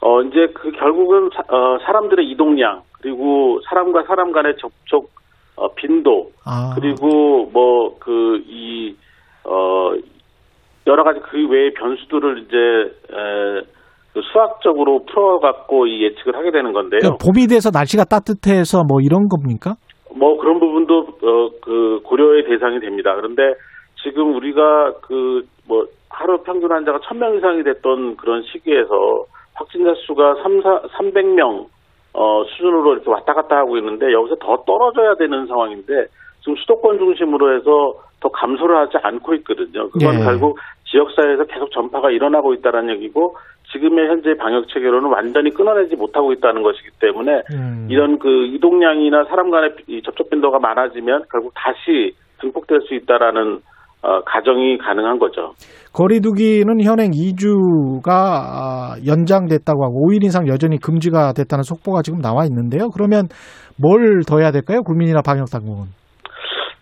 어, 0.02 0.22
이제 0.24 0.48
그 0.54 0.72
결국은 0.72 1.30
사, 1.34 1.42
어, 1.56 1.78
사람들의 1.86 2.30
이동량, 2.32 2.82
그리고 3.02 3.62
사람과 3.70 4.04
사람 4.04 4.34
간의 4.34 4.56
접촉, 4.60 5.12
어, 5.56 5.74
빈도, 5.76 6.32
아. 6.46 6.76
그리고 6.76 7.50
뭐, 7.54 7.98
그, 8.00 8.42
이, 8.46 8.96
어, 9.46 9.94
여러 10.88 11.04
가지 11.06 11.22
그 11.22 11.48
외의 11.48 11.74
변수들을 11.74 12.40
이제, 12.40 12.58
에, 12.58 13.62
그 13.62 13.83
수학적으로 14.22 15.06
풀어갖고 15.06 15.88
이 15.88 16.04
예측을 16.04 16.36
하게 16.36 16.52
되는 16.52 16.72
건데요. 16.74 17.00
그러니까 17.00 17.18
봄이 17.26 17.48
돼서 17.48 17.72
날씨가 17.74 18.04
따뜻해서 18.06 18.84
뭐 18.84 19.00
이런 19.02 19.28
겁니까? 19.28 19.76
뭐 20.16 20.38
그런 20.38 20.60
부분도 20.60 21.00
어, 21.00 21.50
그 21.62 22.02
고려의 22.04 22.46
대상이 22.46 22.80
됩니다. 22.80 23.16
그런데 23.16 23.54
지금 24.04 24.36
우리가 24.36 24.94
그 25.02 25.44
뭐 25.68 25.86
하루 26.10 26.38
평균 26.44 26.72
환자가 26.72 27.00
1000명 27.00 27.38
이상이 27.38 27.64
됐던 27.64 28.18
그런 28.18 28.44
시기에서 28.44 29.26
확진자 29.54 29.94
수가 30.06 30.36
3, 30.44 30.62
4, 30.62 30.82
300명 30.98 31.68
어, 32.14 32.44
수준으로 32.46 32.94
이렇게 32.94 33.10
왔다 33.10 33.34
갔다 33.34 33.58
하고 33.58 33.78
있는데 33.78 34.12
여기서 34.12 34.36
더 34.36 34.58
떨어져야 34.66 35.16
되는 35.16 35.48
상황인데 35.48 36.06
지금 36.42 36.56
수도권 36.58 37.00
중심으로 37.00 37.56
해서 37.56 37.94
더 38.20 38.30
감소를 38.30 38.78
하지 38.78 38.98
않고 39.02 39.34
있거든요. 39.36 39.90
그건 39.90 40.20
예. 40.20 40.24
결국 40.24 40.60
지역사회에서 40.86 41.46
계속 41.46 41.72
전파가 41.72 42.12
일어나고 42.12 42.54
있다는 42.54 42.90
얘기고 42.96 43.36
지금의 43.74 44.08
현재 44.08 44.36
방역 44.38 44.68
체계로는 44.70 45.10
완전히 45.10 45.50
끊어내지 45.52 45.96
못하고 45.96 46.32
있다는 46.32 46.62
것이기 46.64 46.90
때문에 47.00 47.42
음. 47.54 47.88
이런 47.90 48.18
그 48.20 48.46
이동량이나 48.46 49.26
사람 49.26 49.52
간의 49.52 49.76
접촉 50.06 50.30
빈도가 50.30 50.60
많아지면 50.60 51.24
결국 51.32 51.52
다시 51.56 52.14
증폭될 52.42 52.82
수 52.88 52.94
있다라는 52.94 53.60
어, 54.04 54.22
가정이 54.26 54.78
가능한 54.80 55.18
거죠. 55.18 55.54
거리두기는 55.94 56.82
현행 56.84 57.12
2주가 57.12 58.10
아, 58.10 58.96
연장됐다고 59.08 59.84
하고 59.86 60.08
5일 60.10 60.26
이상 60.26 60.48
여전히 60.48 60.78
금지가 60.78 61.32
됐다는 61.34 61.64
속보가 61.64 62.02
지금 62.02 62.20
나와 62.20 62.44
있는데요. 62.46 62.90
그러면 62.90 63.28
뭘 63.82 64.22
더 64.28 64.40
해야 64.40 64.52
될까요? 64.52 64.82
국민이나 64.84 65.22
방역 65.26 65.50
당국은? 65.52 65.86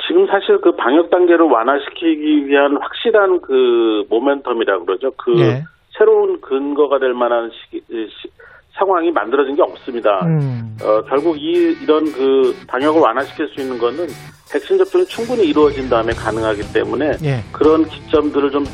지금 0.07 0.25
사실 0.27 0.59
그 0.61 0.71
방역 0.75 1.09
단계를 1.09 1.45
완화시키기 1.45 2.47
위한 2.47 2.75
확실한 2.81 3.39
그 3.41 4.03
모멘텀이라 4.09 4.85
그러죠. 4.85 5.11
그 5.17 5.31
네. 5.31 5.61
새로운 5.97 6.39
근거가 6.41 6.99
될 6.99 7.13
만한 7.13 7.49
시기, 7.51 7.81
시, 7.89 8.29
상황이 8.77 9.11
만들어진 9.11 9.55
게 9.55 9.61
없습니다. 9.61 10.09
음. 10.25 10.77
어, 10.81 11.01
결국 11.07 11.37
이, 11.37 11.75
이런 11.81 12.05
그 12.11 12.55
방역을 12.67 13.01
완화시킬 13.01 13.47
수 13.49 13.61
있는 13.61 13.77
거는 13.77 14.07
백신 14.51 14.77
접종이 14.77 15.05
충분히 15.05 15.43
이루어진 15.47 15.89
다음에 15.89 16.13
가능하기 16.13 16.73
때문에 16.73 17.11
예. 17.23 17.43
그런 17.51 17.85
기점들을 17.85 18.51
좀, 18.51 18.65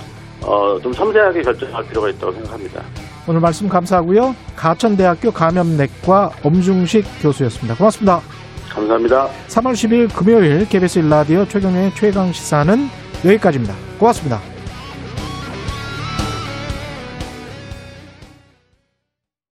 어, 0.43 0.79
좀 0.79 0.93
섬세하게 0.93 1.41
결정할 1.41 1.83
필요가 1.87 2.09
있다고 2.09 2.31
생각합니다. 2.33 2.83
오늘 3.27 3.41
말씀 3.41 3.67
감사하고요. 3.67 4.35
가천대학교 4.55 5.31
감염내과 5.31 6.31
엄중식 6.43 7.03
교수였습니다. 7.21 7.75
고맙습니다. 7.75 8.21
감사합니다. 8.69 9.27
3월 9.47 9.73
10일 9.73 10.15
금요일 10.15 10.67
KBS 10.69 10.99
일라디오 10.99 11.45
최경영의 11.45 11.91
최강 11.95 12.31
시사는 12.31 12.77
여기까지입니다. 13.25 13.73
고맙습니다. 13.99 14.56